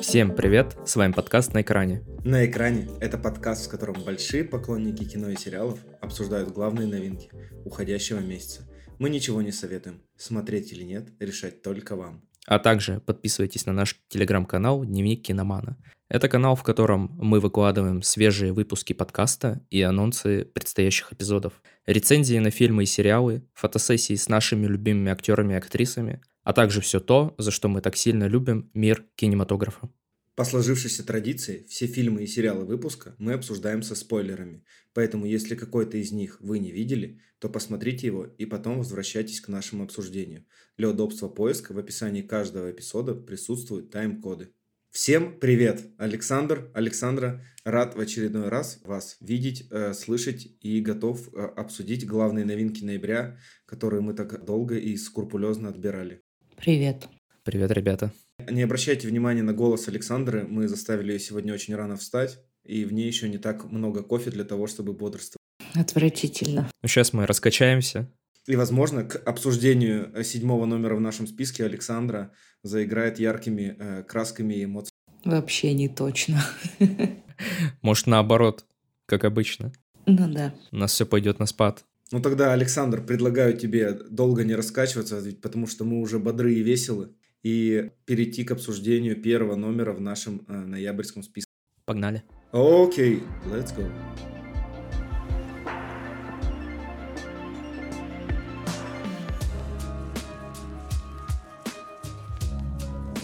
Всем 0.00 0.34
привет, 0.34 0.76
с 0.86 0.96
вами 0.96 1.12
подкаст 1.12 1.54
«На 1.54 1.62
экране». 1.62 2.02
«На 2.24 2.46
экране»— 2.46 2.88
это 3.00 3.18
подкаст, 3.18 3.66
в 3.66 3.70
котором 3.70 4.02
большие 4.04 4.44
поклонники 4.44 5.04
кино 5.04 5.30
и 5.30 5.36
сериалов 5.36 5.78
обсуждают 6.00 6.50
главные 6.50 6.86
новинки 6.86 7.30
уходящего 7.64 8.20
месяца. 8.20 8.68
Мы 8.98 9.10
ничего 9.10 9.42
не 9.42 9.52
советуем, 9.52 10.02
смотреть 10.16 10.72
или 10.72 10.84
нет, 10.84 11.08
решать 11.20 11.62
только 11.62 11.96
вам. 11.96 12.22
А 12.46 12.58
также 12.58 13.00
подписывайтесь 13.00 13.66
на 13.66 13.72
наш 13.72 14.00
телеграм-канал 14.08 14.84
«Дневник 14.84 15.22
киномана». 15.22 15.76
Это 16.08 16.28
канал, 16.28 16.56
в 16.56 16.64
котором 16.64 17.16
мы 17.20 17.38
выкладываем 17.38 18.02
свежие 18.02 18.52
выпуски 18.52 18.92
подкаста 18.92 19.64
и 19.70 19.80
анонсы 19.82 20.44
предстоящих 20.44 21.12
эпизодов, 21.12 21.62
рецензии 21.86 22.38
на 22.38 22.50
фильмы 22.50 22.82
и 22.82 22.86
сериалы, 22.86 23.46
фотосессии 23.54 24.16
с 24.16 24.28
нашими 24.28 24.66
любимыми 24.66 25.12
актерами 25.12 25.52
и 25.52 25.56
актрисами, 25.56 26.20
а 26.42 26.52
также 26.52 26.80
все 26.80 27.00
то, 27.00 27.34
за 27.38 27.50
что 27.50 27.68
мы 27.68 27.80
так 27.80 27.96
сильно 27.96 28.26
любим 28.26 28.70
мир 28.74 29.06
кинематографа. 29.14 29.90
По 30.36 30.44
сложившейся 30.44 31.04
традиции, 31.04 31.66
все 31.68 31.86
фильмы 31.86 32.22
и 32.22 32.26
сериалы 32.26 32.64
выпуска 32.64 33.14
мы 33.18 33.34
обсуждаем 33.34 33.82
со 33.82 33.94
спойлерами, 33.94 34.64
поэтому 34.94 35.26
если 35.26 35.54
какой-то 35.54 35.98
из 35.98 36.12
них 36.12 36.38
вы 36.40 36.60
не 36.60 36.72
видели, 36.72 37.20
то 37.40 37.50
посмотрите 37.50 38.06
его 38.06 38.24
и 38.24 38.46
потом 38.46 38.78
возвращайтесь 38.78 39.40
к 39.40 39.48
нашему 39.48 39.84
обсуждению. 39.84 40.46
Для 40.78 40.88
удобства 40.88 41.28
поиска 41.28 41.72
в 41.72 41.78
описании 41.78 42.22
каждого 42.22 42.70
эпизода 42.70 43.14
присутствуют 43.14 43.90
тайм-коды. 43.90 44.48
Всем 44.90 45.38
привет! 45.38 45.86
Александр, 45.98 46.70
Александра, 46.74 47.44
рад 47.62 47.94
в 47.94 48.00
очередной 48.00 48.48
раз 48.48 48.80
вас 48.82 49.18
видеть, 49.20 49.68
э, 49.70 49.92
слышать 49.92 50.48
и 50.60 50.80
готов 50.80 51.28
э, 51.32 51.38
обсудить 51.38 52.06
главные 52.06 52.44
новинки 52.44 52.82
ноября, 52.82 53.38
которые 53.66 54.00
мы 54.00 54.14
так 54.14 54.44
долго 54.44 54.76
и 54.78 54.96
скрупулезно 54.96 55.68
отбирали. 55.68 56.22
Привет. 56.60 57.08
Привет, 57.42 57.70
ребята. 57.70 58.12
Не 58.50 58.62
обращайте 58.62 59.08
внимания 59.08 59.42
на 59.42 59.54
голос 59.54 59.88
Александры, 59.88 60.46
мы 60.46 60.68
заставили 60.68 61.12
ее 61.12 61.18
сегодня 61.18 61.54
очень 61.54 61.74
рано 61.74 61.96
встать, 61.96 62.38
и 62.64 62.84
в 62.84 62.92
ней 62.92 63.06
еще 63.06 63.30
не 63.30 63.38
так 63.38 63.72
много 63.72 64.02
кофе 64.02 64.30
для 64.30 64.44
того, 64.44 64.66
чтобы 64.66 64.92
бодрствовать. 64.92 65.38
Отвратительно. 65.74 66.70
Ну, 66.82 66.88
сейчас 66.88 67.14
мы 67.14 67.24
раскачаемся. 67.24 68.10
И, 68.46 68.56
возможно, 68.56 69.04
к 69.04 69.16
обсуждению 69.26 70.12
э, 70.14 70.22
седьмого 70.22 70.66
номера 70.66 70.96
в 70.96 71.00
нашем 71.00 71.26
списке 71.26 71.64
Александра 71.64 72.32
заиграет 72.62 73.18
яркими 73.18 73.76
э, 73.78 74.02
красками 74.02 74.52
и 74.52 74.64
эмоциями. 74.64 74.90
Вообще 75.24 75.72
не 75.72 75.88
точно. 75.88 76.44
Может, 77.80 78.06
наоборот, 78.06 78.66
как 79.06 79.24
обычно. 79.24 79.72
Ну 80.04 80.30
да. 80.30 80.54
У 80.72 80.76
нас 80.76 80.92
все 80.92 81.06
пойдет 81.06 81.38
на 81.38 81.46
спад. 81.46 81.86
Ну 82.12 82.20
тогда, 82.20 82.52
Александр, 82.52 83.04
предлагаю 83.04 83.56
тебе 83.56 83.92
долго 83.92 84.42
не 84.42 84.56
раскачиваться, 84.56 85.22
потому 85.40 85.68
что 85.68 85.84
мы 85.84 86.00
уже 86.00 86.18
бодры 86.18 86.54
и 86.54 86.62
веселы, 86.62 87.14
и 87.44 87.92
перейти 88.04 88.42
к 88.42 88.50
обсуждению 88.50 89.14
первого 89.14 89.54
номера 89.54 89.92
в 89.92 90.00
нашем 90.00 90.44
э, 90.48 90.52
ноябрьском 90.52 91.22
списке. 91.22 91.52
Погнали. 91.84 92.24
Окей, 92.50 93.18
okay, 93.18 93.22
let's 93.52 93.72
go. 93.76 93.88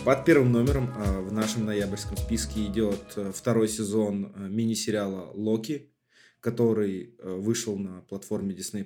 Под 0.05 0.25
первым 0.25 0.53
номером 0.53 0.93
э, 0.97 1.21
в 1.23 1.33
нашем 1.33 1.65
ноябрьском 1.65 2.17
списке 2.17 2.65
идет 2.67 3.15
э, 3.17 3.33
второй 3.35 3.67
сезон 3.67 4.33
э, 4.37 4.49
мини-сериала 4.49 5.33
«Локи», 5.35 5.91
который 6.41 7.15
вышел 7.19 7.79
на 7.79 8.03
платформе 8.03 8.55
Disney+, 8.55 8.85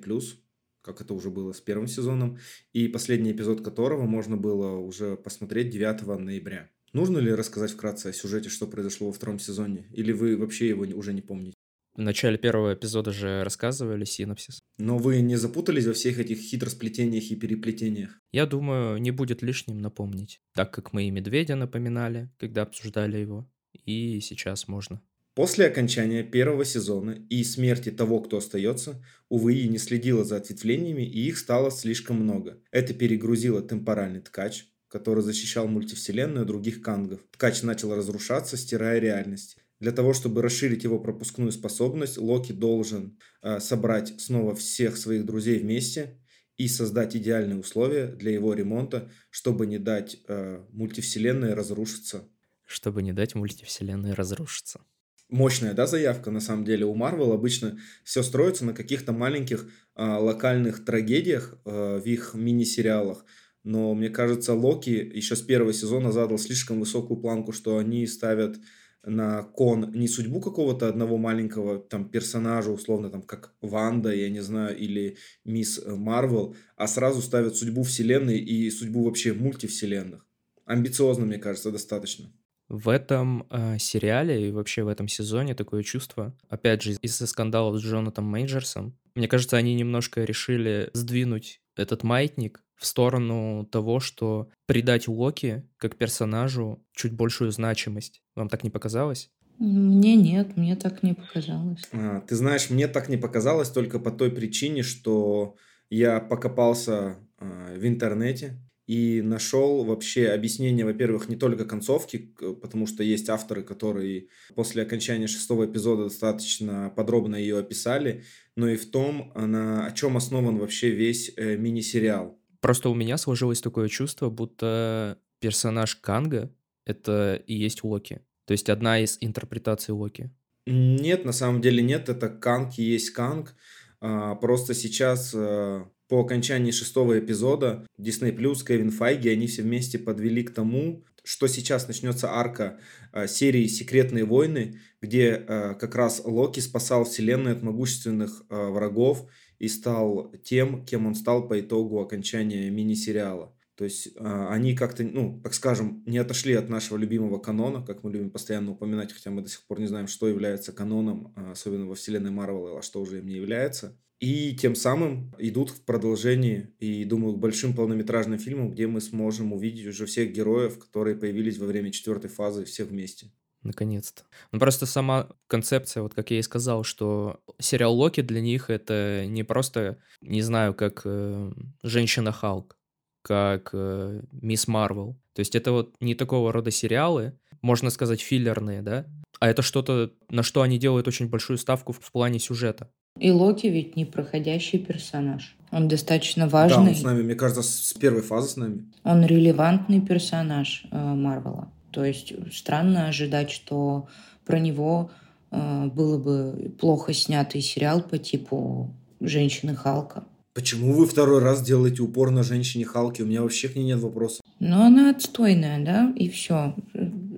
как 0.82 1.00
это 1.00 1.12
уже 1.12 1.30
было 1.30 1.52
с 1.52 1.60
первым 1.60 1.86
сезоном, 1.86 2.38
и 2.72 2.88
последний 2.88 3.32
эпизод 3.32 3.62
которого 3.62 4.06
можно 4.06 4.36
было 4.36 4.78
уже 4.78 5.16
посмотреть 5.16 5.70
9 5.70 6.06
ноября. 6.18 6.70
Нужно 6.92 7.18
ли 7.18 7.32
рассказать 7.32 7.70
вкратце 7.70 8.08
о 8.08 8.12
сюжете, 8.12 8.48
что 8.48 8.66
произошло 8.66 9.08
во 9.08 9.12
втором 9.12 9.38
сезоне, 9.38 9.86
или 9.92 10.12
вы 10.12 10.36
вообще 10.36 10.68
его 10.68 10.82
уже 10.82 11.12
не 11.12 11.20
помните? 11.20 11.54
В 11.94 12.00
начале 12.00 12.38
первого 12.38 12.74
эпизода 12.74 13.12
же 13.12 13.42
рассказывали 13.44 14.04
синопсис. 14.04 14.60
Но 14.78 14.96
вы 14.96 15.20
не 15.20 15.36
запутались 15.36 15.86
во 15.86 15.92
всех 15.92 16.18
этих 16.18 16.38
хитросплетениях 16.38 17.30
и 17.30 17.36
переплетениях? 17.36 18.18
Я 18.32 18.46
думаю, 18.46 18.98
не 18.98 19.10
будет 19.10 19.42
лишним 19.42 19.78
напомнить, 19.78 20.40
так 20.54 20.72
как 20.72 20.92
мы 20.92 21.08
и 21.08 21.10
Медведя 21.10 21.56
напоминали, 21.56 22.30
когда 22.38 22.62
обсуждали 22.62 23.18
его, 23.18 23.50
и 23.84 24.20
сейчас 24.20 24.66
можно. 24.66 25.02
После 25.40 25.64
окончания 25.64 26.22
первого 26.22 26.66
сезона 26.66 27.12
и 27.30 27.42
смерти 27.44 27.90
того, 27.90 28.20
кто 28.20 28.36
остается, 28.36 29.02
увы, 29.30 29.66
не 29.68 29.78
следила 29.78 30.22
за 30.22 30.36
ответвлениями, 30.36 31.00
и 31.00 31.28
их 31.28 31.38
стало 31.38 31.70
слишком 31.70 32.16
много. 32.16 32.62
Это 32.70 32.92
перегрузило 32.92 33.62
темпоральный 33.62 34.20
ткач, 34.20 34.66
который 34.88 35.22
защищал 35.22 35.66
мультивселенную 35.66 36.44
других 36.44 36.82
кангов. 36.82 37.20
Ткач 37.30 37.62
начал 37.62 37.94
разрушаться, 37.94 38.58
стирая 38.58 38.98
реальность. 38.98 39.56
Для 39.78 39.92
того, 39.92 40.12
чтобы 40.12 40.42
расширить 40.42 40.84
его 40.84 40.98
пропускную 40.98 41.52
способность, 41.52 42.18
Локи 42.18 42.52
должен 42.52 43.18
э, 43.42 43.60
собрать 43.60 44.20
снова 44.20 44.54
всех 44.54 44.98
своих 44.98 45.24
друзей 45.24 45.60
вместе 45.60 46.18
и 46.58 46.68
создать 46.68 47.16
идеальные 47.16 47.60
условия 47.60 48.08
для 48.08 48.30
его 48.30 48.52
ремонта, 48.52 49.10
чтобы 49.30 49.66
не 49.66 49.78
дать 49.78 50.18
э, 50.28 50.62
мультивселенной 50.70 51.54
разрушиться. 51.54 52.28
Чтобы 52.66 53.02
не 53.02 53.14
дать 53.14 53.34
мультивселенной 53.34 54.12
разрушиться. 54.12 54.82
Мощная, 55.30 55.74
да, 55.74 55.86
заявка 55.86 56.32
на 56.32 56.40
самом 56.40 56.64
деле 56.64 56.84
у 56.86 56.94
Марвел. 56.94 57.32
Обычно 57.32 57.78
все 58.02 58.22
строится 58.22 58.64
на 58.64 58.74
каких-то 58.74 59.12
маленьких 59.12 59.70
э, 59.94 60.04
локальных 60.04 60.84
трагедиях 60.84 61.56
э, 61.64 62.00
в 62.02 62.04
их 62.04 62.34
мини-сериалах. 62.34 63.24
Но 63.62 63.94
мне 63.94 64.10
кажется, 64.10 64.54
Локи 64.54 64.90
еще 64.90 65.36
с 65.36 65.42
первого 65.42 65.72
сезона 65.72 66.10
задал 66.10 66.38
слишком 66.38 66.80
высокую 66.80 67.20
планку, 67.20 67.52
что 67.52 67.78
они 67.78 68.06
ставят 68.06 68.56
на 69.04 69.42
кон 69.42 69.92
не 69.92 70.08
судьбу 70.08 70.40
какого-то 70.40 70.88
одного 70.88 71.16
маленького 71.16 71.78
там 71.78 72.10
персонажа, 72.10 72.70
условно 72.70 73.08
там 73.08 73.22
как 73.22 73.54
Ванда, 73.60 74.12
я 74.12 74.28
не 74.30 74.40
знаю, 74.40 74.76
или 74.76 75.16
Мисс 75.44 75.80
Марвел, 75.86 76.56
а 76.76 76.86
сразу 76.86 77.22
ставят 77.22 77.56
судьбу 77.56 77.82
вселенной 77.82 78.38
и 78.38 78.68
судьбу 78.70 79.04
вообще 79.04 79.32
мультивселенных. 79.32 80.26
Амбициозно, 80.64 81.24
мне 81.24 81.38
кажется, 81.38 81.70
достаточно. 81.70 82.32
В 82.70 82.88
этом 82.88 83.48
э, 83.50 83.78
сериале 83.78 84.48
и 84.48 84.52
вообще 84.52 84.84
в 84.84 84.88
этом 84.88 85.08
сезоне 85.08 85.56
такое 85.56 85.82
чувство, 85.82 86.36
опять 86.48 86.82
же, 86.82 86.92
из-за 87.02 87.26
скандалов 87.26 87.80
с 87.80 87.84
Джонатом 87.84 88.26
Мейджерсом, 88.26 88.96
мне 89.16 89.26
кажется, 89.26 89.56
они 89.56 89.74
немножко 89.74 90.22
решили 90.22 90.88
сдвинуть 90.92 91.60
этот 91.76 92.04
маятник 92.04 92.62
в 92.76 92.86
сторону 92.86 93.66
того, 93.66 93.98
что 93.98 94.50
придать 94.66 95.08
Локи 95.08 95.68
как 95.78 95.96
персонажу 95.96 96.86
чуть 96.94 97.12
большую 97.12 97.50
значимость. 97.50 98.22
Вам 98.36 98.48
так 98.48 98.62
не 98.62 98.70
показалось? 98.70 99.32
Мне 99.58 100.14
нет, 100.14 100.56
мне 100.56 100.76
так 100.76 101.02
не 101.02 101.14
показалось. 101.14 101.82
А, 101.90 102.20
ты 102.20 102.36
знаешь, 102.36 102.70
мне 102.70 102.86
так 102.86 103.08
не 103.08 103.16
показалось 103.16 103.70
только 103.70 103.98
по 103.98 104.12
той 104.12 104.30
причине, 104.30 104.84
что 104.84 105.56
я 105.90 106.20
покопался 106.20 107.16
а, 107.38 107.74
в 107.76 107.84
интернете 107.84 108.62
и 108.90 109.22
нашел 109.22 109.84
вообще 109.84 110.30
объяснение, 110.30 110.84
во-первых, 110.84 111.28
не 111.28 111.36
только 111.36 111.64
концовки, 111.64 112.34
потому 112.60 112.88
что 112.88 113.04
есть 113.04 113.28
авторы, 113.28 113.62
которые 113.62 114.26
после 114.56 114.82
окончания 114.82 115.28
шестого 115.28 115.66
эпизода 115.66 116.04
достаточно 116.04 116.92
подробно 116.96 117.36
ее 117.36 117.58
описали, 117.58 118.24
но 118.56 118.68
и 118.68 118.76
в 118.76 118.90
том, 118.90 119.32
на, 119.36 119.86
о 119.86 119.92
чем 119.92 120.16
основан 120.16 120.58
вообще 120.58 120.90
весь 120.90 121.32
э, 121.36 121.56
мини-сериал. 121.56 122.36
Просто 122.60 122.88
у 122.88 122.94
меня 122.96 123.16
сложилось 123.16 123.60
такое 123.60 123.88
чувство, 123.88 124.28
будто 124.28 125.18
персонаж 125.38 125.94
Канга— 125.94 126.52
это 126.84 127.40
и 127.46 127.54
есть 127.54 127.84
Локи. 127.84 128.22
То 128.44 128.52
есть 128.52 128.68
одна 128.68 128.98
из 128.98 129.18
интерпретаций 129.20 129.94
Локи. 129.94 130.32
Нет, 130.66 131.24
на 131.24 131.32
самом 131.32 131.60
деле 131.60 131.80
нет. 131.80 132.08
Это 132.08 132.28
Канг 132.28 132.76
и 132.76 132.82
есть 132.82 133.10
Канг. 133.10 133.54
А, 134.00 134.34
просто 134.34 134.74
сейчас 134.74 135.32
а, 135.32 135.88
по 136.10 136.20
окончании 136.20 136.72
шестого 136.72 137.18
эпизода 137.18 137.86
Disney 137.98 138.36
Кевин 138.66 138.90
Файги, 138.90 139.30
они 139.30 139.46
все 139.46 139.62
вместе 139.62 139.98
подвели 139.98 140.42
к 140.42 140.52
тому, 140.52 141.04
что 141.24 141.46
сейчас 141.46 141.88
начнется 141.88 142.30
арка 142.30 142.78
а, 143.12 143.26
серии 143.26 143.66
«Секретные 143.66 144.24
войны», 144.24 144.80
где 145.00 145.36
как 145.36 145.94
раз 145.94 146.20
Локи 146.22 146.60
спасал 146.60 147.04
вселенную 147.04 147.56
от 147.56 147.62
могущественных 147.62 148.44
врагов 148.50 149.26
и 149.58 149.68
стал 149.68 150.32
тем, 150.44 150.84
кем 150.84 151.06
он 151.06 151.14
стал 151.14 151.48
по 151.48 151.58
итогу 151.58 152.00
окончания 152.00 152.68
мини-сериала. 152.68 153.54
То 153.80 153.84
есть 153.84 154.08
э, 154.14 154.46
они 154.50 154.76
как-то, 154.76 155.02
ну, 155.04 155.40
так 155.42 155.54
скажем, 155.54 156.02
не 156.04 156.18
отошли 156.18 156.52
от 156.52 156.68
нашего 156.68 156.98
любимого 156.98 157.38
канона, 157.38 157.82
как 157.82 158.02
мы 158.02 158.12
любим 158.12 158.30
постоянно 158.30 158.72
упоминать, 158.72 159.10
хотя 159.10 159.30
мы 159.30 159.40
до 159.40 159.48
сих 159.48 159.62
пор 159.62 159.80
не 159.80 159.86
знаем, 159.86 160.06
что 160.06 160.28
является 160.28 160.70
каноном, 160.70 161.32
э, 161.34 161.52
особенно 161.52 161.86
во 161.86 161.94
вселенной 161.94 162.30
Марвел, 162.30 162.76
а 162.76 162.82
что 162.82 163.00
уже 163.00 163.20
им 163.20 163.26
не 163.26 163.36
является. 163.36 163.98
И 164.20 164.54
тем 164.54 164.74
самым 164.74 165.34
идут 165.38 165.70
в 165.70 165.82
продолжении, 165.82 166.68
и, 166.78 167.04
думаю, 167.04 167.34
к 167.34 167.38
большим 167.38 167.74
полнометражным 167.74 168.38
фильмам, 168.38 168.70
где 168.70 168.86
мы 168.86 169.00
сможем 169.00 169.54
увидеть 169.54 169.86
уже 169.86 170.04
всех 170.04 170.32
героев, 170.32 170.78
которые 170.78 171.16
появились 171.16 171.56
во 171.56 171.66
время 171.66 171.90
четвертой 171.90 172.28
фазы, 172.28 172.66
все 172.66 172.84
вместе. 172.84 173.32
Наконец-то. 173.62 174.22
Ну, 174.52 174.58
просто 174.58 174.84
сама 174.84 175.28
концепция, 175.46 176.02
вот 176.02 176.14
как 176.14 176.30
я 176.30 176.38
и 176.38 176.42
сказал, 176.42 176.84
что 176.84 177.40
сериал 177.58 177.94
Локи 177.94 178.20
для 178.20 178.42
них 178.42 178.68
это 178.68 179.24
не 179.26 179.42
просто, 179.42 179.98
не 180.20 180.42
знаю, 180.42 180.74
как 180.74 181.02
э, 181.04 181.52
Женщина 181.82 182.32
Халк, 182.32 182.78
как 183.22 183.70
э, 183.72 184.22
Мисс 184.32 184.66
Марвел. 184.66 185.18
То 185.34 185.40
есть 185.40 185.54
это 185.54 185.72
вот 185.72 185.94
не 186.00 186.14
такого 186.14 186.52
рода 186.52 186.70
сериалы, 186.70 187.38
можно 187.62 187.90
сказать, 187.90 188.20
филлерные, 188.20 188.82
да? 188.82 189.06
А 189.40 189.48
это 189.48 189.62
что-то, 189.62 190.12
на 190.28 190.42
что 190.42 190.62
они 190.62 190.78
делают 190.78 191.08
очень 191.08 191.28
большую 191.28 191.56
ставку 191.56 191.92
в 191.92 192.12
плане 192.12 192.38
сюжета. 192.38 192.90
И 193.18 193.30
Локи 193.30 193.66
ведь 193.66 193.96
не 193.96 194.04
проходящий 194.04 194.78
персонаж. 194.78 195.56
Он 195.72 195.88
достаточно 195.88 196.44
Да, 196.44 196.50
важный. 196.50 196.90
он 196.90 196.94
с 196.96 197.02
нами, 197.02 197.22
мне 197.22 197.34
кажется, 197.34 197.62
с 197.62 197.92
первой 197.94 198.22
фазы 198.22 198.48
с 198.48 198.56
нами. 198.56 198.84
Он 199.04 199.24
релевантный 199.24 200.00
персонаж 200.00 200.84
э, 200.90 200.96
Марвела. 200.96 201.70
То 201.90 202.04
есть 202.04 202.32
странно 202.52 203.08
ожидать, 203.08 203.50
что 203.50 204.08
про 204.44 204.58
него 204.58 205.10
э, 205.50 205.86
было 205.94 206.18
бы 206.18 206.72
плохо 206.80 207.12
снятый 207.12 207.60
сериал 207.60 208.00
по 208.02 208.18
типу 208.18 208.94
«Женщины 209.20 209.74
Халка». 209.74 210.24
Почему 210.52 210.92
вы 210.92 211.06
второй 211.06 211.40
раз 211.40 211.62
делаете 211.62 212.02
упор 212.02 212.30
на 212.30 212.42
женщине 212.42 212.84
Халки? 212.84 213.22
У 213.22 213.26
меня 213.26 213.42
вообще 213.42 213.68
к 213.68 213.76
ней 213.76 213.84
нет 213.84 214.00
вопросов. 214.00 214.40
Но 214.58 214.84
она 214.84 215.10
отстойная, 215.10 215.84
да, 215.84 216.12
и 216.16 216.28
все. 216.28 216.74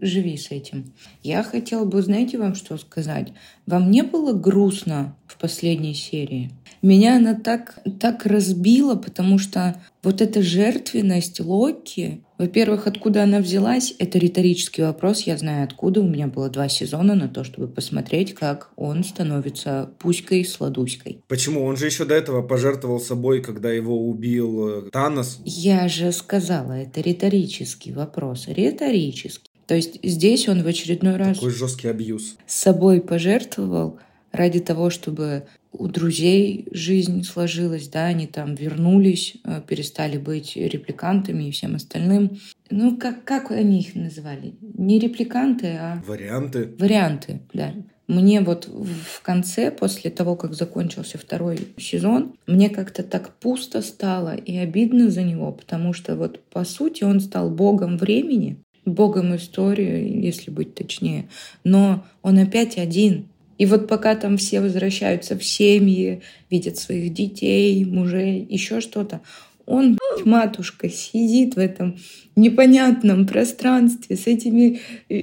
Живи 0.01 0.37
с 0.37 0.51
этим. 0.51 0.93
Я 1.23 1.43
хотела 1.45 1.85
бы, 1.85 2.01
знаете, 2.03 2.39
вам 2.39 2.55
что 2.55 2.77
сказать? 2.79 3.33
Вам 3.67 3.91
не 3.91 4.03
было 4.03 4.33
грустно 4.33 5.15
последней 5.43 5.95
серии? 5.95 6.51
Меня 6.81 7.17
она 7.17 7.35
так, 7.35 7.79
так 8.01 8.25
разбила, 8.25 8.95
потому 8.95 9.39
что 9.39 9.77
вот 10.03 10.21
эта 10.21 10.43
жертвенность 10.43 11.41
Локи, 11.41 12.23
во-первых, 12.39 12.87
откуда 12.87 13.23
она 13.25 13.39
взялась, 13.39 13.95
это 13.99 14.19
риторический 14.19 14.83
вопрос, 14.83 15.23
я 15.23 15.37
знаю 15.37 15.65
откуда. 15.65 16.01
У 16.01 16.09
меня 16.09 16.27
было 16.29 16.49
два 16.49 16.69
сезона 16.69 17.15
на 17.15 17.29
то, 17.29 17.45
чтобы 17.45 17.69
посмотреть, 17.69 18.35
как 18.35 18.71
он 18.77 19.05
становится 19.05 19.91
пуськой-сладуськой. 19.99 21.21
Почему? 21.29 21.65
Он 21.65 21.77
же 21.77 21.87
еще 21.87 22.05
до 22.05 22.15
этого 22.15 22.43
пожертвовал 22.43 23.01
собой, 23.01 23.43
когда 23.43 23.71
его 23.71 24.09
убил 24.09 24.69
э, 24.87 24.91
Танос. 24.91 25.41
Я 25.45 25.89
же 25.89 26.11
сказала, 26.13 26.73
это 26.73 27.01
риторический 27.01 27.93
вопрос. 27.93 28.47
Риторический. 28.49 29.51
То 29.67 29.77
есть 29.77 30.01
здесь 30.03 30.49
он 30.49 30.63
в 30.63 30.67
очередной 30.67 31.17
раз 31.17 31.37
Такой 31.39 31.53
жесткий 31.53 31.89
абьюз. 31.89 32.37
с 32.47 32.55
собой 32.55 33.01
пожертвовал 33.01 33.99
ради 34.33 34.61
того, 34.61 34.91
чтобы 34.91 35.45
у 35.73 35.87
друзей 35.89 36.67
жизнь 36.71 37.23
сложилась, 37.25 37.89
да, 37.89 38.07
они 38.07 38.27
там 38.27 38.55
вернулись, 38.55 39.37
э, 39.45 39.61
перестали 39.67 40.19
быть 40.19 40.57
репликантами 40.57 41.45
и 41.45 41.51
всем 41.51 41.77
остальным. 41.77 42.39
Ну, 42.71 42.97
как, 42.97 43.25
как 43.25 43.51
они 43.51 43.81
их 43.81 43.95
называли? 43.95 44.55
Не 44.61 44.99
репликанты, 44.99 45.69
а 45.79 46.03
Варианты. 46.07 46.75
варианты, 46.79 47.41
да. 47.53 47.73
Мне 48.09 48.41
вот 48.43 48.69
в 48.69 49.23
конце, 49.23 49.71
после 49.71 50.11
того, 50.11 50.37
как 50.37 50.55
закончился 50.55 51.17
второй 51.17 51.69
сезон, 51.79 52.35
мне 52.47 52.69
как-то 52.69 53.03
так 53.03 53.35
пусто 53.37 53.81
стало 53.81 54.35
и 54.35 54.57
обидно 54.57 55.09
за 55.11 55.23
него, 55.23 55.53
потому 55.53 55.93
что 55.95 56.17
вот 56.17 56.43
по 56.51 56.65
сути 56.65 57.05
он 57.05 57.21
стал 57.21 57.49
богом 57.49 57.97
времени, 57.97 58.59
богом 58.85 59.35
истории, 59.37 60.23
если 60.25 60.51
быть 60.51 60.75
точнее, 60.75 61.29
но 61.65 62.05
он 62.23 62.39
опять 62.39 62.77
один. 62.77 63.29
И 63.63 63.67
вот 63.67 63.87
пока 63.87 64.17
там 64.17 64.39
все 64.39 64.61
возвращаются 64.61 65.39
в 65.39 65.45
семьи, 65.45 66.21
видят 66.51 66.79
своих 66.79 67.15
детей, 67.15 67.85
мужей, 67.85 68.45
еще 68.51 68.81
что-то, 68.81 69.21
он, 69.67 69.99
матушка, 70.25 70.89
сидит 70.89 71.55
в 71.55 71.61
этом 71.61 71.97
непонятном 72.35 73.25
пространстве 73.25 74.17
с 74.17 74.27
этими 74.27 74.81
э, 75.09 75.17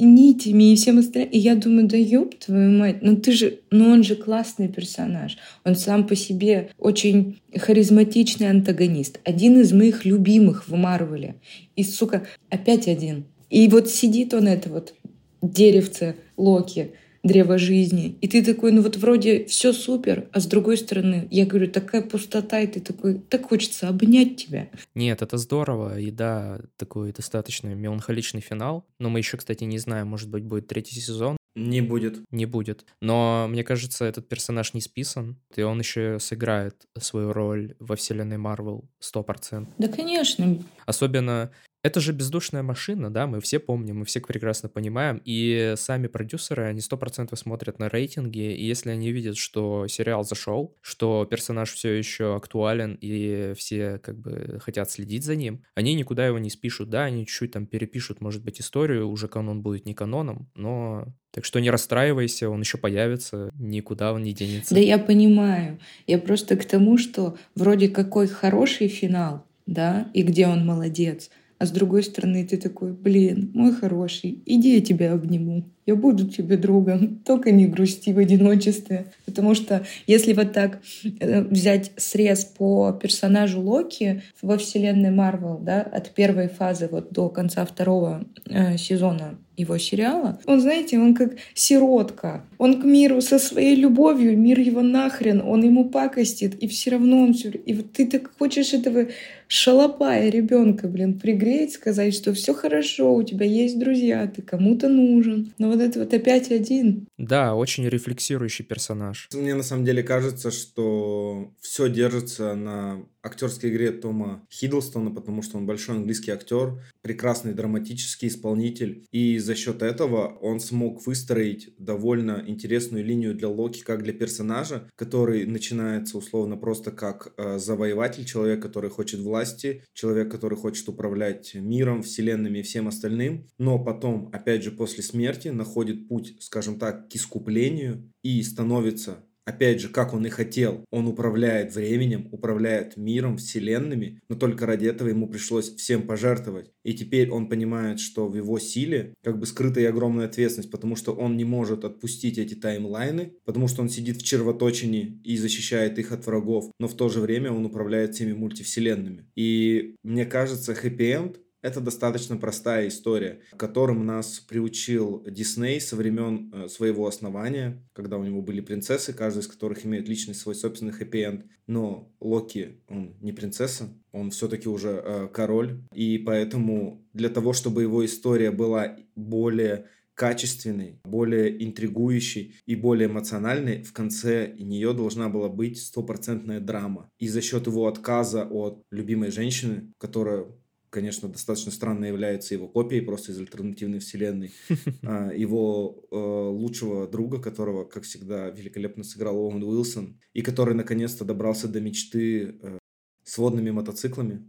нитями 0.00 0.72
и 0.72 0.74
всем 0.74 0.98
остальным. 0.98 1.30
И 1.30 1.38
я 1.38 1.54
думаю, 1.54 1.86
да 1.86 1.96
ёб 1.96 2.34
твою 2.34 2.76
мать, 2.76 2.96
ну 3.00 3.14
ты 3.14 3.30
же, 3.30 3.60
ну 3.70 3.90
он 3.90 4.02
же 4.02 4.16
классный 4.16 4.66
персонаж. 4.66 5.36
Он 5.62 5.76
сам 5.76 6.04
по 6.04 6.16
себе 6.16 6.70
очень 6.80 7.38
харизматичный 7.56 8.50
антагонист. 8.50 9.20
Один 9.22 9.60
из 9.60 9.72
моих 9.72 10.04
любимых 10.04 10.66
в 10.66 10.74
Марвеле. 10.74 11.36
И, 11.76 11.84
сука, 11.84 12.26
опять 12.50 12.88
один. 12.88 13.26
И 13.50 13.68
вот 13.68 13.88
сидит 13.88 14.34
он, 14.34 14.48
это 14.48 14.68
вот 14.68 14.94
деревце 15.42 16.16
Локи, 16.36 16.90
древо 17.24 17.58
жизни. 17.58 18.16
И 18.20 18.28
ты 18.28 18.44
такой, 18.44 18.70
ну 18.70 18.82
вот 18.82 18.96
вроде 18.96 19.46
все 19.46 19.72
супер, 19.72 20.28
а 20.32 20.40
с 20.40 20.46
другой 20.46 20.76
стороны, 20.76 21.26
я 21.30 21.46
говорю, 21.46 21.70
такая 21.70 22.02
пустота, 22.02 22.60
и 22.60 22.66
ты 22.66 22.80
такой, 22.80 23.14
так 23.18 23.48
хочется 23.48 23.88
обнять 23.88 24.36
тебя. 24.36 24.68
Нет, 24.94 25.22
это 25.22 25.38
здорово, 25.38 25.98
и 25.98 26.10
да, 26.10 26.60
такой 26.76 27.12
достаточно 27.12 27.74
меланхоличный 27.74 28.40
финал. 28.40 28.86
Но 28.98 29.08
мы 29.08 29.18
еще, 29.18 29.36
кстати, 29.36 29.64
не 29.64 29.78
знаем, 29.78 30.06
может 30.06 30.28
быть, 30.28 30.44
будет 30.44 30.68
третий 30.68 31.00
сезон. 31.00 31.36
Не 31.56 31.80
будет. 31.80 32.18
Не 32.30 32.46
будет. 32.46 32.84
Но 33.00 33.46
мне 33.48 33.62
кажется, 33.62 34.04
этот 34.04 34.28
персонаж 34.28 34.74
не 34.74 34.80
списан, 34.80 35.38
и 35.54 35.62
он 35.62 35.78
еще 35.78 36.18
сыграет 36.18 36.74
свою 36.98 37.32
роль 37.32 37.76
во 37.78 37.96
вселенной 37.96 38.38
Марвел 38.38 38.84
100%. 39.00 39.68
Да, 39.78 39.88
конечно. 39.88 40.58
Особенно 40.84 41.52
это 41.84 42.00
же 42.00 42.12
бездушная 42.12 42.62
машина, 42.62 43.12
да, 43.12 43.26
мы 43.26 43.42
все 43.42 43.58
помним, 43.58 43.98
мы 43.98 44.04
все 44.06 44.20
прекрасно 44.20 44.70
понимаем, 44.70 45.20
и 45.26 45.74
сами 45.76 46.06
продюсеры, 46.06 46.64
они 46.64 46.80
сто 46.80 46.96
процентов 46.96 47.38
смотрят 47.38 47.78
на 47.78 47.90
рейтинги, 47.90 48.54
и 48.54 48.64
если 48.64 48.88
они 48.88 49.12
видят, 49.12 49.36
что 49.36 49.86
сериал 49.86 50.24
зашел, 50.24 50.74
что 50.80 51.26
персонаж 51.26 51.70
все 51.70 51.92
еще 51.92 52.36
актуален, 52.36 52.96
и 53.02 53.52
все 53.58 53.98
как 53.98 54.18
бы 54.18 54.58
хотят 54.62 54.90
следить 54.90 55.24
за 55.24 55.36
ним, 55.36 55.62
они 55.74 55.94
никуда 55.94 56.26
его 56.26 56.38
не 56.38 56.48
спишут, 56.48 56.88
да, 56.88 57.04
они 57.04 57.26
чуть-чуть 57.26 57.52
там 57.52 57.66
перепишут, 57.66 58.22
может 58.22 58.42
быть, 58.42 58.62
историю, 58.62 59.10
уже 59.10 59.28
канон 59.28 59.60
будет 59.60 59.84
не 59.84 59.92
каноном, 59.92 60.50
но... 60.54 61.06
Так 61.32 61.44
что 61.44 61.58
не 61.58 61.68
расстраивайся, 61.68 62.48
он 62.48 62.60
еще 62.60 62.78
появится, 62.78 63.50
никуда 63.58 64.12
он 64.12 64.22
не 64.22 64.32
денется. 64.32 64.72
Да 64.72 64.80
я 64.80 64.98
понимаю. 64.98 65.80
Я 66.06 66.20
просто 66.20 66.56
к 66.56 66.64
тому, 66.64 66.96
что 66.96 67.36
вроде 67.56 67.88
какой 67.88 68.28
хороший 68.28 68.86
финал, 68.86 69.44
да, 69.66 70.08
и 70.14 70.22
где 70.22 70.46
он 70.46 70.64
молодец, 70.64 71.30
а 71.64 71.66
с 71.66 71.70
другой 71.70 72.02
стороны 72.02 72.46
ты 72.46 72.58
такой, 72.58 72.92
блин, 72.92 73.50
мой 73.54 73.72
хороший, 73.72 74.42
иди 74.44 74.74
я 74.74 74.80
тебя 74.82 75.14
обниму. 75.14 75.64
Я 75.86 75.96
буду 75.96 76.28
тебе 76.28 76.58
другом, 76.58 77.20
только 77.24 77.52
не 77.52 77.66
грусти 77.66 78.12
в 78.12 78.18
одиночестве. 78.18 79.06
Потому 79.24 79.54
что 79.54 79.86
если 80.06 80.34
вот 80.34 80.52
так 80.52 80.82
э, 81.20 81.40
взять 81.42 81.92
срез 81.96 82.44
по 82.44 82.92
персонажу 82.92 83.62
Локи 83.62 84.22
во 84.42 84.58
вселенной 84.58 85.10
Марвел, 85.10 85.58
да, 85.58 85.80
от 85.80 86.10
первой 86.10 86.48
фазы 86.48 86.86
вот 86.90 87.12
до 87.12 87.30
конца 87.30 87.64
второго 87.64 88.26
э, 88.44 88.76
сезона 88.76 89.38
его 89.56 89.78
сериала, 89.78 90.40
он, 90.46 90.60
знаете, 90.60 90.98
он 90.98 91.14
как 91.14 91.34
сиротка. 91.54 92.44
Он 92.58 92.80
к 92.80 92.84
миру 92.84 93.20
со 93.20 93.38
своей 93.38 93.76
любовью, 93.76 94.36
мир 94.38 94.60
его 94.60 94.82
нахрен, 94.82 95.42
он 95.44 95.62
ему 95.62 95.88
пакостит, 95.88 96.54
и 96.56 96.68
все 96.68 96.90
равно 96.92 97.22
он 97.22 97.34
все... 97.34 97.50
И 97.50 97.74
вот 97.74 97.92
ты 97.92 98.06
так 98.06 98.30
хочешь 98.38 98.72
этого 98.72 99.08
шалопая 99.48 100.30
ребенка, 100.30 100.88
блин, 100.88 101.18
пригреть, 101.18 101.72
сказать, 101.72 102.14
что 102.14 102.32
все 102.32 102.54
хорошо, 102.54 103.14
у 103.14 103.22
тебя 103.22 103.46
есть 103.46 103.78
друзья, 103.78 104.26
ты 104.26 104.42
кому-то 104.42 104.88
нужен. 104.88 105.52
Но 105.58 105.70
вот 105.70 105.80
это 105.80 106.00
вот 106.00 106.12
опять 106.12 106.50
один. 106.50 107.06
Да, 107.18 107.54
очень 107.54 107.88
рефлексирующий 107.88 108.64
персонаж. 108.64 109.28
Мне 109.32 109.54
на 109.54 109.62
самом 109.62 109.84
деле 109.84 110.02
кажется, 110.02 110.50
что 110.50 111.52
все 111.60 111.88
держится 111.88 112.54
на 112.54 113.04
актерской 113.24 113.70
игре 113.70 113.90
Тома 113.90 114.46
Хиддлстона, 114.50 115.10
потому 115.10 115.42
что 115.42 115.56
он 115.56 115.66
большой 115.66 115.96
английский 115.96 116.30
актер, 116.30 116.82
прекрасный 117.02 117.54
драматический 117.54 118.28
исполнитель, 118.28 119.06
и 119.10 119.38
за 119.38 119.54
счет 119.54 119.82
этого 119.82 120.26
он 120.40 120.60
смог 120.60 121.06
выстроить 121.06 121.74
довольно 121.78 122.44
интересную 122.46 123.04
линию 123.04 123.34
для 123.34 123.48
Локи 123.48 123.82
как 123.82 124.02
для 124.02 124.12
персонажа, 124.12 124.90
который 124.96 125.46
начинается 125.46 126.18
условно 126.18 126.56
просто 126.56 126.90
как 126.92 127.32
э, 127.36 127.58
завоеватель, 127.58 128.24
человек, 128.24 128.60
который 128.60 128.90
хочет 128.90 129.20
власти, 129.20 129.82
человек, 129.94 130.30
который 130.30 130.58
хочет 130.58 130.88
управлять 130.88 131.54
миром, 131.54 132.02
вселенными 132.02 132.58
и 132.58 132.62
всем 132.62 132.88
остальным, 132.88 133.46
но 133.58 133.82
потом, 133.82 134.28
опять 134.32 134.62
же, 134.62 134.70
после 134.70 135.02
смерти 135.02 135.48
находит 135.48 136.08
путь, 136.08 136.36
скажем 136.40 136.78
так, 136.78 137.08
к 137.08 137.14
искуплению 137.14 138.12
и 138.22 138.42
становится 138.42 139.24
Опять 139.44 139.80
же, 139.80 139.88
как 139.88 140.14
он 140.14 140.26
и 140.26 140.30
хотел, 140.30 140.84
он 140.90 141.06
управляет 141.06 141.74
временем, 141.74 142.28
управляет 142.32 142.96
миром, 142.96 143.36
вселенными, 143.36 144.20
но 144.28 144.36
только 144.36 144.64
ради 144.64 144.86
этого 144.86 145.08
ему 145.08 145.28
пришлось 145.28 145.74
всем 145.74 146.06
пожертвовать. 146.06 146.70
И 146.82 146.94
теперь 146.94 147.30
он 147.30 147.48
понимает, 147.48 148.00
что 148.00 148.26
в 148.28 148.36
его 148.36 148.58
силе 148.58 149.14
как 149.22 149.38
бы 149.38 149.46
скрыта 149.46 149.80
и 149.80 149.84
огромная 149.84 150.26
ответственность, 150.26 150.70
потому 150.70 150.96
что 150.96 151.12
он 151.12 151.36
не 151.36 151.44
может 151.44 151.84
отпустить 151.84 152.38
эти 152.38 152.54
таймлайны, 152.54 153.34
потому 153.44 153.68
что 153.68 153.82
он 153.82 153.90
сидит 153.90 154.16
в 154.16 154.24
червоточине 154.24 155.20
и 155.24 155.36
защищает 155.36 155.98
их 155.98 156.12
от 156.12 156.26
врагов, 156.26 156.70
но 156.78 156.88
в 156.88 156.94
то 156.94 157.08
же 157.10 157.20
время 157.20 157.52
он 157.52 157.66
управляет 157.66 158.14
всеми 158.14 158.32
мультивселенными. 158.32 159.26
И 159.36 159.96
мне 160.02 160.24
кажется, 160.24 160.74
хэппи-энд 160.74 161.38
это 161.64 161.80
достаточно 161.80 162.36
простая 162.36 162.88
история, 162.88 163.40
которым 163.56 164.04
нас 164.04 164.38
приучил 164.38 165.24
Дисней 165.26 165.80
со 165.80 165.96
времен 165.96 166.52
э, 166.52 166.68
своего 166.68 167.06
основания, 167.06 167.82
когда 167.94 168.18
у 168.18 168.24
него 168.24 168.42
были 168.42 168.60
принцессы, 168.60 169.14
каждая 169.14 169.42
из 169.42 169.48
которых 169.48 169.86
имеет 169.86 170.06
личный 170.06 170.34
свой 170.34 170.54
собственный 170.54 170.92
хэппи-энд. 170.92 171.46
Но 171.66 172.12
Локи, 172.20 172.82
он 172.86 173.16
не 173.22 173.32
принцесса, 173.32 173.88
он 174.12 174.30
все-таки 174.30 174.68
уже 174.68 174.90
э, 175.02 175.28
король, 175.32 175.80
и 175.94 176.18
поэтому 176.18 177.02
для 177.14 177.30
того, 177.30 177.54
чтобы 177.54 177.80
его 177.80 178.04
история 178.04 178.50
была 178.50 178.98
более 179.16 179.86
качественной, 180.14 181.00
более 181.04 181.64
интригующей 181.64 182.56
и 182.66 182.74
более 182.74 183.08
эмоциональной, 183.08 183.82
в 183.82 183.94
конце 183.94 184.54
нее 184.58 184.92
должна 184.92 185.30
была 185.30 185.48
быть 185.48 185.80
стопроцентная 185.80 186.60
драма. 186.60 187.08
И 187.18 187.26
за 187.26 187.40
счет 187.40 187.66
его 187.66 187.88
отказа 187.88 188.44
от 188.44 188.82
любимой 188.90 189.30
женщины, 189.30 189.92
которая 189.98 190.46
конечно, 190.94 191.28
достаточно 191.28 191.72
странно 191.72 192.04
является 192.04 192.54
его 192.54 192.68
копией 192.68 193.02
просто 193.02 193.32
из 193.32 193.38
альтернативной 193.38 193.98
вселенной. 193.98 194.52
А, 195.02 195.32
его 195.32 196.06
э, 196.10 196.16
лучшего 196.16 197.08
друга, 197.08 197.40
которого, 197.40 197.84
как 197.84 198.04
всегда, 198.04 198.48
великолепно 198.48 199.02
сыграл 199.02 199.36
Оуэн 199.36 199.62
Уилсон, 199.62 200.20
и 200.32 200.42
который 200.42 200.74
наконец-то 200.74 201.24
добрался 201.24 201.68
до 201.68 201.80
мечты 201.80 202.58
э, 202.62 202.78
с 203.24 203.38
водными 203.38 203.70
мотоциклами. 203.70 204.48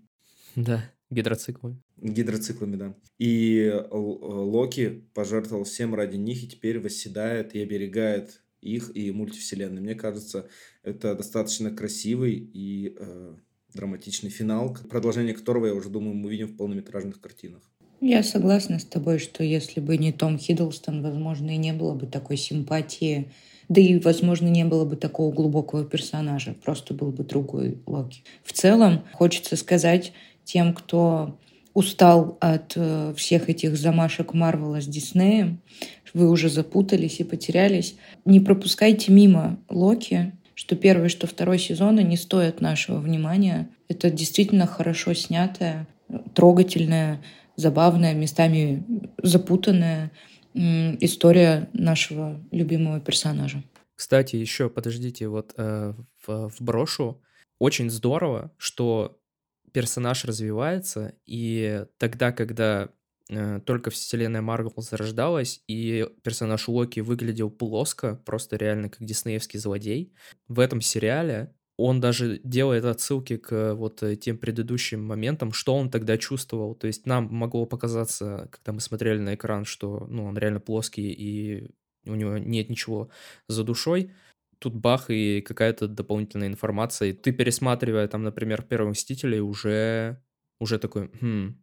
Да, 0.56 0.92
гидроциклами. 1.10 1.82
Гидроциклами, 1.98 2.76
да. 2.76 2.96
И 3.18 3.58
э, 3.64 3.88
Локи 3.92 5.10
пожертвовал 5.14 5.64
всем 5.64 5.96
ради 5.96 6.18
них 6.18 6.44
и 6.44 6.48
теперь 6.48 6.80
восседает 6.80 7.56
и 7.56 7.62
оберегает 7.62 8.44
их 8.62 8.96
и 8.96 9.12
мультивселенной. 9.12 9.82
Мне 9.82 9.96
кажется, 9.96 10.48
это 10.84 11.16
достаточно 11.16 11.72
красивый 11.76 12.34
и 12.34 12.96
э, 12.98 13.36
драматичный 13.76 14.30
финал, 14.30 14.78
продолжение 14.90 15.34
которого, 15.34 15.68
я 15.68 15.74
уже 15.74 15.90
думаю, 15.90 16.16
мы 16.16 16.28
увидим 16.28 16.48
в 16.48 16.58
полнометражных 16.58 17.22
картинах. 17.22 17.62
Я 18.02 18.24
согласна 18.24 18.80
с 18.80 18.86
тобой, 18.86 19.20
что 19.20 19.44
если 19.44 19.80
бы 19.80 19.98
не 19.98 20.12
Том 20.12 20.38
Хиддлстон, 20.38 21.02
возможно, 21.02 21.52
и 21.52 21.58
не 21.58 21.74
было 21.74 21.94
бы 21.94 22.08
такой 22.08 22.38
симпатии, 22.38 23.32
да 23.70 23.82
и, 23.82 23.98
возможно, 24.00 24.48
не 24.48 24.66
было 24.66 24.86
бы 24.86 24.96
такого 24.96 25.34
глубокого 25.34 25.86
персонажа, 25.86 26.56
просто 26.64 26.94
был 26.94 27.12
бы 27.12 27.24
другой 27.24 27.80
Локи. 27.86 28.24
В 28.44 28.54
целом, 28.54 29.04
хочется 29.14 29.56
сказать 29.56 30.14
тем, 30.44 30.74
кто 30.74 31.40
устал 31.74 32.38
от 32.40 32.74
э, 32.76 33.14
всех 33.18 33.50
этих 33.50 33.76
замашек 33.76 34.34
Марвела 34.34 34.82
с 34.82 34.86
Диснеем, 34.86 35.62
вы 36.14 36.30
уже 36.30 36.50
запутались 36.50 37.20
и 37.20 37.24
потерялись, 37.24 37.96
не 38.24 38.40
пропускайте 38.40 39.12
мимо 39.12 39.60
Локи, 39.70 40.32
что 40.56 40.76
первый, 40.76 41.10
что 41.10 41.28
второй 41.28 41.60
сезоны 41.60 42.02
не 42.02 42.18
стоят 42.18 42.62
нашего 42.62 42.98
внимания. 42.98 43.70
Это 43.88 44.10
действительно 44.10 44.66
хорошо 44.66 45.14
снятая, 45.14 45.88
трогательная, 46.34 47.22
забавная, 47.56 48.14
местами 48.14 48.84
запутанная 49.22 50.12
история 50.54 51.70
нашего 51.74 52.42
любимого 52.52 53.00
персонажа. 53.00 53.62
Кстати, 53.96 54.38
еще 54.38 54.70
подождите, 54.70 55.28
вот 55.28 55.54
э, 55.58 55.94
в, 56.26 56.50
в 56.50 56.62
брошу 56.62 57.22
очень 57.60 57.90
здорово, 57.90 58.52
что 58.58 59.20
персонаж 59.74 60.26
развивается, 60.26 61.14
и 61.26 61.86
тогда, 61.98 62.32
когда 62.32 62.90
только 63.66 63.90
вселенная 63.90 64.42
Марвел 64.42 64.74
зарождалась, 64.78 65.64
и 65.68 66.08
персонаж 66.24 66.68
Локи 66.68 67.00
выглядел 67.00 67.50
плоско, 67.50 68.22
просто 68.26 68.56
реально 68.56 68.90
как 68.90 69.04
диснеевский 69.04 69.60
злодей, 69.60 70.14
в 70.48 70.60
этом 70.60 70.82
сериале 70.82 71.54
он 71.78 72.00
даже 72.00 72.40
делает 72.44 72.86
отсылки 72.86 73.38
к 73.38 73.74
вот 73.76 74.02
э, 74.02 74.16
тем 74.16 74.38
предыдущим 74.38 75.04
моментам, 75.04 75.52
что 75.52 75.76
он 75.76 75.90
тогда 75.90 76.18
чувствовал. 76.18 76.74
То 76.74 76.88
есть 76.88 77.06
нам 77.06 77.28
могло 77.34 77.66
показаться, 77.66 78.48
когда 78.52 78.72
мы 78.72 78.80
смотрели 78.80 79.20
на 79.20 79.36
экран, 79.36 79.66
что 79.66 80.08
ну, 80.10 80.26
он 80.26 80.38
реально 80.38 80.62
плоский 80.62 81.12
и 81.12 81.70
у 82.06 82.16
него 82.16 82.38
нет 82.38 82.70
ничего 82.70 83.10
за 83.48 83.64
душой. 83.64 84.12
Тут 84.60 84.74
бах 84.74 85.10
и 85.10 85.42
какая-то 85.42 85.88
дополнительная 85.88 86.48
информация. 86.48 87.10
И 87.10 87.14
ты, 87.14 87.34
пересматривая 87.34 88.08
там, 88.08 88.24
например, 88.24 88.62
«Первых 88.62 88.92
мстителей», 88.92 89.42
уже, 89.42 90.24
уже 90.60 90.80
такой, 90.80 91.10
хм, 91.20 91.60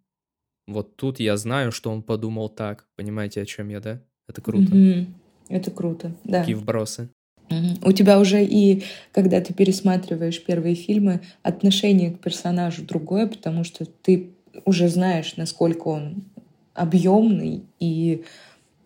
вот 0.67 0.97
тут 0.97 1.21
я 1.21 1.37
знаю, 1.37 1.73
что 1.73 1.91
он 1.91 2.03
подумал 2.03 2.49
так. 2.49 2.87
Понимаете, 2.97 3.43
о 3.43 3.47
чем 3.47 3.69
я, 3.69 3.81
да? 3.81 4.01
Это 4.29 4.41
круто. 4.41 4.73
Mm-hmm. 4.73 5.07
Это 5.49 5.71
круто, 5.71 6.15
да. 6.25 6.41
Такие 6.41 6.57
вбросы. 6.57 7.09
У 7.85 7.93
тебя 7.93 8.19
уже 8.19 8.43
и, 8.45 8.85
когда 9.13 9.41
ты 9.41 9.53
пересматриваешь 9.53 10.43
первые 10.43 10.75
фильмы, 10.75 11.21
отношение 11.43 12.13
к 12.13 12.21
персонажу 12.21 12.83
другое, 12.83 13.27
потому 13.27 13.65
что 13.65 13.85
ты 13.85 14.31
уже 14.65 14.89
знаешь, 14.89 15.37
насколько 15.37 15.89
он 15.89 16.25
объемный 16.73 17.65
и 17.79 18.25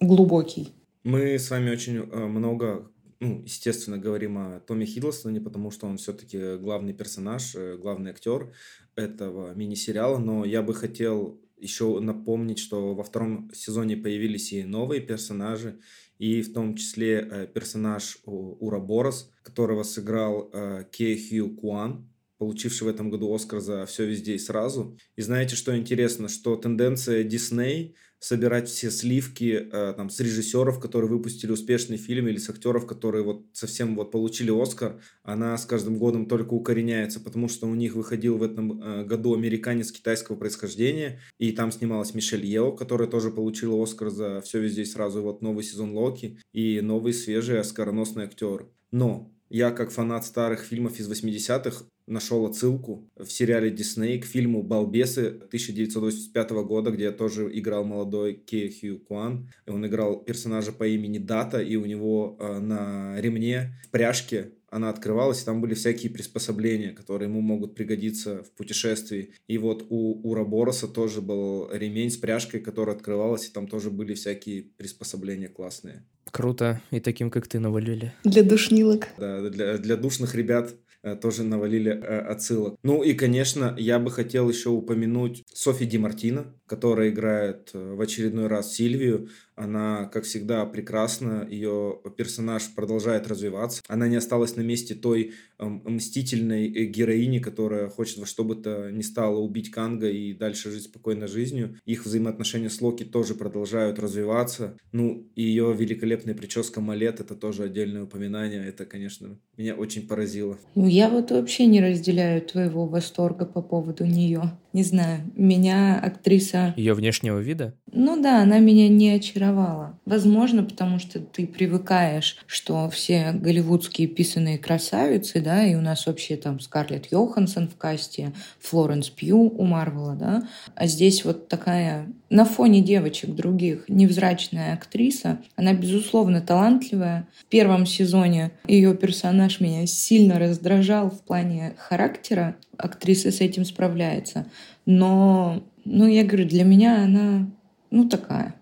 глубокий. 0.00 0.73
Мы 1.04 1.38
с 1.38 1.50
вами 1.50 1.71
очень 1.71 1.99
э, 1.99 2.26
много, 2.26 2.90
ну, 3.21 3.42
естественно, 3.45 3.99
говорим 3.99 4.38
о 4.38 4.61
Томе 4.61 4.87
Хиддлстоне, 4.87 5.40
потому 5.40 5.71
что 5.71 5.87
он 5.87 5.99
все-таки 5.99 6.56
главный 6.56 6.92
персонаж, 6.92 7.54
э, 7.54 7.76
главный 7.76 8.11
актер 8.11 8.52
этого 8.97 9.54
мини-сериала, 9.54 10.18
но 10.18 10.45
я 10.45 10.62
бы 10.62 10.75
хотел 10.75 11.40
еще 11.56 12.00
напомнить, 12.00 12.58
что 12.58 12.94
во 12.94 13.02
втором 13.02 13.50
сезоне 13.54 13.96
появились 13.96 14.52
и 14.52 14.64
новые 14.64 15.00
персонажи, 15.00 15.80
и 16.18 16.42
в 16.42 16.52
том 16.52 16.76
числе 16.76 17.28
э, 17.30 17.46
персонаж 17.46 18.18
Ураборос, 18.25 19.30
которого 19.42 19.82
сыграл 19.82 20.50
э, 20.52 20.84
Ке 20.90 21.16
Хью 21.16 21.54
Куан, 21.54 22.08
получивший 22.38 22.84
в 22.84 22.88
этом 22.88 23.10
году 23.10 23.32
Оскар 23.34 23.60
за 23.60 23.86
«Все 23.86 24.06
везде 24.06 24.34
и 24.34 24.38
сразу». 24.38 24.98
И 25.16 25.22
знаете, 25.22 25.56
что 25.56 25.76
интересно? 25.76 26.28
Что 26.28 26.56
тенденция 26.56 27.25
Дисней 27.25 27.96
собирать 28.18 28.68
все 28.68 28.90
сливки 28.90 29.68
э, 29.70 29.94
там, 29.96 30.11
с 30.11 30.18
режиссеров, 30.20 30.80
которые 30.80 31.11
выпустили 31.11 31.52
успешный 31.52 31.96
фильм, 31.96 32.28
или 32.28 32.38
с 32.38 32.49
актеров, 32.49 32.87
которые 32.87 33.25
вот 33.25 33.46
совсем 33.52 33.94
вот 33.96 34.11
получили 34.11 34.50
Оскар, 34.50 35.00
она 35.23 35.56
с 35.56 35.66
каждым 35.66 35.99
годом 35.99 36.26
только 36.26 36.54
укореняется, 36.54 37.20
потому 37.20 37.49
что 37.49 37.66
у 37.66 37.75
них 37.75 37.94
выходил 37.94 38.38
в 38.38 38.42
этом 38.42 38.82
э, 38.82 39.04
году 39.04 39.35
американец 39.35 39.92
китайского 39.92 40.37
происхождения, 40.37 41.20
и 41.38 41.52
там 41.52 41.70
снималась 41.70 42.14
Мишель 42.14 42.46
Ео, 42.46 42.73
которая 42.73 43.08
тоже 43.08 43.30
получила 43.30 43.82
Оскар 43.82 44.11
за 44.11 44.40
«Все 44.40 44.61
везде 44.61 44.82
и 44.82 44.87
сразу», 44.87 45.23
вот 45.23 45.42
новый 45.42 45.64
сезон 45.64 45.92
Локи, 45.92 46.38
и 46.52 46.80
новый 46.80 47.12
свежий 47.12 47.61
оскароносный 47.61 48.25
актер. 48.25 48.68
Но 48.90 49.32
я, 49.49 49.70
как 49.70 49.90
фанат 49.90 50.25
старых 50.25 50.61
фильмов 50.61 50.99
из 50.99 51.11
80-х, 51.11 51.85
нашел 52.06 52.46
отсылку 52.46 53.10
в 53.16 53.26
сериале 53.26 53.70
Дисней 53.70 54.20
к 54.20 54.25
фильму 54.25 54.62
«Балбесы» 54.62 55.26
1985 55.26 56.50
года, 56.64 56.90
где 56.90 57.10
тоже 57.10 57.50
играл 57.52 57.84
молодой 57.84 58.34
Ке 58.34 58.70
Хью 58.70 58.98
Куан. 58.98 59.50
Он 59.66 59.86
играл 59.86 60.20
персонажа 60.20 60.72
по 60.72 60.86
имени 60.86 61.18
Дата, 61.18 61.60
и 61.60 61.76
у 61.76 61.84
него 61.84 62.36
э, 62.38 62.58
на 62.58 63.20
ремне 63.20 63.75
в 63.84 63.90
пряжке 63.90 64.52
она 64.68 64.90
открывалась, 64.90 65.42
и 65.42 65.44
там 65.44 65.60
были 65.60 65.75
всякие 65.75 66.12
приспособления, 66.12 66.90
которые 66.90 67.28
ему 67.28 67.40
могут 67.40 67.75
пригодиться 67.75 68.42
в 68.42 68.50
путешествии. 68.50 69.32
И 69.46 69.58
вот 69.58 69.86
у 69.88 70.28
Урабороса 70.28 70.88
тоже 70.88 71.20
был 71.20 71.70
ремень 71.72 72.10
с 72.10 72.16
пряжкой, 72.16 72.60
которая 72.60 72.96
открывалась, 72.96 73.48
и 73.48 73.52
там 73.52 73.68
тоже 73.68 73.90
были 73.90 74.14
всякие 74.14 74.62
приспособления 74.62 75.48
классные. 75.48 76.04
Круто. 76.30 76.82
И 76.90 77.00
таким, 77.00 77.30
как 77.30 77.46
ты, 77.46 77.60
навалили. 77.60 78.12
Для 78.25 78.42
душнилок. 78.42 79.08
Да, 79.16 79.48
для, 79.48 79.78
для 79.78 79.96
душных 79.96 80.34
ребят 80.34 80.75
тоже 81.14 81.44
навалили 81.44 81.92
э, 81.92 82.18
отсылок. 82.20 82.76
Ну 82.82 83.02
и, 83.02 83.14
конечно, 83.14 83.75
я 83.78 83.98
бы 83.98 84.10
хотел 84.10 84.48
еще 84.48 84.70
упомянуть 84.70 85.44
Софи 85.52 85.86
Ди 85.86 85.98
Мартина, 85.98 86.52
которая 86.66 87.11
играет 87.11 87.70
э, 87.73 87.94
в 87.94 88.00
очередной 88.00 88.49
раз 88.49 88.75
Сильвию. 88.75 89.28
Она, 89.54 90.04
как 90.12 90.25
всегда, 90.25 90.66
прекрасна, 90.66 91.46
ее 91.49 91.99
персонаж 92.16 92.75
продолжает 92.75 93.26
развиваться. 93.26 93.82
Она 93.88 94.06
не 94.08 94.16
осталась 94.16 94.56
на 94.56 94.61
месте 94.61 94.94
той 94.94 95.32
эм, 95.58 95.82
мстительной 95.85 96.66
э, 96.66 96.85
героини, 96.85 97.38
которая 97.38 97.88
хочет 97.88 98.18
во 98.18 98.26
что 98.26 98.44
бы 98.44 98.56
то 98.56 98.90
ни 98.90 99.02
стало 99.02 99.38
убить 99.38 99.70
Канга 99.70 100.11
и 100.11 100.35
дальше 100.35 100.70
жить 100.70 100.85
спокойной 100.85 101.28
жизнью. 101.28 101.76
Их 101.87 102.04
взаимоотношения 102.04 102.68
с 102.68 102.80
Локи 102.80 103.04
тоже 103.04 103.35
продолжают 103.35 103.99
развиваться. 103.99 104.76
Ну, 104.92 105.26
и 105.37 105.42
ее 105.42 105.75
великолепная 105.76 106.35
прическа 106.35 106.80
Малет— 106.80 107.20
это 107.20 107.35
тоже 107.35 107.64
отдельное 107.64 108.02
упоминание. 108.02 108.66
Это, 108.66 108.85
конечно, 108.85 109.38
меня 109.56 109.75
очень 109.75 110.06
поразило. 110.06 110.58
Ну, 110.75 110.87
я 110.87 111.08
вот 111.08 111.30
вообще 111.30 111.66
не 111.66 111.80
разделяю 111.80 112.42
твоего 112.42 112.87
восторга 112.87 113.46
по 113.46 113.62
поводу 113.62 114.04
нее. 114.04 114.58
Не 114.76 114.83
знаю, 114.83 115.23
меня 115.35 115.99
актриса... 115.99 116.75
Ее 116.76 116.92
внешнего 116.92 117.38
вида? 117.38 117.73
Ну 117.92 118.21
да, 118.21 118.42
она 118.42 118.59
меня 118.59 118.90
не 118.90 119.09
очаровала. 119.09 119.99
Возможно, 120.04 120.64
потому 120.64 120.99
что 120.99 121.18
ты 121.18 121.47
привыкаешь, 121.47 122.37
что 122.47 122.90
все 122.90 123.33
голливудские 123.33 124.06
писанные 124.06 124.59
красавицы, 124.59 125.40
да, 125.40 125.64
и 125.64 125.76
у 125.76 125.80
нас 125.80 126.04
вообще 126.04 126.37
там 126.37 126.61
Скарлетт 126.61 127.11
Йоханссон 127.11 127.68
в 127.68 127.76
касте, 127.76 128.35
Флоренс 128.61 129.09
Пью 129.09 129.49
у 129.49 129.64
Марвела, 129.64 130.14
да, 130.14 130.47
а 130.75 130.87
здесь 130.87 131.25
вот 131.25 131.49
такая 131.49 132.09
на 132.30 132.45
фоне 132.45 132.80
девочек 132.80 133.35
других 133.35 133.85
невзрачная 133.88 134.75
актриса. 134.75 135.38
Она, 135.54 135.75
безусловно, 135.75 136.40
талантливая. 136.40 137.28
В 137.38 137.45
первом 137.47 137.87
сезоне 137.87 138.52
ее 138.66 138.97
персонаж 138.97 139.61
меня 139.61 139.87
сильно 139.87 140.38
раздражал 140.38 141.11
в 141.11 141.23
плане 141.23 141.75
характера. 141.78 142.56
Актриса 142.76 143.30
с 143.30 143.40
этим 143.40 143.64
справляется. 143.64 144.47
Но, 144.87 145.64
ну, 145.85 146.06
я 146.06 146.25
говорю, 146.25 146.47
для 146.47 146.64
меня 146.64 147.04
она, 147.04 147.50
ну, 147.90 148.09
такая. 148.09 148.54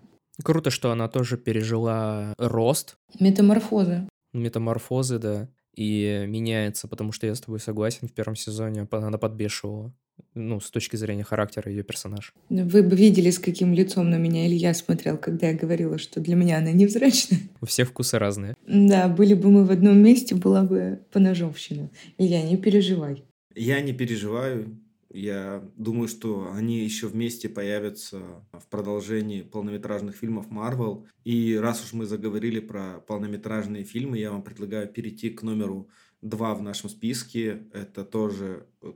Круто, 0.43 0.69
что 0.69 0.91
она 0.91 1.07
тоже 1.07 1.37
пережила 1.37 2.33
рост. 2.37 2.97
Метаморфозы. 3.19 4.07
Метаморфозы, 4.33 5.17
да. 5.19 5.47
И 5.75 6.25
меняется, 6.27 6.87
потому 6.87 7.11
что 7.11 7.27
я 7.27 7.35
с 7.35 7.41
тобой 7.41 7.59
согласен, 7.59 8.07
в 8.07 8.13
первом 8.13 8.35
сезоне 8.35 8.87
она 8.91 9.17
подбешивала 9.17 9.93
ну, 10.33 10.59
с 10.59 10.69
точки 10.69 10.95
зрения 10.95 11.23
характера 11.23 11.71
ее 11.71 11.83
персонаж. 11.83 12.33
Вы 12.49 12.83
бы 12.83 12.95
видели, 12.95 13.29
с 13.29 13.39
каким 13.39 13.73
лицом 13.73 14.09
на 14.09 14.17
меня 14.17 14.47
Илья 14.47 14.73
смотрел, 14.73 15.17
когда 15.17 15.47
я 15.49 15.53
говорила, 15.53 15.97
что 15.97 16.19
для 16.19 16.35
меня 16.35 16.57
она 16.57 16.71
невзрачная. 16.71 17.41
У 17.61 17.65
всех 17.65 17.89
вкусы 17.89 18.17
разные. 18.19 18.55
Да, 18.67 19.07
были 19.07 19.33
бы 19.33 19.49
мы 19.49 19.65
в 19.65 19.71
одном 19.71 19.97
месте, 19.97 20.35
была 20.35 20.63
бы 20.63 21.01
поножовщина. 21.11 21.89
Илья, 22.17 22.43
не 22.43 22.57
переживай. 22.57 23.23
Я 23.55 23.81
не 23.81 23.93
переживаю. 23.93 24.77
Я 25.15 25.63
думаю, 25.77 26.09
что 26.09 26.51
они 26.53 26.83
еще 26.83 27.07
вместе 27.07 27.47
появятся 27.47 28.21
в 28.51 28.67
продолжении 28.67 29.43
полнометражных 29.43 30.13
фильмов 30.13 30.47
Marvel. 30.49 31.05
И 31.23 31.55
раз 31.55 31.81
уж 31.85 31.93
мы 31.93 32.05
заговорили 32.05 32.59
про 32.59 32.99
полнометражные 32.99 33.85
фильмы, 33.85 34.17
я 34.17 34.31
вам 34.31 34.43
предлагаю 34.43 34.89
перейти 34.89 35.29
к 35.29 35.41
номеру 35.41 35.87
два 36.21 36.53
в 36.53 36.61
нашем 36.61 36.89
списке. 36.89 37.63
Это 37.71 38.03
тоже 38.03 38.67
э, 38.81 38.91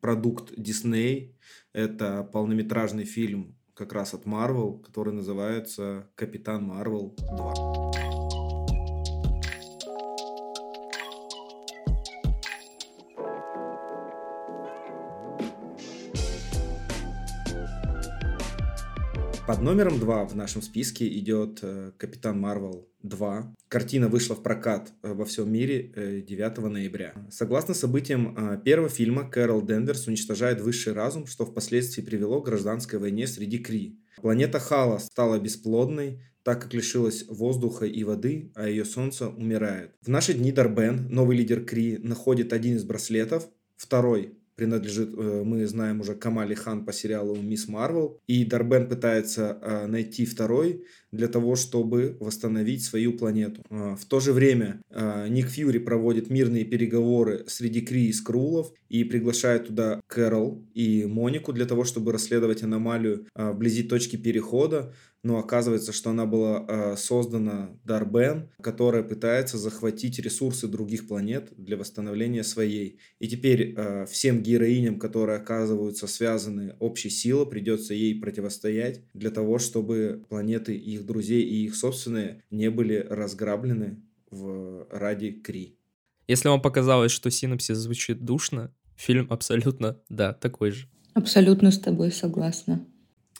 продукт 0.00 0.54
Disney. 0.54 1.34
Это 1.74 2.22
полнометражный 2.32 3.04
фильм 3.04 3.54
как 3.74 3.92
раз 3.92 4.14
от 4.14 4.24
Marvel, 4.24 4.80
который 4.82 5.12
называется 5.12 6.08
«Капитан 6.14 6.64
Марвел 6.64 7.14
2». 7.18 7.91
Под 19.52 19.60
номером 19.60 20.00
2 20.00 20.24
в 20.24 20.34
нашем 20.34 20.62
списке 20.62 21.06
идет 21.06 21.58
э, 21.60 21.92
Капитан 21.98 22.40
Марвел 22.40 22.88
2. 23.02 23.54
Картина 23.68 24.08
вышла 24.08 24.34
в 24.34 24.42
прокат 24.42 24.90
э, 25.02 25.12
во 25.12 25.26
всем 25.26 25.52
мире 25.52 26.22
9 26.26 26.58
э, 26.58 26.68
ноября. 26.68 27.12
Согласно 27.30 27.74
событиям 27.74 28.62
первого 28.64 28.88
фильма, 28.88 29.28
Кэрол 29.28 29.60
Денверс 29.60 30.06
уничтожает 30.06 30.62
высший 30.62 30.94
разум, 30.94 31.26
что 31.26 31.44
впоследствии 31.44 32.00
привело 32.00 32.40
к 32.40 32.46
гражданской 32.46 32.98
войне 32.98 33.26
среди 33.26 33.58
Кри. 33.58 34.00
Планета 34.22 34.58
Хала 34.58 34.96
стала 34.96 35.38
бесплодной, 35.38 36.22
так 36.44 36.62
как 36.62 36.72
лишилась 36.72 37.26
воздуха 37.28 37.84
и 37.84 38.04
воды, 38.04 38.52
а 38.54 38.66
ее 38.66 38.86
солнце 38.86 39.28
умирает. 39.28 39.90
В 40.00 40.08
наши 40.08 40.32
дни 40.32 40.50
Дарбен, 40.50 41.08
новый 41.10 41.36
лидер 41.36 41.62
Кри, 41.62 41.98
находит 41.98 42.54
один 42.54 42.76
из 42.76 42.84
браслетов, 42.84 43.46
второй 43.76 44.32
принадлежит, 44.54 45.14
э, 45.16 45.42
мы 45.44 45.66
знаем 45.66 46.00
уже 46.00 46.14
Камали 46.14 46.54
Хан 46.54 46.84
по 46.84 46.92
сериалу 46.92 47.36
«Мисс 47.36 47.68
Марвел». 47.68 48.20
И 48.26 48.44
Дарбен 48.44 48.88
пытается 48.88 49.58
э, 49.60 49.86
найти 49.86 50.24
второй 50.24 50.84
для 51.10 51.28
того, 51.28 51.56
чтобы 51.56 52.16
восстановить 52.20 52.84
свою 52.84 53.16
планету. 53.16 53.62
Э, 53.70 53.96
в 53.98 54.04
то 54.04 54.20
же 54.20 54.32
время 54.32 54.80
Ник 55.28 55.48
Фьюри 55.48 55.78
проводит 55.78 56.30
мирные 56.30 56.64
переговоры 56.64 57.44
среди 57.46 57.80
Кри 57.80 58.06
и 58.06 58.12
Скрулов 58.12 58.72
и 58.88 59.04
приглашает 59.04 59.68
туда 59.68 60.00
Кэрол 60.06 60.66
и 60.74 61.06
Монику 61.06 61.52
для 61.52 61.66
того, 61.66 61.84
чтобы 61.84 62.12
расследовать 62.12 62.62
аномалию 62.62 63.26
вблизи 63.34 63.82
точки 63.82 64.16
перехода 64.16 64.92
но 65.22 65.38
оказывается, 65.38 65.92
что 65.92 66.10
она 66.10 66.26
была 66.26 66.64
э, 66.66 66.96
создана 66.96 67.70
Дарбен, 67.84 68.50
которая 68.60 69.02
пытается 69.02 69.56
захватить 69.56 70.18
ресурсы 70.18 70.66
других 70.66 71.06
планет 71.06 71.52
для 71.56 71.76
восстановления 71.76 72.42
своей. 72.42 72.98
И 73.20 73.28
теперь 73.28 73.74
э, 73.76 74.06
всем 74.06 74.42
героиням, 74.42 74.98
которые 74.98 75.38
оказываются 75.38 76.06
связаны 76.06 76.74
общей 76.80 77.10
силой, 77.10 77.46
придется 77.46 77.94
ей 77.94 78.20
противостоять 78.20 79.02
для 79.14 79.30
того, 79.30 79.58
чтобы 79.58 80.24
планеты 80.28 80.74
их 80.76 81.06
друзей 81.06 81.42
и 81.42 81.66
их 81.66 81.76
собственные 81.76 82.42
не 82.50 82.70
были 82.70 83.06
разграблены 83.08 84.02
в, 84.30 84.88
ради 84.90 85.30
Кри. 85.30 85.76
Если 86.26 86.48
вам 86.48 86.60
показалось, 86.60 87.12
что 87.12 87.30
синапсис 87.30 87.76
звучит 87.76 88.24
душно, 88.24 88.74
фильм 88.96 89.26
абсолютно, 89.30 89.98
да, 90.08 90.32
такой 90.32 90.70
же. 90.70 90.88
Абсолютно 91.14 91.70
с 91.70 91.78
тобой 91.78 92.10
согласна. 92.10 92.86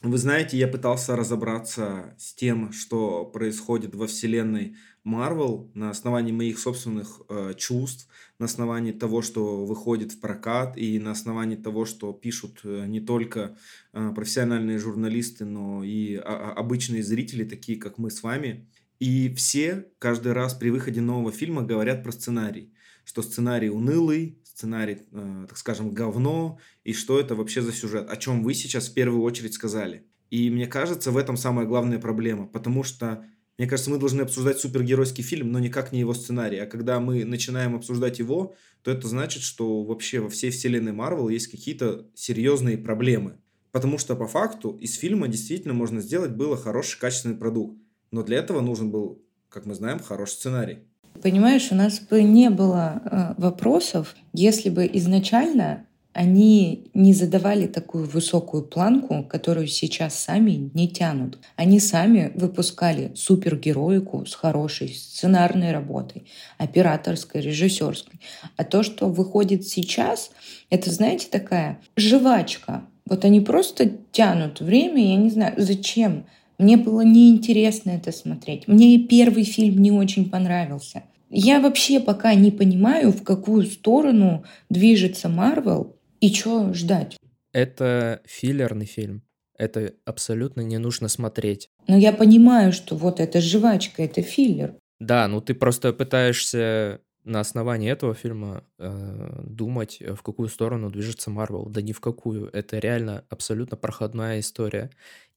Вы 0.03 0.19
знаете, 0.19 0.59
я 0.59 0.67
пытался 0.67 1.15
разобраться 1.15 2.17
с 2.19 2.35
тем, 2.35 2.73
что 2.73 3.25
происходит 3.25 3.95
во 3.95 4.09
вселенной 4.09 4.75
Marvel 5.07 5.71
на 5.75 5.91
основании 5.91 6.33
моих 6.33 6.59
собственных 6.59 7.21
э, 7.29 7.55
чувств, 7.57 8.09
на 8.41 8.47
основании 8.47 8.91
того, 8.91 9.23
что 9.23 9.65
выходит 9.65 10.11
в 10.11 10.19
прокат, 10.19 10.77
и 10.77 10.99
на 10.99 11.13
основании 11.13 11.55
того, 11.55 11.85
что 11.85 12.13
пишут 12.13 12.63
э, 12.65 12.87
не 12.89 13.01
только 13.01 13.57
э, 13.93 14.11
профессиональные 14.13 14.81
журналисты, 14.81 15.45
но 15.45 15.85
и 15.85 16.17
а, 16.17 16.53
обычные 16.57 17.05
зрители, 17.05 17.45
такие 17.45 17.79
как 17.79 17.99
мы 17.99 18.11
с 18.11 18.25
вами. 18.25 18.69
И 18.99 19.33
все 19.37 19.87
каждый 20.01 20.33
раз 20.33 20.55
при 20.55 20.71
выходе 20.71 21.01
нового 21.01 21.31
фильма 21.31 21.63
говорят 21.63 22.03
про 22.03 22.11
сценарий, 22.11 22.73
что 23.05 23.23
сценарий 23.23 23.71
унылый, 23.71 24.42
сценарий, 24.63 24.99
э, 25.11 25.47
так 25.49 25.59
скажем, 25.59 25.91
говно, 25.91 26.59
и 26.85 26.93
что 26.93 27.19
это 27.19 27.35
вообще 27.35 27.63
за 27.63 27.73
сюжет, 27.73 28.09
о 28.09 28.17
чем 28.17 28.45
вы 28.45 28.55
сейчас 28.55 28.89
в 28.89 28.95
первую 28.95 29.23
очередь 29.23 29.55
сказали. 29.55 30.07
И 30.31 30.51
мне 30.51 30.67
кажется, 30.67 31.11
в 31.11 31.17
этом 31.17 31.37
самая 31.37 31.67
главная 31.67 31.99
проблема, 31.99 32.47
потому 32.47 32.85
что, 32.85 33.27
мне 33.59 33.67
кажется, 33.67 33.91
мы 33.91 33.99
должны 33.99 34.23
обсуждать 34.23 34.59
супергеройский 34.59 35.25
фильм, 35.25 35.51
но 35.51 35.59
никак 35.59 35.93
не 35.93 36.01
его 36.01 36.15
сценарий. 36.15 36.59
А 36.59 36.67
когда 36.67 37.01
мы 37.01 37.25
начинаем 37.25 37.75
обсуждать 37.75 38.21
его, 38.21 38.55
то 38.83 38.93
это 38.93 39.09
значит, 39.09 39.43
что 39.43 39.83
вообще 39.83 40.21
во 40.21 40.29
всей 40.29 40.51
вселенной 40.51 40.93
Марвел 40.93 41.29
есть 41.29 41.49
какие-то 41.49 42.07
серьезные 42.15 42.79
проблемы. 42.79 43.39
Потому 43.73 43.99
что 43.99 44.15
по 44.17 44.27
факту 44.29 44.79
из 44.81 44.95
фильма 44.95 45.29
действительно 45.29 45.75
можно 45.75 46.01
сделать 46.01 46.33
было 46.33 46.57
хороший 46.57 47.01
качественный 47.01 47.37
продукт. 47.37 47.79
Но 48.11 48.23
для 48.23 48.39
этого 48.39 48.61
нужен 48.61 48.91
был, 48.91 49.23
как 49.49 49.67
мы 49.67 49.75
знаем, 49.75 49.99
хороший 49.99 50.35
сценарий. 50.35 50.79
Понимаешь, 51.21 51.69
у 51.71 51.75
нас 51.75 52.01
бы 52.01 52.23
не 52.23 52.51
было 52.51 53.03
э, 53.05 53.35
вопросов, 53.37 54.17
если 54.33 54.71
бы 54.71 54.89
изначально 54.95 55.87
они 56.13 56.91
не 56.93 57.15
задавали 57.15 57.67
такую 57.67 58.07
высокую 58.07 58.65
планку, 58.65 59.25
которую 59.25 59.67
сейчас 59.67 60.19
сами 60.19 60.71
не 60.75 60.89
тянут. 60.89 61.39
Они 61.57 61.81
сами 61.81 62.33
выпускали 62.35 63.13
супергероику 63.15 64.27
с 64.27 64.35
хорошей 64.35 64.89
сценарной 64.89 65.73
работой, 65.73 66.27
операторской, 66.59 67.41
режиссерской. 67.41 68.21
А 68.57 68.65
то, 68.65 68.83
что 68.83 69.09
выходит 69.09 69.67
сейчас, 69.67 70.31
это, 70.69 70.91
знаете, 70.91 71.29
такая 71.31 71.81
жвачка. 71.97 72.85
Вот 73.07 73.25
они 73.25 73.41
просто 73.41 73.91
тянут 74.11 74.61
время, 74.61 75.03
я 75.03 75.17
не 75.17 75.31
знаю, 75.31 75.55
зачем. 75.57 76.27
Мне 76.63 76.77
было 76.77 77.01
неинтересно 77.01 77.91
это 77.91 78.13
смотреть. 78.13 78.69
Мне 78.69 78.95
и 78.95 79.05
первый 79.05 79.43
фильм 79.43 79.83
не 79.83 79.91
очень 79.91 80.31
понравился. 80.31 81.03
Я 81.29 81.61
вообще 81.61 81.99
пока 81.99 82.35
не 82.35 82.53
понимаю, 82.53 83.11
в 83.11 83.25
какую 83.25 83.65
сторону 83.67 84.45
движется 84.71 85.29
Марвел 85.29 85.97
и 86.21 86.33
что 86.33 86.73
ждать. 86.73 87.17
Это 87.53 88.21
филлерный 88.25 88.87
фильм. 88.87 89.23
Это 89.59 89.95
абсолютно 90.05 90.61
не 90.61 90.79
нужно 90.79 91.09
смотреть. 91.09 91.69
Но 91.89 91.97
я 91.97 92.13
понимаю, 92.13 92.73
что 92.73 92.95
вот 92.95 93.19
это 93.19 93.41
жвачка, 93.41 94.05
это 94.05 94.23
филлер. 94.23 94.77
Да, 95.01 95.27
ну 95.27 95.41
ты 95.41 95.55
просто 95.55 95.93
пытаешься 95.93 97.01
на 97.25 97.41
основании 97.41 97.91
этого 97.91 98.15
фильма 98.15 98.65
э, 98.79 99.43
думать, 99.45 100.01
в 100.01 100.23
какую 100.23 100.49
сторону 100.49 100.91
движется 100.91 101.31
Марвел. 101.31 101.67
Да 101.67 101.81
ни 101.81 101.93
в 101.93 102.01
какую. 102.01 102.49
Это 102.53 102.79
реально 102.79 103.25
абсолютно 103.29 103.77
проходная 103.77 104.41
история. 104.41 104.91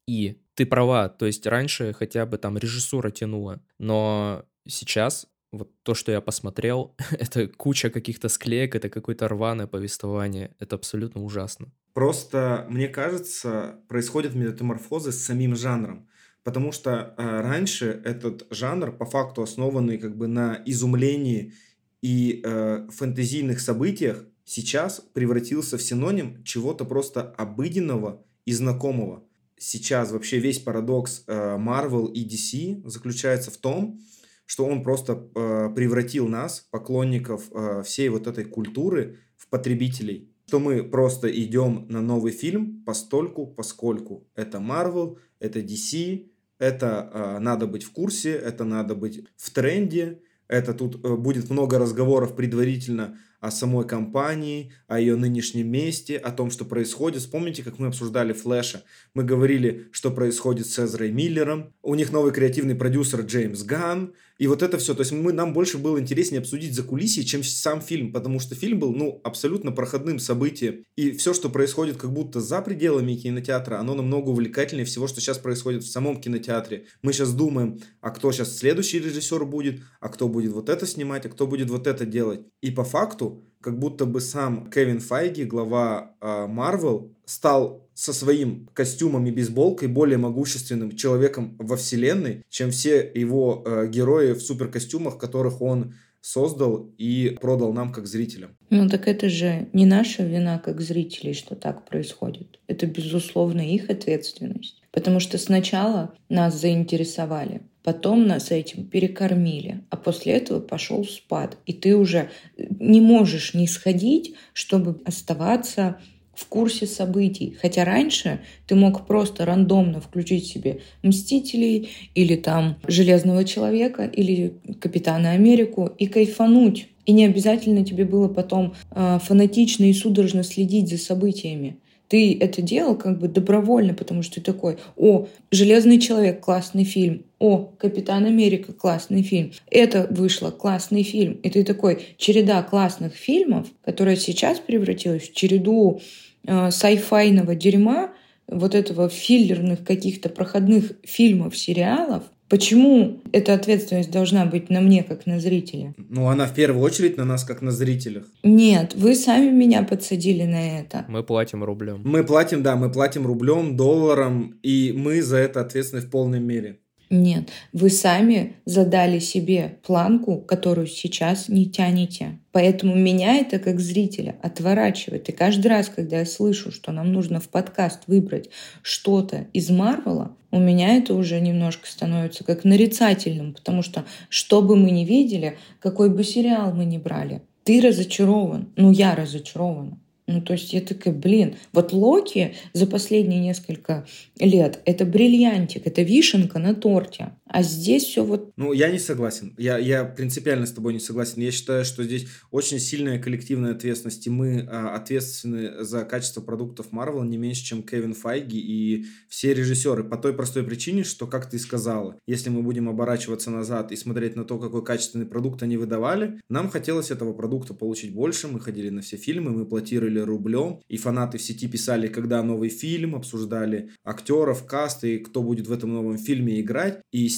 И 0.08 0.42
ты 0.54 0.66
права, 0.66 1.10
то 1.10 1.26
есть 1.26 1.46
раньше 1.48 1.94
хотя 1.94 2.26
бы 2.26 2.38
там 2.38 2.58
режиссура 2.58 3.12
тянула, 3.12 3.62
но 3.80 4.46
сейчас 4.68 5.28
вот 5.52 5.72
то, 5.84 5.94
что 5.94 6.12
я 6.12 6.22
посмотрел, 6.22 6.96
это 7.12 7.48
куча 7.48 7.90
каких-то 7.90 8.30
склеек, 8.30 8.76
это 8.76 8.90
какое-то 8.90 9.28
рваное 9.28 9.68
повествование. 9.68 10.56
Это 10.60 10.76
абсолютно 10.76 11.24
ужасно. 11.24 11.72
Просто, 11.94 12.66
мне 12.70 12.88
кажется, 12.88 13.80
происходят 13.88 14.36
метаморфозы 14.36 15.12
с 15.12 15.24
самим 15.24 15.56
жанром. 15.56 16.08
Потому 16.44 16.72
что 16.72 17.16
э, 17.18 17.42
раньше 17.42 18.02
этот 18.06 18.46
жанр, 18.52 18.92
по 18.92 19.06
факту 19.06 19.42
основанный 19.42 19.98
как 19.98 20.16
бы 20.16 20.28
на 20.28 20.62
изумлении 20.66 21.54
и 22.02 22.42
э, 22.44 22.88
фэнтезийных 22.92 23.60
событиях, 23.60 24.26
сейчас 24.44 25.00
превратился 25.14 25.78
в 25.78 25.82
синоним 25.82 26.44
чего-то 26.44 26.86
просто 26.86 27.22
обыденного 27.38 28.24
и 28.46 28.52
знакомого. 28.52 29.24
Сейчас 29.58 30.12
вообще 30.12 30.40
весь 30.40 30.60
парадокс 30.60 31.24
э, 31.28 31.58
Marvel 31.58 32.12
и 32.12 32.28
DC 32.28 32.88
заключается 32.88 33.52
в 33.52 33.58
том, 33.58 34.00
что 34.46 34.66
он 34.66 34.84
просто 34.84 35.30
э, 35.34 35.70
превратил 35.74 36.28
нас, 36.28 36.68
поклонников 36.72 37.44
э, 37.52 37.82
всей 37.84 38.10
вот 38.10 38.28
этой 38.28 38.44
культуры, 38.44 39.20
в 39.38 39.48
потребителей. 39.48 40.30
Что 40.48 40.60
мы 40.60 40.84
просто 40.84 41.30
идем 41.30 41.88
на 41.90 42.02
новый 42.02 42.32
фильм 42.32 42.84
постольку, 42.86 43.48
поскольку 43.48 44.28
это 44.36 44.60
Marvel, 44.60 45.18
это 45.40 45.60
DC, 45.60 46.30
это 46.60 47.38
надо 47.42 47.68
быть 47.68 47.84
в 47.84 47.92
курсе, 47.92 48.32
это 48.32 48.64
надо 48.64 48.96
быть 48.96 49.26
в 49.36 49.52
тренде, 49.52 50.22
это 50.48 50.74
тут 50.74 50.98
будет 50.98 51.50
много 51.50 51.80
разговоров 51.80 52.36
предварительно 52.36 53.18
о 53.46 53.52
самой 53.52 53.88
компании, 53.88 54.72
о 54.88 55.00
ее 55.00 55.16
нынешнем 55.16 55.68
месте, 55.68 56.18
о 56.18 56.32
том, 56.32 56.50
что 56.50 56.66
происходит. 56.66 57.22
Вспомните, 57.22 57.62
как 57.62 57.78
мы 57.78 57.88
обсуждали 57.88 58.34
Флэша. 58.34 58.84
Мы 59.14 59.24
говорили, 59.24 59.88
что 59.92 60.10
происходит 60.10 60.66
с 60.66 60.80
Эзрой 60.80 61.12
Миллером. 61.12 61.72
У 61.84 61.94
них 61.94 62.12
новый 62.12 62.34
креативный 62.34 62.74
продюсер 62.74 63.22
Джеймс 63.22 63.62
Ганн. 63.62 64.14
И 64.38 64.48
вот 64.48 64.62
это 64.62 64.78
все. 64.78 64.94
То 64.94 65.02
есть 65.02 65.12
мы, 65.12 65.34
нам 65.34 65.54
больше 65.54 65.78
было 65.78 66.00
интереснее 66.00 66.40
обсудить 66.40 66.76
за 66.76 66.84
кулисье, 66.84 67.24
чем 67.24 67.44
сам 67.44 67.82
фильм, 67.82 68.12
потому 68.12 68.40
что 68.40 68.56
фильм 68.56 68.80
был, 68.80 68.94
ну, 68.94 69.22
абсолютно 69.24 69.72
проходным 69.72 70.20
событием. 70.20 70.84
И 70.96 71.12
все, 71.12 71.34
что 71.34 71.50
происходит 71.50 71.98
как 71.98 72.12
будто 72.12 72.42
за 72.42 72.62
пределами 72.62 73.16
кинотеатра, 73.16 73.80
оно 73.80 73.96
намного 73.96 74.30
увлекательнее 74.30 74.86
всего, 74.86 75.08
что 75.08 75.22
сейчас 75.22 75.38
происходит 75.38 75.84
в 75.84 75.92
самом 75.92 76.20
кинотеатре. 76.20 76.86
Мы 77.02 77.14
сейчас 77.14 77.34
думаем, 77.34 77.80
а 78.02 78.12
кто 78.12 78.32
сейчас 78.32 78.58
следующий 78.58 79.00
режиссер 79.00 79.46
будет, 79.46 79.82
а 80.00 80.10
кто 80.10 80.28
будет 80.28 80.52
вот 80.52 80.70
это 80.70 80.86
снимать, 80.86 81.26
а 81.26 81.30
кто 81.30 81.48
будет 81.48 81.70
вот 81.70 81.88
это 81.88 82.06
делать. 82.06 82.42
И 82.62 82.72
по 82.72 82.84
факту 82.84 83.46
как 83.62 83.80
будто 83.80 84.06
бы 84.06 84.22
сам 84.22 84.70
Кевин 84.70 85.00
Файги, 85.00 85.44
глава 85.44 86.16
Марвел, 86.22 87.12
э, 87.12 87.16
стал 87.26 87.85
со 87.96 88.14
своим 88.14 88.70
костюмом 88.74 89.26
и 89.26 89.32
бейсболкой 89.32 89.88
более 89.88 90.18
могущественным 90.18 90.96
человеком 90.96 91.56
во 91.58 91.78
вселенной, 91.78 92.44
чем 92.50 92.70
все 92.70 93.10
его 93.16 93.64
э, 93.66 93.88
герои 93.88 94.34
в 94.34 94.42
суперкостюмах, 94.42 95.18
которых 95.18 95.62
он 95.62 95.96
создал 96.26 96.92
и 96.98 97.38
продал 97.40 97.72
нам 97.72 97.94
как 97.94 98.08
зрителям. 98.08 98.58
Ну 98.70 98.90
так 98.90 99.08
это 99.08 99.30
же 99.30 99.70
не 99.74 99.86
наша 99.86 100.24
вина 100.24 100.58
как 100.60 100.82
зрителей, 100.82 101.34
что 101.34 101.56
так 101.56 101.88
происходит. 101.88 102.60
Это, 102.68 102.86
безусловно, 102.88 103.62
их 103.62 103.90
ответственность. 103.92 104.82
Потому 104.92 105.20
что 105.20 105.38
сначала 105.38 106.16
нас 106.28 106.60
заинтересовали, 106.60 107.62
потом 107.84 108.26
нас 108.26 108.50
этим 108.50 108.88
перекормили, 108.88 109.84
а 109.92 109.98
после 109.98 110.34
этого 110.34 110.60
пошел 110.60 111.06
спад. 111.06 111.60
И 111.68 111.74
ты 111.74 111.96
уже 111.96 112.32
не 112.58 113.02
можешь 113.02 113.54
не 113.54 113.68
сходить, 113.68 114.36
чтобы 114.54 115.00
оставаться 115.06 116.00
в 116.36 116.46
курсе 116.48 116.86
событий. 116.86 117.58
Хотя 117.62 117.86
раньше 117.86 118.42
ты 118.68 118.76
мог 118.76 119.08
просто 119.08 119.46
рандомно 119.46 120.02
включить 120.02 120.48
себе 120.48 120.82
«Мстителей» 121.02 121.90
или 122.14 122.36
там 122.36 122.78
«Железного 122.88 123.46
человека» 123.46 124.06
или 124.06 124.54
«Капитана 124.80 125.32
Америку» 125.32 125.92
и 125.98 126.08
кайфануть. 126.08 126.88
И 127.06 127.12
не 127.12 127.26
обязательно 127.26 127.86
тебе 127.86 128.04
было 128.04 128.28
потом 128.28 128.74
э, 128.92 129.20
фанатично 129.24 129.86
и 129.86 129.94
судорожно 129.94 130.44
следить 130.44 130.90
за 130.90 130.98
событиями. 130.98 131.78
Ты 132.08 132.38
это 132.40 132.62
делал 132.62 132.96
как 132.96 133.20
бы 133.20 133.28
добровольно, 133.28 133.94
потому 133.94 134.22
что 134.22 134.36
ты 134.36 134.42
такой, 134.42 134.78
о, 134.96 135.28
«Железный 135.52 136.00
человек»— 136.00 136.40
классный 136.44 136.84
фильм, 136.84 137.26
о, 137.40 137.72
«Капитан 137.78 138.26
Америка»— 138.26 138.74
классный 138.74 139.24
фильм, 139.24 139.52
это 139.72 140.08
вышло, 140.10 140.52
классный 140.52 141.04
фильм. 141.04 141.34
И 141.34 141.50
ты 141.50 141.64
такой, 141.64 142.16
череда 142.18 142.62
классных 142.64 143.16
фильмов, 143.16 143.68
которая 143.84 144.16
сейчас 144.16 144.60
превратилась 144.60 145.30
в 145.30 145.34
череду 145.34 146.00
э, 146.46 146.72
сайфайного 146.72 147.56
дерьма, 147.56 148.12
вот 148.48 148.76
этого 148.76 149.10
филлерных 149.10 149.84
каких-то 149.84 150.30
проходных 150.30 150.92
фильмов, 151.04 151.58
сериалов, 151.58 152.24
Почему 152.48 153.22
эта 153.32 153.56
ответственность 153.56 154.12
должна 154.12 154.46
быть 154.46 154.70
на 154.70 154.80
мне, 154.80 155.04
как 155.04 155.26
на 155.26 155.40
зрителе? 155.40 155.96
Ну, 155.98 156.28
она 156.28 156.46
в 156.46 156.54
первую 156.54 156.84
очередь 156.84 157.18
на 157.18 157.26
нас, 157.26 157.44
как 157.44 157.62
на 157.62 157.72
зрителях. 157.72 158.26
Нет, 158.44 158.94
вы 158.96 159.16
сами 159.16 159.50
меня 159.50 159.82
подсадили 159.84 160.44
на 160.44 160.80
это. 160.80 161.06
Мы 161.08 161.24
платим 161.24 161.64
рублем. 161.64 162.02
Мы 162.06 162.24
платим, 162.24 162.62
да, 162.62 162.76
мы 162.76 162.92
платим 162.92 163.26
рублем, 163.26 163.76
долларом, 163.76 164.60
и 164.62 164.94
мы 164.96 165.24
за 165.24 165.38
это 165.38 165.62
ответственны 165.62 166.04
в 166.04 166.10
полной 166.12 166.40
мере. 166.40 166.80
Нет, 167.10 167.50
вы 167.72 167.90
сами 167.90 168.56
задали 168.66 169.20
себе 169.20 169.80
планку, 169.86 170.40
которую 170.40 170.88
сейчас 170.88 171.50
не 171.50 171.70
тянете. 171.70 172.40
Поэтому 172.56 172.96
меня 172.96 173.36
это 173.36 173.60
как 173.60 173.82
зрителя 173.82 174.38
отворачивает. 174.42 175.28
И 175.28 175.34
каждый 175.34 175.68
раз, 175.68 175.90
когда 175.90 176.20
я 176.20 176.26
слышу, 176.26 176.72
что 176.72 176.94
нам 176.94 177.12
нужно 177.12 177.42
в 177.42 177.50
подкаст 177.50 178.04
выбрать 178.08 178.50
что-то 178.82 179.48
из 179.52 179.70
Марвела, 179.70 180.38
у 180.52 180.60
меня 180.60 180.96
это 180.96 181.16
уже 181.16 181.42
немножко 181.42 181.86
становится 181.86 182.46
как 182.46 182.64
нарицательным, 182.64 183.54
потому 183.54 183.82
что 183.82 184.06
что 184.30 184.62
бы 184.62 184.78
мы 184.78 184.92
ни 184.92 185.04
видели, 185.04 185.58
какой 185.82 186.10
бы 186.10 186.24
сериал 186.24 186.74
мы 186.74 186.86
ни 186.86 186.98
брали, 186.98 187.42
ты 187.66 187.82
разочарован. 187.82 188.70
Ну, 188.78 188.90
я 188.94 189.16
разочарована. 189.16 190.00
Ну, 190.28 190.42
то 190.42 190.54
есть 190.54 190.72
я 190.72 190.80
такая, 190.80 191.14
блин, 191.14 191.58
вот 191.74 191.92
Локи 191.92 192.56
за 192.72 192.88
последние 192.88 193.42
несколько 193.42 194.08
лет— 194.40 194.80
это 194.86 195.04
бриллиантик, 195.04 195.86
это 195.86 196.04
вишенка 196.04 196.58
на 196.58 196.74
торте. 196.74 197.32
А 197.56 197.64
здесь 197.64 198.04
все 198.04 198.26
вот... 198.26 198.52
Ну, 198.58 198.74
я 198.74 198.92
не 198.92 199.00
согласен. 199.00 199.56
Я, 199.58 199.78
я 199.78 200.04
принципиально 200.04 200.66
с 200.66 200.74
тобой 200.74 200.92
не 200.92 201.00
согласен. 201.00 201.42
Я 201.42 201.52
считаю, 201.52 201.86
что 201.86 202.04
здесь 202.04 202.28
очень 202.52 202.80
сильная 202.80 203.18
коллективная 203.18 203.72
ответственность, 203.72 204.28
и 204.28 204.30
мы 204.30 204.68
а, 204.70 204.94
ответственны 204.94 205.82
за 205.86 206.04
качество 206.04 206.42
продуктов 206.42 206.88
Marvel 206.92 207.26
не 207.26 207.38
меньше, 207.38 207.64
чем 207.64 207.82
Кевин 207.82 208.14
Файги 208.14 208.60
и 208.60 209.06
все 209.30 209.54
режиссеры. 209.54 210.04
По 210.04 210.18
той 210.18 210.34
простой 210.34 210.66
причине, 210.66 211.06
что, 211.06 211.28
как 211.28 211.50
ты 211.50 211.58
сказала, 211.58 212.20
если 212.28 212.50
мы 212.50 212.62
будем 212.62 212.90
оборачиваться 212.90 213.52
назад 213.52 213.94
и 213.94 213.96
смотреть 213.96 214.36
на 214.36 214.44
то, 214.44 214.60
какой 214.60 214.84
качественный 214.84 215.26
продукт 215.26 215.64
они 215.64 215.78
выдавали, 215.78 216.42
нам 216.50 216.70
хотелось 216.70 217.10
этого 217.10 217.32
продукта 217.32 217.74
получить 217.74 218.14
больше. 218.14 218.50
Мы 218.50 218.60
ходили 218.60 218.90
на 218.90 219.02
все 219.02 219.16
фильмы, 219.16 219.52
мы 219.52 219.66
платировали 219.66 220.20
рублем, 220.20 220.82
и 220.90 220.98
фанаты 220.98 221.38
в 221.38 221.42
сети 221.42 221.70
писали, 221.70 222.10
когда 222.10 222.44
новый 222.44 222.68
фильм, 222.68 223.16
обсуждали 223.16 223.92
актеров, 224.04 224.66
каст 224.66 225.06
и 225.06 225.20
кто 225.20 225.42
будет 225.42 225.68
в 225.68 225.72
этом 225.72 225.94
новом 225.94 226.18
фильме 226.18 226.60
играть. 226.60 227.00
И 227.14 227.30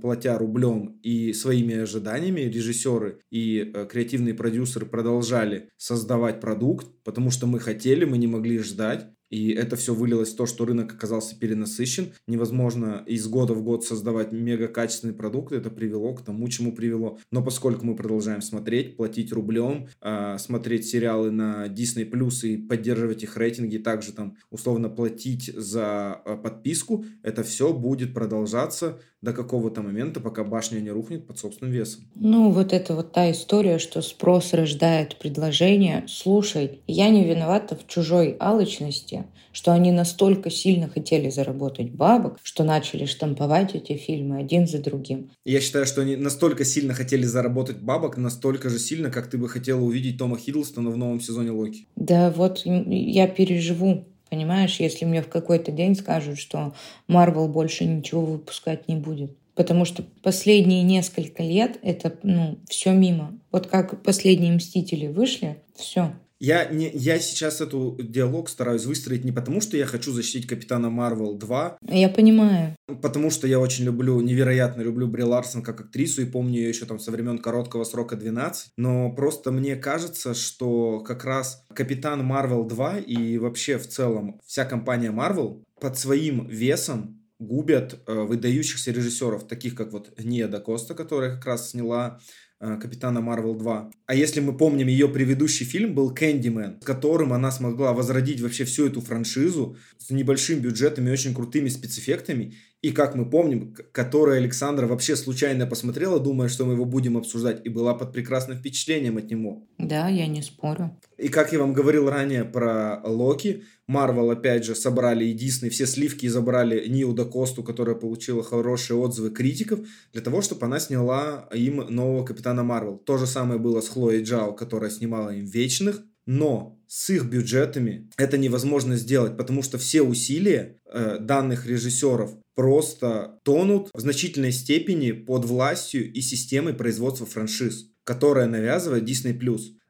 платя 0.00 0.38
рублем 0.38 0.98
и 1.02 1.32
своими 1.32 1.76
ожиданиями, 1.76 2.40
режиссеры 2.40 3.20
и 3.30 3.72
э, 3.74 3.86
креативные 3.90 4.34
продюсеры 4.34 4.86
продолжали 4.86 5.70
создавать 5.76 6.40
продукт, 6.40 6.86
потому 7.04 7.30
что 7.30 7.46
мы 7.46 7.60
хотели, 7.60 8.04
мы 8.04 8.18
не 8.18 8.26
могли 8.26 8.58
ждать. 8.58 9.06
И 9.32 9.50
это 9.52 9.76
все 9.76 9.94
вылилось 9.94 10.34
в 10.34 10.36
то, 10.36 10.44
что 10.44 10.66
рынок 10.66 10.92
оказался 10.92 11.38
перенасыщен. 11.38 12.12
Невозможно 12.26 13.02
из 13.06 13.26
года 13.26 13.54
в 13.54 13.62
год 13.64 13.82
создавать 13.82 14.30
мега 14.30 14.68
качественный 14.68 15.14
продукт. 15.14 15.52
Это 15.52 15.70
привело 15.70 16.14
к 16.14 16.22
тому, 16.22 16.46
чему 16.48 16.74
привело. 16.74 17.18
Но 17.30 17.42
поскольку 17.42 17.86
мы 17.86 17.96
продолжаем 17.96 18.42
смотреть, 18.42 18.94
платить 18.98 19.32
рублем, 19.32 19.88
э, 20.02 20.36
смотреть 20.38 20.86
сериалы 20.86 21.30
на 21.30 21.66
Disney 21.66 22.08
Plus 22.10 22.46
и 22.46 22.58
поддерживать 22.58 23.22
их 23.22 23.38
рейтинги, 23.38 23.78
также 23.78 24.12
там 24.12 24.36
условно 24.50 24.90
платить 24.90 25.50
за 25.56 26.20
э, 26.26 26.36
подписку, 26.36 27.06
это 27.22 27.42
все 27.42 27.72
будет 27.72 28.12
продолжаться 28.12 29.00
до 29.22 29.32
какого-то 29.32 29.82
момента, 29.82 30.20
пока 30.20 30.42
башня 30.42 30.80
не 30.80 30.90
рухнет 30.90 31.26
под 31.26 31.38
собственным 31.38 31.72
весом. 31.72 32.02
Ну, 32.16 32.50
вот 32.50 32.72
это 32.72 32.94
вот 32.94 33.12
та 33.12 33.30
история, 33.30 33.78
что 33.78 34.02
спрос 34.02 34.52
рождает 34.52 35.16
предложение. 35.16 36.04
Слушай, 36.08 36.80
я 36.88 37.08
не 37.08 37.24
виновата 37.24 37.76
в 37.76 37.86
чужой 37.86 38.36
алчности, 38.40 39.24
что 39.52 39.72
они 39.72 39.92
настолько 39.92 40.50
сильно 40.50 40.88
хотели 40.88 41.30
заработать 41.30 41.90
бабок, 41.90 42.38
что 42.42 42.64
начали 42.64 43.04
штамповать 43.04 43.74
эти 43.74 43.96
фильмы 43.96 44.38
один 44.38 44.66
за 44.66 44.78
другим. 44.78 45.30
Я 45.44 45.60
считаю, 45.60 45.86
что 45.86 46.02
они 46.02 46.16
настолько 46.16 46.64
сильно 46.64 46.94
хотели 46.94 47.24
заработать 47.24 47.78
бабок, 47.78 48.16
настолько 48.16 48.70
же 48.70 48.78
сильно, 48.78 49.10
как 49.10 49.28
ты 49.28 49.38
бы 49.38 49.48
хотела 49.48 49.80
увидеть 49.80 50.18
Тома 50.18 50.36
Хиддлстона 50.36 50.90
в 50.90 50.96
новом 50.96 51.20
сезоне 51.20 51.52
Локи. 51.52 51.86
Да, 51.94 52.30
вот 52.30 52.62
я 52.64 53.28
переживу 53.28 54.04
Понимаешь, 54.32 54.80
если 54.80 55.04
мне 55.04 55.20
в 55.20 55.28
какой-то 55.28 55.72
день 55.72 55.94
скажут, 55.94 56.38
что 56.38 56.72
Марвел 57.06 57.48
больше 57.48 57.84
ничего 57.84 58.24
выпускать 58.24 58.88
не 58.88 58.96
будет. 58.96 59.36
Потому 59.54 59.84
что 59.84 60.04
последние 60.22 60.82
несколько 60.82 61.42
лет 61.42 61.78
это 61.82 62.18
ну, 62.22 62.56
все 62.66 62.92
мимо. 62.92 63.38
Вот 63.50 63.66
как 63.66 64.02
последние 64.02 64.54
Мстители 64.54 65.06
вышли, 65.06 65.58
все. 65.76 66.14
Я, 66.42 66.64
не, 66.64 66.90
я 66.92 67.20
сейчас 67.20 67.60
эту 67.60 67.96
диалог 68.00 68.48
стараюсь 68.48 68.84
выстроить 68.84 69.24
не 69.24 69.30
потому, 69.30 69.60
что 69.60 69.76
я 69.76 69.86
хочу 69.86 70.10
защитить 70.10 70.48
Капитана 70.48 70.90
Марвел 70.90 71.36
2. 71.36 71.78
Я 71.88 72.08
понимаю. 72.08 72.74
Потому 73.00 73.30
что 73.30 73.46
я 73.46 73.60
очень 73.60 73.84
люблю, 73.84 74.20
невероятно 74.20 74.82
люблю 74.82 75.06
Бри 75.06 75.22
Ларсон 75.22 75.62
как 75.62 75.82
актрису 75.82 76.20
и 76.20 76.24
помню 76.24 76.56
ее 76.56 76.70
еще 76.70 76.84
там 76.84 76.98
со 76.98 77.12
времен 77.12 77.38
короткого 77.38 77.84
срока 77.84 78.16
12. 78.16 78.72
Но 78.76 79.12
просто 79.12 79.52
мне 79.52 79.76
кажется, 79.76 80.34
что 80.34 80.98
как 80.98 81.24
раз 81.24 81.64
Капитан 81.72 82.24
Марвел 82.24 82.64
2 82.64 82.98
и 82.98 83.38
вообще 83.38 83.78
в 83.78 83.86
целом 83.86 84.40
вся 84.44 84.64
компания 84.64 85.12
Марвел 85.12 85.62
под 85.80 85.96
своим 85.96 86.48
весом 86.48 87.22
губят 87.38 88.00
э, 88.06 88.14
выдающихся 88.14 88.90
режиссеров, 88.90 89.46
таких 89.46 89.76
как 89.76 89.92
вот 89.92 90.12
Ния 90.18 90.48
Коста, 90.48 90.94
которая 90.94 91.36
как 91.36 91.46
раз 91.46 91.70
сняла 91.70 92.18
Капитана 92.62 93.20
Марвел 93.20 93.56
2. 93.56 93.90
А 94.06 94.14
если 94.14 94.38
мы 94.38 94.56
помним, 94.56 94.86
ее 94.86 95.08
предыдущий 95.08 95.66
фильм 95.66 95.94
был 95.94 96.14
«Кэндимен», 96.14 96.80
с 96.80 96.84
которым 96.84 97.32
она 97.32 97.50
смогла 97.50 97.92
возродить 97.92 98.40
вообще 98.40 98.64
всю 98.64 98.86
эту 98.86 99.00
франшизу 99.00 99.76
с 99.98 100.10
небольшим 100.10 100.60
бюджетом 100.60 101.08
и 101.08 101.10
очень 101.10 101.34
крутыми 101.34 101.68
спецэффектами. 101.68 102.54
И, 102.82 102.90
как 102.90 103.14
мы 103.14 103.30
помним, 103.30 103.76
которая 103.92 104.38
Александра 104.38 104.88
вообще 104.88 105.14
случайно 105.14 105.66
посмотрела, 105.66 106.18
думая, 106.18 106.48
что 106.48 106.64
мы 106.64 106.72
его 106.72 106.84
будем 106.84 107.16
обсуждать, 107.16 107.64
и 107.64 107.68
была 107.68 107.94
под 107.94 108.12
прекрасным 108.12 108.58
впечатлением 108.58 109.18
от 109.18 109.30
него. 109.30 109.62
Да, 109.78 110.08
я 110.08 110.26
не 110.26 110.42
спорю. 110.42 110.90
И 111.16 111.28
как 111.28 111.52
я 111.52 111.60
вам 111.60 111.74
говорил 111.74 112.10
ранее 112.10 112.44
про 112.44 113.00
Локи, 113.04 113.62
Марвел, 113.86 114.30
опять 114.32 114.64
же, 114.64 114.74
собрали 114.74 115.26
и 115.26 115.32
Дисней, 115.32 115.70
все 115.70 115.86
сливки 115.86 116.26
забрали 116.26 116.88
Нил 116.88 117.12
да 117.12 117.24
Косту, 117.24 117.62
которая 117.62 117.94
получила 117.94 118.42
хорошие 118.42 118.96
отзывы 118.96 119.30
критиков, 119.30 119.80
для 120.12 120.20
того, 120.20 120.42
чтобы 120.42 120.66
она 120.66 120.80
сняла 120.80 121.48
им 121.54 121.76
нового 121.88 122.24
Капитана 122.24 122.64
Марвел. 122.64 122.96
То 122.96 123.16
же 123.16 123.28
самое 123.28 123.60
было 123.60 123.80
с 123.80 123.88
Хлоей 123.88 124.24
Джао, 124.24 124.54
которая 124.54 124.90
снимала 124.90 125.30
им 125.30 125.44
Вечных, 125.44 126.02
но 126.26 126.78
с 126.88 127.10
их 127.10 127.24
бюджетами 127.24 128.10
это 128.16 128.38
невозможно 128.38 128.96
сделать, 128.96 129.36
потому 129.36 129.62
что 129.62 129.78
все 129.78 130.02
усилия 130.02 130.78
э, 130.86 131.18
данных 131.20 131.66
режиссеров 131.66 132.32
просто 132.54 133.38
тонут 133.44 133.90
в 133.94 134.00
значительной 134.00 134.52
степени 134.52 135.12
под 135.12 135.44
властью 135.44 136.12
и 136.12 136.20
системой 136.20 136.74
производства 136.74 137.26
франшиз, 137.26 137.90
которая 138.04 138.46
навязывает 138.46 139.04
Disney+. 139.04 139.38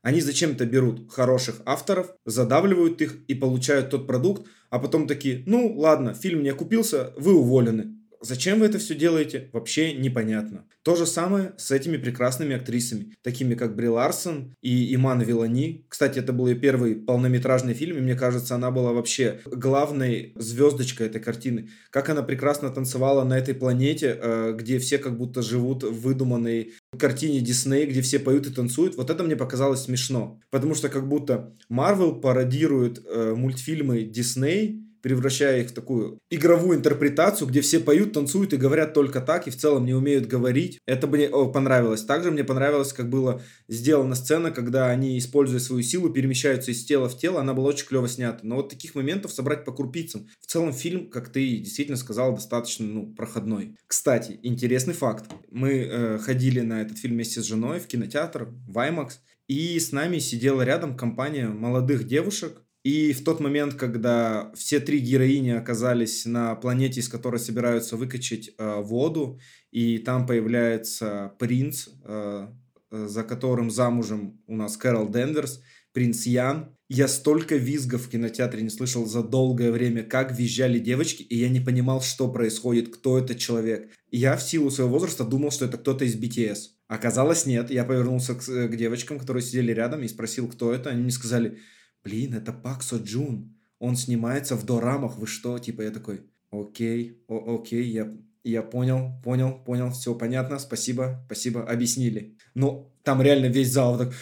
Они 0.03 0.20
зачем-то 0.20 0.66
берут 0.66 1.11
хороших 1.11 1.62
авторов, 1.64 2.14
задавливают 2.27 3.01
их 3.01 3.25
и 3.29 3.35
получают 3.35 3.90
тот 3.90 4.07
продукт, 4.07 4.46
а 4.70 4.79
потом 4.79 5.07
такие, 5.07 5.44
ну 5.46 5.75
ладно, 5.77 6.14
фильм 6.14 6.42
не 6.42 6.48
окупился, 6.48 7.12
вы 7.16 7.35
уволены. 7.35 8.01
Зачем 8.22 8.61
вы 8.61 8.66
это 8.66 8.78
все 8.78 8.94
делаете, 8.94 9.50
вообще 9.52 9.94
непонятно. 9.94 10.64
То 10.85 10.94
же 10.94 11.06
самое 11.06 11.54
с 11.58 11.72
этими 11.72 11.96
прекрасными 11.96 12.54
актрисами, 12.54 13.14
такими 13.22 13.54
как 13.54 13.74
Бри 13.74 13.88
Ларсон 13.88 14.54
и 14.62 14.94
Иман 14.94 15.20
Вилани. 15.22 15.85
Кстати, 15.88 16.20
это 16.20 16.32
был 16.32 16.46
ее 16.46 16.54
первый 16.54 16.94
полнометражный 16.94 17.74
фильм, 17.74 17.98
и 17.98 18.00
мне 18.00 18.14
кажется, 18.14 18.54
она 18.54 18.70
была 18.70 18.92
вообще 18.92 19.40
главной 19.46 20.32
звездочкой 20.37 21.08
этой 21.08 21.20
картины. 21.20 21.70
Как 21.90 22.08
она 22.11 22.22
прекрасно 22.22 22.70
танцевала 22.70 23.24
на 23.24 23.37
этой 23.37 23.54
планете, 23.54 24.16
э, 24.20 24.54
где 24.56 24.78
все 24.78 24.98
как 24.98 25.18
будто 25.18 25.42
живут 25.42 25.82
в 25.82 26.00
выдуманной 26.00 26.74
картине 26.96 27.40
Дисней, 27.40 27.87
где 27.87 28.02
все 28.02 28.20
поют 28.20 28.46
и 28.46 28.52
танцуют. 28.52 28.96
Вот 28.96 29.11
это 29.11 29.24
мне 29.24 29.35
показалось 29.35 29.82
смешно. 29.82 30.40
Потому 30.50 30.74
что 30.74 30.88
как 30.88 31.08
будто 31.08 31.54
Марвел 31.68 32.20
пародирует 32.20 33.02
э, 33.04 33.35
мультфильмы 33.37 34.02
Дисней, 34.02 34.82
превращая 35.02 35.62
их 35.62 35.70
в 35.70 35.74
такую 35.74 36.18
игровую 36.30 36.78
интерпретацию, 36.78 37.48
где 37.48 37.60
все 37.60 37.80
поют, 37.80 38.12
танцуют 38.12 38.52
и 38.52 38.56
говорят 38.56 38.94
только 38.94 39.20
так, 39.20 39.46
и 39.46 39.50
в 39.50 39.56
целом 39.56 39.84
не 39.84 39.94
умеют 39.94 40.26
говорить. 40.26 40.78
Это 40.86 41.06
мне 41.06 41.28
понравилось. 41.28 42.04
Также 42.04 42.30
мне 42.30 42.44
понравилось, 42.44 42.92
как 42.92 43.10
было 43.10 43.42
сделана 43.68 44.14
сцена, 44.14 44.50
когда 44.50 44.88
они, 44.88 45.18
используя 45.18 45.60
свою 45.60 45.82
силу, 45.82 46.10
перемещаются 46.10 46.70
из 46.70 46.84
тела 46.84 47.08
в 47.08 47.18
тело. 47.18 47.40
Она 47.40 47.54
была 47.54 47.68
очень 47.68 47.86
клево 47.86 48.08
снята. 48.08 48.40
Но 48.42 48.56
вот 48.56 48.70
таких 48.70 48.94
моментов 48.94 49.32
собрать 49.32 49.64
по 49.64 49.72
крупицам. 49.72 50.28
В 50.40 50.46
целом 50.46 50.72
фильм, 50.72 51.10
как 51.10 51.28
ты 51.28 51.58
действительно 51.58 51.98
сказал, 51.98 52.34
достаточно 52.34 52.86
ну, 52.86 53.12
проходной. 53.14 53.76
Кстати, 53.86 54.38
интересный 54.42 54.94
факт. 54.94 55.30
Мы 55.50 55.72
э, 55.72 56.18
ходили 56.18 56.60
на 56.60 56.82
этот 56.82 56.98
фильм 56.98 57.14
вместе 57.14 57.40
с 57.40 57.44
женой 57.44 57.80
в 57.80 57.86
кинотеатр, 57.86 58.48
в 58.68 58.78
IMAX, 58.78 59.12
и 59.48 59.78
с 59.78 59.92
нами 59.92 60.18
сидела 60.18 60.62
рядом 60.62 60.96
компания 60.96 61.48
молодых 61.48 62.06
девушек, 62.06 62.62
и 62.84 63.12
в 63.12 63.22
тот 63.22 63.38
момент, 63.38 63.74
когда 63.74 64.50
все 64.54 64.80
три 64.80 64.98
героини 64.98 65.50
оказались 65.50 66.26
на 66.26 66.54
планете, 66.56 67.00
из 67.00 67.08
которой 67.08 67.38
собираются 67.38 67.96
выкачать 67.96 68.50
э, 68.58 68.80
воду, 68.80 69.38
и 69.70 69.98
там 69.98 70.26
появляется 70.26 71.32
принц, 71.38 71.88
э, 72.04 72.48
э, 72.90 73.06
за 73.06 73.22
которым 73.22 73.70
замужем 73.70 74.42
у 74.48 74.56
нас 74.56 74.76
Кэрол 74.76 75.08
Денверс, 75.10 75.62
принц 75.92 76.26
Ян. 76.26 76.76
Я 76.88 77.06
столько 77.06 77.54
визгов 77.56 78.02
в 78.02 78.10
кинотеатре 78.10 78.62
не 78.62 78.68
слышал 78.68 79.06
за 79.06 79.22
долгое 79.22 79.70
время, 79.70 80.02
как 80.02 80.36
визжали 80.36 80.80
девочки, 80.80 81.22
и 81.22 81.38
я 81.38 81.48
не 81.48 81.60
понимал, 81.60 82.02
что 82.02 82.28
происходит, 82.32 82.94
кто 82.94 83.16
этот 83.16 83.38
человек. 83.38 83.90
Я 84.10 84.36
в 84.36 84.42
силу 84.42 84.70
своего 84.70 84.94
возраста 84.94 85.24
думал, 85.24 85.52
что 85.52 85.66
это 85.66 85.78
кто-то 85.78 86.04
из 86.04 86.16
BTS. 86.16 86.58
Оказалось, 86.88 87.46
нет. 87.46 87.70
Я 87.70 87.84
повернулся 87.84 88.34
к, 88.34 88.42
к 88.42 88.76
девочкам, 88.76 89.20
которые 89.20 89.42
сидели 89.42 89.72
рядом, 89.72 90.02
и 90.02 90.08
спросил, 90.08 90.48
кто 90.48 90.74
это. 90.74 90.90
Они 90.90 91.02
мне 91.02 91.12
сказали, 91.12 91.60
блин, 92.04 92.34
это 92.34 92.52
Пак 92.52 92.82
Со 92.82 92.96
Джун, 92.96 93.54
он 93.78 93.96
снимается 93.96 94.56
в 94.56 94.64
дорамах, 94.64 95.18
вы 95.18 95.26
что? 95.26 95.58
Типа 95.58 95.82
я 95.82 95.90
такой, 95.90 96.20
окей, 96.50 97.22
о 97.28 97.56
окей, 97.56 97.84
я, 97.84 98.12
я 98.44 98.62
понял, 98.62 99.12
понял, 99.24 99.58
понял, 99.64 99.90
все 99.90 100.14
понятно, 100.14 100.58
спасибо, 100.58 101.22
спасибо, 101.26 101.62
объяснили. 101.62 102.36
Но 102.54 102.92
там 103.02 103.22
реально 103.22 103.46
весь 103.46 103.72
зал 103.72 103.98
так, 103.98 104.12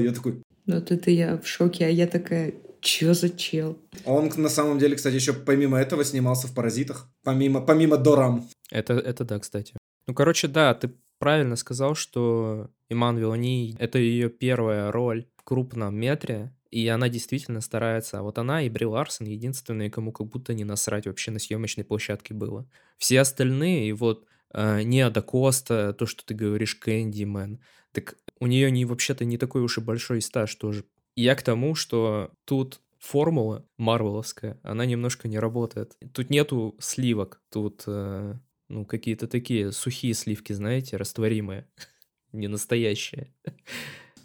я 0.00 0.12
такой... 0.12 0.42
Вот 0.66 0.90
это 0.90 1.10
я 1.10 1.38
в 1.38 1.46
шоке, 1.46 1.86
а 1.86 1.88
я 1.88 2.06
такая, 2.06 2.54
Чё 2.80 3.12
за 3.14 3.28
чел? 3.28 3.78
Он 4.06 4.30
на 4.36 4.48
самом 4.48 4.78
деле, 4.78 4.96
кстати, 4.96 5.14
еще 5.14 5.32
помимо 5.32 5.78
этого 5.78 6.04
снимался 6.04 6.46
в 6.46 6.54
«Паразитах». 6.54 7.08
Помимо, 7.22 7.60
помимо 7.60 7.96
Дорам. 7.98 8.48
Это, 8.70 8.94
это 8.94 9.24
да, 9.24 9.38
кстати. 9.38 9.74
Ну, 10.06 10.14
короче, 10.14 10.48
да, 10.48 10.74
ты 10.74 10.90
правильно 11.18 11.56
сказал, 11.56 11.94
что 11.94 12.70
Иман 12.88 13.18
Вилани— 13.18 13.76
это 13.78 13.98
ее 13.98 14.30
первая 14.30 14.90
роль 14.90 15.26
в 15.36 15.44
крупном 15.44 15.94
метре, 15.94 16.54
и 16.70 16.86
она 16.88 17.08
действительно 17.08 17.60
старается. 17.60 18.18
А 18.18 18.22
вот 18.22 18.38
она 18.38 18.62
и 18.62 18.68
Бри 18.68 18.86
Ларсон 18.86 19.26
единственные, 19.26 19.90
кому 19.90 20.12
как 20.12 20.28
будто 20.28 20.54
не 20.54 20.64
насрать 20.64 21.06
вообще 21.06 21.30
на 21.30 21.38
съемочной 21.38 21.84
площадке 21.84 22.34
было. 22.34 22.68
Все 22.98 23.20
остальные, 23.20 23.88
и 23.88 23.92
вот 23.92 24.26
э, 24.52 24.82
Неада 24.82 25.22
Коста, 25.22 25.92
то, 25.92 26.06
что 26.06 26.24
ты 26.24 26.34
говоришь, 26.34 26.76
Кэнди 26.76 27.24
Мэн, 27.24 27.60
так 27.92 28.16
у 28.38 28.46
нее 28.46 28.70
не 28.70 28.84
вообще-то 28.84 29.24
не 29.24 29.36
такой 29.36 29.62
уж 29.62 29.78
и 29.78 29.80
большой 29.80 30.22
стаж 30.22 30.54
тоже. 30.54 30.84
Я 31.16 31.34
к 31.34 31.42
тому, 31.42 31.74
что 31.74 32.30
тут 32.44 32.80
формула 32.98 33.66
марвеловская, 33.78 34.60
она 34.62 34.86
немножко 34.86 35.26
не 35.26 35.38
работает. 35.38 35.96
Тут 36.12 36.30
нету 36.30 36.76
сливок, 36.78 37.42
тут 37.50 37.82
э, 37.86 38.34
ну 38.68 38.84
какие-то 38.84 39.26
такие 39.26 39.72
сухие 39.72 40.14
сливки, 40.14 40.52
знаете, 40.52 40.96
растворимые, 40.96 41.68
не 42.32 42.46
настоящие. 42.46 43.34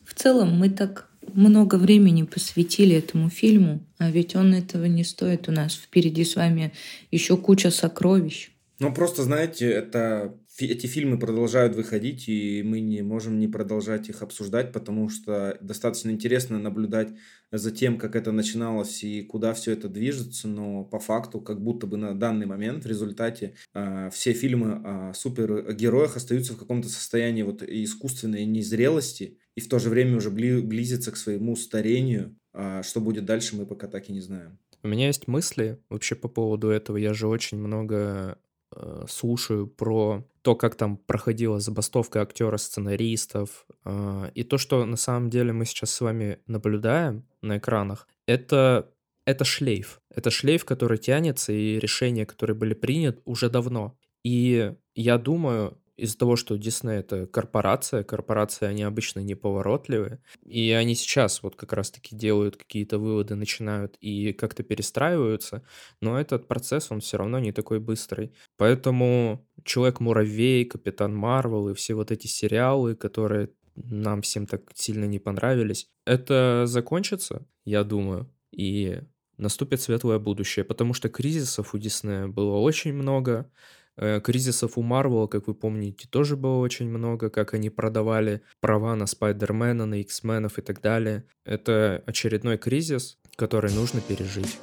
В 0.05 0.13
целом 0.13 0.57
мы 0.57 0.69
так 0.69 1.09
много 1.33 1.75
времени 1.75 2.23
посвятили 2.23 2.95
этому 2.95 3.29
фильму, 3.29 3.85
а 3.97 4.11
ведь 4.11 4.35
он 4.35 4.53
этого 4.53 4.85
не 4.85 5.03
стоит. 5.03 5.49
У 5.49 5.51
нас 5.51 5.75
впереди 5.75 6.23
с 6.23 6.35
вами 6.35 6.71
еще 7.11 7.37
куча 7.37 7.71
сокровищ. 7.71 8.51
Ну, 8.79 8.93
просто, 8.93 9.23
знаете, 9.23 9.69
это 9.69 10.37
эти 10.59 10.87
фильмы 10.87 11.17
продолжают 11.17 11.75
выходить, 11.75 12.27
и 12.27 12.61
мы 12.63 12.79
не 12.79 13.01
можем 13.01 13.39
не 13.39 13.47
продолжать 13.47 14.09
их 14.09 14.21
обсуждать, 14.21 14.71
потому 14.71 15.09
что 15.09 15.57
достаточно 15.61 16.11
интересно 16.11 16.59
наблюдать 16.59 17.09
за 17.51 17.71
тем, 17.71 17.97
как 17.97 18.15
это 18.15 18.31
начиналось 18.31 19.03
и 19.03 19.23
куда 19.23 19.53
все 19.53 19.71
это 19.71 19.89
движется, 19.89 20.47
но 20.47 20.83
по 20.83 20.99
факту, 20.99 21.41
как 21.41 21.61
будто 21.61 21.87
бы 21.87 21.97
на 21.97 22.13
данный 22.13 22.45
момент 22.45 22.83
в 22.83 22.87
результате 22.87 23.55
э, 23.73 24.09
все 24.13 24.33
фильмы 24.33 24.81
о 24.83 25.13
супергероях 25.13 26.15
остаются 26.15 26.53
в 26.53 26.57
каком-то 26.57 26.87
состоянии 26.89 27.43
вот 27.43 27.63
искусственной 27.63 28.45
незрелости, 28.45 29.37
и 29.55 29.61
в 29.61 29.69
то 29.69 29.79
же 29.79 29.89
время 29.89 30.17
уже 30.17 30.29
бли, 30.29 30.61
близится 30.61 31.11
к 31.11 31.17
своему 31.17 31.55
старению. 31.55 32.35
А 32.53 32.83
что 32.83 33.01
будет 33.01 33.25
дальше, 33.25 33.55
мы 33.55 33.65
пока 33.65 33.87
так 33.87 34.09
и 34.09 34.13
не 34.13 34.21
знаем. 34.21 34.59
У 34.83 34.87
меня 34.87 35.07
есть 35.07 35.27
мысли 35.27 35.79
вообще 35.89 36.15
по 36.15 36.27
поводу 36.27 36.69
этого. 36.69 36.97
Я 36.97 37.13
же 37.13 37.27
очень 37.27 37.57
много 37.57 38.37
э, 38.75 39.05
слушаю 39.09 39.67
про 39.67 40.23
то, 40.41 40.55
как 40.55 40.75
там 40.75 40.97
проходила 40.97 41.59
забастовка 41.59 42.21
актера-сценаристов. 42.21 43.65
Э, 43.83 44.29
и 44.35 44.43
то, 44.43 44.57
что 44.57 44.85
на 44.85 44.97
самом 44.97 45.29
деле 45.29 45.53
мы 45.53 45.65
сейчас 45.65 45.91
с 45.91 46.01
вами 46.01 46.39
наблюдаем 46.47 47.25
на 47.41 47.57
экранах, 47.57 48.07
это, 48.27 48.91
это 49.25 49.43
шлейф. 49.43 50.01
Это 50.13 50.29
шлейф, 50.29 50.65
который 50.65 50.97
тянется, 50.97 51.51
и 51.51 51.79
решения, 51.79 52.25
которые 52.25 52.55
были 52.55 52.73
приняты 52.73 53.21
уже 53.25 53.49
давно. 53.49 53.97
И 54.23 54.73
я 54.95 55.17
думаю, 55.17 55.77
из-за 55.97 56.17
того, 56.17 56.35
что 56.35 56.55
Disney 56.55 56.93
это 56.93 57.27
корпорация, 57.27 58.03
корпорации 58.03 58.65
они 58.65 58.83
обычно 58.83 59.19
неповоротливые, 59.21 60.21
и 60.45 60.71
они 60.71 60.95
сейчас 60.95 61.41
вот 61.43 61.55
как 61.55 61.73
раз-таки 61.73 62.15
делают 62.15 62.57
какие-то 62.57 62.99
выводы, 62.99 63.35
начинают 63.35 63.97
и 64.01 64.33
как-то 64.33 64.63
перестраиваются, 64.63 65.63
но 66.01 66.19
этот 66.19 66.47
процесс, 66.47 66.91
он 66.91 66.99
все 66.99 67.17
равно 67.17 67.39
не 67.39 67.51
такой 67.51 67.79
быстрый. 67.79 68.33
Поэтому 68.57 69.45
Человек-муравей, 69.63 70.65
Капитан 70.65 71.15
Марвел 71.15 71.69
и 71.69 71.73
все 71.73 71.95
вот 71.95 72.11
эти 72.11 72.27
сериалы, 72.27 72.95
которые 72.95 73.49
нам 73.75 74.21
всем 74.21 74.45
так 74.45 74.61
сильно 74.73 75.05
не 75.05 75.19
понравились, 75.19 75.89
это 76.05 76.63
закончится, 76.65 77.47
я 77.63 77.83
думаю, 77.83 78.31
и 78.51 79.01
наступит 79.37 79.81
светлое 79.81 80.19
будущее, 80.19 80.65
потому 80.65 80.93
что 80.93 81.09
кризисов 81.09 81.73
у 81.73 81.77
Диснея 81.77 82.27
было 82.27 82.57
очень 82.57 82.93
много, 82.93 83.51
Э, 83.97 84.19
кризисов 84.19 84.77
у 84.77 84.81
Марвела, 84.81 85.27
как 85.27 85.47
вы 85.47 85.53
помните, 85.53 86.07
тоже 86.09 86.35
было 86.35 86.57
очень 86.57 86.89
много, 86.89 87.29
как 87.29 87.53
они 87.53 87.69
продавали 87.69 88.41
права 88.59 88.93
на 88.95 89.07
Спайдермена, 89.07 89.85
на 89.85 90.01
X-менов 90.01 90.57
и 90.59 90.61
так 90.61 90.81
далее. 90.81 91.25
Это 91.45 92.03
очередной 92.05 92.57
кризис, 92.57 93.17
который 93.37 93.73
нужно 93.73 94.01
пережить. 94.01 94.59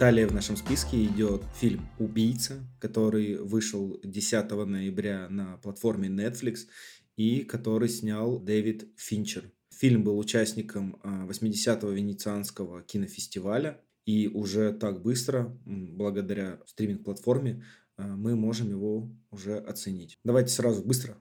Далее 0.00 0.28
в 0.28 0.32
нашем 0.32 0.56
списке 0.56 1.04
идет 1.04 1.42
фильм 1.56 1.88
«Убийца», 1.98 2.64
который 2.78 3.36
вышел 3.36 4.00
10 4.04 4.50
ноября 4.64 5.28
на 5.28 5.56
платформе 5.56 6.08
Netflix 6.08 6.68
и 7.16 7.40
который 7.40 7.88
снял 7.88 8.38
Дэвид 8.38 8.88
Финчер. 8.96 9.50
Фильм 9.78 10.02
был 10.02 10.18
участником 10.18 10.98
80-го 11.04 11.88
а, 11.88 11.92
Венецианского 11.92 12.82
кинофестиваля, 12.82 13.80
и 14.06 14.26
уже 14.26 14.72
так 14.72 15.02
быстро, 15.02 15.56
благодаря 15.64 16.58
стриминг-платформе, 16.66 17.62
а, 17.96 18.16
мы 18.16 18.34
можем 18.34 18.70
его 18.70 19.08
уже 19.30 19.56
оценить. 19.56 20.18
Давайте 20.24 20.50
сразу 20.50 20.82
быстро, 20.82 21.16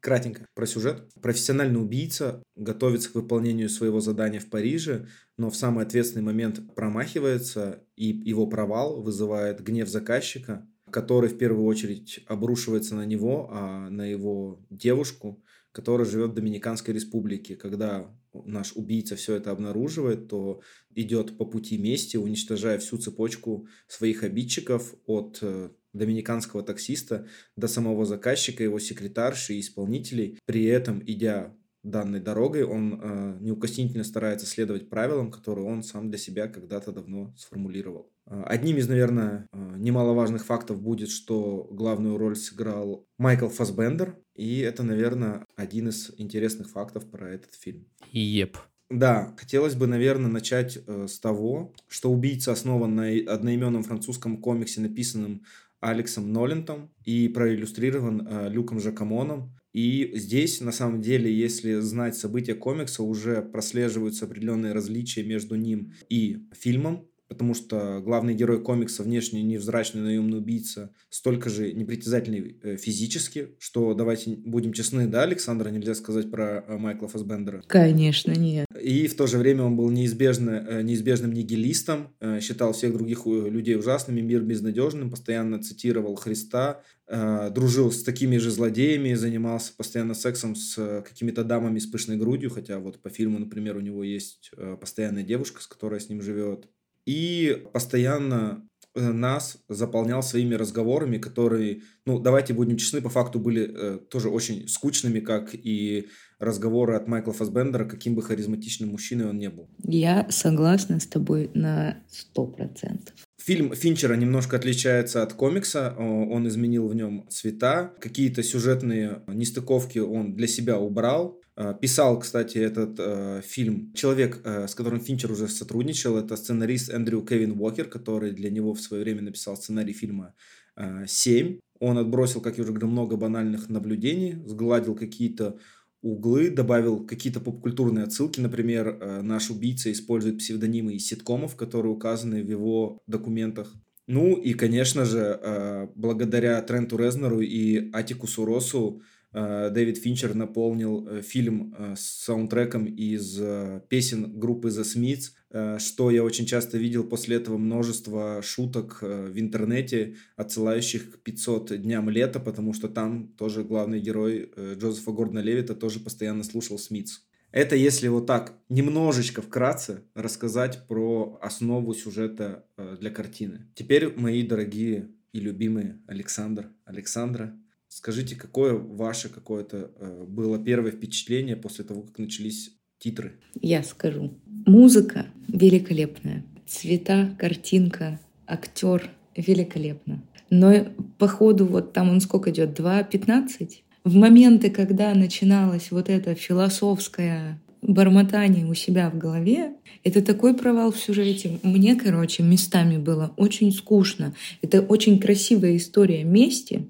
кратенько 0.00 0.44
про 0.54 0.66
сюжет. 0.66 1.08
Профессиональный 1.22 1.80
убийца 1.80 2.42
готовится 2.56 3.12
к 3.12 3.14
выполнению 3.14 3.68
своего 3.68 4.00
задания 4.00 4.40
в 4.40 4.50
Париже, 4.50 5.06
но 5.38 5.48
в 5.48 5.56
самый 5.56 5.84
ответственный 5.84 6.24
момент 6.24 6.74
промахивается, 6.74 7.84
и 7.94 8.06
его 8.06 8.48
провал 8.48 9.02
вызывает 9.02 9.62
гнев 9.62 9.88
заказчика, 9.88 10.66
который 10.90 11.30
в 11.30 11.38
первую 11.38 11.64
очередь 11.64 12.24
обрушивается 12.26 12.96
на 12.96 13.06
него, 13.06 13.48
а 13.52 13.88
на 13.88 14.04
его 14.04 14.66
девушку, 14.68 15.44
который 15.72 16.06
живет 16.06 16.30
в 16.30 16.34
Доминиканской 16.34 16.94
республике. 16.94 17.56
Когда 17.56 18.12
наш 18.32 18.72
убийца 18.74 19.16
все 19.16 19.36
это 19.36 19.50
обнаруживает, 19.50 20.28
то 20.28 20.60
идет 20.94 21.36
по 21.38 21.44
пути 21.44 21.78
мести, 21.78 22.16
уничтожая 22.16 22.78
всю 22.78 22.98
цепочку 22.98 23.66
своих 23.86 24.24
обидчиков 24.24 24.94
от 25.06 25.38
э, 25.42 25.70
доминиканского 25.92 26.62
таксиста 26.62 27.26
до 27.56 27.68
самого 27.68 28.04
заказчика, 28.04 28.62
его 28.62 28.78
секретарши 28.78 29.54
и 29.54 29.60
исполнителей, 29.60 30.38
при 30.46 30.64
этом 30.64 31.02
идя 31.04 31.54
данной 31.82 32.20
дорогой, 32.20 32.64
он 32.64 33.00
э, 33.00 33.38
неукоснительно 33.40 34.04
старается 34.04 34.46
следовать 34.46 34.88
правилам, 34.90 35.30
которые 35.30 35.66
он 35.66 35.82
сам 35.82 36.10
для 36.10 36.18
себя 36.18 36.46
когда-то 36.46 36.92
давно 36.92 37.34
сформулировал. 37.36 38.12
Э, 38.30 38.42
одним 38.46 38.78
из, 38.78 38.88
наверное, 38.88 39.46
э, 39.52 39.74
немаловажных 39.76 40.44
фактов 40.44 40.80
будет, 40.80 41.10
что 41.10 41.68
главную 41.70 42.16
роль 42.16 42.36
сыграл 42.36 43.06
Майкл 43.18 43.48
Фасбендер, 43.48 44.16
и 44.34 44.60
это, 44.60 44.82
наверное, 44.82 45.44
один 45.56 45.88
из 45.88 46.12
интересных 46.16 46.70
фактов 46.70 47.10
про 47.10 47.28
этот 47.28 47.54
фильм. 47.54 47.86
Еп. 48.12 48.56
Да, 48.88 49.34
хотелось 49.36 49.74
бы, 49.74 49.86
наверное, 49.86 50.30
начать 50.30 50.78
э, 50.86 51.06
с 51.08 51.20
того, 51.20 51.74
что 51.88 52.10
«Убийца» 52.10 52.52
основан 52.52 52.94
на 52.94 53.08
одноименном 53.08 53.82
французском 53.82 54.38
комиксе, 54.38 54.80
написанном 54.80 55.42
Алексом 55.80 56.32
Нолентом 56.32 56.90
и 57.04 57.28
проиллюстрирован 57.28 58.26
э, 58.26 58.48
Люком 58.50 58.80
Жакамоном. 58.80 59.56
И 59.72 60.10
здесь, 60.14 60.60
на 60.60 60.72
самом 60.72 61.00
деле, 61.00 61.32
если 61.32 61.74
знать 61.78 62.16
события 62.16 62.54
комикса, 62.54 63.04
уже 63.04 63.40
прослеживаются 63.42 64.24
определенные 64.24 64.72
различия 64.72 65.22
между 65.22 65.54
ним 65.54 65.92
и 66.08 66.48
фильмом, 66.52 67.08
потому 67.30 67.54
что 67.54 68.02
главный 68.04 68.34
герой 68.34 68.60
комикса 68.60 69.04
внешне 69.04 69.42
невзрачный 69.42 70.02
наемный 70.02 70.38
убийца, 70.38 70.90
столько 71.10 71.48
же 71.48 71.72
непритязательный 71.72 72.58
э, 72.60 72.76
физически, 72.76 73.50
что 73.60 73.94
давайте 73.94 74.32
будем 74.32 74.72
честны, 74.72 75.06
да, 75.06 75.22
Александра, 75.22 75.70
нельзя 75.70 75.94
сказать 75.94 76.28
про 76.28 76.64
э, 76.66 76.76
Майкла 76.76 77.06
Фасбендера? 77.06 77.62
Конечно, 77.68 78.32
нет. 78.32 78.66
И 78.82 79.06
в 79.06 79.14
то 79.14 79.28
же 79.28 79.38
время 79.38 79.62
он 79.62 79.76
был 79.76 79.90
неизбежно, 79.90 80.66
э, 80.68 80.82
неизбежным 80.82 81.32
нигилистом, 81.32 82.08
считал 82.40 82.72
всех 82.72 82.92
других 82.94 83.24
людей 83.26 83.76
ужасными, 83.76 84.20
мир 84.20 84.42
безнадежным, 84.42 85.08
постоянно 85.08 85.62
цитировал 85.62 86.16
Христа, 86.16 86.82
дружил 87.06 87.92
с 87.92 88.02
такими 88.02 88.38
же 88.38 88.50
злодеями, 88.50 89.14
занимался 89.14 89.72
постоянно 89.76 90.14
сексом 90.14 90.56
с 90.56 91.02
какими-то 91.06 91.44
дамами 91.44 91.78
с 91.78 91.86
пышной 91.86 92.16
грудью, 92.16 92.50
хотя 92.50 92.78
вот 92.78 93.00
по 93.00 93.08
фильму, 93.08 93.38
например, 93.38 93.76
у 93.76 93.80
него 93.80 94.02
есть 94.04 94.50
постоянная 94.80 95.22
девушка, 95.22 95.62
с 95.62 95.66
которой 95.66 96.00
с 96.00 96.08
ним 96.08 96.22
живет 96.22 96.68
и 97.06 97.64
постоянно 97.72 98.66
э, 98.94 99.12
нас 99.12 99.58
заполнял 99.68 100.22
своими 100.22 100.54
разговорами, 100.54 101.18
которые, 101.18 101.82
ну, 102.06 102.18
давайте 102.18 102.54
будем 102.54 102.76
честны, 102.76 103.00
по 103.00 103.08
факту 103.08 103.38
были 103.38 103.70
э, 103.72 103.98
тоже 104.10 104.28
очень 104.28 104.68
скучными, 104.68 105.20
как 105.20 105.54
и 105.54 106.08
разговоры 106.38 106.94
от 106.96 107.06
Майкла 107.06 107.32
Фасбендера, 107.32 107.84
каким 107.84 108.14
бы 108.14 108.22
харизматичным 108.22 108.90
мужчиной 108.90 109.28
он 109.28 109.38
не 109.38 109.50
был. 109.50 109.68
Я 109.84 110.26
согласна 110.30 110.98
с 110.98 111.06
тобой 111.06 111.50
на 111.54 112.02
сто 112.08 112.46
процентов. 112.46 113.14
Фильм 113.42 113.74
Финчера 113.74 114.14
немножко 114.14 114.56
отличается 114.56 115.22
от 115.22 115.32
комикса. 115.32 115.94
Он 115.98 116.46
изменил 116.48 116.88
в 116.88 116.94
нем 116.94 117.26
цвета. 117.30 117.92
Какие-то 117.98 118.42
сюжетные 118.42 119.22
нестыковки 119.28 119.98
он 119.98 120.34
для 120.34 120.46
себя 120.46 120.78
убрал. 120.78 121.39
Э, 121.60 121.74
писал, 121.78 122.18
кстати, 122.18 122.56
этот 122.56 122.98
э, 122.98 123.42
фильм 123.44 123.92
человек, 123.92 124.40
э, 124.44 124.66
с 124.66 124.74
которым 124.74 125.00
Финчер 125.00 125.30
уже 125.30 125.46
сотрудничал. 125.46 126.16
Это 126.16 126.36
сценарист 126.36 126.88
Эндрю 126.88 127.20
Кевин 127.20 127.60
Уокер, 127.60 127.84
который 127.84 128.32
для 128.32 128.50
него 128.50 128.72
в 128.72 128.80
свое 128.80 129.02
время 129.04 129.20
написал 129.20 129.56
сценарий 129.56 129.92
фильма 129.92 130.34
э, 130.76 131.04
«Семь». 131.06 131.58
Он 131.78 131.98
отбросил, 131.98 132.40
как 132.40 132.56
я 132.56 132.64
уже 132.64 132.72
говорил, 132.72 132.88
много 132.88 133.16
банальных 133.16 133.68
наблюдений, 133.68 134.38
сгладил 134.46 134.94
какие-то 134.94 135.58
углы, 136.00 136.48
добавил 136.48 137.06
какие-то 137.06 137.40
попкультурные 137.40 138.04
отсылки. 138.04 138.40
Например, 138.40 138.88
э, 138.88 139.20
наш 139.20 139.50
убийца 139.50 139.92
использует 139.92 140.38
псевдонимы 140.38 140.94
из 140.94 141.06
ситкомов, 141.08 141.56
которые 141.56 141.92
указаны 141.92 142.42
в 142.42 142.48
его 142.48 143.02
документах. 143.06 143.74
Ну 144.06 144.34
и, 144.34 144.54
конечно 144.54 145.04
же, 145.04 145.38
э, 145.42 145.88
благодаря 145.94 146.62
Тренту 146.62 146.96
Резнеру 146.96 147.42
и 147.42 147.92
Атикусу 147.92 148.46
Росу 148.46 149.02
Э, 149.02 149.09
Дэвид 149.32 149.98
Финчер 149.98 150.34
наполнил 150.34 151.06
э, 151.06 151.22
фильм 151.22 151.74
э, 151.78 151.94
с 151.96 152.24
саундтреком 152.24 152.86
из 152.86 153.40
песен 153.88 154.38
группы 154.38 154.68
The 154.68 154.82
Smiths, 154.82 155.78
что 155.78 156.10
я 156.12 156.22
очень 156.22 156.46
часто 156.46 156.78
видел 156.78 157.02
после 157.02 157.36
этого 157.36 157.58
множество 157.58 158.40
шуток 158.40 159.02
в 159.02 159.36
интернете, 159.38 160.14
отсылающих 160.36 161.10
к 161.10 161.18
500 161.24 161.82
дням 161.82 162.08
лета, 162.08 162.38
потому 162.38 162.72
что 162.72 162.88
там 162.88 163.34
тоже 163.36 163.64
главный 163.64 163.98
герой 163.98 164.52
Джозефа 164.56 165.10
Гордона 165.10 165.40
Левита 165.40 165.74
тоже 165.74 165.98
постоянно 165.98 166.44
слушал 166.44 166.78
Смитс. 166.78 167.22
Это 167.50 167.74
если 167.74 168.06
вот 168.06 168.26
так 168.26 168.54
немножечко 168.68 169.42
вкратце 169.42 170.04
рассказать 170.14 170.86
про 170.86 171.36
основу 171.42 171.94
сюжета 171.94 172.64
для 173.00 173.10
картины. 173.10 173.66
Теперь, 173.74 174.14
мои 174.16 174.46
дорогие 174.46 175.10
и 175.32 175.40
любимые 175.40 176.00
Александр, 176.06 176.70
Александра, 176.84 177.56
Скажите, 177.92 178.36
какое 178.36 178.74
ваше 178.74 179.28
какое-то 179.28 179.90
э, 179.98 180.24
было 180.28 180.60
первое 180.60 180.92
впечатление 180.92 181.56
после 181.56 181.84
того, 181.84 182.02
как 182.02 182.18
начались 182.18 182.70
титры? 183.00 183.32
Я 183.60 183.82
скажу. 183.82 184.32
Музыка 184.64 185.26
великолепная. 185.48 186.44
Цвета, 186.68 187.34
картинка, 187.36 188.20
актер 188.46 189.10
великолепно. 189.34 190.22
Но 190.50 190.86
по 191.18 191.26
ходу 191.26 191.66
вот 191.66 191.92
там 191.92 192.10
он 192.10 192.20
сколько 192.20 192.50
идет? 192.50 192.78
2.15? 192.78 193.70
В 194.04 194.14
моменты, 194.14 194.70
когда 194.70 195.12
начиналось 195.12 195.90
вот 195.90 196.08
это 196.08 196.36
философское 196.36 197.60
бормотание 197.82 198.66
у 198.66 198.74
себя 198.74 199.10
в 199.10 199.18
голове, 199.18 199.72
это 200.04 200.22
такой 200.22 200.54
провал 200.54 200.92
в 200.92 200.96
сюжете. 200.96 201.58
Мне, 201.64 201.96
короче, 201.96 202.44
местами 202.44 202.98
было 202.98 203.34
очень 203.36 203.72
скучно. 203.72 204.32
Это 204.62 204.80
очень 204.80 205.18
красивая 205.18 205.76
история 205.76 206.22
мести, 206.22 206.88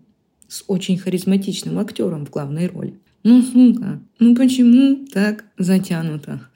с 0.51 0.65
очень 0.67 0.99
харизматичным 0.99 1.79
актером 1.79 2.27
в 2.27 2.31
главной 2.31 2.67
роли. 2.67 2.99
Ну, 3.23 3.43
сука, 3.43 4.03
ну 4.19 4.35
почему 4.35 5.07
так 5.07 5.45
затянуто? 5.57 6.49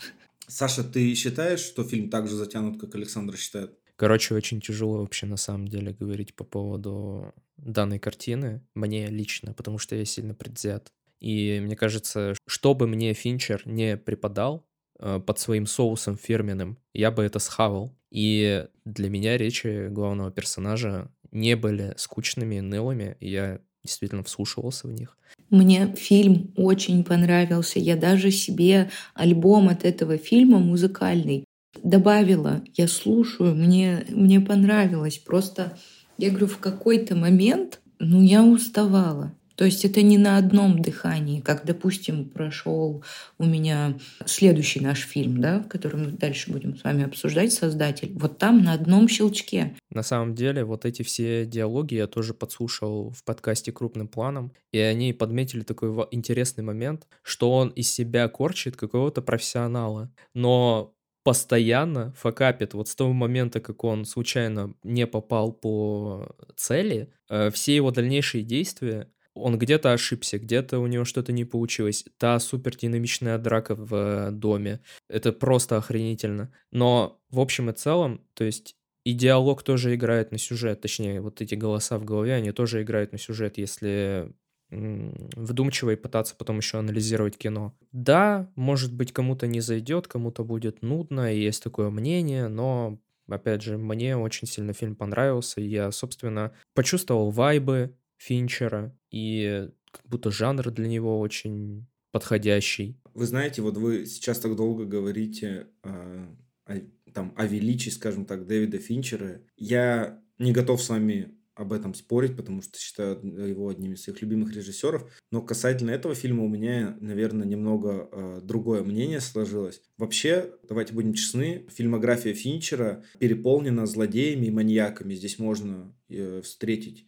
Саша, 0.46 0.82
ты 0.82 1.14
считаешь, 1.14 1.60
что 1.60 1.84
фильм 1.84 2.10
так 2.10 2.28
же 2.28 2.36
затянут, 2.36 2.80
как 2.80 2.94
Александр 2.94 3.36
считает? 3.36 3.78
Короче, 3.96 4.34
очень 4.34 4.60
тяжело 4.60 4.98
вообще 4.98 5.26
на 5.26 5.36
самом 5.36 5.68
деле 5.68 5.92
говорить 5.92 6.34
по 6.34 6.44
поводу 6.44 7.32
данной 7.56 7.98
картины, 7.98 8.62
мне 8.74 9.06
лично, 9.06 9.52
потому 9.52 9.78
что 9.78 9.94
я 9.94 10.04
сильно 10.04 10.34
предвзят. 10.34 10.92
И 11.20 11.60
мне 11.62 11.76
кажется, 11.76 12.34
что 12.46 12.74
бы 12.74 12.86
мне 12.86 13.14
Финчер 13.14 13.62
не 13.64 13.96
преподал 13.96 14.66
э, 14.98 15.20
под 15.24 15.38
своим 15.38 15.66
соусом 15.66 16.16
фирменным, 16.16 16.78
я 16.92 17.10
бы 17.10 17.22
это 17.22 17.38
схавал. 17.38 17.96
И 18.10 18.66
для 18.84 19.08
меня 19.08 19.38
речи 19.38 19.88
главного 19.88 20.30
персонажа 20.30 21.10
не 21.30 21.56
были 21.56 21.94
скучными, 21.96 22.60
нылыми. 22.60 23.16
Я 23.20 23.60
действительно 23.84 24.24
вслушивался 24.24 24.88
в 24.88 24.92
них. 24.92 25.16
Мне 25.50 25.94
фильм 25.96 26.52
очень 26.56 27.04
понравился. 27.04 27.78
Я 27.78 27.96
даже 27.96 28.30
себе 28.30 28.90
альбом 29.14 29.68
от 29.68 29.84
этого 29.84 30.16
фильма 30.16 30.58
музыкальный 30.58 31.44
добавила. 31.82 32.62
Я 32.74 32.88
слушаю, 32.88 33.54
мне, 33.54 34.04
мне 34.08 34.40
понравилось. 34.40 35.18
Просто, 35.18 35.76
я 36.18 36.30
говорю, 36.30 36.46
в 36.46 36.58
какой-то 36.58 37.14
момент, 37.14 37.80
ну, 37.98 38.22
я 38.22 38.42
уставала. 38.44 39.34
То 39.56 39.64
есть 39.64 39.84
это 39.84 40.02
не 40.02 40.18
на 40.18 40.36
одном 40.36 40.82
дыхании, 40.82 41.40
как, 41.40 41.64
допустим, 41.64 42.28
прошел 42.28 43.04
у 43.38 43.44
меня 43.44 43.98
следующий 44.26 44.80
наш 44.80 45.00
фильм, 45.00 45.40
да, 45.40 45.60
который 45.68 46.00
мы 46.00 46.12
дальше 46.12 46.50
будем 46.50 46.76
с 46.76 46.84
вами 46.84 47.04
обсуждать, 47.04 47.52
«Создатель». 47.52 48.12
Вот 48.16 48.38
там 48.38 48.62
на 48.62 48.72
одном 48.72 49.08
щелчке. 49.08 49.76
На 49.90 50.02
самом 50.02 50.34
деле, 50.34 50.64
вот 50.64 50.84
эти 50.84 51.02
все 51.02 51.46
диалоги 51.46 51.94
я 51.94 52.06
тоже 52.06 52.34
подслушал 52.34 53.10
в 53.10 53.24
подкасте 53.24 53.72
«Крупным 53.72 54.08
планом», 54.08 54.52
и 54.72 54.78
они 54.78 55.12
подметили 55.12 55.62
такой 55.62 55.90
интересный 56.10 56.64
момент, 56.64 57.06
что 57.22 57.52
он 57.52 57.68
из 57.68 57.90
себя 57.90 58.28
корчит 58.28 58.76
какого-то 58.76 59.22
профессионала, 59.22 60.12
но 60.34 60.94
постоянно 61.24 62.12
факапит. 62.12 62.74
Вот 62.74 62.88
с 62.88 62.94
того 62.94 63.12
момента, 63.12 63.60
как 63.60 63.82
он 63.82 64.04
случайно 64.04 64.74
не 64.82 65.06
попал 65.06 65.52
по 65.52 66.28
цели, 66.54 67.12
э, 67.30 67.50
все 67.50 67.74
его 67.74 67.90
дальнейшие 67.90 68.44
действия 68.44 69.08
он 69.34 69.58
где-то 69.58 69.92
ошибся, 69.92 70.38
где-то 70.38 70.78
у 70.78 70.86
него 70.86 71.04
что-то 71.04 71.32
не 71.32 71.44
получилось. 71.44 72.04
Та 72.18 72.38
супердинамичная 72.38 73.38
драка 73.38 73.74
в 73.74 73.94
э, 73.94 74.30
доме. 74.30 74.80
Это 75.08 75.32
просто 75.32 75.76
охренительно. 75.76 76.52
Но 76.70 77.20
в 77.30 77.40
общем 77.40 77.70
и 77.70 77.72
целом, 77.72 78.20
то 78.34 78.44
есть 78.44 78.76
и 79.04 79.12
диалог 79.12 79.62
тоже 79.62 79.94
играет 79.94 80.32
на 80.32 80.38
сюжет, 80.38 80.80
точнее, 80.80 81.20
вот 81.20 81.42
эти 81.42 81.54
голоса 81.54 81.98
в 81.98 82.04
голове, 82.04 82.34
они 82.34 82.52
тоже 82.52 82.82
играют 82.82 83.12
на 83.12 83.18
сюжет, 83.18 83.58
если 83.58 84.32
вдумчиво 84.70 85.90
и 85.90 85.96
пытаться 85.96 86.34
потом 86.36 86.56
еще 86.56 86.78
анализировать 86.78 87.36
кино. 87.36 87.76
Да, 87.92 88.50
может 88.56 88.92
быть, 88.92 89.12
кому-то 89.12 89.46
не 89.46 89.60
зайдет, 89.60 90.08
кому-то 90.08 90.42
будет 90.42 90.82
нудно, 90.82 91.32
и 91.32 91.38
есть 91.38 91.62
такое 91.62 91.90
мнение, 91.90 92.48
но, 92.48 92.98
опять 93.28 93.62
же, 93.62 93.78
мне 93.78 94.16
очень 94.16 94.48
сильно 94.48 94.72
фильм 94.72 94.96
понравился, 94.96 95.60
и 95.60 95.66
я, 95.66 95.92
собственно, 95.92 96.52
почувствовал 96.74 97.30
вайбы, 97.30 97.96
Финчера, 98.24 98.96
и 99.10 99.68
как 99.90 100.06
будто 100.08 100.30
жанр 100.30 100.70
для 100.70 100.88
него 100.88 101.20
очень 101.20 101.86
подходящий. 102.10 102.96
Вы 103.12 103.26
знаете, 103.26 103.60
вот 103.60 103.76
вы 103.76 104.06
сейчас 104.06 104.38
так 104.38 104.56
долго 104.56 104.86
говорите 104.86 105.66
э, 105.82 106.26
о, 106.64 106.74
там, 107.12 107.34
о 107.36 107.46
величии, 107.46 107.90
скажем 107.90 108.24
так, 108.24 108.46
Дэвида 108.46 108.78
Финчера. 108.78 109.42
Я 109.56 110.22
не 110.38 110.52
готов 110.52 110.82
с 110.82 110.88
вами 110.88 111.34
об 111.54 111.72
этом 111.72 111.92
спорить, 111.94 112.34
потому 112.36 112.62
что 112.62 112.78
считаю 112.78 113.20
его 113.22 113.68
одним 113.68 113.92
из 113.92 114.02
своих 114.02 114.22
любимых 114.22 114.54
режиссеров. 114.54 115.06
Но 115.30 115.42
касательно 115.42 115.90
этого 115.90 116.14
фильма 116.14 116.44
у 116.44 116.48
меня, 116.48 116.96
наверное, 117.00 117.46
немного 117.46 118.08
э, 118.10 118.40
другое 118.42 118.82
мнение 118.82 119.20
сложилось. 119.20 119.82
Вообще, 119.98 120.50
давайте 120.66 120.94
будем 120.94 121.12
честны, 121.12 121.66
фильмография 121.68 122.32
Финчера 122.32 123.04
переполнена 123.18 123.86
злодеями 123.86 124.46
и 124.46 124.50
маньяками. 124.50 125.14
Здесь 125.14 125.38
можно 125.38 125.94
э, 126.08 126.40
встретить 126.42 127.06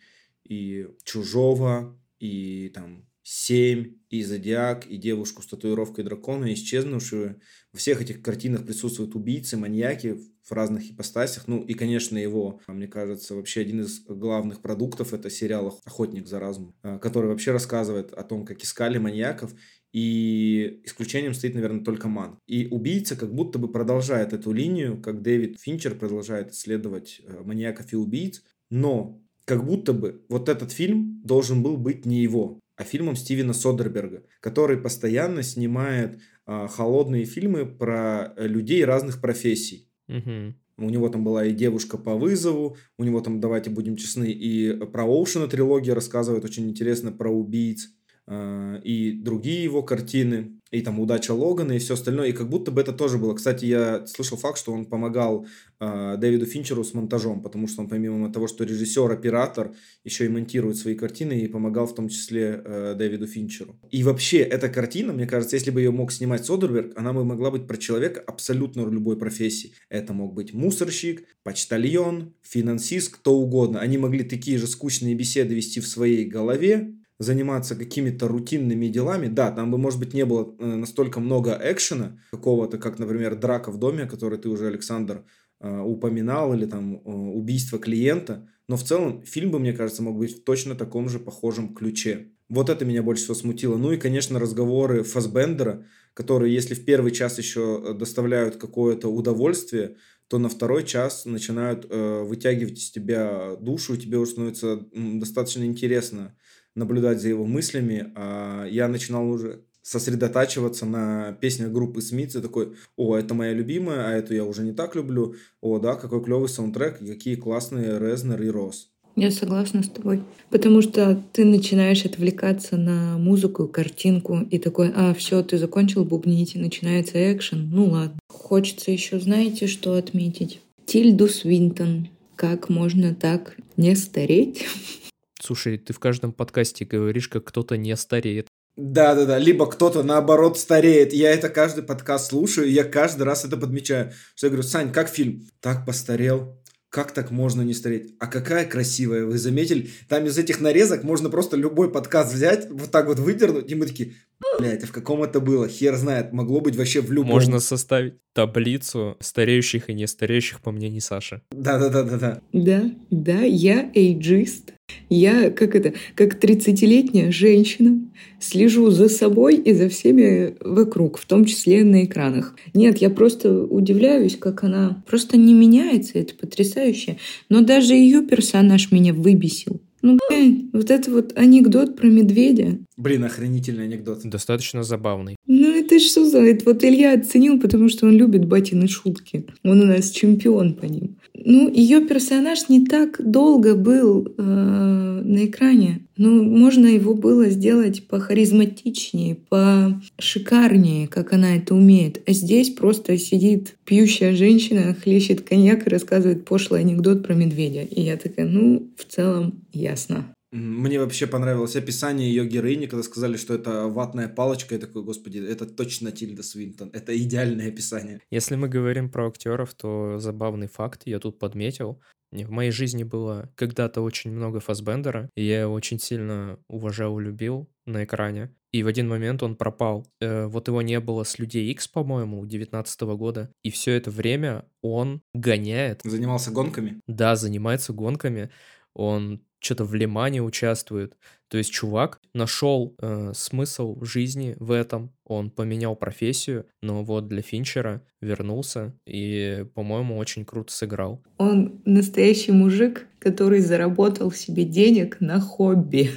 и 0.49 0.87
Чужого, 1.05 2.01
и 2.19 2.71
там 2.75 3.07
Семь, 3.29 3.97
и 4.09 4.23
Зодиак, 4.23 4.87
и 4.87 4.97
девушку 4.97 5.43
с 5.43 5.49
татуировкой 5.49 6.05
дракона, 6.05 6.55
исчезнувшую. 6.55 7.41
Во 7.73 7.79
всех 7.79 8.01
этих 8.01 8.23
картинах 8.23 8.65
присутствуют 8.65 9.17
убийцы, 9.17 9.57
маньяки 9.57 10.17
в 10.45 10.53
разных 10.53 10.93
ипостасях. 10.93 11.49
Ну 11.49 11.61
и, 11.61 11.75
конечно, 11.75 12.17
его, 12.17 12.61
мне 12.69 12.87
кажется, 12.87 13.35
вообще 13.35 13.63
один 13.63 13.81
из 13.81 14.05
главных 14.05 14.63
продуктов 14.63 15.13
это 15.13 15.29
сериал 15.29 15.81
«Охотник 15.85 16.29
за 16.29 16.39
разум», 16.39 16.77
э, 16.85 17.01
который 17.01 17.27
вообще 17.27 17.51
рассказывает 17.51 18.13
о 18.13 18.23
том, 18.23 18.45
как 18.45 18.63
искали 18.63 18.99
маньяков. 18.99 19.53
И 19.93 20.83
исключением 20.85 21.35
стоит, 21.35 21.55
наверное, 21.55 21.83
только 21.83 22.07
Ман. 22.07 22.39
И 22.47 22.69
убийца 22.69 23.17
как 23.17 23.35
будто 23.35 23.59
бы 23.59 23.73
продолжает 23.73 24.35
эту 24.35 24.53
линию, 24.53 25.03
как 25.03 25.23
Дэвид 25.23 25.59
Финчер 25.61 25.97
продолжает 25.97 26.53
исследовать 26.53 27.21
э, 27.25 27.43
маньяков 27.43 27.93
и 27.93 27.97
убийц. 27.97 28.45
Но 28.71 29.21
как 29.47 29.65
будто 29.65 29.95
бы 29.95 30.23
вот 30.29 30.51
этот 30.51 30.73
фильм 30.73 31.23
должен 31.25 31.63
был 31.63 31.79
быть 31.79 32.05
не 32.05 32.23
его 32.23 32.61
а 32.77 32.85
фильмом 32.85 33.17
Стивена 33.17 33.55
Содерберга, 33.55 34.23
который 34.41 34.77
постоянно 34.77 35.43
снимает 35.43 36.21
а, 36.45 36.69
холодные 36.69 37.25
фильмы 37.25 37.65
про 37.67 38.35
э, 38.37 38.47
людей 38.47 38.85
разных 38.85 39.21
профессий. 39.21 39.89
Угу. 40.09 40.55
У 40.79 40.91
него 40.91 41.09
там 41.09 41.25
была 41.25 41.47
и 41.47 41.55
девушка 41.55 41.97
по 41.97 42.15
вызову, 42.17 42.77
у 42.99 43.05
него 43.05 43.21
там, 43.23 43.41
давайте 43.41 43.71
будем 43.71 43.97
честны, 43.97 44.31
и 44.31 44.75
про 44.87 45.05
Оушена 45.05 45.49
трилогия 45.49 45.95
рассказывает 45.95 46.45
очень 46.45 46.69
интересно 46.69 47.13
про 47.13 47.31
убийц, 47.31 47.89
э, 48.27 48.81
и 48.85 49.13
другие 49.13 49.65
его 49.65 49.83
картины 49.83 50.61
и 50.71 50.81
там 50.81 50.99
удача 50.99 51.33
Логана 51.33 51.73
и 51.73 51.79
все 51.79 51.95
остальное. 51.95 52.29
И 52.29 52.33
как 52.33 52.49
будто 52.49 52.71
бы 52.71 52.81
это 52.81 52.93
тоже 52.93 53.19
было. 53.19 53.35
Кстати, 53.35 53.67
я 53.67 54.07
слышал 54.07 54.37
факт, 54.37 54.59
что 54.59 54.73
он 54.73 54.85
помогал 54.85 55.47
э, 55.79 56.17
Дэвиду 56.19 56.47
Финчеру 56.47 56.83
с 56.83 56.93
монтажом, 56.93 57.43
потому 57.43 57.69
что 57.69 57.83
он 57.83 57.89
помимо 57.89 58.33
того, 58.33 58.49
что 58.49 58.65
режиссер, 58.65 59.11
оператор, 59.11 59.75
еще 60.05 60.27
и 60.27 60.29
монтирует 60.29 60.77
свои 60.77 60.95
картины 60.95 61.41
и 61.41 61.47
помогал 61.47 61.87
в 61.87 61.95
том 61.95 62.09
числе 62.09 62.61
э, 62.65 62.95
Дэвиду 62.99 63.27
Финчеру. 63.27 63.79
И 63.91 64.03
вообще 64.03 64.39
эта 64.39 64.69
картина, 64.69 65.13
мне 65.13 65.27
кажется, 65.27 65.57
если 65.57 65.71
бы 65.71 65.81
ее 65.81 65.93
мог 65.93 66.11
снимать 66.11 66.45
Содерберг, 66.45 66.93
она 66.97 67.13
бы 67.13 67.25
могла 67.25 67.51
быть 67.51 67.67
про 67.67 67.77
человека 67.77 68.21
абсолютно 68.27 68.83
любой 68.89 69.17
профессии. 69.17 69.73
Это 69.89 70.13
мог 70.13 70.35
быть 70.35 70.53
мусорщик, 70.53 71.25
почтальон, 71.45 72.35
финансист, 72.43 73.15
кто 73.15 73.37
угодно. 73.37 73.81
Они 73.81 73.99
могли 73.99 74.25
такие 74.25 74.59
же 74.59 74.67
скучные 74.67 75.15
беседы 75.15 75.55
вести 75.55 75.81
в 75.81 75.87
своей 75.87 76.25
голове, 76.25 76.93
заниматься 77.19 77.77
какими-то 77.77 78.29
рутинными 78.29 78.89
делами, 78.89 79.29
да, 79.29 79.51
там 79.51 79.71
бы, 79.71 79.79
может 79.79 79.99
быть, 79.99 80.15
не 80.15 80.25
было 80.25 80.55
э, 80.59 80.65
настолько 80.65 81.21
много 81.21 81.59
экшена 81.63 82.21
какого-то, 82.31 82.79
как, 82.79 82.99
например, 82.99 83.37
драка 83.37 83.71
в 83.71 83.79
доме, 83.79 84.07
который 84.07 84.39
ты 84.39 84.49
уже, 84.49 84.67
Александр, 84.67 85.25
э, 85.61 85.81
упоминал, 85.81 86.53
или 86.55 86.67
там 86.67 86.97
э, 86.97 86.99
убийство 87.05 87.79
клиента, 87.79 88.49
но 88.69 88.77
в 88.77 88.83
целом 88.83 89.23
фильм 89.23 89.51
бы, 89.51 89.59
мне 89.59 89.73
кажется, 89.73 90.03
мог 90.03 90.19
быть 90.19 90.39
в 90.39 90.45
точно 90.45 90.75
таком 90.75 91.09
же 91.09 91.19
похожем 91.19 91.75
ключе. 91.75 92.33
Вот 92.49 92.69
это 92.69 92.85
меня 92.85 93.03
больше 93.03 93.23
всего 93.23 93.35
смутило. 93.35 93.77
Ну 93.77 93.93
и, 93.93 93.97
конечно, 93.97 94.39
разговоры 94.39 95.03
Фасбендера, 95.03 95.85
которые, 96.15 96.53
если 96.53 96.75
в 96.75 96.85
первый 96.85 97.13
час 97.13 97.39
еще 97.39 97.95
доставляют 97.95 98.57
какое-то 98.57 99.09
удовольствие, 99.09 99.97
то 100.29 100.39
на 100.39 100.49
второй 100.49 100.85
час 100.85 101.25
начинают 101.25 101.87
э, 101.89 102.23
вытягивать 102.23 102.79
из 102.79 102.91
тебя 102.91 103.57
душу, 103.61 103.95
и 103.95 103.99
тебе 103.99 104.19
уже 104.19 104.33
становится 104.33 104.81
достаточно 104.93 105.65
интересно 105.65 106.37
наблюдать 106.77 107.21
за 107.21 107.29
его 107.29 107.45
мыслями, 107.45 108.13
а 108.15 108.67
я 108.67 108.87
начинал 108.87 109.29
уже 109.29 109.63
сосредотачиваться 109.83 110.85
на 110.85 111.37
песнях 111.41 111.71
группы 111.71 112.01
Смитс 112.01 112.35
и 112.37 112.41
такой, 112.41 112.75
о, 112.97 113.17
это 113.17 113.35
моя 113.35 113.53
любимая, 113.53 114.09
а 114.09 114.13
эту 114.13 114.35
я 114.35 114.45
уже 114.45 114.63
не 114.63 114.73
так 114.73 114.97
люблю, 114.97 115.37
о, 115.61 115.79
да, 115.79 115.95
какой 115.95 116.23
клевый 116.25 116.49
саундтрек, 116.49 116.99
какие 116.99 117.37
классные 117.37 117.99
Резнер 117.99 118.43
и 118.43 118.49
Рос. 118.49 118.91
Я 119.15 119.31
согласна 119.31 119.83
с 119.83 119.89
тобой. 119.89 120.23
Потому 120.51 120.83
что 120.83 121.23
ты 121.33 121.47
начинаешь 121.47 122.05
отвлекаться 122.05 122.77
на 122.77 123.17
музыку, 123.17 123.67
картинку 123.67 124.41
и 124.51 124.59
такой, 124.59 124.93
а, 124.95 125.15
все, 125.15 125.43
ты 125.43 125.57
закончил 125.57 126.05
бубнить, 126.05 126.55
и 126.55 126.59
начинается 126.59 127.33
экшен. 127.33 127.71
Ну 127.73 127.87
ладно. 127.87 128.19
Хочется 128.29 128.91
еще, 128.91 129.19
знаете, 129.19 129.69
что 129.69 129.95
отметить? 129.95 130.61
Тильду 130.85 131.29
Свинтон. 131.29 132.09
Как 132.37 132.69
можно 132.69 133.15
так 133.15 133.57
не 133.79 133.97
стареть? 133.97 134.67
Слушай, 135.47 135.79
ты 135.79 135.93
в 135.93 136.01
каждом 136.01 136.33
подкасте 136.33 136.85
говоришь, 136.85 137.29
как 137.29 137.45
кто-то 137.45 137.77
не 137.77 137.97
стареет. 137.97 138.49
Да-да-да, 138.77 139.39
либо 139.39 139.67
кто-то 139.71 140.03
наоборот 140.03 140.59
стареет. 140.59 141.13
Я 141.13 141.31
это 141.31 141.49
каждый 141.49 141.85
подкаст 141.85 142.31
слушаю, 142.31 142.67
и 142.67 142.73
я 142.73 142.83
каждый 142.83 143.23
раз 143.23 143.45
это 143.45 143.57
подмечаю. 143.57 144.13
Что 144.35 144.49
я 144.49 144.51
говорю, 144.51 144.67
Сань, 144.67 144.93
как 144.93 145.09
фильм? 145.09 145.47
Так 145.61 145.87
постарел. 145.87 146.61
Как 146.89 147.13
так 147.13 147.31
можно 147.31 147.63
не 147.63 147.75
стареть? 147.75 148.17
А 148.19 148.27
какая 148.27 148.65
красивая, 148.65 149.25
вы 149.25 149.39
заметили? 149.39 149.91
Там 150.09 150.27
из 150.27 150.37
этих 150.37 150.61
нарезок 150.61 151.05
можно 151.05 151.31
просто 151.31 151.57
любой 151.57 151.93
подкаст 151.93 152.35
взять, 152.35 152.69
вот 152.69 152.91
так 152.91 153.07
вот 153.07 153.21
выдернуть, 153.21 153.71
и 153.71 153.77
мы 153.77 153.87
такие, 153.87 154.15
блядь, 154.59 154.83
а 154.83 154.87
в 154.89 154.93
каком 154.93 155.23
это 155.23 155.39
было? 155.39 155.69
Хер 155.69 155.95
знает, 155.95 156.33
могло 156.33 156.61
быть 156.61 156.75
вообще 156.75 157.03
в 157.03 157.13
любом. 157.13 157.31
Можно 157.31 157.61
составить 157.61 158.15
таблицу 158.33 159.17
стареющих 159.21 159.91
и 159.91 159.95
не 159.95 160.09
стареющих, 160.09 160.61
по 160.61 160.73
мнению 160.73 161.03
Саши. 161.03 161.43
Да-да-да-да-да. 161.53 162.41
Да, 162.53 162.91
да, 163.11 163.43
я 163.43 163.93
эйджист. 163.95 164.73
Я, 165.09 165.51
как 165.51 165.75
это, 165.75 165.95
как 166.15 166.43
30-летняя 166.43 167.31
женщина, 167.31 168.01
слежу 168.41 168.91
за 168.91 169.09
собой 169.09 169.57
и 169.57 169.73
за 169.73 169.89
всеми 169.89 170.57
вокруг, 170.61 171.19
в 171.19 171.27
том 171.27 171.45
числе 171.45 171.85
на 171.85 172.05
экранах. 172.05 172.57
Нет, 172.75 172.99
я 172.99 173.11
просто 173.11 173.65
удивляюсь, 173.65 174.37
как 174.37 174.65
она 174.65 175.03
просто 175.09 175.37
не 175.37 175.55
меняется, 175.55 176.19
это 176.19 176.35
потрясающе. 176.35 177.19
Но 177.49 177.63
даже 177.63 177.95
ее 177.95 178.23
персонаж 178.23 178.91
меня 178.91 179.15
выбесил. 179.15 179.81
Ну, 180.03 180.19
блин, 180.29 180.71
вот 180.73 180.91
это 180.91 181.11
вот 181.11 181.37
анекдот 181.37 181.97
про 181.97 182.07
медведя. 182.07 182.79
Блин, 182.97 183.25
охренительный 183.25 183.85
анекдот. 183.85 184.21
Достаточно 184.23 184.85
забавный. 184.85 185.37
Ну, 185.47 185.69
это 185.73 185.99
что 185.99 186.25
за... 186.25 186.39
Это 186.39 186.65
вот 186.67 186.85
Илья 186.85 187.15
оценил, 187.15 187.59
потому 187.59 187.89
что 187.89 188.07
он 188.07 188.13
любит 188.13 188.45
батины 188.45 188.87
шутки. 188.87 189.47
Он 189.65 189.81
у 189.81 189.85
нас 189.85 190.11
чемпион 190.11 190.75
по 190.75 190.85
ним. 190.85 191.17
Ну, 191.49 191.73
ее 191.73 192.01
персонаж 192.01 192.69
не 192.69 192.85
так 192.85 193.21
долго 193.25 193.77
был 193.77 194.27
э, 194.27 194.43
на 194.43 195.47
экране. 195.47 196.01
Ну, 196.17 196.43
можно 196.43 196.87
его 196.87 197.15
было 197.15 197.51
сделать 197.51 198.09
похаризматичнее, 198.09 199.37
пошикарнее, 199.49 201.07
как 201.07 201.33
она 201.33 201.55
это 201.55 201.77
умеет. 201.77 202.21
А 202.27 202.33
здесь 202.33 202.71
просто 202.71 203.17
сидит 203.17 203.77
пьющая 203.85 204.35
женщина, 204.35 204.97
хлещет 205.01 205.43
коньяк 205.43 205.87
и 205.87 205.91
рассказывает 205.91 206.45
пошлый 206.45 206.81
анекдот 206.81 207.25
про 207.25 207.35
медведя. 207.35 207.83
И 207.83 208.01
я 208.03 208.17
такая, 208.17 208.49
ну, 208.49 208.89
в 208.97 209.05
целом 209.05 209.63
ясно. 209.73 210.25
Мне 210.57 210.99
вообще 210.99 211.27
понравилось 211.27 211.77
описание 211.77 212.29
ее 212.29 212.47
героини, 212.47 212.87
когда 212.87 213.03
сказали, 213.03 213.37
что 213.37 213.55
это 213.55 213.89
ватная 213.89 214.27
палочка. 214.29 214.75
Я 214.75 214.81
такой, 214.81 215.03
господи, 215.03 215.39
это 215.39 215.67
точно 215.67 216.13
Тильда 216.13 216.43
Свинтон. 216.43 216.91
Это 216.95 217.17
идеальное 217.17 217.69
описание. 217.69 218.23
Если 218.31 218.57
мы 218.57 218.69
говорим 218.69 219.11
про 219.11 219.29
актеров, 219.29 219.75
то 219.75 220.19
забавный 220.19 220.67
факт 220.67 221.03
я 221.05 221.19
тут 221.19 221.39
подметил. 221.39 222.01
В 222.33 222.51
моей 222.51 222.71
жизни 222.71 223.05
было 223.05 223.53
когда-то 223.55 224.01
очень 224.01 224.33
много 224.33 224.61
Фасбендера, 224.61 225.31
и 225.37 225.45
я 225.45 225.63
его 225.63 225.75
очень 225.75 225.99
сильно 225.99 226.59
уважал 226.69 227.19
и 227.21 227.25
любил 227.25 227.69
на 227.85 228.05
экране. 228.05 228.51
И 228.73 228.83
в 228.83 228.87
один 228.89 229.09
момент 229.09 229.43
он 229.43 229.57
пропал. 229.57 230.07
Э, 230.21 230.47
вот 230.47 230.69
его 230.69 230.83
не 230.83 231.01
было 231.01 231.25
с 231.25 231.39
Людей 231.39 231.71
X, 231.71 231.89
по-моему, 231.89 232.45
19 232.47 233.01
года. 233.03 233.51
И 233.63 233.71
все 233.71 233.93
это 233.93 234.11
время 234.11 234.65
он 234.83 235.23
гоняет. 235.35 236.01
Занимался 236.05 236.51
гонками? 236.51 237.01
Да, 237.07 237.37
занимается 237.37 237.93
гонками. 237.93 238.51
Он 238.93 239.43
что-то 239.61 239.85
в 239.85 239.95
Лимане 239.95 240.43
участвует. 240.43 241.17
То 241.49 241.59
есть 241.59 241.71
чувак 241.71 242.21
нашел 242.35 242.95
э, 242.99 243.33
смысл 243.35 244.03
жизни 244.03 244.57
в 244.59 244.73
этом, 244.73 245.13
он 245.25 245.51
поменял 245.51 245.95
профессию, 245.95 246.67
но 246.83 247.05
вот 247.05 247.29
для 247.29 247.43
Финчера 247.43 248.03
вернулся 248.21 248.95
и, 249.07 249.65
по-моему, 249.75 250.17
очень 250.17 250.45
круто 250.45 250.73
сыграл. 250.73 251.23
Он 251.39 251.81
настоящий 251.85 252.53
мужик, 252.53 253.07
который 253.19 253.61
заработал 253.61 254.33
себе 254.33 254.65
денег 254.65 255.21
на 255.21 255.41
хобби. 255.41 256.11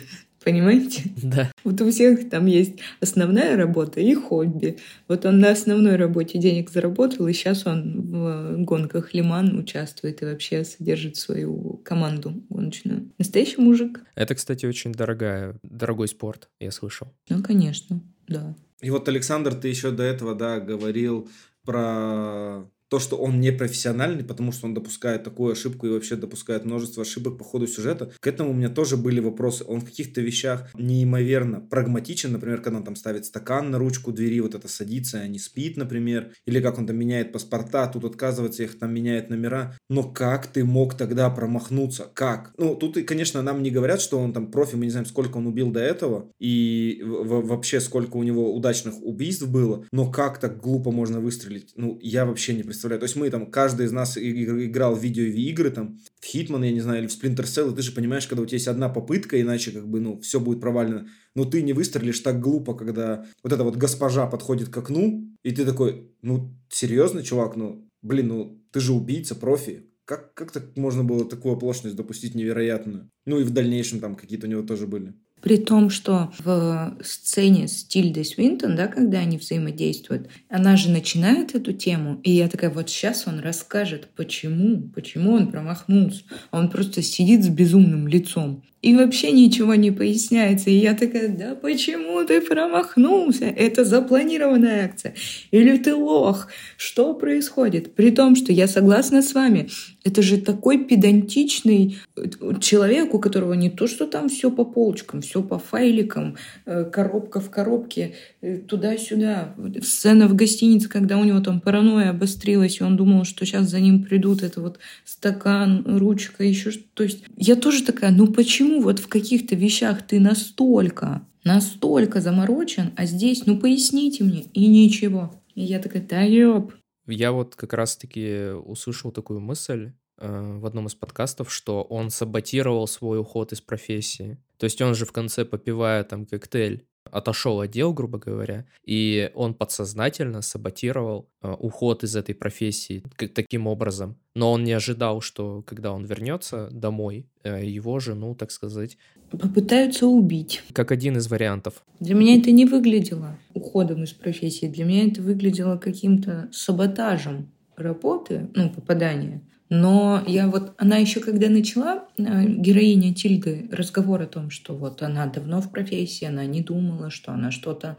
Понимаете? 0.43 1.03
Да. 1.21 1.51
Вот 1.63 1.79
у 1.81 1.91
всех 1.91 2.29
там 2.29 2.47
есть 2.47 2.79
основная 3.01 3.55
работа 3.55 3.99
и 3.99 4.15
хобби. 4.15 4.77
Вот 5.07 5.25
он 5.25 5.39
на 5.39 5.51
основной 5.51 5.95
работе 5.95 6.39
денег 6.39 6.71
заработал, 6.71 7.27
и 7.27 7.33
сейчас 7.33 7.67
он 7.67 8.01
в 8.01 8.63
гонках 8.63 9.13
Лиман 9.13 9.57
участвует 9.57 10.21
и 10.21 10.25
вообще 10.25 10.63
содержит 10.63 11.17
свою 11.17 11.81
команду 11.83 12.33
гоночную. 12.49 13.11
Настоящий 13.17 13.61
мужик. 13.61 14.01
Это, 14.15 14.33
кстати, 14.33 14.65
очень 14.65 14.91
дорогая, 14.93 15.59
дорогой 15.61 16.07
спорт, 16.07 16.49
я 16.59 16.71
слышал. 16.71 17.13
Ну, 17.29 17.43
конечно, 17.43 18.01
да. 18.27 18.55
И 18.81 18.89
вот, 18.89 19.07
Александр, 19.09 19.53
ты 19.53 19.67
еще 19.67 19.91
до 19.91 20.03
этого, 20.03 20.35
да, 20.35 20.59
говорил 20.59 21.29
про 21.63 22.63
то, 22.89 22.99
что 22.99 23.17
он 23.17 23.39
не 23.39 23.51
профессиональный, 23.51 24.23
потому 24.23 24.51
что 24.51 24.65
он 24.65 24.73
допускает 24.73 25.23
такую 25.23 25.53
ошибку 25.53 25.87
и 25.87 25.91
вообще 25.91 26.15
допускает 26.15 26.65
множество 26.65 27.03
ошибок 27.03 27.37
по 27.37 27.43
ходу 27.43 27.67
сюжета, 27.67 28.11
к 28.19 28.27
этому 28.27 28.49
у 28.49 28.53
меня 28.53 28.69
тоже 28.69 28.97
были 28.97 29.19
вопросы. 29.19 29.63
Он 29.67 29.79
в 29.79 29.85
каких-то 29.85 30.21
вещах 30.21 30.69
неимоверно 30.73 31.61
прагматичен, 31.61 32.31
например, 32.31 32.61
когда 32.61 32.79
он 32.79 32.85
там 32.85 32.95
ставит 32.95 33.25
стакан 33.25 33.69
на 33.69 33.77
ручку 33.77 34.11
двери, 34.11 34.39
вот 34.39 34.55
это 34.55 34.67
садится, 34.67 35.19
а 35.19 35.27
не 35.27 35.37
спит, 35.37 35.77
например, 35.77 36.33
или 36.45 36.59
как 36.59 36.79
он 36.79 36.87
там 36.87 36.97
меняет 36.97 37.31
паспорта, 37.31 37.87
тут 37.87 38.05
отказывается, 38.05 38.63
их 38.63 38.79
там 38.79 38.93
меняет 38.93 39.29
номера. 39.29 39.77
Но 39.89 40.03
как 40.03 40.47
ты 40.47 40.63
мог 40.65 40.95
тогда 40.95 41.29
промахнуться? 41.29 42.09
Как? 42.13 42.53
Ну, 42.57 42.75
тут, 42.75 42.97
конечно, 43.05 43.41
нам 43.43 43.61
не 43.61 43.69
говорят, 43.69 44.01
что 44.01 44.19
он 44.19 44.33
там 44.33 44.49
профи, 44.49 44.75
мы 44.75 44.85
не 44.85 44.91
знаем, 44.91 45.05
сколько 45.05 45.37
он 45.37 45.45
убил 45.45 45.71
до 45.71 45.79
этого, 45.79 46.31
и 46.39 47.01
вообще 47.03 47.79
сколько 47.79 48.17
у 48.17 48.23
него 48.23 48.55
удачных 48.55 48.95
убийств 49.03 49.47
было, 49.47 49.85
но 49.91 50.11
как 50.11 50.39
так 50.39 50.59
глупо 50.59 50.91
можно 50.91 51.19
выстрелить? 51.19 51.73
Ну, 51.75 51.99
я 52.01 52.25
вообще 52.25 52.53
не 52.53 52.63
представляю. 52.63 52.78
То 52.81 53.03
есть 53.03 53.15
мы 53.15 53.29
там, 53.29 53.51
каждый 53.51 53.87
из 53.87 53.91
нас 53.91 54.17
играл 54.17 54.95
в 54.95 55.03
видеоигры, 55.03 55.71
там, 55.71 55.99
в 56.19 56.33
Hitman, 56.33 56.65
я 56.65 56.71
не 56.71 56.79
знаю, 56.79 57.01
или 57.01 57.07
в 57.07 57.11
Splinter 57.11 57.43
Cell, 57.43 57.71
и 57.71 57.75
ты 57.75 57.81
же 57.81 57.91
понимаешь, 57.91 58.27
когда 58.27 58.43
у 58.43 58.45
тебя 58.45 58.55
есть 58.55 58.67
одна 58.67 58.89
попытка, 58.89 59.41
иначе 59.41 59.71
как 59.71 59.87
бы, 59.87 59.99
ну, 59.99 60.19
все 60.21 60.39
будет 60.39 60.61
провалено. 60.61 61.09
Но 61.35 61.45
ты 61.45 61.61
не 61.61 61.73
выстрелишь 61.73 62.19
так 62.19 62.39
глупо, 62.39 62.73
когда 62.73 63.25
вот 63.43 63.51
эта 63.51 63.63
вот 63.63 63.75
госпожа 63.75 64.27
подходит 64.27 64.69
к 64.69 64.77
окну, 64.77 65.27
и 65.43 65.51
ты 65.51 65.65
такой, 65.65 66.11
ну, 66.21 66.55
серьезно, 66.69 67.23
чувак, 67.23 67.55
ну, 67.55 67.89
блин, 68.01 68.27
ну, 68.27 68.63
ты 68.71 68.79
же 68.79 68.93
убийца, 68.93 69.35
профи, 69.35 69.89
как, 70.09 70.33
как 70.33 70.51
так 70.51 70.75
можно 70.75 71.03
было 71.03 71.23
такую 71.23 71.53
оплошность 71.53 71.95
допустить 71.95 72.33
невероятную? 72.33 73.11
Ну 73.27 73.39
и 73.39 73.43
в 73.43 73.51
дальнейшем 73.51 73.99
там 73.99 74.15
какие-то 74.15 74.47
у 74.47 74.49
него 74.49 74.63
тоже 74.63 74.87
были. 74.87 75.13
При 75.41 75.57
том, 75.57 75.89
что 75.89 76.31
в 76.39 76.97
сцене 77.01 77.67
с 77.67 77.83
Тильдой 77.83 78.25
Свинтон, 78.25 78.75
да, 78.75 78.87
когда 78.87 79.19
они 79.19 79.37
взаимодействуют, 79.37 80.29
она 80.49 80.75
же 80.75 80.89
начинает 80.89 81.55
эту 81.55 81.73
тему, 81.73 82.19
и 82.23 82.31
я 82.31 82.47
такая, 82.49 82.69
вот 82.69 82.89
сейчас 82.89 83.25
он 83.27 83.39
расскажет, 83.39 84.09
почему, 84.15 84.89
почему 84.93 85.33
он 85.33 85.51
промахнулся. 85.51 86.23
Он 86.51 86.69
просто 86.69 87.01
сидит 87.01 87.43
с 87.43 87.49
безумным 87.49 88.07
лицом. 88.07 88.63
И 88.81 88.95
вообще 88.95 89.31
ничего 89.31 89.75
не 89.75 89.91
поясняется. 89.91 90.69
И 90.69 90.77
я 90.77 90.93
такая, 90.93 91.27
да 91.27 91.53
почему 91.53 92.23
ты 92.23 92.39
промахнулся? 92.39 93.45
Это 93.45 93.83
запланированная 93.83 94.85
акция. 94.85 95.15
Или 95.51 95.77
ты 95.77 95.93
лох? 95.93 96.47
Что 96.77 97.13
происходит? 97.13 97.95
При 97.95 98.11
том, 98.11 98.37
что 98.37 98.53
я 98.53 98.67
согласна 98.67 99.21
с 99.21 99.33
вами. 99.33 99.69
Это 100.09 100.23
же 100.23 100.37
такой 100.37 100.85
педантичный 100.85 101.99
э, 102.15 102.23
человек, 102.59 103.13
у 103.13 103.19
которого 103.19 103.53
не 103.53 103.69
то, 103.69 103.85
что 103.85 104.07
там 104.07 104.27
все 104.27 104.49
по 104.49 104.65
полочкам, 104.65 105.21
все 105.21 105.43
по 105.43 105.59
файликам, 105.59 106.35
э, 106.65 106.85
коробка 106.85 107.39
в 107.39 107.51
коробке, 107.51 108.15
э, 108.41 108.57
туда-сюда. 108.57 109.53
Сцена 109.83 110.27
в 110.27 110.33
гостинице, 110.33 110.89
когда 110.89 111.19
у 111.19 111.23
него 111.23 111.41
там 111.41 111.61
паранойя 111.61 112.09
обострилась, 112.09 112.79
и 112.79 112.83
он 112.83 112.97
думал, 112.97 113.23
что 113.23 113.45
сейчас 113.45 113.69
за 113.69 113.79
ним 113.79 114.03
придут, 114.03 114.41
это 114.41 114.61
вот 114.61 114.79
стакан, 115.05 115.83
ручка, 115.85 116.43
еще 116.43 116.71
что-то. 116.71 116.87
То 116.95 117.03
есть 117.03 117.23
я 117.37 117.55
тоже 117.55 117.83
такая, 117.83 118.09
ну 118.09 118.25
почему 118.25 118.81
вот 118.81 118.97
в 118.97 119.07
каких-то 119.07 119.53
вещах 119.55 120.01
ты 120.01 120.19
настолько, 120.19 121.21
настолько 121.43 122.19
заморочен, 122.19 122.93
а 122.95 123.05
здесь, 123.05 123.45
ну 123.45 123.59
поясните 123.59 124.23
мне, 124.23 124.45
и 124.55 124.65
ничего. 124.65 125.39
И 125.53 125.61
я 125.61 125.77
такая, 125.77 126.01
да 126.01 126.21
ёб. 126.21 126.73
Я 127.09 127.31
вот 127.31 127.55
как 127.55 127.73
раз-таки 127.73 128.51
услышал 128.51 129.11
такую 129.11 129.39
мысль 129.39 129.93
э, 130.17 130.57
в 130.59 130.65
одном 130.65 130.87
из 130.87 130.95
подкастов, 130.95 131.51
что 131.51 131.83
он 131.83 132.09
саботировал 132.09 132.87
свой 132.87 133.19
уход 133.19 133.51
из 133.51 133.61
профессии. 133.61 134.37
То 134.57 134.65
есть 134.65 134.81
он 134.81 134.95
же 134.95 135.05
в 135.05 135.11
конце, 135.11 135.45
попивая 135.45 136.03
там 136.03 136.25
коктейль, 136.25 136.87
отошел 137.11 137.61
от 137.61 137.71
дел, 137.71 137.93
грубо 137.93 138.17
говоря, 138.17 138.65
и 138.85 139.31
он 139.33 139.53
подсознательно 139.53 140.41
саботировал 140.41 141.29
э, 141.41 141.51
уход 141.51 142.03
из 142.03 142.15
этой 142.15 142.35
профессии 142.35 143.03
таким 143.33 143.67
образом. 143.67 144.17
Но 144.35 144.51
он 144.51 144.63
не 144.63 144.73
ожидал, 144.73 145.21
что 145.21 145.61
когда 145.63 145.91
он 145.91 146.05
вернется 146.05 146.69
домой, 146.71 147.27
э, 147.43 147.65
его 147.65 147.99
жену, 147.99 148.35
так 148.35 148.51
сказать... 148.51 148.97
Попытаются 149.31 150.07
убить. 150.07 150.63
Как 150.73 150.91
один 150.91 151.17
из 151.17 151.29
вариантов. 151.29 151.83
Для 151.99 152.15
меня 152.15 152.37
это 152.37 152.51
не 152.51 152.65
выглядело 152.65 153.37
уходом 153.53 154.03
из 154.03 154.13
профессии. 154.13 154.67
Для 154.67 154.85
меня 154.85 155.07
это 155.07 155.21
выглядело 155.21 155.77
каким-то 155.77 156.49
саботажем 156.51 157.51
работы, 157.75 158.49
ну, 158.55 158.69
попадания 158.69 159.41
но 159.69 160.23
я 160.25 160.47
вот, 160.47 160.73
она 160.77 160.97
еще 160.97 161.19
когда 161.19 161.47
начала, 161.47 162.05
э, 162.17 162.45
героиня 162.47 163.13
Тильды, 163.13 163.69
разговор 163.71 164.21
о 164.21 164.27
том, 164.27 164.49
что 164.49 164.75
вот 164.75 165.03
она 165.03 165.27
давно 165.27 165.61
в 165.61 165.71
профессии, 165.71 166.25
она 166.25 166.45
не 166.45 166.61
думала, 166.61 167.11
что 167.11 167.31
она 167.31 167.51
что-то 167.51 167.97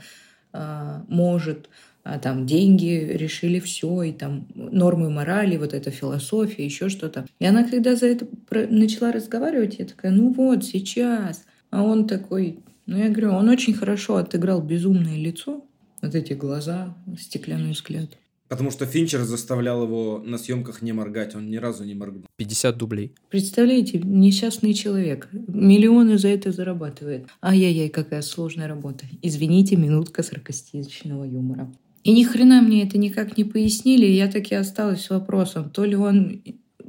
э, 0.52 1.00
может, 1.08 1.68
а 2.02 2.18
там 2.18 2.46
деньги 2.46 3.12
решили 3.12 3.60
все, 3.60 4.02
и 4.02 4.12
там 4.12 4.46
нормы 4.54 5.10
морали, 5.10 5.56
вот 5.58 5.74
эта 5.74 5.90
философия, 5.90 6.64
еще 6.64 6.88
что-то. 6.88 7.26
И 7.38 7.46
она, 7.46 7.62
когда 7.64 7.94
за 7.94 8.06
это 8.06 8.26
начала 8.50 9.12
разговаривать, 9.12 9.78
я 9.78 9.84
такая, 9.84 10.10
ну 10.10 10.32
вот, 10.32 10.64
сейчас. 10.64 11.44
А 11.70 11.82
он 11.82 12.08
такой, 12.08 12.60
ну 12.86 12.96
я 12.96 13.10
говорю, 13.10 13.32
он 13.32 13.48
очень 13.48 13.74
хорошо 13.74 14.16
отыграл 14.16 14.60
безумное 14.60 15.16
лицо, 15.16 15.64
вот 16.02 16.14
эти 16.14 16.32
глаза, 16.32 16.96
стеклянный 17.18 17.72
взгляд. 17.72 18.10
Потому 18.50 18.72
что 18.72 18.84
Финчер 18.84 19.22
заставлял 19.22 19.84
его 19.84 20.20
на 20.26 20.36
съемках 20.36 20.82
не 20.82 20.92
моргать, 20.92 21.36
он 21.36 21.48
ни 21.48 21.56
разу 21.56 21.84
не 21.84 21.94
моргнул. 21.94 22.26
50 22.34 22.76
дублей. 22.76 23.14
Представляете, 23.28 24.00
несчастный 24.00 24.74
человек. 24.74 25.28
Миллионы 25.32 26.18
за 26.18 26.28
это 26.28 26.50
зарабатывает. 26.50 27.28
Ай-яй-яй, 27.40 27.90
какая 27.90 28.22
сложная 28.22 28.66
работа. 28.66 29.04
Извините, 29.22 29.76
минутка 29.76 30.24
саркастичного 30.24 31.22
юмора. 31.22 31.72
И 32.02 32.10
ни 32.10 32.24
хрена 32.24 32.60
мне 32.60 32.82
это 32.82 32.98
никак 32.98 33.36
не 33.36 33.44
пояснили, 33.44 34.06
и 34.06 34.16
я 34.16 34.26
таки 34.26 34.56
осталась 34.56 35.02
с 35.02 35.10
вопросом, 35.10 35.70
то 35.70 35.84
ли 35.84 35.94
он 35.94 36.42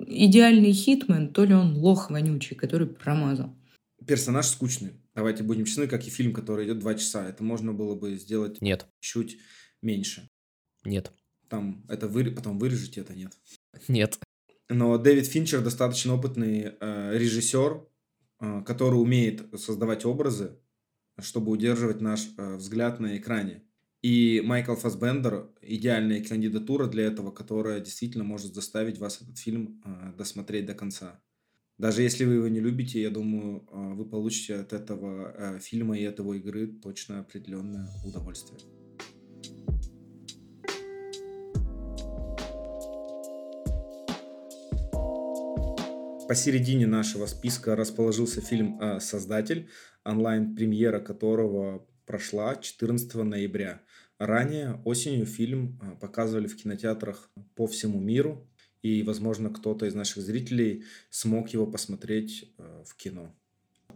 идеальный 0.07 0.73
хитмен, 0.73 1.27
то 1.29 1.45
ли 1.45 1.53
он 1.53 1.77
лох 1.77 2.09
вонючий, 2.09 2.55
который 2.55 2.87
промазал. 2.87 3.53
Персонаж 4.07 4.47
скучный. 4.47 4.93
Давайте 5.13 5.43
будем 5.43 5.65
честны, 5.65 5.85
как 5.85 6.07
и 6.07 6.09
фильм, 6.09 6.33
который 6.33 6.65
идет 6.65 6.79
два 6.79 6.95
часа. 6.95 7.29
Это 7.29 7.43
можно 7.43 7.71
было 7.71 7.93
бы 7.93 8.15
сделать 8.15 8.59
Нет. 8.61 8.87
чуть 8.99 9.37
меньше. 9.83 10.27
Нет 10.83 11.11
там 11.51 11.85
это 11.89 12.07
вы, 12.07 12.31
потом 12.31 12.57
вырежете, 12.57 13.01
это 13.01 13.13
нет. 13.13 13.37
Нет. 13.89 14.17
Но 14.69 14.97
Дэвид 14.97 15.27
Финчер 15.27 15.61
достаточно 15.61 16.15
опытный 16.15 16.71
э, 16.79 17.17
режиссер, 17.17 17.85
э, 18.39 18.63
который 18.65 18.95
умеет 18.95 19.43
создавать 19.59 20.05
образы, 20.05 20.57
чтобы 21.19 21.51
удерживать 21.51 21.99
наш 21.99 22.29
э, 22.37 22.55
взгляд 22.55 23.01
на 23.01 23.17
экране. 23.17 23.63
И 24.01 24.41
Майкл 24.45 24.75
Фасбендер– 24.75 25.49
идеальная 25.61 26.23
кандидатура 26.23 26.87
для 26.87 27.03
этого, 27.03 27.31
которая 27.31 27.81
действительно 27.81 28.23
может 28.23 28.55
заставить 28.55 28.97
вас 28.97 29.21
этот 29.21 29.37
фильм 29.37 29.81
э, 29.83 30.13
досмотреть 30.17 30.65
до 30.65 30.73
конца. 30.73 31.21
Даже 31.77 32.01
если 32.01 32.23
вы 32.23 32.35
его 32.35 32.47
не 32.47 32.61
любите, 32.61 33.01
я 33.01 33.09
думаю, 33.09 33.67
э, 33.69 33.93
вы 33.95 34.05
получите 34.05 34.55
от 34.55 34.71
этого 34.71 35.33
э, 35.35 35.59
фильма 35.59 35.97
и 35.97 36.03
этого 36.03 36.33
игры 36.33 36.67
точно 36.67 37.19
определенное 37.19 37.89
удовольствие. 38.05 38.61
Посередине 46.31 46.87
нашего 46.87 47.25
списка 47.25 47.75
расположился 47.75 48.39
фильм 48.39 48.79
э, 48.79 49.01
«Создатель», 49.01 49.69
онлайн-премьера 50.05 51.01
которого 51.01 51.85
прошла 52.05 52.55
14 52.55 53.15
ноября. 53.15 53.81
Ранее 54.17 54.81
осенью 54.85 55.25
фильм 55.25 55.77
э, 55.81 55.99
показывали 55.99 56.47
в 56.47 56.55
кинотеатрах 56.55 57.29
по 57.53 57.67
всему 57.67 57.99
миру, 57.99 58.49
и, 58.81 59.03
возможно, 59.03 59.49
кто-то 59.49 59.85
из 59.85 59.93
наших 59.93 60.23
зрителей 60.23 60.85
смог 61.09 61.49
его 61.49 61.67
посмотреть 61.67 62.53
э, 62.57 62.83
в 62.87 62.95
кино. 62.95 63.35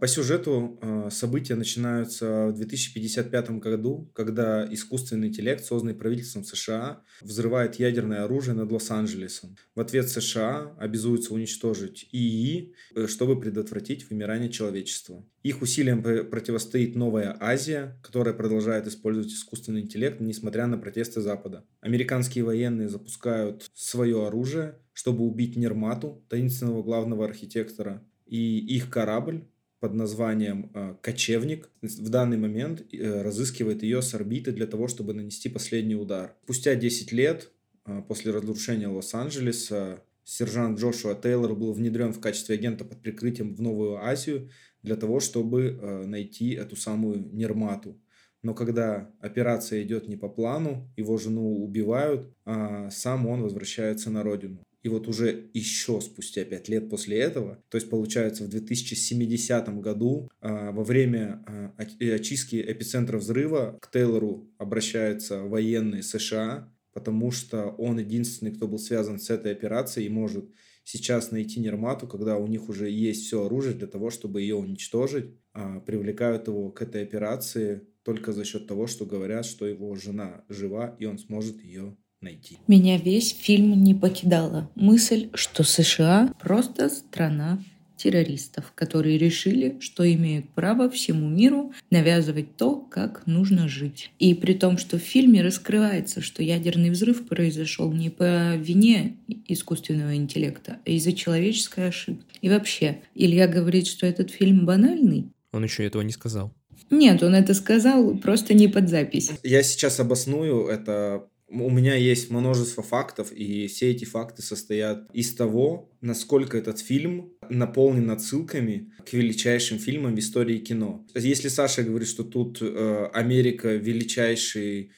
По 0.00 0.06
сюжету 0.08 0.78
э, 0.80 1.08
события 1.10 1.54
начинаются 1.54 2.48
в 2.48 2.54
2055 2.54 3.50
году, 3.52 4.10
когда 4.14 4.66
искусственный 4.70 5.28
интеллект, 5.28 5.64
созданный 5.64 5.94
правительством 5.94 6.44
США, 6.44 7.02
взрывает 7.20 7.76
ядерное 7.76 8.24
оружие 8.24 8.54
над 8.54 8.70
Лос-Анджелесом. 8.70 9.56
В 9.74 9.80
ответ 9.80 10.08
США 10.08 10.74
обязуются 10.78 11.32
уничтожить 11.32 12.08
ИИ, 12.12 12.74
э, 12.94 13.06
чтобы 13.06 13.40
предотвратить 13.40 14.08
вымирание 14.10 14.50
человечества. 14.50 15.24
Их 15.42 15.62
усилиям 15.62 16.02
противостоит 16.02 16.96
Новая 16.96 17.36
Азия, 17.40 17.98
которая 18.02 18.34
продолжает 18.34 18.86
использовать 18.86 19.32
искусственный 19.32 19.82
интеллект, 19.82 20.20
несмотря 20.20 20.66
на 20.66 20.76
протесты 20.76 21.20
Запада. 21.20 21.64
Американские 21.80 22.44
военные 22.44 22.88
запускают 22.88 23.70
свое 23.74 24.26
оружие, 24.26 24.78
чтобы 24.92 25.24
убить 25.24 25.56
Нермату, 25.56 26.24
таинственного 26.28 26.82
главного 26.82 27.24
архитектора, 27.24 28.02
и 28.26 28.58
их 28.58 28.90
корабль 28.90 29.46
под 29.80 29.94
названием 29.94 30.70
э, 30.74 30.94
«Кочевник» 31.02 31.70
в 31.82 32.08
данный 32.08 32.38
момент 32.38 32.82
э, 32.92 33.22
разыскивает 33.22 33.82
ее 33.82 34.02
с 34.02 34.14
орбиты 34.14 34.52
для 34.52 34.66
того, 34.66 34.88
чтобы 34.88 35.14
нанести 35.14 35.48
последний 35.48 35.96
удар. 35.96 36.34
Спустя 36.44 36.74
10 36.74 37.12
лет 37.12 37.50
э, 37.84 38.02
после 38.08 38.32
разрушения 38.32 38.88
Лос-Анджелеса 38.88 40.02
сержант 40.24 40.78
Джошуа 40.78 41.14
Тейлор 41.14 41.54
был 41.54 41.72
внедрен 41.72 42.12
в 42.12 42.20
качестве 42.20 42.54
агента 42.54 42.84
под 42.84 43.02
прикрытием 43.02 43.54
в 43.54 43.60
Новую 43.60 43.96
Азию 44.04 44.50
для 44.82 44.96
того, 44.96 45.20
чтобы 45.20 46.04
найти 46.06 46.50
эту 46.50 46.76
самую 46.76 47.28
Нермату. 47.32 48.00
но 48.42 48.54
когда 48.54 49.10
операция 49.20 49.82
идет 49.82 50.08
не 50.08 50.16
по 50.16 50.28
плану, 50.28 50.88
его 50.96 51.18
жену 51.18 51.64
убивают, 51.64 52.32
а 52.44 52.90
сам 52.90 53.26
он 53.26 53.42
возвращается 53.42 54.10
на 54.10 54.22
родину. 54.22 54.65
И 54.86 54.88
вот 54.88 55.08
уже 55.08 55.50
еще 55.52 56.00
спустя 56.00 56.44
пять 56.44 56.68
лет 56.68 56.88
после 56.88 57.18
этого, 57.18 57.60
то 57.70 57.76
есть 57.76 57.90
получается 57.90 58.44
в 58.44 58.48
2070 58.48 59.80
году, 59.80 60.30
а, 60.40 60.70
во 60.70 60.84
время 60.84 61.42
а, 61.44 61.74
очистки 62.14 62.64
эпицентра 62.64 63.18
взрыва 63.18 63.76
к 63.82 63.90
Тейлору 63.90 64.48
обращаются 64.58 65.42
военные 65.42 66.04
США, 66.04 66.72
потому 66.92 67.32
что 67.32 67.70
он 67.78 67.98
единственный, 67.98 68.52
кто 68.52 68.68
был 68.68 68.78
связан 68.78 69.18
с 69.18 69.28
этой 69.28 69.50
операцией 69.50 70.06
и 70.06 70.08
может 70.08 70.48
сейчас 70.84 71.32
найти 71.32 71.58
Нермату, 71.58 72.06
когда 72.06 72.36
у 72.36 72.46
них 72.46 72.68
уже 72.68 72.88
есть 72.88 73.26
все 73.26 73.44
оружие 73.44 73.74
для 73.74 73.88
того, 73.88 74.10
чтобы 74.10 74.40
ее 74.40 74.54
уничтожить, 74.54 75.34
а, 75.52 75.80
привлекают 75.80 76.46
его 76.46 76.70
к 76.70 76.80
этой 76.80 77.02
операции 77.02 77.88
только 78.04 78.30
за 78.30 78.44
счет 78.44 78.68
того, 78.68 78.86
что 78.86 79.04
говорят, 79.04 79.46
что 79.46 79.66
его 79.66 79.96
жена 79.96 80.44
жива 80.48 80.94
и 81.00 81.06
он 81.06 81.18
сможет 81.18 81.60
ее 81.64 81.96
найти. 82.26 82.58
Меня 82.66 82.98
весь 82.98 83.34
фильм 83.34 83.82
не 83.82 83.94
покидала 83.94 84.70
мысль, 84.74 85.28
что 85.34 85.62
США 85.62 86.32
просто 86.40 86.88
страна 86.88 87.58
террористов, 87.96 88.72
которые 88.74 89.16
решили, 89.16 89.78
что 89.80 90.10
имеют 90.12 90.50
право 90.50 90.90
всему 90.90 91.28
миру 91.28 91.72
навязывать 91.90 92.56
то, 92.56 92.76
как 92.76 93.26
нужно 93.26 93.68
жить. 93.68 94.10
И 94.18 94.34
при 94.34 94.52
том, 94.52 94.76
что 94.76 94.98
в 94.98 95.02
фильме 95.02 95.42
раскрывается, 95.42 96.20
что 96.20 96.42
ядерный 96.42 96.90
взрыв 96.90 97.26
произошел 97.26 97.90
не 97.92 98.10
по 98.10 98.54
вине 98.56 99.16
искусственного 99.48 100.14
интеллекта, 100.14 100.78
а 100.84 100.90
из-за 100.90 101.12
человеческой 101.12 101.88
ошибки. 101.88 102.38
И 102.42 102.50
вообще, 102.50 102.98
Илья 103.14 103.48
говорит, 103.48 103.86
что 103.86 104.06
этот 104.06 104.30
фильм 104.30 104.66
банальный. 104.66 105.30
Он 105.52 105.64
еще 105.64 105.86
этого 105.86 106.02
не 106.02 106.12
сказал. 106.12 106.52
Нет, 106.90 107.22
он 107.22 107.34
это 107.34 107.54
сказал 107.54 108.16
просто 108.18 108.54
не 108.54 108.68
под 108.68 108.88
запись. 108.88 109.32
Я 109.42 109.62
сейчас 109.62 109.98
обосную 109.98 110.66
это 110.66 111.26
у 111.48 111.70
меня 111.70 111.94
есть 111.94 112.30
множество 112.30 112.82
фактов, 112.82 113.32
и 113.32 113.68
все 113.68 113.90
эти 113.90 114.04
факты 114.04 114.42
состоят 114.42 115.08
из 115.12 115.34
того, 115.34 115.90
насколько 116.00 116.58
этот 116.58 116.80
фильм 116.80 117.32
наполнен 117.48 118.10
отсылками 118.10 118.92
к 119.08 119.12
величайшим 119.12 119.78
фильмам 119.78 120.16
в 120.16 120.18
истории 120.18 120.58
кино. 120.58 121.06
Если 121.14 121.48
Саша 121.48 121.82
говорит, 121.84 122.08
что 122.08 122.24
тут 122.24 122.58
э, 122.60 123.10
Америка 123.12 123.76
величайший 123.76 124.90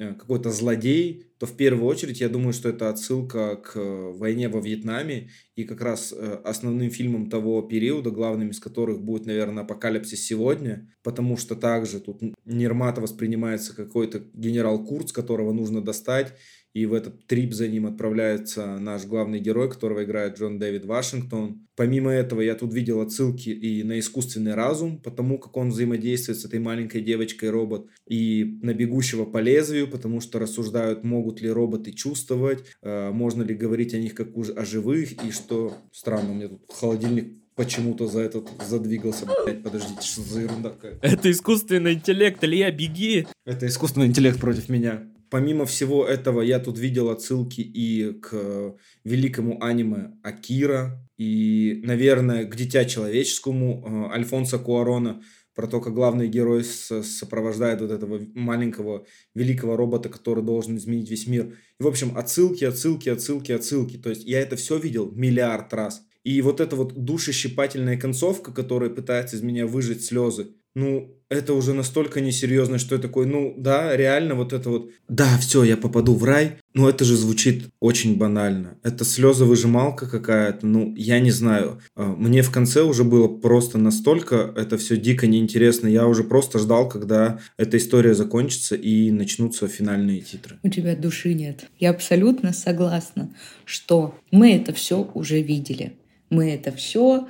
Э, 0.00 0.14
какой-то 0.14 0.50
злодей, 0.50 1.26
то 1.40 1.46
в 1.46 1.56
первую 1.56 1.86
очередь 1.86 2.20
я 2.20 2.28
думаю, 2.28 2.52
что 2.52 2.68
это 2.68 2.90
отсылка 2.90 3.56
к 3.56 3.74
э, 3.74 4.12
войне 4.12 4.50
во 4.50 4.60
Вьетнаме 4.60 5.30
и 5.56 5.64
как 5.64 5.80
раз 5.80 6.12
э, 6.14 6.38
основным 6.44 6.90
фильмом 6.90 7.30
того 7.30 7.62
периода, 7.62 8.10
главным 8.10 8.50
из 8.50 8.60
которых 8.60 9.00
будет, 9.00 9.24
наверное, 9.24 9.64
«Апокалипсис 9.64 10.22
сегодня», 10.22 10.92
потому 11.02 11.38
что 11.38 11.56
также 11.56 11.98
тут 11.98 12.20
Нермата 12.44 13.00
воспринимается 13.00 13.74
какой-то 13.74 14.22
генерал 14.34 14.84
Курц, 14.84 15.12
которого 15.12 15.54
нужно 15.54 15.80
достать, 15.80 16.34
и 16.72 16.86
в 16.86 16.94
этот 16.94 17.26
трип 17.26 17.52
за 17.52 17.66
ним 17.66 17.86
отправляется 17.86 18.78
наш 18.78 19.04
главный 19.04 19.40
герой, 19.40 19.68
которого 19.68 20.04
играет 20.04 20.38
Джон 20.38 20.58
Дэвид 20.58 20.84
Вашингтон. 20.84 21.66
Помимо 21.74 22.12
этого, 22.12 22.40
я 22.42 22.54
тут 22.54 22.72
видел 22.72 23.00
отсылки 23.00 23.48
и 23.48 23.82
на 23.82 23.98
искусственный 23.98 24.54
разум, 24.54 25.02
потому 25.02 25.38
как 25.38 25.56
он 25.56 25.70
взаимодействует 25.70 26.38
с 26.38 26.44
этой 26.44 26.60
маленькой 26.60 27.00
девочкой-робот, 27.00 27.88
и 28.06 28.58
на 28.62 28.72
бегущего 28.72 29.24
по 29.24 29.38
лезвию, 29.38 29.88
потому 29.88 30.20
что 30.20 30.38
рассуждают, 30.38 31.02
могут 31.02 31.29
ли 31.40 31.48
роботы 31.48 31.92
чувствовать, 31.92 32.64
э, 32.82 33.10
можно 33.10 33.42
ли 33.42 33.54
говорить 33.54 33.94
о 33.94 33.98
них 33.98 34.14
как 34.14 34.28
о 34.36 34.64
живых, 34.64 35.12
и 35.24 35.30
что... 35.30 35.76
Странно, 35.92 36.32
у 36.32 36.34
меня 36.34 36.48
тут 36.48 36.62
холодильник 36.72 37.34
почему-то 37.54 38.06
за 38.06 38.20
этот 38.20 38.48
задвигался. 38.66 39.26
Блять, 39.44 39.62
подождите, 39.62 40.02
что 40.02 40.22
за 40.22 40.40
ерунда 40.40 40.70
какая? 40.70 40.98
Это 41.02 41.30
искусственный 41.30 41.92
интеллект, 41.92 42.42
Илья, 42.42 42.70
беги! 42.70 43.26
Это 43.44 43.66
искусственный 43.66 44.06
интеллект 44.06 44.40
против 44.40 44.68
меня. 44.68 45.06
Помимо 45.28 45.64
всего 45.64 46.04
этого, 46.04 46.40
я 46.40 46.58
тут 46.58 46.78
видел 46.78 47.08
отсылки 47.08 47.60
и 47.60 48.14
к 48.14 48.74
великому 49.04 49.62
аниме 49.62 50.12
Акира, 50.24 51.06
и, 51.18 51.82
наверное, 51.84 52.46
к 52.46 52.56
Дитя 52.56 52.84
Человеческому 52.86 54.08
э, 54.10 54.14
Альфонса 54.14 54.58
Куарона, 54.58 55.22
про 55.54 55.66
то, 55.66 55.80
как 55.80 55.94
главный 55.94 56.28
герой 56.28 56.64
сопровождает 56.64 57.80
вот 57.80 57.90
этого 57.90 58.20
маленького 58.34 59.06
великого 59.34 59.76
робота, 59.76 60.08
который 60.08 60.44
должен 60.44 60.76
изменить 60.76 61.10
весь 61.10 61.26
мир. 61.26 61.56
И, 61.78 61.82
в 61.82 61.86
общем, 61.86 62.16
отсылки, 62.16 62.64
отсылки, 62.64 63.08
отсылки, 63.08 63.52
отсылки. 63.52 63.96
То 63.96 64.10
есть 64.10 64.24
я 64.24 64.40
это 64.40 64.56
все 64.56 64.78
видел 64.78 65.10
миллиард 65.12 65.72
раз. 65.74 66.02
И 66.22 66.40
вот 66.42 66.60
эта 66.60 66.76
вот 66.76 66.92
душещипательная 66.94 67.98
концовка, 67.98 68.52
которая 68.52 68.90
пытается 68.90 69.36
из 69.36 69.42
меня 69.42 69.66
выжать 69.66 70.04
слезы, 70.04 70.54
ну, 70.74 71.16
это 71.30 71.54
уже 71.54 71.74
настолько 71.74 72.20
несерьезно, 72.20 72.78
что 72.78 72.96
я 72.96 73.00
такой, 73.00 73.24
ну 73.24 73.54
да, 73.56 73.96
реально 73.96 74.34
вот 74.34 74.52
это 74.52 74.68
вот, 74.68 74.90
да, 75.08 75.38
все, 75.38 75.62
я 75.62 75.76
попаду 75.76 76.14
в 76.14 76.24
рай, 76.24 76.58
но 76.74 76.88
это 76.88 77.04
же 77.04 77.16
звучит 77.16 77.68
очень 77.78 78.16
банально. 78.18 78.76
Это 78.82 79.04
слезовыжималка 79.04 80.08
какая-то, 80.10 80.66
ну, 80.66 80.92
я 80.96 81.20
не 81.20 81.30
знаю. 81.30 81.80
А, 81.94 82.14
мне 82.16 82.42
в 82.42 82.50
конце 82.50 82.82
уже 82.82 83.04
было 83.04 83.28
просто 83.28 83.78
настолько 83.78 84.52
это 84.56 84.76
все 84.76 84.96
дико 84.96 85.28
неинтересно. 85.28 85.86
Я 85.86 86.08
уже 86.08 86.24
просто 86.24 86.58
ждал, 86.58 86.88
когда 86.88 87.40
эта 87.56 87.76
история 87.76 88.14
закончится 88.14 88.74
и 88.74 89.12
начнутся 89.12 89.68
финальные 89.68 90.20
титры. 90.22 90.58
У 90.64 90.68
тебя 90.68 90.96
души 90.96 91.34
нет. 91.34 91.66
Я 91.78 91.90
абсолютно 91.90 92.52
согласна, 92.52 93.32
что 93.64 94.16
мы 94.32 94.56
это 94.56 94.72
все 94.72 95.08
уже 95.14 95.40
видели. 95.40 95.94
Мы 96.28 96.52
это 96.52 96.70
все, 96.70 97.28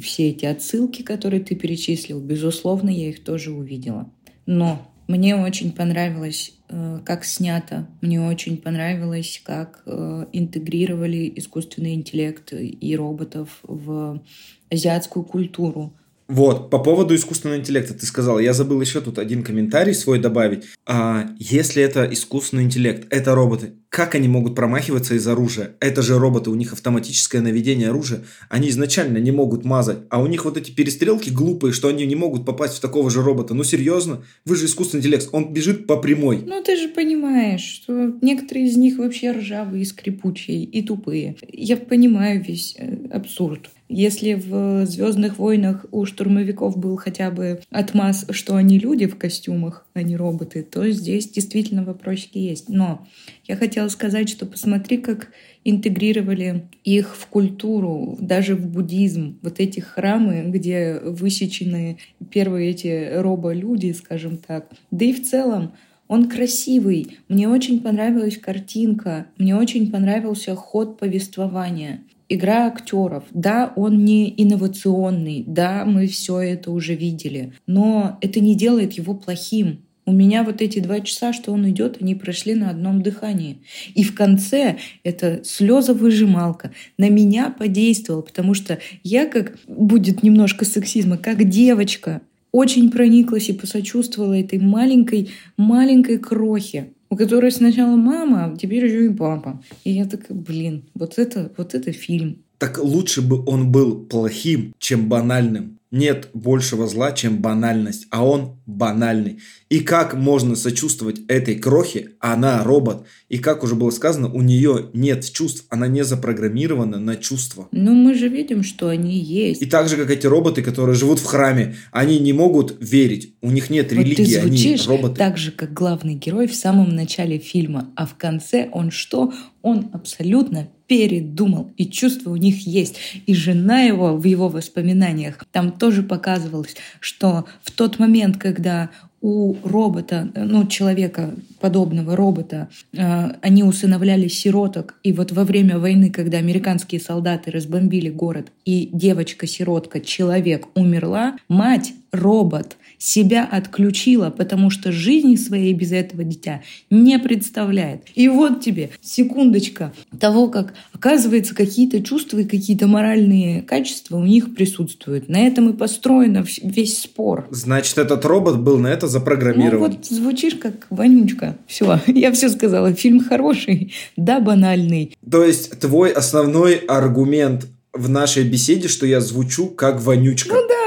все 0.00 0.30
эти 0.30 0.44
отсылки, 0.44 1.02
которые 1.02 1.42
ты 1.42 1.54
перечислил, 1.54 2.20
безусловно, 2.20 2.90
я 2.90 3.08
их 3.08 3.24
тоже 3.24 3.52
увидела. 3.52 4.10
Но 4.46 4.92
мне 5.08 5.36
очень 5.36 5.72
понравилось, 5.72 6.54
э, 6.68 7.00
как 7.04 7.24
снято. 7.24 7.86
Мне 8.00 8.20
очень 8.20 8.56
понравилось, 8.56 9.40
как 9.44 9.82
э, 9.86 10.26
интегрировали 10.32 11.32
искусственный 11.36 11.94
интеллект 11.94 12.52
и 12.52 12.96
роботов 12.96 13.60
в 13.62 14.22
азиатскую 14.70 15.24
культуру. 15.24 15.92
Вот, 16.32 16.70
по 16.70 16.78
поводу 16.78 17.14
искусственного 17.14 17.58
интеллекта 17.58 17.92
ты 17.92 18.06
сказал, 18.06 18.38
я 18.38 18.54
забыл 18.54 18.80
еще 18.80 19.02
тут 19.02 19.18
один 19.18 19.42
комментарий 19.42 19.92
свой 19.92 20.18
добавить. 20.18 20.64
А, 20.86 21.28
если 21.38 21.82
это 21.82 22.08
искусственный 22.10 22.62
интеллект, 22.62 23.06
это 23.10 23.34
роботы, 23.34 23.74
как 23.92 24.14
они 24.14 24.26
могут 24.26 24.54
промахиваться 24.54 25.14
из 25.14 25.28
оружия? 25.28 25.76
Это 25.78 26.00
же 26.00 26.18
роботы, 26.18 26.48
у 26.48 26.54
них 26.54 26.72
автоматическое 26.72 27.42
наведение 27.42 27.90
оружия. 27.90 28.22
Они 28.48 28.70
изначально 28.70 29.18
не 29.18 29.30
могут 29.30 29.66
мазать, 29.66 29.98
а 30.08 30.22
у 30.22 30.26
них 30.26 30.46
вот 30.46 30.56
эти 30.56 30.70
перестрелки 30.70 31.28
глупые, 31.28 31.74
что 31.74 31.88
они 31.88 32.06
не 32.06 32.14
могут 32.14 32.46
попасть 32.46 32.78
в 32.78 32.80
такого 32.80 33.10
же 33.10 33.20
робота. 33.20 33.52
Ну 33.52 33.62
серьезно? 33.62 34.24
Вы 34.46 34.56
же 34.56 34.64
искусственный 34.64 35.00
интеллект, 35.00 35.28
он 35.32 35.52
бежит 35.52 35.86
по 35.86 35.98
прямой. 35.98 36.42
Ну 36.46 36.62
ты 36.62 36.78
же 36.78 36.88
понимаешь, 36.88 37.60
что 37.60 38.14
некоторые 38.22 38.68
из 38.68 38.78
них 38.78 38.96
вообще 38.96 39.32
ржавые, 39.32 39.84
скрипучие 39.84 40.64
и 40.64 40.80
тупые. 40.80 41.36
Я 41.52 41.76
понимаю 41.76 42.42
весь 42.42 42.74
э, 42.78 43.08
абсурд. 43.10 43.68
Если 43.88 44.34
в 44.34 44.86
«Звездных 44.86 45.38
войнах» 45.38 45.84
у 45.90 46.06
штурмовиков 46.06 46.78
был 46.78 46.96
хотя 46.96 47.30
бы 47.30 47.60
отмаз, 47.70 48.26
что 48.30 48.56
они 48.56 48.78
люди 48.78 49.06
в 49.06 49.18
костюмах, 49.18 49.86
а 49.92 50.02
не 50.02 50.16
роботы, 50.16 50.62
то 50.62 50.88
здесь 50.90 51.28
действительно 51.28 51.84
вопросики 51.84 52.38
есть. 52.38 52.68
Но 52.68 53.06
я 53.46 53.56
хотела 53.56 53.88
сказать, 53.88 54.28
что 54.30 54.46
посмотри, 54.46 54.96
как 54.96 55.28
интегрировали 55.64 56.68
их 56.84 57.14
в 57.14 57.26
культуру, 57.26 58.16
даже 58.20 58.56
в 58.56 58.66
буддизм. 58.66 59.38
Вот 59.42 59.60
эти 59.60 59.80
храмы, 59.80 60.44
где 60.46 60.98
высечены 61.04 61.98
первые 62.30 62.70
эти 62.70 63.12
робо-люди, 63.16 63.92
скажем 63.92 64.38
так. 64.38 64.70
Да 64.90 65.04
и 65.04 65.12
в 65.12 65.22
целом 65.22 65.74
он 66.08 66.28
красивый. 66.28 67.18
Мне 67.28 67.48
очень 67.48 67.80
понравилась 67.80 68.36
картинка. 68.36 69.26
Мне 69.38 69.56
очень 69.56 69.90
понравился 69.90 70.54
ход 70.54 70.98
повествования 70.98 72.02
игра 72.34 72.66
актеров. 72.66 73.24
Да, 73.32 73.72
он 73.76 74.04
не 74.04 74.32
инновационный, 74.36 75.44
да, 75.46 75.84
мы 75.84 76.06
все 76.06 76.40
это 76.40 76.70
уже 76.70 76.94
видели, 76.94 77.52
но 77.66 78.18
это 78.20 78.40
не 78.40 78.54
делает 78.54 78.94
его 78.94 79.14
плохим. 79.14 79.80
У 80.04 80.12
меня 80.12 80.42
вот 80.42 80.60
эти 80.60 80.80
два 80.80 81.00
часа, 81.00 81.32
что 81.32 81.52
он 81.52 81.68
идет, 81.70 81.98
они 82.00 82.16
прошли 82.16 82.54
на 82.56 82.70
одном 82.70 83.02
дыхании. 83.02 83.58
И 83.94 84.02
в 84.02 84.14
конце 84.14 84.78
это 85.04 85.42
слезовыжималка 85.44 86.72
на 86.98 87.08
меня 87.08 87.50
подействовала, 87.56 88.22
потому 88.22 88.54
что 88.54 88.78
я 89.04 89.26
как, 89.26 89.58
будет 89.68 90.24
немножко 90.24 90.64
сексизма, 90.64 91.18
как 91.18 91.48
девочка, 91.48 92.20
очень 92.50 92.90
прониклась 92.90 93.48
и 93.48 93.52
посочувствовала 93.52 94.34
этой 94.34 94.58
маленькой, 94.58 95.30
маленькой 95.56 96.18
крохе 96.18 96.92
у 97.12 97.16
которой 97.16 97.52
сначала 97.52 97.94
мама, 97.94 98.44
а 98.46 98.56
теперь 98.56 98.86
еще 98.86 99.04
и 99.04 99.10
папа. 99.10 99.62
И 99.84 99.90
я 99.92 100.06
такая, 100.06 100.34
блин, 100.34 100.84
вот 100.94 101.18
это, 101.18 101.52
вот 101.58 101.74
это 101.74 101.92
фильм. 101.92 102.38
Так 102.56 102.78
лучше 102.78 103.20
бы 103.20 103.44
он 103.44 103.70
был 103.70 104.06
плохим, 104.06 104.72
чем 104.78 105.10
банальным. 105.10 105.78
Нет 105.92 106.30
большего 106.32 106.88
зла, 106.88 107.12
чем 107.12 107.38
банальность, 107.38 108.06
а 108.10 108.26
он 108.26 108.56
банальный. 108.66 109.38
И 109.68 109.80
как 109.80 110.14
можно 110.14 110.56
сочувствовать 110.56 111.20
этой 111.28 111.54
крохе? 111.54 112.12
Она 112.18 112.64
робот. 112.64 113.06
И 113.28 113.38
как 113.38 113.62
уже 113.62 113.74
было 113.74 113.90
сказано, 113.90 114.32
у 114.32 114.40
нее 114.40 114.90
нет 114.94 115.30
чувств, 115.30 115.66
она 115.68 115.86
не 115.86 116.02
запрограммирована 116.02 116.98
на 116.98 117.16
чувства. 117.16 117.68
Ну, 117.72 117.92
мы 117.92 118.14
же 118.14 118.28
видим, 118.28 118.62
что 118.62 118.88
они 118.88 119.18
есть. 119.18 119.62
И 119.62 119.66
так 119.66 119.88
же, 119.88 119.96
как 119.96 120.10
эти 120.10 120.26
роботы, 120.26 120.62
которые 120.62 120.96
живут 120.96 121.18
в 121.20 121.24
храме, 121.24 121.76
они 121.92 122.18
не 122.18 122.32
могут 122.32 122.76
верить, 122.80 123.34
у 123.42 123.50
них 123.50 123.68
нет 123.68 123.92
Вот 123.92 124.00
религии, 124.00 124.24
ты 124.24 124.40
они 124.40 124.76
роботы. 124.86 125.16
так 125.16 125.36
же, 125.36 125.52
как 125.52 125.72
главный 125.74 126.14
герой 126.14 126.48
в 126.48 126.54
самом 126.54 126.88
начале 126.96 127.38
фильма, 127.38 127.90
а 127.96 128.06
в 128.06 128.16
конце 128.16 128.68
он 128.72 128.90
что? 128.90 129.32
Он 129.60 129.90
абсолютно 129.92 130.68
передумал, 130.92 131.72
и 131.78 131.86
чувства 131.86 132.32
у 132.32 132.36
них 132.36 132.66
есть. 132.66 132.96
И 133.24 133.34
жена 133.34 133.80
его 133.80 134.14
в 134.14 134.24
его 134.26 134.50
воспоминаниях, 134.50 135.42
там 135.50 135.72
тоже 135.72 136.02
показывалось, 136.02 136.76
что 137.00 137.46
в 137.62 137.70
тот 137.70 137.98
момент, 137.98 138.36
когда 138.36 138.90
у 139.22 139.54
робота, 139.64 140.30
ну, 140.34 140.66
человека, 140.66 141.32
подобного 141.60 142.14
робота, 142.14 142.68
э, 142.92 143.30
они 143.40 143.62
усыновляли 143.62 144.28
сироток. 144.28 144.96
И 145.02 145.12
вот 145.12 145.32
во 145.32 145.44
время 145.44 145.78
войны, 145.78 146.10
когда 146.10 146.36
американские 146.36 147.00
солдаты 147.00 147.50
разбомбили 147.50 148.10
город, 148.10 148.48
и 148.66 148.90
девочка-сиротка, 148.92 150.00
человек, 150.00 150.66
умерла, 150.74 151.38
мать, 151.48 151.94
робот, 152.10 152.76
себя 153.02 153.48
отключила, 153.50 154.30
потому 154.30 154.70
что 154.70 154.92
жизни 154.92 155.34
своей 155.36 155.74
без 155.74 155.90
этого 155.92 156.22
дитя 156.22 156.62
не 156.88 157.18
представляет. 157.18 158.02
И 158.14 158.28
вот 158.28 158.60
тебе 158.60 158.90
секундочка 159.00 159.92
того, 160.20 160.48
как 160.48 160.74
оказывается 160.92 161.54
какие-то 161.54 162.00
чувства 162.02 162.38
и 162.38 162.44
какие-то 162.44 162.86
моральные 162.86 163.62
качества 163.62 164.16
у 164.16 164.24
них 164.24 164.54
присутствуют. 164.54 165.28
На 165.28 165.40
этом 165.40 165.70
и 165.70 165.72
построен 165.72 166.46
весь 166.62 166.98
спор. 166.98 167.48
Значит, 167.50 167.98
этот 167.98 168.24
робот 168.24 168.60
был 168.60 168.78
на 168.78 168.88
это 168.88 169.06
Ну 169.06 169.12
запрограммирован. 169.12 169.90
вот 169.92 170.06
звучишь 170.06 170.54
как 170.54 170.86
вонючка. 170.90 171.56
Все, 171.66 172.00
я 172.06 172.30
все 172.32 172.48
сказала. 172.48 172.92
Фильм 172.92 173.24
хороший, 173.24 173.92
да, 174.16 174.38
банальный. 174.38 175.16
То 175.28 175.44
есть 175.44 175.80
твой 175.80 176.10
основной 176.12 176.76
аргумент 176.76 177.66
в 177.92 178.08
нашей 178.08 178.44
беседе, 178.44 178.88
что 178.88 179.06
я 179.06 179.20
звучу 179.20 179.66
как 179.66 180.00
вонючка. 180.00 180.54
Да, 180.54 180.60
как 180.60 180.81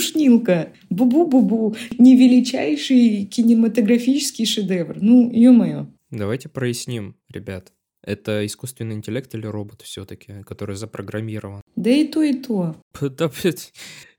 душнилка. 0.00 0.72
Бу-бу-бу-бу. 0.90 1.76
Невеличайший 1.98 3.26
кинематографический 3.26 4.46
шедевр. 4.46 4.96
Ну, 5.00 5.30
ё-моё. 5.30 5.86
Давайте 6.10 6.48
проясним, 6.48 7.16
ребят. 7.32 7.72
Это 8.02 8.46
искусственный 8.46 8.94
интеллект 8.94 9.34
или 9.34 9.46
робот 9.46 9.82
все-таки, 9.82 10.42
который 10.46 10.76
запрограммирован? 10.76 11.60
Да 11.76 11.90
и 11.90 12.06
то, 12.08 12.22
и 12.22 12.32
то. 12.32 12.76
Да. 13.00 13.30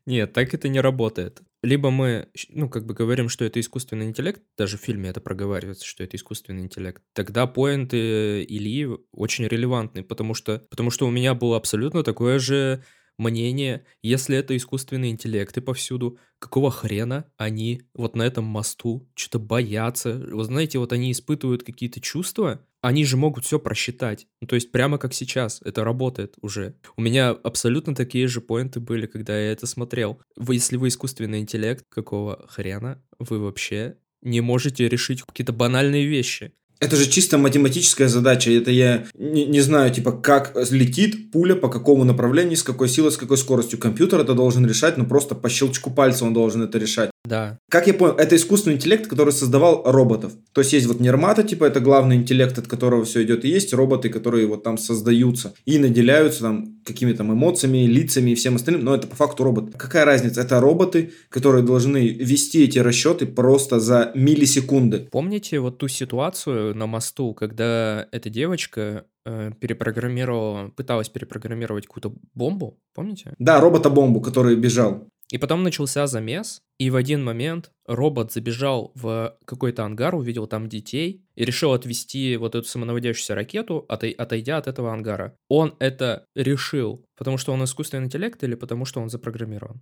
Нет, 0.07 0.33
так 0.33 0.53
это 0.53 0.67
не 0.67 0.81
работает. 0.81 1.41
Либо 1.63 1.91
мы, 1.91 2.27
ну, 2.49 2.69
как 2.69 2.85
бы 2.87 2.95
говорим, 2.95 3.29
что 3.29 3.45
это 3.45 3.59
искусственный 3.59 4.07
интеллект, 4.07 4.41
даже 4.57 4.77
в 4.77 4.81
фильме 4.81 5.09
это 5.09 5.21
проговаривается, 5.21 5.85
что 5.85 6.03
это 6.03 6.17
искусственный 6.17 6.63
интеллект, 6.63 7.03
тогда 7.13 7.45
поинты 7.45 8.43
Ильи 8.43 8.87
очень 9.11 9.45
релевантны, 9.45 10.03
потому 10.03 10.33
что, 10.33 10.63
потому 10.71 10.89
что 10.89 11.05
у 11.07 11.11
меня 11.11 11.35
было 11.35 11.55
абсолютно 11.57 12.03
такое 12.03 12.39
же 12.39 12.83
мнение, 13.17 13.85
если 14.01 14.37
это 14.37 14.55
искусственный 14.55 15.09
интеллект 15.09 15.55
и 15.57 15.61
повсюду, 15.61 16.17
какого 16.39 16.71
хрена 16.71 17.25
они 17.37 17.83
вот 17.93 18.15
на 18.15 18.23
этом 18.23 18.45
мосту 18.45 19.07
что-то 19.15 19.39
боятся? 19.39 20.13
Вы 20.13 20.43
знаете, 20.43 20.79
вот 20.79 20.93
они 20.93 21.11
испытывают 21.11 21.63
какие-то 21.63 22.01
чувства, 22.01 22.65
они 22.81 23.05
же 23.05 23.15
могут 23.15 23.45
все 23.45 23.59
просчитать. 23.59 24.27
Ну, 24.41 24.47
то 24.47 24.55
есть 24.55 24.71
прямо 24.71 24.97
как 24.97 25.13
сейчас, 25.13 25.61
это 25.63 25.83
работает 25.83 26.35
уже. 26.41 26.75
У 26.97 27.01
меня 27.01 27.29
абсолютно 27.29 27.93
такие 27.93 28.27
же 28.27 28.41
поинты 28.41 28.79
были, 28.79 29.05
когда 29.05 29.39
я 29.39 29.51
это 29.51 29.67
смотрел. 29.67 30.19
Вы, 30.35 30.55
если 30.55 30.77
вы 30.77 30.87
искусственный 30.87 31.39
интеллект, 31.39 31.85
какого 31.89 32.47
хрена 32.47 33.03
вы 33.19 33.39
вообще 33.39 33.97
не 34.21 34.41
можете 34.41 34.89
решить 34.89 35.21
какие-то 35.21 35.53
банальные 35.53 36.05
вещи? 36.05 36.53
Это 36.81 36.95
же 36.95 37.07
чисто 37.07 37.37
математическая 37.37 38.07
задача. 38.07 38.51
Это 38.51 38.71
я 38.71 39.05
не, 39.13 39.45
не 39.45 39.61
знаю, 39.61 39.93
типа, 39.93 40.11
как 40.13 40.53
летит 40.71 41.31
пуля, 41.31 41.53
по 41.55 41.69
какому 41.69 42.03
направлению, 42.03 42.57
с 42.57 42.63
какой 42.63 42.89
силой, 42.89 43.11
с 43.11 43.17
какой 43.17 43.37
скоростью. 43.37 43.77
Компьютер 43.77 44.19
это 44.19 44.33
должен 44.33 44.65
решать, 44.65 44.97
но 44.97 45.05
просто 45.05 45.35
по 45.35 45.47
щелчку 45.47 45.91
пальца 45.91 46.25
он 46.25 46.33
должен 46.33 46.63
это 46.63 46.79
решать. 46.79 47.11
Да, 47.23 47.59
Как 47.69 47.87
я 47.87 47.93
понял, 47.93 48.15
это 48.15 48.35
искусственный 48.35 48.77
интеллект, 48.77 49.07
который 49.07 49.31
создавал 49.31 49.83
роботов. 49.85 50.33
То 50.53 50.61
есть 50.61 50.73
есть 50.73 50.87
вот 50.87 50.99
нермата, 50.99 51.43
типа 51.43 51.65
это 51.65 51.79
главный 51.79 52.15
интеллект, 52.15 52.57
от 52.57 52.67
которого 52.67 53.05
все 53.05 53.23
идет, 53.23 53.45
и 53.45 53.49
есть 53.49 53.73
роботы, 53.73 54.09
которые 54.09 54.47
вот 54.47 54.63
там 54.63 54.77
создаются 54.77 55.53
и 55.65 55.77
наделяются 55.77 56.41
там 56.41 56.81
какими-то 56.83 57.19
там 57.19 57.33
эмоциями, 57.33 57.85
лицами 57.85 58.31
и 58.31 58.35
всем 58.35 58.55
остальным, 58.55 58.83
но 58.83 58.95
это 58.95 59.07
по 59.07 59.15
факту 59.15 59.43
робот. 59.43 59.75
Какая 59.77 60.03
разница? 60.03 60.41
Это 60.41 60.59
роботы, 60.59 61.11
которые 61.29 61.63
должны 61.63 62.07
вести 62.09 62.63
эти 62.63 62.79
расчеты 62.79 63.27
просто 63.27 63.79
за 63.79 64.11
миллисекунды. 64.15 65.07
Помните 65.11 65.59
вот 65.59 65.77
ту 65.77 65.87
ситуацию 65.87 66.75
на 66.75 66.87
мосту, 66.87 67.35
когда 67.35 68.07
эта 68.11 68.31
девочка 68.31 69.05
э, 69.25 69.51
перепрограммировала, 69.59 70.69
пыталась 70.69 71.09
перепрограммировать 71.09 71.85
какую-то 71.85 72.13
бомбу, 72.33 72.79
помните? 72.95 73.33
Да, 73.37 73.61
робота-бомбу, 73.61 74.21
который 74.21 74.55
бежал. 74.55 75.07
И 75.31 75.37
потом 75.37 75.63
начался 75.63 76.07
замес, 76.07 76.61
и 76.77 76.89
в 76.89 76.95
один 76.95 77.23
момент 77.23 77.71
робот 77.87 78.33
забежал 78.33 78.91
в 78.95 79.37
какой-то 79.45 79.85
ангар, 79.85 80.13
увидел 80.13 80.45
там 80.45 80.67
детей 80.67 81.21
и 81.35 81.45
решил 81.45 81.71
отвести 81.71 82.35
вот 82.37 82.55
эту 82.55 82.67
самонаводящуюся 82.67 83.35
ракету, 83.35 83.85
отой- 83.87 84.11
отойдя 84.11 84.57
от 84.57 84.67
этого 84.67 84.91
ангара. 84.91 85.33
Он 85.47 85.73
это 85.79 86.25
решил, 86.35 87.05
потому 87.17 87.37
что 87.37 87.53
он 87.53 87.63
искусственный 87.63 88.05
интеллект 88.05 88.43
или 88.43 88.55
потому 88.55 88.85
что 88.85 88.99
он 88.99 89.09
запрограммирован? 89.09 89.79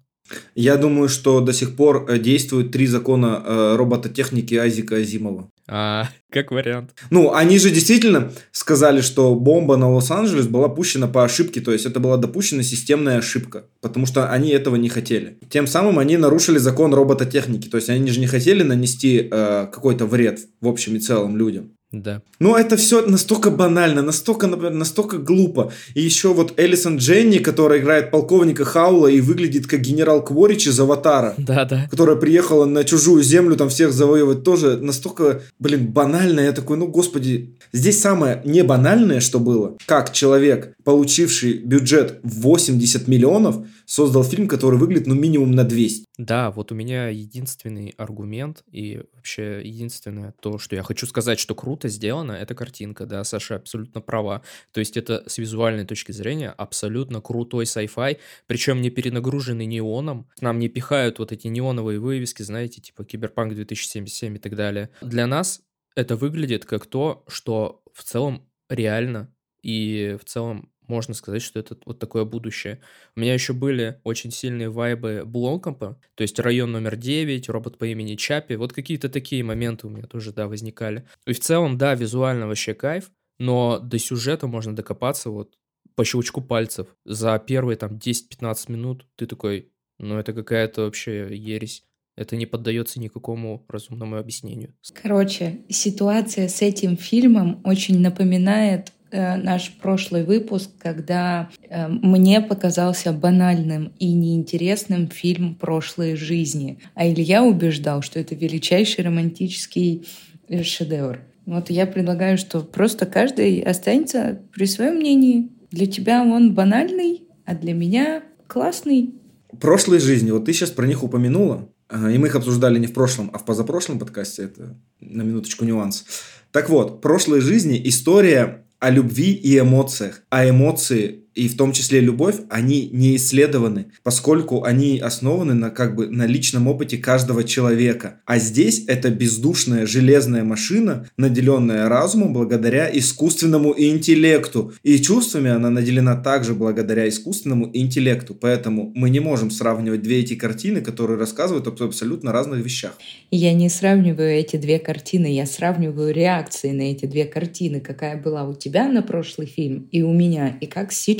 Я 0.55 0.77
думаю, 0.77 1.09
что 1.09 1.41
до 1.41 1.53
сих 1.53 1.75
пор 1.75 2.05
э, 2.07 2.19
действуют 2.19 2.71
три 2.71 2.85
закона 2.85 3.43
э, 3.43 3.75
робототехники 3.75 4.53
Айзека 4.53 4.97
Азимова. 4.97 5.49
А, 5.71 6.09
как 6.31 6.51
вариант. 6.51 6.95
Ну, 7.11 7.33
они 7.33 7.59
же 7.59 7.69
действительно 7.69 8.31
сказали, 8.51 9.01
что 9.01 9.35
бомба 9.35 9.77
на 9.77 9.89
Лос-Анджелес 9.91 10.47
была 10.47 10.67
пущена 10.67 11.07
по 11.07 11.23
ошибке, 11.23 11.61
то 11.61 11.71
есть 11.71 11.85
это 11.85 11.99
была 11.99 12.17
допущена 12.17 12.63
системная 12.63 13.19
ошибка, 13.19 13.65
потому 13.81 14.07
что 14.07 14.31
они 14.31 14.49
этого 14.49 14.75
не 14.77 14.89
хотели. 14.89 15.37
Тем 15.49 15.67
самым 15.67 15.99
они 15.99 16.17
нарушили 16.17 16.57
закон 16.57 16.93
робототехники, 16.93 17.67
то 17.67 17.77
есть 17.77 17.89
они 17.89 18.09
же 18.09 18.19
не 18.19 18.27
хотели 18.27 18.63
нанести 18.63 19.29
э, 19.31 19.67
какой-то 19.71 20.07
вред 20.07 20.39
в 20.59 20.67
общем 20.67 20.95
и 20.95 20.99
целом 20.99 21.37
людям. 21.37 21.73
Да. 21.91 22.21
Но 22.39 22.55
это 22.55 22.77
все 22.77 23.01
настолько 23.05 23.49
банально, 23.49 24.03
настолько, 24.03 24.45
например, 24.45 24.73
настолько 24.73 25.17
глупо. 25.17 25.71
И 25.95 26.01
еще 26.01 26.33
вот 26.35 26.53
Элисон 26.57 26.97
Дженни, 26.97 27.39
которая 27.39 27.79
играет 27.79 28.11
полковника 28.11 28.63
Хаула 28.63 29.07
и 29.07 29.21
выглядит 29.21 29.65
как 29.65 29.81
генерал 29.81 30.23
Кворич 30.23 30.67
из 30.67 30.79
«Аватара», 30.79 31.33
Да-да. 31.37 31.87
которая 31.89 32.15
приехала 32.15 32.65
на 32.65 32.83
чужую 32.83 33.23
землю 33.23 33.55
там 33.55 33.69
всех 33.69 33.91
завоевывать, 33.91 34.43
тоже 34.43 34.77
настолько, 34.77 35.41
блин, 35.57 35.87
банально. 35.87 36.41
Я 36.41 36.51
такой, 36.51 36.77
ну, 36.77 36.87
господи. 36.87 37.55
Здесь 37.73 37.99
самое 37.99 38.41
не 38.45 38.63
банальное, 38.63 39.19
что 39.19 39.39
было, 39.39 39.75
как 39.87 40.13
человек, 40.13 40.75
получивший 40.83 41.53
бюджет 41.53 42.19
в 42.23 42.41
80 42.41 43.07
миллионов, 43.07 43.65
создал 43.89 44.23
фильм, 44.23 44.47
который 44.47 44.77
выглядит, 44.77 45.07
ну, 45.07 45.15
минимум 45.15 45.51
на 45.51 45.63
200. 45.63 46.05
Да, 46.19 46.51
вот 46.51 46.71
у 46.71 46.75
меня 46.75 47.09
единственный 47.09 47.95
аргумент 47.97 48.63
и 48.71 49.01
вообще 49.15 49.61
единственное 49.63 50.33
то, 50.41 50.59
что 50.59 50.75
я 50.75 50.83
хочу 50.83 51.07
сказать, 51.07 51.39
что 51.39 51.55
круто 51.55 51.87
сделано, 51.87 52.33
это 52.33 52.53
картинка, 52.53 53.07
да, 53.07 53.23
Саша 53.23 53.55
абсолютно 53.55 54.01
права. 54.01 54.43
То 54.73 54.79
есть 54.79 54.95
это 54.95 55.23
с 55.25 55.39
визуальной 55.39 55.85
точки 55.85 56.11
зрения 56.11 56.51
абсолютно 56.51 57.19
крутой 57.19 57.65
sci-fi, 57.65 58.19
причем 58.45 58.81
не 58.81 58.91
перенагруженный 58.91 59.65
неоном. 59.65 60.29
Нам 60.39 60.59
не 60.59 60.69
пихают 60.69 61.17
вот 61.17 61.31
эти 61.31 61.47
неоновые 61.47 61.99
вывески, 61.99 62.43
знаете, 62.43 62.81
типа 62.81 63.03
Киберпанк 63.05 63.55
2077 63.55 64.35
и 64.35 64.39
так 64.39 64.55
далее. 64.55 64.91
Для 65.01 65.25
нас 65.25 65.61
это 65.95 66.15
выглядит 66.15 66.63
как 66.63 66.85
то, 66.85 67.25
что 67.27 67.81
в 67.91 68.03
целом 68.03 68.47
реально 68.69 69.33
и 69.63 70.15
в 70.21 70.25
целом 70.25 70.71
можно 70.89 71.13
сказать, 71.13 71.41
что 71.41 71.59
это 71.59 71.77
вот 71.85 71.99
такое 71.99 72.25
будущее. 72.25 72.81
У 73.15 73.21
меня 73.21 73.33
еще 73.33 73.53
были 73.53 73.99
очень 74.03 74.31
сильные 74.31 74.69
вайбы 74.69 75.23
Блокомпа, 75.25 75.99
то 76.15 76.21
есть 76.21 76.39
район 76.39 76.71
номер 76.71 76.95
9, 76.95 77.49
робот 77.49 77.77
по 77.77 77.85
имени 77.85 78.15
Чапи, 78.15 78.55
вот 78.55 78.73
какие-то 78.73 79.09
такие 79.09 79.43
моменты 79.43 79.87
у 79.87 79.89
меня 79.89 80.07
тоже, 80.07 80.33
да, 80.33 80.47
возникали. 80.47 81.05
И 81.25 81.33
в 81.33 81.39
целом, 81.39 81.77
да, 81.77 81.95
визуально 81.95 82.47
вообще 82.47 82.73
кайф, 82.73 83.11
но 83.37 83.79
до 83.79 83.97
сюжета 83.97 84.47
можно 84.47 84.75
докопаться 84.75 85.29
вот 85.29 85.55
по 85.95 86.03
щелчку 86.03 86.41
пальцев. 86.41 86.87
За 87.05 87.37
первые 87.39 87.77
там 87.77 87.97
10-15 87.97 88.71
минут 88.71 89.05
ты 89.15 89.25
такой, 89.25 89.71
ну 89.97 90.17
это 90.17 90.33
какая-то 90.33 90.83
вообще 90.83 91.35
ересь. 91.35 91.83
Это 92.15 92.35
не 92.35 92.45
поддается 92.45 92.99
никакому 92.99 93.65
разумному 93.69 94.17
объяснению. 94.17 94.73
Короче, 95.01 95.61
ситуация 95.69 96.49
с 96.49 96.61
этим 96.61 96.97
фильмом 96.97 97.61
очень 97.63 98.01
напоминает 98.01 98.91
наш 99.11 99.71
прошлый 99.81 100.23
выпуск, 100.23 100.69
когда 100.79 101.49
э, 101.61 101.87
мне 101.87 102.41
показался 102.41 103.11
банальным 103.11 103.91
и 103.99 104.11
неинтересным 104.13 105.07
фильм 105.07 105.55
«Прошлые 105.55 106.15
жизни», 106.15 106.79
а 106.95 107.07
Илья 107.07 107.43
убеждал, 107.43 108.01
что 108.01 108.19
это 108.19 108.35
величайший 108.35 109.03
романтический 109.03 110.07
э, 110.47 110.63
шедевр. 110.63 111.19
Вот 111.45 111.69
я 111.69 111.87
предлагаю, 111.87 112.37
что 112.37 112.61
просто 112.61 113.05
каждый 113.05 113.61
останется 113.61 114.39
при 114.53 114.65
своем 114.65 114.95
мнении. 114.95 115.49
Для 115.71 115.87
тебя 115.87 116.21
он 116.21 116.53
банальный, 116.53 117.23
а 117.45 117.55
для 117.55 117.73
меня 117.73 118.23
классный. 118.47 119.15
прошлой 119.59 119.99
жизни, 119.99 120.29
вот 120.31 120.45
ты 120.45 120.53
сейчас 120.53 120.69
про 120.69 120.85
них 120.85 121.03
упомянула, 121.03 121.67
и 121.91 122.17
мы 122.19 122.27
их 122.27 122.35
обсуждали 122.35 122.77
не 122.77 122.85
в 122.85 122.93
прошлом, 122.93 123.31
а 123.33 123.39
в 123.39 123.45
позапрошлом 123.45 123.97
подкасте, 123.97 124.43
это 124.43 124.77
на 124.99 125.23
минуточку 125.23 125.65
нюанс. 125.65 126.05
Так 126.51 126.69
вот, 126.69 127.01
прошлой 127.01 127.41
жизни 127.41 127.81
история 127.83 128.65
о 128.79 128.89
любви 128.89 129.33
и 129.33 129.59
эмоциях. 129.59 130.23
А 130.29 130.47
эмоции, 130.47 131.25
и 131.35 131.47
в 131.47 131.57
том 131.57 131.71
числе 131.71 131.99
любовь, 131.99 132.35
они 132.49 132.89
не 132.91 133.15
исследованы, 133.15 133.87
поскольку 134.03 134.63
они 134.63 134.99
основаны 134.99 135.53
на, 135.53 135.69
как 135.69 135.95
бы, 135.95 136.07
на 136.07 136.25
личном 136.25 136.67
опыте 136.67 136.97
каждого 136.97 137.43
человека. 137.43 138.21
А 138.25 138.39
здесь 138.39 138.85
это 138.87 139.09
бездушная 139.09 139.85
железная 139.85 140.43
машина, 140.43 141.07
наделенная 141.17 141.89
разумом 141.89 142.33
благодаря 142.33 142.89
искусственному 142.91 143.73
интеллекту. 143.77 144.73
И 144.83 144.97
чувствами 144.99 145.49
она 145.49 145.69
наделена 145.69 146.15
также 146.15 146.53
благодаря 146.53 147.07
искусственному 147.07 147.69
интеллекту. 147.73 148.33
Поэтому 148.33 148.91
мы 148.95 149.09
не 149.09 149.19
можем 149.19 149.51
сравнивать 149.51 150.01
две 150.01 150.19
эти 150.19 150.35
картины, 150.35 150.81
которые 150.81 151.17
рассказывают 151.17 151.67
об 151.67 151.79
абсолютно 151.81 152.31
разных 152.31 152.63
вещах. 152.63 152.97
Я 153.31 153.53
не 153.53 153.69
сравниваю 153.69 154.31
эти 154.31 154.57
две 154.57 154.79
картины, 154.79 155.27
я 155.33 155.45
сравниваю 155.45 156.13
реакции 156.13 156.71
на 156.71 156.91
эти 156.91 157.05
две 157.05 157.25
картины, 157.25 157.79
какая 157.79 158.21
была 158.21 158.43
у 158.43 158.53
тебя 158.53 158.87
на 158.87 159.01
прошлый 159.01 159.47
фильм 159.47 159.87
и 159.91 160.01
у 160.01 160.11
меня, 160.13 160.57
и 160.61 160.65
как 160.65 160.91
сейчас. 160.91 161.18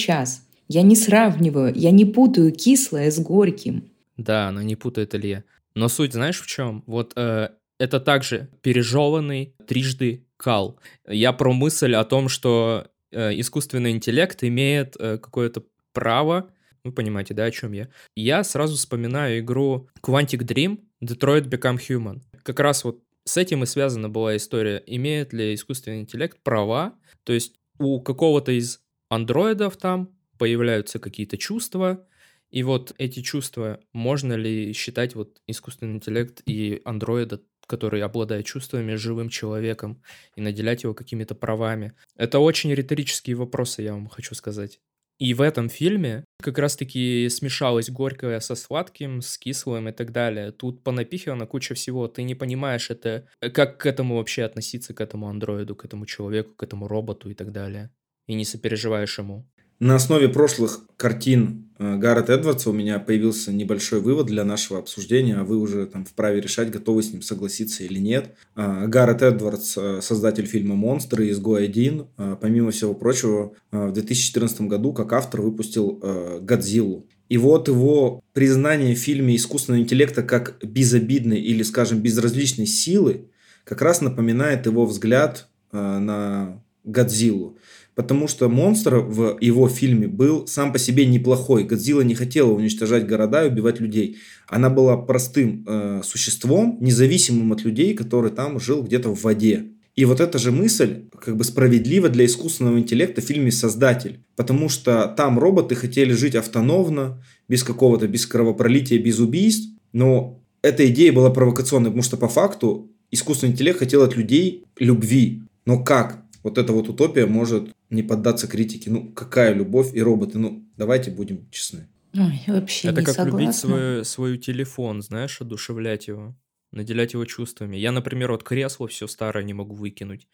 Я 0.68 0.82
не 0.82 0.96
сравниваю, 0.96 1.74
я 1.76 1.92
не 1.92 2.06
путаю 2.06 2.52
кислое 2.52 3.12
с 3.12 3.20
горьким. 3.20 3.90
Да, 4.18 4.52
но 4.52 4.62
не 4.62 4.76
путает 4.76 5.16
Илья. 5.16 5.44
Но 5.76 5.88
суть 5.88 6.14
знаешь 6.14 6.42
в 6.42 6.48
чем? 6.48 6.84
Вот 6.86 7.14
э, 7.16 7.50
это 7.80 8.00
также 8.00 8.50
пережеванный 8.62 9.56
трижды 9.68 10.26
кал. 10.38 10.80
Я 11.08 11.34
про 11.34 11.54
мысль 11.54 11.96
о 11.96 12.04
том, 12.04 12.30
что 12.30 12.88
э, 13.12 13.40
искусственный 13.40 13.92
интеллект 13.92 14.44
имеет 14.44 14.96
э, 15.00 15.18
какое-то 15.18 15.64
право, 15.94 16.50
вы 16.84 16.92
понимаете, 16.92 17.34
да, 17.34 17.46
о 17.46 17.52
чем 17.52 17.74
я? 17.74 17.90
Я 18.16 18.44
сразу 18.44 18.76
вспоминаю 18.76 19.40
игру 19.40 19.90
Quantic 20.02 20.44
Dream 20.44 20.80
Detroit 21.04 21.50
Become 21.50 21.80
Human. 21.90 22.22
Как 22.44 22.60
раз 22.60 22.84
вот 22.84 23.00
с 23.26 23.38
этим 23.38 23.64
и 23.64 23.66
связана 23.66 24.10
была 24.10 24.36
история. 24.38 24.82
Имеет 24.86 25.34
ли 25.34 25.54
искусственный 25.54 26.02
интеллект 26.02 26.38
права 26.42 26.94
то 27.24 27.34
есть 27.34 27.60
у 27.78 28.02
какого-то 28.02 28.52
из 28.52 28.82
андроидов 29.10 29.78
там 29.78 30.16
появляются 30.38 31.00
какие-то 31.00 31.38
чувства, 31.38 32.06
и 32.50 32.64
вот 32.64 32.96
эти 32.98 33.22
чувства, 33.22 33.80
можно 33.94 34.34
ли 34.34 34.74
считать 34.74 35.16
вот 35.16 35.40
искусственный 35.46 35.96
интеллект 35.96 36.42
и 36.48 36.82
андроида, 36.84 37.42
который 37.68 38.02
обладает 38.02 38.46
чувствами, 38.48 38.96
живым 38.96 39.30
человеком, 39.30 40.02
и 40.36 40.42
наделять 40.42 40.84
его 40.84 40.96
какими-то 40.96 41.36
правами? 41.36 41.94
Это 42.16 42.40
очень 42.40 42.74
риторические 42.74 43.36
вопросы, 43.36 43.84
я 43.84 43.94
вам 43.94 44.08
хочу 44.08 44.34
сказать. 44.34 44.80
И 45.20 45.34
в 45.34 45.42
этом 45.42 45.68
фильме 45.68 46.24
как 46.42 46.58
раз-таки 46.58 47.28
смешалось 47.30 47.90
горькое 47.90 48.40
со 48.40 48.56
сладким, 48.56 49.22
с 49.22 49.38
кислым 49.38 49.90
и 49.90 49.92
так 49.92 50.14
далее. 50.14 50.54
Тут 50.54 50.82
понапихивано 50.82 51.46
куча 51.46 51.76
всего. 51.76 52.08
Ты 52.08 52.24
не 52.24 52.36
понимаешь 52.36 52.90
это, 52.90 53.28
как 53.54 53.80
к 53.80 53.86
этому 53.86 54.16
вообще 54.16 54.44
относиться, 54.44 54.94
к 54.94 55.02
этому 55.02 55.28
андроиду, 55.28 55.76
к 55.76 55.84
этому 55.84 56.06
человеку, 56.06 56.54
к 56.56 56.64
этому 56.64 56.88
роботу 56.88 57.30
и 57.30 57.34
так 57.34 57.52
далее. 57.52 57.92
И 58.30 58.36
не 58.36 58.46
сопереживаешь 58.46 59.18
ему. 59.18 59.44
На 59.80 59.96
основе 59.96 60.30
прошлых 60.30 60.82
картин 60.98 61.72
э, 61.80 61.96
Гаррет 61.96 62.30
Эдвардса 62.30 62.70
у 62.70 62.74
меня 62.74 63.00
появился 63.00 63.52
небольшой 63.52 64.02
вывод 64.02 64.28
для 64.28 64.44
нашего 64.44 64.78
обсуждения, 64.78 65.38
а 65.38 65.44
вы 65.44 65.58
уже 65.58 65.88
там 65.88 66.06
вправе 66.06 66.40
решать, 66.40 66.70
готовы 66.70 67.02
с 67.02 67.12
ним 67.12 67.24
согласиться 67.24 67.84
или 67.84 67.98
нет. 67.98 68.36
А, 68.54 68.86
Гаррет 68.86 69.24
Эдвардс, 69.24 69.76
э, 69.78 70.02
создатель 70.04 70.46
фильма 70.46 70.76
«Монстры», 70.76 71.32
«Изгой 71.32 71.64
один», 71.66 72.06
э, 72.20 72.36
помимо 72.40 72.70
всего 72.70 72.94
прочего, 72.94 73.54
в 73.72 73.92
2014 73.94 74.62
году 74.62 74.94
как 74.94 75.12
автор 75.12 75.42
выпустил 75.42 76.00
«Годзиллу». 76.42 77.08
И 77.30 77.38
вот 77.40 77.68
его 77.68 78.22
признание 78.34 78.94
в 78.94 79.00
фильме 79.00 79.36
искусственного 79.36 79.82
интеллекта 79.82 80.22
как 80.22 80.60
безобидной 80.62 81.42
или, 81.42 81.64
скажем, 81.64 82.00
безразличной 82.00 82.68
силы 82.68 83.30
как 83.64 83.82
раз 83.82 84.02
напоминает 84.02 84.68
его 84.68 84.86
взгляд 84.86 85.48
на 85.72 86.62
Годзиллу. 86.84 87.58
Потому 88.00 88.30
что 88.30 88.48
монстр 88.48 88.96
в 89.00 89.38
его 89.42 89.68
фильме 89.68 90.08
был 90.08 90.48
сам 90.48 90.72
по 90.72 90.80
себе 90.80 91.06
неплохой. 91.06 91.66
Годзилла 91.66 92.00
не 92.00 92.16
хотела 92.16 92.50
уничтожать 92.50 93.06
города 93.06 93.44
и 93.44 93.50
убивать 93.50 93.82
людей. 93.82 94.20
Она 94.48 94.70
была 94.70 94.96
простым 94.96 95.66
э, 95.68 96.00
существом, 96.06 96.78
независимым 96.80 97.52
от 97.52 97.66
людей, 97.66 97.94
который 97.94 98.32
там 98.32 98.58
жил 98.58 98.84
где-то 98.84 99.14
в 99.14 99.22
воде. 99.22 99.66
И 99.98 100.06
вот 100.06 100.22
эта 100.22 100.40
же 100.40 100.54
мысль 100.54 101.10
как 101.20 101.36
бы 101.36 101.44
справедлива 101.44 102.08
для 102.08 102.26
искусственного 102.26 102.80
интеллекта 102.80 103.20
в 103.20 103.26
фильме 103.26 103.52
«Создатель». 103.52 104.24
Потому 104.38 104.70
что 104.70 105.14
там 105.18 105.38
роботы 105.38 105.76
хотели 105.76 106.14
жить 106.14 106.36
автономно, 106.36 107.22
без 107.50 107.64
какого-то, 107.64 108.08
без 108.08 108.26
кровопролития, 108.26 108.98
без 108.98 109.20
убийств. 109.20 109.74
Но 109.92 110.42
эта 110.62 110.88
идея 110.88 111.12
была 111.12 111.32
провокационной, 111.32 111.90
потому 111.90 112.04
что 112.04 112.16
по 112.16 112.30
факту 112.30 112.90
искусственный 113.12 113.52
интеллект 113.52 113.80
хотел 113.80 114.04
от 114.04 114.16
людей 114.16 114.64
любви. 114.80 115.42
Но 115.66 115.84
как? 115.84 116.24
Вот 116.44 116.58
эта 116.58 116.74
вот 116.74 116.90
утопия 116.90 117.26
может 117.26 117.70
не 117.90 118.04
поддаться 118.04 118.48
критике. 118.48 118.90
Ну, 118.90 119.12
какая 119.12 119.54
любовь 119.54 119.94
и 119.94 120.02
роботы? 120.02 120.38
Ну, 120.38 120.66
давайте 120.78 121.12
будем 121.12 121.50
честны. 121.52 121.88
Ой, 122.16 122.42
вообще 122.48 122.90
Это 122.90 123.02
не 123.02 123.06
как 123.06 123.16
согласна. 123.16 123.40
любить 123.40 123.56
свой, 123.56 124.06
свой 124.06 124.38
телефон, 124.38 125.02
знаешь, 125.02 125.42
одушевлять 125.42 126.08
его, 126.08 126.36
наделять 126.72 127.14
его 127.14 127.26
чувствами. 127.26 127.78
Я, 127.78 127.92
например, 127.92 128.32
вот 128.32 128.44
кресло 128.44 128.88
все 128.88 129.08
старое 129.08 129.44
не 129.44 129.54
могу 129.54 129.76
выкинуть. 129.76 130.28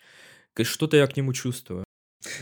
Что-то 0.62 0.96
я 0.98 1.06
к 1.08 1.18
нему 1.18 1.34
чувствую. 1.34 1.84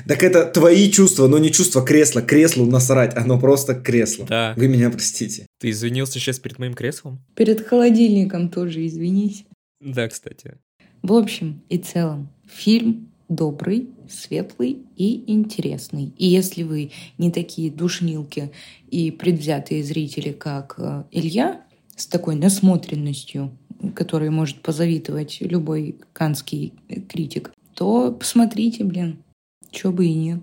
Так 0.07 0.24
это 0.24 0.45
твои 0.45 0.89
чувства, 0.91 1.28
но 1.28 1.39
не 1.39 1.51
чувство 1.51 1.84
кресла. 1.84 2.22
Креслу 2.22 2.66
насрать, 2.66 3.16
оно 3.16 3.39
просто 3.39 3.76
кресло. 3.76 4.26
Да. 4.28 4.53
Вы 4.55 4.68
меня 4.68 4.89
простите. 4.89 5.47
Ты 5.59 5.72
извинился 5.72 6.14
сейчас 6.14 6.39
перед 6.39 6.59
моим 6.59 6.74
креслом? 6.74 7.24
Перед 7.36 7.66
холодильником 7.66 8.49
тоже 8.49 8.86
извинись. 8.86 9.45
Да, 9.82 10.07
кстати. 10.07 10.57
В 11.01 11.11
общем 11.14 11.61
и 11.70 11.78
целом, 11.78 12.30
фильм 12.47 13.09
добрый, 13.30 13.90
светлый 14.10 14.80
и 14.96 15.24
интересный. 15.32 16.14
И 16.18 16.28
если 16.28 16.64
вы 16.64 16.92
не 17.18 17.32
такие 17.32 17.72
душнилки 17.72 18.52
и 18.90 19.12
предвзятые 19.12 19.84
зрители, 19.84 20.32
как 20.32 20.76
э, 20.78 21.04
Илья, 21.12 21.62
с 21.96 22.08
такой 22.08 22.36
насмотренностью, 22.36 23.58
которой 23.96 24.30
может 24.30 24.62
позавидовать 24.62 25.38
любой 25.42 25.98
канский 26.14 26.74
критик, 27.10 27.52
то 27.76 28.12
посмотрите, 28.12 28.84
блин, 28.84 29.24
чё 29.72 29.92
бы 29.92 30.06
и 30.06 30.14
нет. 30.14 30.40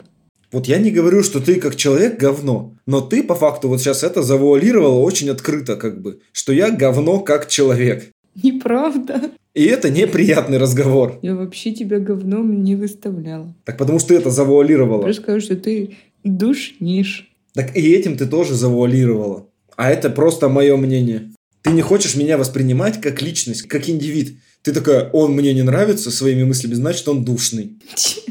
Вот 0.52 0.66
я 0.66 0.78
не 0.78 0.90
говорю, 0.90 1.22
что 1.22 1.40
ты 1.40 1.60
как 1.60 1.76
человек 1.76 2.18
говно, 2.18 2.74
но 2.86 3.00
ты 3.00 3.22
по 3.22 3.36
факту 3.36 3.68
вот 3.68 3.80
сейчас 3.80 4.02
это 4.02 4.22
завуалировала 4.22 4.98
очень 4.98 5.30
открыто, 5.30 5.76
как 5.76 6.02
бы, 6.02 6.20
что 6.32 6.52
я 6.52 6.70
говно 6.70 7.20
как 7.20 7.48
человек. 7.48 8.10
Неправда. 8.42 9.30
И 9.54 9.64
это 9.64 9.90
неприятный 9.90 10.58
разговор. 10.58 11.18
Я 11.22 11.34
вообще 11.34 11.72
тебя 11.72 11.98
говном 11.98 12.62
не 12.62 12.76
выставляла. 12.76 13.54
Так 13.64 13.78
потому 13.78 13.98
что 13.98 14.08
ты 14.08 14.14
это 14.14 14.30
завуалировала. 14.30 15.02
Просто 15.02 15.22
скажу, 15.22 15.40
что 15.40 15.56
ты 15.56 15.96
душнишь. 16.22 17.30
Так 17.54 17.76
и 17.76 17.80
этим 17.92 18.16
ты 18.16 18.26
тоже 18.26 18.54
завуалировала. 18.54 19.48
А 19.76 19.90
это 19.90 20.08
просто 20.10 20.48
мое 20.48 20.76
мнение. 20.76 21.30
Ты 21.62 21.72
не 21.72 21.82
хочешь 21.82 22.14
меня 22.14 22.38
воспринимать 22.38 23.00
как 23.00 23.20
личность, 23.22 23.62
как 23.62 23.88
индивид. 23.88 24.36
Ты 24.62 24.72
такая, 24.72 25.10
он 25.10 25.32
мне 25.32 25.52
не 25.52 25.62
нравится 25.62 26.10
своими 26.10 26.44
мыслями, 26.44 26.74
значит, 26.74 27.06
он 27.08 27.24
душный. 27.24 27.78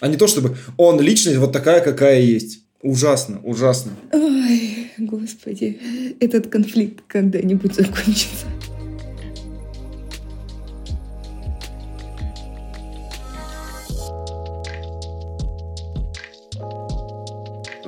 А 0.00 0.08
не 0.08 0.16
то, 0.16 0.26
чтобы 0.26 0.56
он 0.78 1.00
личность 1.00 1.36
вот 1.36 1.52
такая, 1.52 1.80
какая 1.80 2.20
есть. 2.20 2.64
Ужасно, 2.82 3.40
ужасно. 3.44 3.92
Ой, 4.12 4.90
господи, 4.98 5.78
этот 6.18 6.48
конфликт 6.48 7.04
когда-нибудь 7.06 7.76
закончится. 7.76 8.46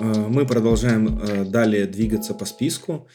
Мы 0.04 0.46
продолжаем 0.46 1.18
э, 1.18 1.44
далее 1.44 1.86
двигаться 1.86 2.34
по 2.34 2.44
списку. 2.44 3.06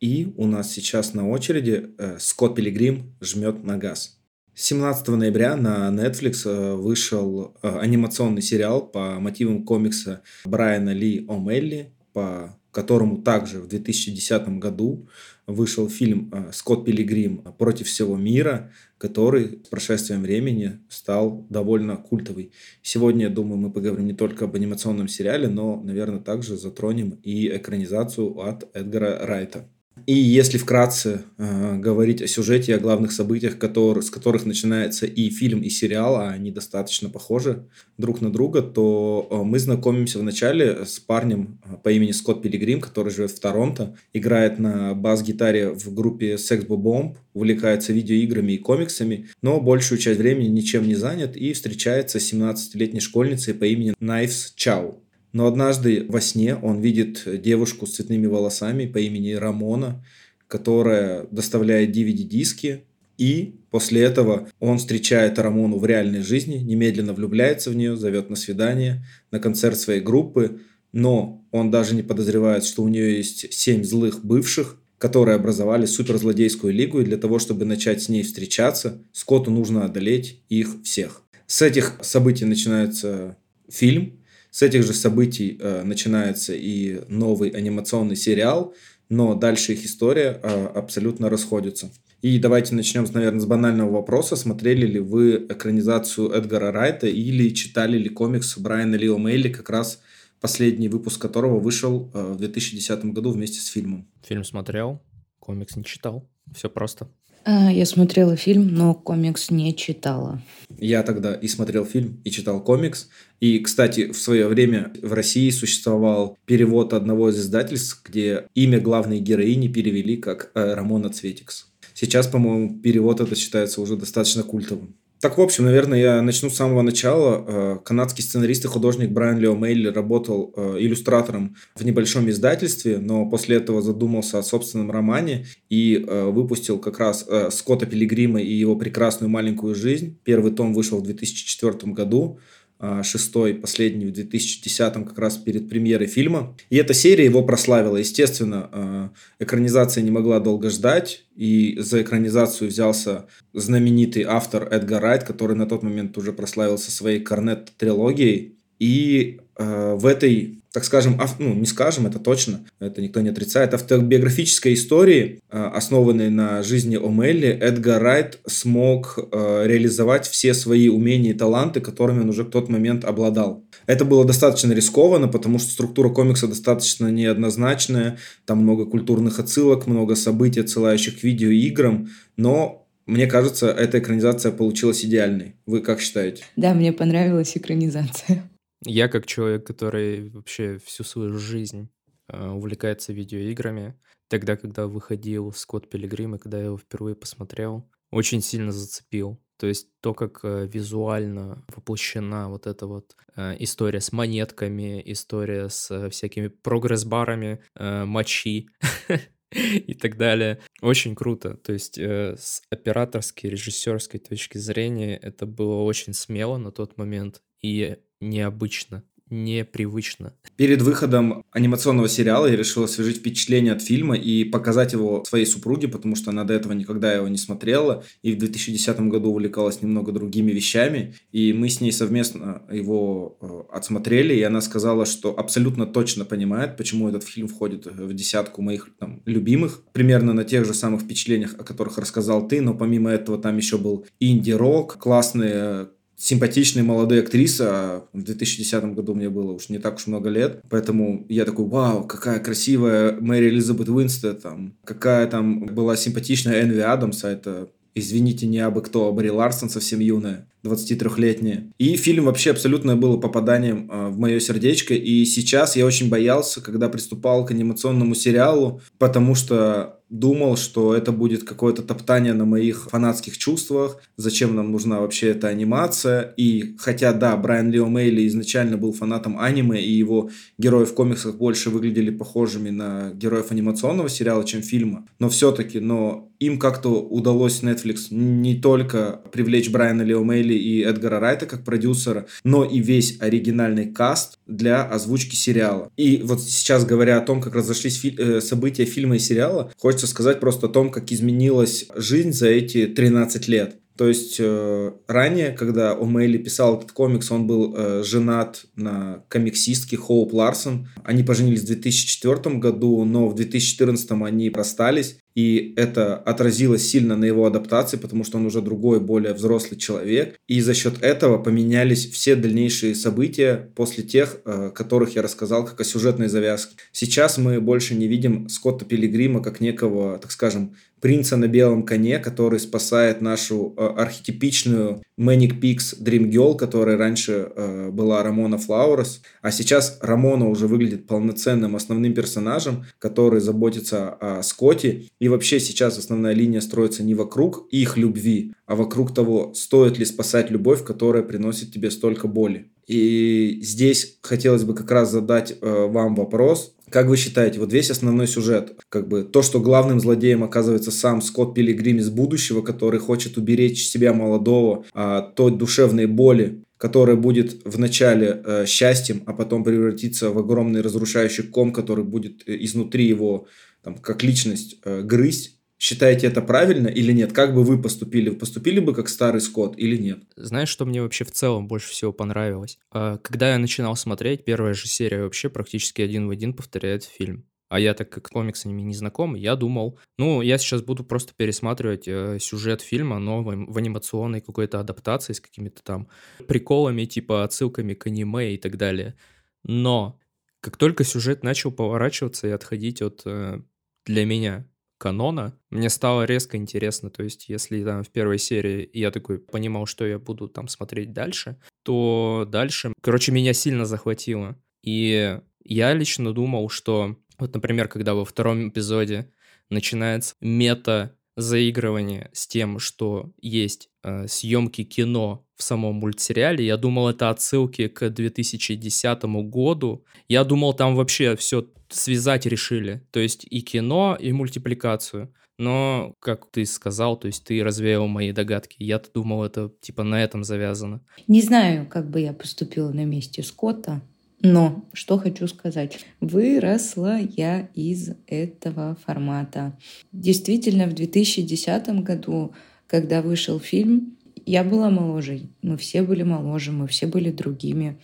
И 0.00 0.32
у 0.36 0.46
нас 0.46 0.72
сейчас 0.72 1.14
на 1.14 1.28
очереди 1.28 1.90
э, 1.98 2.16
Скотт 2.20 2.54
Пилигрим 2.54 3.14
жмет 3.20 3.64
на 3.64 3.76
газ. 3.76 4.18
17 4.54 5.08
ноября 5.08 5.56
на 5.56 5.88
Netflix 5.88 6.74
вышел 6.74 7.56
анимационный 7.62 8.42
сериал 8.42 8.84
по 8.84 9.20
мотивам 9.20 9.64
комикса 9.64 10.22
Брайана 10.44 10.90
Ли 10.90 11.24
О'Мелли, 11.26 11.90
по 12.12 12.58
которому 12.72 13.22
также 13.22 13.60
в 13.60 13.68
2010 13.68 14.58
году 14.58 15.08
вышел 15.46 15.88
фильм 15.88 16.32
«Скотт 16.52 16.84
Пилигрим 16.84 17.38
против 17.56 17.86
всего 17.86 18.16
мира», 18.16 18.72
который 18.98 19.60
с 19.64 19.68
прошествием 19.68 20.22
времени 20.22 20.80
стал 20.88 21.46
довольно 21.48 21.96
культовый. 21.96 22.52
Сегодня, 22.82 23.26
я 23.26 23.30
думаю, 23.30 23.58
мы 23.58 23.72
поговорим 23.72 24.06
не 24.06 24.12
только 24.12 24.44
об 24.44 24.56
анимационном 24.56 25.08
сериале, 25.08 25.48
но, 25.48 25.80
наверное, 25.80 26.20
также 26.20 26.56
затронем 26.56 27.18
и 27.22 27.48
экранизацию 27.48 28.40
от 28.40 28.68
Эдгара 28.76 29.24
Райта. 29.24 29.68
И 30.08 30.14
если 30.14 30.56
вкратце 30.56 31.24
э, 31.36 31.76
говорить 31.76 32.22
о 32.22 32.26
сюжете, 32.26 32.74
о 32.74 32.78
главных 32.78 33.12
событиях, 33.12 33.58
которые, 33.58 34.02
с 34.02 34.08
которых 34.08 34.46
начинается 34.46 35.04
и 35.04 35.28
фильм, 35.28 35.60
и 35.60 35.68
сериал, 35.68 36.16
а 36.16 36.30
они 36.30 36.50
достаточно 36.50 37.10
похожи 37.10 37.66
друг 37.98 38.22
на 38.22 38.32
друга, 38.32 38.62
то 38.62 39.28
э, 39.30 39.36
мы 39.44 39.58
знакомимся 39.58 40.18
вначале 40.18 40.86
с 40.86 40.98
парнем 40.98 41.60
э, 41.62 41.76
по 41.82 41.90
имени 41.90 42.12
Скотт 42.12 42.40
Пилигрим, 42.40 42.80
который 42.80 43.12
живет 43.12 43.32
в 43.32 43.38
Торонто, 43.38 43.96
играет 44.14 44.58
на 44.58 44.94
бас-гитаре 44.94 45.74
в 45.74 45.92
группе 45.92 46.36
Sex 46.36 46.66
Bomb, 46.66 47.16
увлекается 47.34 47.92
видеоиграми 47.92 48.52
и 48.52 48.58
комиксами, 48.58 49.28
но 49.42 49.60
большую 49.60 49.98
часть 49.98 50.20
времени 50.20 50.48
ничем 50.48 50.88
не 50.88 50.94
занят 50.94 51.36
и 51.36 51.52
встречается 51.52 52.18
с 52.18 52.32
17-летней 52.32 53.00
школьницей 53.00 53.52
по 53.52 53.64
имени 53.64 53.92
Найвс 54.00 54.54
Чау. 54.56 55.02
Но 55.32 55.46
однажды 55.46 56.06
во 56.08 56.20
сне 56.20 56.56
он 56.56 56.80
видит 56.80 57.22
девушку 57.42 57.86
с 57.86 57.94
цветными 57.94 58.26
волосами 58.26 58.86
по 58.86 58.98
имени 58.98 59.32
Рамона, 59.32 60.04
которая 60.46 61.26
доставляет 61.30 61.94
DVD-диски, 61.94 62.84
и 63.18 63.56
после 63.70 64.02
этого 64.02 64.48
он 64.60 64.78
встречает 64.78 65.38
Рамону 65.38 65.78
в 65.78 65.84
реальной 65.84 66.22
жизни, 66.22 66.56
немедленно 66.56 67.12
влюбляется 67.12 67.70
в 67.70 67.76
нее, 67.76 67.96
зовет 67.96 68.30
на 68.30 68.36
свидание, 68.36 69.04
на 69.30 69.40
концерт 69.40 69.78
своей 69.78 70.00
группы, 70.00 70.60
но 70.92 71.44
он 71.50 71.70
даже 71.70 71.94
не 71.94 72.02
подозревает, 72.02 72.64
что 72.64 72.82
у 72.82 72.88
нее 72.88 73.16
есть 73.16 73.52
семь 73.52 73.84
злых 73.84 74.24
бывших, 74.24 74.80
которые 74.98 75.36
образовали 75.36 75.86
суперзлодейскую 75.86 76.72
лигу, 76.72 77.00
и 77.00 77.04
для 77.04 77.18
того, 77.18 77.38
чтобы 77.38 77.64
начать 77.64 78.02
с 78.02 78.08
ней 78.08 78.22
встречаться, 78.22 79.02
Скотту 79.12 79.50
нужно 79.50 79.84
одолеть 79.84 80.42
их 80.48 80.76
всех. 80.84 81.22
С 81.46 81.62
этих 81.62 81.98
событий 82.02 82.44
начинается 82.44 83.36
фильм, 83.68 84.18
с 84.50 84.62
этих 84.62 84.84
же 84.84 84.92
событий 84.92 85.58
э, 85.60 85.82
начинается 85.82 86.54
и 86.54 87.00
новый 87.08 87.50
анимационный 87.50 88.16
сериал, 88.16 88.74
но 89.08 89.34
дальше 89.34 89.72
их 89.72 89.84
история 89.84 90.40
э, 90.42 90.66
абсолютно 90.74 91.28
расходится. 91.28 91.90
И 92.20 92.38
давайте 92.38 92.74
начнем, 92.74 93.06
наверное, 93.12 93.40
с 93.40 93.46
банального 93.46 93.90
вопроса. 93.92 94.34
Смотрели 94.34 94.86
ли 94.86 94.98
вы 94.98 95.46
экранизацию 95.48 96.30
Эдгара 96.30 96.72
Райта 96.72 97.06
или 97.06 97.50
читали 97.50 97.96
ли 97.96 98.08
комикс 98.08 98.58
Брайана 98.58 98.96
Лио 98.96 99.18
Мейли, 99.18 99.52
как 99.52 99.70
раз 99.70 100.00
последний 100.40 100.88
выпуск 100.88 101.20
которого 101.20 101.60
вышел 101.60 102.10
э, 102.12 102.32
в 102.32 102.36
2010 102.38 103.04
году 103.06 103.30
вместе 103.30 103.60
с 103.60 103.66
фильмом? 103.66 104.08
Фильм 104.24 104.42
смотрел, 104.42 105.00
комикс 105.38 105.76
не 105.76 105.84
читал. 105.84 106.28
Все 106.54 106.68
просто. 106.68 107.08
А, 107.50 107.72
я 107.72 107.86
смотрела 107.86 108.36
фильм, 108.36 108.74
но 108.74 108.92
комикс 108.92 109.50
не 109.50 109.74
читала. 109.74 110.42
Я 110.78 111.02
тогда 111.02 111.32
и 111.32 111.48
смотрел 111.48 111.86
фильм, 111.86 112.20
и 112.22 112.30
читал 112.30 112.62
комикс. 112.62 113.08
И, 113.40 113.60
кстати, 113.60 114.12
в 114.12 114.18
свое 114.18 114.48
время 114.48 114.92
в 115.00 115.14
России 115.14 115.48
существовал 115.48 116.36
перевод 116.44 116.92
одного 116.92 117.30
из 117.30 117.38
издательств, 117.38 118.02
где 118.04 118.44
имя 118.54 118.78
главной 118.78 119.20
героини 119.20 119.68
перевели 119.68 120.18
как 120.18 120.50
э, 120.54 120.74
Рамона 120.74 121.08
Цветикс. 121.08 121.68
Сейчас, 121.94 122.26
по-моему, 122.26 122.80
перевод 122.80 123.22
это 123.22 123.34
считается 123.34 123.80
уже 123.80 123.96
достаточно 123.96 124.42
культовым. 124.42 124.94
Так, 125.20 125.36
в 125.36 125.40
общем, 125.40 125.64
наверное, 125.64 125.98
я 125.98 126.22
начну 126.22 126.48
с 126.48 126.54
самого 126.54 126.82
начала. 126.82 127.44
Э, 127.46 127.78
канадский 127.84 128.22
сценарист 128.22 128.64
и 128.64 128.68
художник 128.68 129.10
Брайан 129.10 129.38
Лео 129.38 129.56
Мейли 129.56 129.88
работал 129.88 130.52
э, 130.54 130.76
иллюстратором 130.78 131.56
в 131.74 131.84
небольшом 131.84 132.30
издательстве, 132.30 132.98
но 132.98 133.28
после 133.28 133.56
этого 133.56 133.82
задумался 133.82 134.38
о 134.38 134.44
собственном 134.44 134.92
романе 134.92 135.46
и 135.68 136.04
э, 136.06 136.24
выпустил 136.26 136.78
как 136.78 137.00
раз 137.00 137.26
Скотта 137.50 137.86
Пилигрима 137.86 138.40
и 138.40 138.52
его 138.52 138.76
прекрасную 138.76 139.28
маленькую 139.28 139.74
жизнь. 139.74 140.20
Первый 140.22 140.52
том 140.52 140.72
вышел 140.72 141.00
в 141.00 141.02
2004 141.02 141.92
году. 141.92 142.38
А, 142.80 143.02
шестой, 143.02 143.54
последний 143.54 144.06
в 144.06 144.12
2010 144.12 144.92
как 144.92 145.18
раз 145.18 145.36
перед 145.36 145.68
премьерой 145.68 146.06
фильма. 146.06 146.56
И 146.70 146.76
эта 146.76 146.94
серия 146.94 147.24
его 147.24 147.42
прославила. 147.42 147.96
Естественно, 147.96 148.70
а, 148.72 149.10
экранизация 149.40 150.02
не 150.02 150.12
могла 150.12 150.38
долго 150.38 150.70
ждать, 150.70 151.24
и 151.34 151.76
за 151.80 152.02
экранизацию 152.02 152.68
взялся 152.68 153.26
знаменитый 153.52 154.22
автор 154.22 154.68
Эдгар 154.70 155.02
Райт, 155.02 155.24
который 155.24 155.56
на 155.56 155.66
тот 155.66 155.82
момент 155.82 156.16
уже 156.18 156.32
прославился 156.32 156.92
своей 156.92 157.18
Корнет-трилогией. 157.18 158.54
И 158.78 159.40
э, 159.56 159.94
в 159.94 160.06
этой, 160.06 160.57
так 160.72 160.84
скажем, 160.84 161.20
ав, 161.20 161.36
ну 161.38 161.54
не 161.54 161.66
скажем, 161.66 162.06
это 162.06 162.18
точно, 162.18 162.60
это 162.78 163.00
никто 163.00 163.20
не 163.20 163.30
отрицает, 163.30 163.74
автобиографической 163.74 164.74
истории, 164.74 165.40
э, 165.50 165.70
основанной 165.74 166.30
на 166.30 166.62
жизни 166.62 166.96
Омелли, 166.96 167.48
Эдгар 167.48 168.02
Райт 168.02 168.38
смог 168.46 169.18
э, 169.18 169.62
реализовать 169.66 170.26
все 170.26 170.54
свои 170.54 170.88
умения 170.88 171.32
и 171.32 171.36
таланты, 171.36 171.80
которыми 171.80 172.20
он 172.20 172.28
уже 172.28 172.44
в 172.44 172.50
тот 172.50 172.68
момент 172.68 173.04
обладал. 173.04 173.64
Это 173.86 174.04
было 174.04 174.24
достаточно 174.24 174.72
рискованно, 174.72 175.28
потому 175.28 175.58
что 175.58 175.70
структура 175.70 176.10
комикса 176.10 176.46
достаточно 176.46 177.08
неоднозначная, 177.08 178.18
там 178.44 178.58
много 178.58 178.84
культурных 178.84 179.38
отсылок, 179.38 179.86
много 179.86 180.14
событий, 180.16 180.60
отсылающих 180.60 181.20
к 181.20 181.22
видеоиграм, 181.22 182.08
но 182.36 182.84
мне 183.06 183.26
кажется, 183.26 183.70
эта 183.70 184.00
экранизация 184.00 184.52
получилась 184.52 185.02
идеальной. 185.02 185.54
Вы 185.64 185.80
как 185.80 185.98
считаете? 186.00 186.44
Да, 186.56 186.74
мне 186.74 186.92
понравилась 186.92 187.56
экранизация. 187.56 188.42
Я 188.84 189.08
как 189.08 189.26
человек, 189.26 189.66
который 189.66 190.30
вообще 190.30 190.78
всю 190.78 191.04
свою 191.04 191.36
жизнь 191.38 191.90
э, 192.28 192.48
увлекается 192.48 193.12
видеоиграми, 193.12 193.98
тогда, 194.28 194.56
когда 194.56 194.86
выходил 194.86 195.52
Скотт 195.52 195.88
Пилигрим, 195.90 196.34
и 196.34 196.38
когда 196.38 196.58
я 196.58 196.66
его 196.66 196.78
впервые 196.78 197.16
посмотрел, 197.16 197.90
очень 198.10 198.40
сильно 198.40 198.72
зацепил. 198.72 199.40
То 199.58 199.66
есть 199.66 199.88
то, 200.00 200.14
как 200.14 200.40
э, 200.44 200.68
визуально 200.72 201.64
воплощена 201.74 202.48
вот 202.48 202.66
эта 202.68 202.86
вот 202.86 203.16
э, 203.34 203.56
история 203.58 204.00
с 204.00 204.12
монетками, 204.12 205.02
история 205.04 205.68
с 205.68 205.90
э, 205.90 206.08
всякими 206.10 206.46
прогресс-барами, 206.46 207.60
мочи 207.74 208.68
и 209.50 209.94
так 209.94 210.16
далее. 210.16 210.60
Очень 210.80 211.16
круто. 211.16 211.56
То 211.56 211.72
есть 211.72 211.98
с 211.98 212.62
операторской, 212.70 213.50
режиссерской 213.50 214.20
точки 214.20 214.58
зрения 214.58 215.16
это 215.16 215.44
было 215.44 215.82
очень 215.82 216.14
смело 216.14 216.56
на 216.56 216.70
тот 216.70 216.96
момент 216.96 217.42
и 217.60 217.96
необычно 218.20 219.02
непривычно. 219.30 220.32
Перед 220.56 220.82
выходом 220.82 221.44
анимационного 221.52 222.08
сериала 222.08 222.46
я 222.46 222.56
решил 222.56 222.84
освежить 222.84 223.18
впечатление 223.18 223.72
от 223.72 223.82
фильма 223.82 224.16
и 224.16 224.44
показать 224.44 224.92
его 224.92 225.24
своей 225.24 225.46
супруге, 225.46 225.88
потому 225.88 226.16
что 226.16 226.30
она 226.30 226.44
до 226.44 226.54
этого 226.54 226.72
никогда 226.72 227.12
его 227.12 227.28
не 227.28 227.38
смотрела 227.38 228.04
и 228.22 228.32
в 228.32 228.38
2010 228.38 229.00
году 229.00 229.30
увлекалась 229.30 229.82
немного 229.82 230.12
другими 230.12 230.50
вещами. 230.52 231.14
И 231.30 231.52
мы 231.52 231.68
с 231.68 231.80
ней 231.80 231.92
совместно 231.92 232.62
его 232.72 233.38
э, 233.40 233.62
отсмотрели, 233.72 234.34
и 234.34 234.42
она 234.42 234.60
сказала, 234.60 235.06
что 235.06 235.38
абсолютно 235.38 235.86
точно 235.86 236.24
понимает, 236.24 236.76
почему 236.76 237.08
этот 237.08 237.24
фильм 237.24 237.48
входит 237.48 237.86
в 237.86 238.12
десятку 238.14 238.62
моих 238.62 238.88
там, 238.98 239.22
любимых, 239.26 239.82
примерно 239.92 240.32
на 240.32 240.44
тех 240.44 240.64
же 240.64 240.74
самых 240.74 241.02
впечатлениях, 241.02 241.54
о 241.58 241.64
которых 241.64 241.98
рассказал 241.98 242.48
ты, 242.48 242.60
но 242.60 242.74
помимо 242.74 243.10
этого 243.10 243.38
там 243.38 243.56
еще 243.56 243.78
был 243.78 244.06
инди-рок, 244.20 244.98
классные 244.98 245.88
симпатичная 246.18 246.82
молодая 246.82 247.20
актриса. 247.20 247.66
А 247.70 248.04
в 248.12 248.22
2010 248.22 248.84
году 248.94 249.14
мне 249.14 249.30
было 249.30 249.52
уж 249.52 249.70
не 249.70 249.78
так 249.78 249.96
уж 249.96 250.06
много 250.06 250.28
лет. 250.28 250.60
Поэтому 250.68 251.24
я 251.28 251.44
такой, 251.44 251.66
вау, 251.66 252.04
какая 252.04 252.40
красивая 252.40 253.12
Мэри 253.18 253.48
Элизабет 253.48 253.88
Уинстед. 253.88 254.42
Там, 254.42 254.74
какая 254.84 255.26
там 255.28 255.66
была 255.66 255.96
симпатичная 255.96 256.62
Энви 256.62 256.80
Адамс. 256.80 257.24
А 257.24 257.30
это, 257.30 257.68
извините, 257.94 258.46
не 258.46 258.58
абы 258.58 258.82
кто, 258.82 259.08
а 259.08 259.12
Бри 259.12 259.30
Ларсон 259.30 259.70
совсем 259.70 260.00
юная. 260.00 260.46
23-летняя. 260.64 261.72
И 261.78 261.94
фильм 261.96 262.24
вообще 262.24 262.50
абсолютно 262.50 262.96
был 262.96 263.20
попаданием 263.20 263.88
э, 263.90 264.08
в 264.08 264.18
мое 264.18 264.40
сердечко. 264.40 264.92
И 264.92 265.24
сейчас 265.24 265.76
я 265.76 265.86
очень 265.86 266.08
боялся, 266.08 266.60
когда 266.60 266.88
приступал 266.88 267.46
к 267.46 267.52
анимационному 267.52 268.16
сериалу, 268.16 268.80
потому 268.98 269.36
что 269.36 269.97
думал, 270.10 270.56
что 270.56 270.94
это 270.94 271.12
будет 271.12 271.44
какое-то 271.44 271.82
топтание 271.82 272.32
на 272.32 272.44
моих 272.44 272.88
фанатских 272.90 273.36
чувствах, 273.38 274.00
зачем 274.16 274.54
нам 274.56 274.72
нужна 274.72 275.00
вообще 275.00 275.28
эта 275.28 275.48
анимация. 275.48 276.34
И 276.36 276.76
хотя, 276.78 277.12
да, 277.12 277.36
Брайан 277.36 277.70
Лео 277.70 277.86
Мейли 277.88 278.26
изначально 278.26 278.76
был 278.76 278.92
фанатом 278.92 279.38
аниме, 279.38 279.80
и 279.82 279.90
его 279.90 280.30
герои 280.56 280.84
в 280.84 280.94
комиксах 280.94 281.36
больше 281.36 281.70
выглядели 281.70 282.10
похожими 282.10 282.70
на 282.70 283.12
героев 283.14 283.50
анимационного 283.50 284.08
сериала, 284.08 284.44
чем 284.44 284.62
фильма, 284.62 285.06
но 285.18 285.28
все-таки, 285.28 285.80
но 285.80 286.27
им 286.40 286.58
как-то 286.58 287.00
удалось 287.00 287.62
Netflix 287.62 288.06
не 288.10 288.54
только 288.54 289.20
привлечь 289.32 289.70
Брайана 289.70 290.02
Лео 290.02 290.22
Мейли 290.22 290.54
и 290.54 290.82
Эдгара 290.82 291.20
Райта 291.20 291.46
как 291.46 291.64
продюсера, 291.64 292.26
но 292.44 292.64
и 292.64 292.80
весь 292.80 293.20
оригинальный 293.20 293.86
каст 293.86 294.38
для 294.46 294.84
озвучки 294.84 295.34
сериала. 295.34 295.90
И 295.96 296.20
вот 296.24 296.40
сейчас, 296.42 296.84
говоря 296.84 297.18
о 297.18 297.22
том, 297.22 297.40
как 297.40 297.54
разошлись 297.54 297.98
фи- 298.00 298.16
э, 298.16 298.40
события 298.40 298.84
фильма 298.84 299.16
и 299.16 299.18
сериала, 299.18 299.72
хочется 299.76 300.06
сказать 300.06 300.40
просто 300.40 300.66
о 300.66 300.70
том, 300.70 300.90
как 300.90 301.10
изменилась 301.12 301.86
жизнь 301.94 302.32
за 302.32 302.48
эти 302.48 302.86
13 302.86 303.48
лет. 303.48 303.76
То 303.98 304.06
есть 304.06 304.36
э, 304.38 304.92
ранее, 305.08 305.50
когда 305.50 305.92
О'Мейли 305.92 306.38
писал 306.38 306.78
этот 306.78 306.92
комикс, 306.92 307.32
он 307.32 307.48
был 307.48 307.74
э, 307.76 308.04
женат 308.04 308.66
на 308.76 309.24
комиксистке 309.28 309.96
Хоуп 309.96 310.32
Ларсон. 310.32 310.86
Они 311.02 311.24
поженились 311.24 311.62
в 311.62 311.66
2004 311.66 312.58
году, 312.58 313.04
но 313.04 313.28
в 313.28 313.34
2014 313.34 314.08
они 314.12 314.50
расстались. 314.50 315.16
И 315.38 315.72
это 315.76 316.16
отразилось 316.16 316.90
сильно 316.90 317.16
на 317.16 317.24
его 317.24 317.46
адаптации, 317.46 317.96
потому 317.96 318.24
что 318.24 318.38
он 318.38 318.46
уже 318.46 318.60
другой, 318.60 318.98
более 318.98 319.34
взрослый 319.34 319.78
человек, 319.78 320.34
и 320.48 320.60
за 320.60 320.74
счет 320.74 320.94
этого 321.00 321.38
поменялись 321.38 322.10
все 322.10 322.34
дальнейшие 322.34 322.96
события 322.96 323.70
после 323.76 324.02
тех, 324.02 324.40
э, 324.44 324.72
которых 324.74 325.14
я 325.14 325.22
рассказал, 325.22 325.64
как 325.64 325.80
о 325.80 325.84
сюжетной 325.84 326.26
завязке. 326.26 326.74
Сейчас 326.90 327.38
мы 327.38 327.60
больше 327.60 327.94
не 327.94 328.08
видим 328.08 328.48
Скотта 328.48 328.84
Пилигрима 328.84 329.40
как 329.40 329.60
некого, 329.60 330.18
так 330.18 330.32
скажем, 330.32 330.74
принца 331.00 331.36
на 331.36 331.46
белом 331.46 331.84
коне, 331.84 332.18
который 332.18 332.58
спасает 332.58 333.20
нашу 333.20 333.74
э, 333.76 333.86
архетипичную 333.96 335.02
Manic 335.18 335.60
Pix 335.60 336.00
Dream 336.00 336.30
Girl, 336.30 336.56
которая 336.56 336.96
раньше 336.96 337.50
э, 337.54 337.90
была 337.90 338.22
Рамона 338.22 338.58
Флауэрс, 338.58 339.22
а 339.42 339.50
сейчас 339.50 339.98
Рамона 340.00 340.48
уже 340.48 340.66
выглядит 340.66 341.06
полноценным 341.06 341.76
основным 341.76 342.14
персонажем, 342.14 342.84
который 342.98 343.40
заботится 343.40 344.10
о 344.20 344.42
Скотте. 344.42 345.06
И 345.18 345.27
вообще 345.28 345.60
сейчас 345.60 345.98
основная 345.98 346.34
линия 346.34 346.60
строится 346.60 347.02
не 347.02 347.14
вокруг 347.14 347.66
их 347.70 347.96
любви, 347.96 348.52
а 348.66 348.76
вокруг 348.76 349.14
того, 349.14 349.52
стоит 349.54 349.98
ли 349.98 350.04
спасать 350.04 350.50
любовь, 350.50 350.84
которая 350.84 351.22
приносит 351.22 351.72
тебе 351.72 351.90
столько 351.90 352.28
боли. 352.28 352.70
И 352.86 353.58
здесь 353.62 354.18
хотелось 354.22 354.64
бы 354.64 354.74
как 354.74 354.90
раз 354.90 355.10
задать 355.10 355.56
э, 355.60 355.86
вам 355.86 356.14
вопрос, 356.14 356.74
как 356.90 357.06
вы 357.06 357.16
считаете, 357.16 357.60
вот 357.60 357.72
весь 357.72 357.90
основной 357.90 358.26
сюжет, 358.26 358.78
как 358.88 359.08
бы 359.08 359.22
то, 359.22 359.42
что 359.42 359.60
главным 359.60 360.00
злодеем 360.00 360.42
оказывается 360.42 360.90
сам 360.90 361.20
Скотт 361.20 361.54
Пилигрим 361.54 361.98
из 361.98 362.08
будущего, 362.08 362.62
который 362.62 362.98
хочет 362.98 363.36
уберечь 363.36 363.86
себя 363.86 364.14
молодого 364.14 364.86
от 364.94 365.34
той 365.34 365.50
душевной 365.50 366.06
боли, 366.06 366.62
которая 366.78 367.16
будет 367.16 367.60
вначале 367.64 368.40
э, 368.42 368.64
счастьем, 368.66 369.22
а 369.26 369.32
потом 369.32 369.64
превратиться 369.64 370.30
в 370.30 370.38
огромный 370.38 370.80
разрушающий 370.80 371.44
ком, 371.44 371.72
который 371.72 372.04
будет 372.04 372.42
э, 372.46 372.56
изнутри 372.60 373.06
его 373.06 373.48
там, 373.88 373.98
как 373.98 374.22
личность 374.22 374.76
э, 374.84 375.02
грызть, 375.02 375.54
Считаете 375.80 376.26
это 376.26 376.42
правильно 376.42 376.88
или 376.88 377.12
нет? 377.12 377.32
Как 377.32 377.54
бы 377.54 377.62
вы 377.62 377.80
поступили? 377.80 378.30
Поступили 378.30 378.80
бы 378.80 378.92
как 378.96 379.08
старый 379.08 379.40
Скотт 379.40 379.78
или 379.78 379.96
нет? 379.96 380.24
Знаешь, 380.34 380.68
что 380.70 380.84
мне 380.84 381.00
вообще 381.00 381.24
в 381.24 381.30
целом 381.30 381.68
больше 381.68 381.90
всего 381.90 382.12
понравилось? 382.12 382.80
А, 382.90 383.18
когда 383.18 383.52
я 383.52 383.58
начинал 383.58 383.94
смотреть, 383.94 384.44
первая 384.44 384.74
же 384.74 384.88
серия 384.88 385.22
вообще 385.22 385.48
практически 385.48 386.02
один 386.02 386.26
в 386.26 386.30
один 386.30 386.52
повторяет 386.52 387.04
фильм. 387.04 387.44
А 387.68 387.78
я, 387.78 387.94
так 387.94 388.10
как 388.10 388.28
комиксами 388.28 388.82
не 388.82 388.92
знаком, 388.92 389.36
я 389.36 389.54
думал, 389.54 390.00
ну, 390.18 390.42
я 390.42 390.58
сейчас 390.58 390.82
буду 390.82 391.04
просто 391.04 391.32
пересматривать 391.36 392.08
э, 392.08 392.38
сюжет 392.40 392.80
фильма, 392.80 393.20
но 393.20 393.44
в, 393.44 393.44
в 393.44 393.78
анимационной 393.78 394.40
какой-то 394.40 394.80
адаптации 394.80 395.32
с 395.32 395.40
какими-то 395.40 395.84
там 395.84 396.08
приколами, 396.48 397.04
типа 397.04 397.44
отсылками 397.44 397.94
к 397.94 398.08
аниме 398.08 398.52
и 398.52 398.56
так 398.56 398.76
далее. 398.76 399.14
Но 399.62 400.18
как 400.60 400.76
только 400.76 401.04
сюжет 401.04 401.44
начал 401.44 401.70
поворачиваться 401.70 402.48
и 402.48 402.50
отходить 402.50 403.00
от 403.00 403.22
э, 403.24 403.60
для 404.08 404.24
меня 404.24 404.66
канона, 404.98 405.56
мне 405.70 405.88
стало 405.90 406.24
резко 406.24 406.56
интересно. 406.56 407.10
То 407.10 407.22
есть, 407.22 407.48
если 407.48 407.84
там 407.84 408.02
в 408.02 408.10
первой 408.10 408.38
серии 408.38 408.88
я 408.92 409.10
такой 409.10 409.38
понимал, 409.38 409.86
что 409.86 410.04
я 410.04 410.18
буду 410.18 410.48
там 410.48 410.66
смотреть 410.66 411.12
дальше, 411.12 411.60
то 411.84 412.46
дальше, 412.48 412.92
короче, 413.00 413.30
меня 413.30 413.52
сильно 413.52 413.86
захватило. 413.86 414.56
И 414.82 415.38
я 415.62 415.92
лично 415.94 416.34
думал, 416.34 416.68
что 416.68 417.16
вот, 417.38 417.54
например, 417.54 417.88
когда 417.88 418.14
во 418.14 418.24
втором 418.24 418.68
эпизоде 418.68 419.32
начинается 419.70 420.34
мета 420.40 421.16
заигрывание 421.38 422.30
с 422.32 422.48
тем, 422.48 422.80
что 422.80 423.30
есть 423.40 423.90
э, 424.02 424.26
съемки 424.26 424.82
кино 424.82 425.46
в 425.56 425.62
самом 425.62 425.94
мультсериале. 425.96 426.66
Я 426.66 426.76
думал, 426.76 427.08
это 427.08 427.30
отсылки 427.30 427.86
к 427.86 428.10
2010 428.10 429.22
году. 429.48 430.04
Я 430.28 430.42
думал, 430.42 430.74
там 430.74 430.96
вообще 430.96 431.36
все 431.36 431.66
связать 431.88 432.44
решили. 432.44 433.06
То 433.12 433.20
есть 433.20 433.46
и 433.48 433.60
кино, 433.60 434.16
и 434.18 434.32
мультипликацию. 434.32 435.32
Но, 435.58 436.14
как 436.20 436.50
ты 436.50 436.64
сказал, 436.66 437.16
то 437.16 437.26
есть 437.26 437.44
ты 437.44 437.62
развеял 437.62 438.06
мои 438.08 438.32
догадки. 438.32 438.76
Я-то 438.80 439.10
думал, 439.12 439.44
это 439.44 439.72
типа 439.80 440.02
на 440.02 440.22
этом 440.22 440.42
завязано. 440.42 441.04
Не 441.28 441.42
знаю, 441.42 441.86
как 441.88 442.10
бы 442.10 442.20
я 442.20 442.32
поступила 442.32 442.90
на 442.90 443.04
месте 443.04 443.44
Скотта. 443.44 444.02
Но 444.40 444.84
что 444.92 445.18
хочу 445.18 445.48
сказать. 445.48 445.98
Выросла 446.20 447.18
я 447.18 447.68
из 447.74 448.10
этого 448.26 448.96
формата. 449.04 449.76
Действительно, 450.12 450.86
в 450.86 450.94
2010 450.94 451.88
году, 452.02 452.52
когда 452.86 453.20
вышел 453.20 453.58
фильм, 453.58 454.16
я 454.46 454.62
была 454.62 454.90
моложе. 454.90 455.42
Мы 455.62 455.76
все 455.76 456.02
были 456.02 456.22
моложе, 456.22 456.72
мы 456.72 456.86
все 456.86 457.06
были 457.06 457.30
другими. 457.30 457.98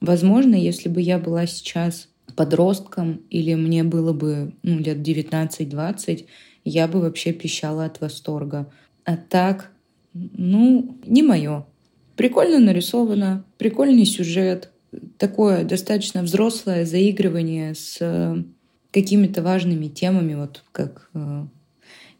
Возможно, 0.00 0.54
если 0.54 0.88
бы 0.88 1.00
я 1.00 1.18
была 1.18 1.46
сейчас 1.46 2.08
подростком 2.36 3.20
или 3.28 3.54
мне 3.54 3.84
было 3.84 4.12
бы 4.12 4.54
ну, 4.62 4.78
лет 4.78 4.98
19-20, 4.98 6.26
я 6.64 6.88
бы 6.88 7.00
вообще 7.00 7.32
пищала 7.32 7.84
от 7.84 8.00
восторга. 8.00 8.70
А 9.04 9.16
так, 9.16 9.72
ну, 10.14 10.96
не 11.04 11.22
мое. 11.22 11.66
Прикольно 12.16 12.60
нарисовано, 12.60 13.44
прикольный 13.58 14.04
сюжет, 14.04 14.69
такое 15.18 15.64
достаточно 15.64 16.22
взрослое 16.22 16.84
заигрывание 16.84 17.74
с 17.74 17.98
э, 18.00 18.42
какими-то 18.90 19.42
важными 19.42 19.88
темами, 19.88 20.34
вот 20.34 20.64
как 20.72 21.10
э, 21.14 21.44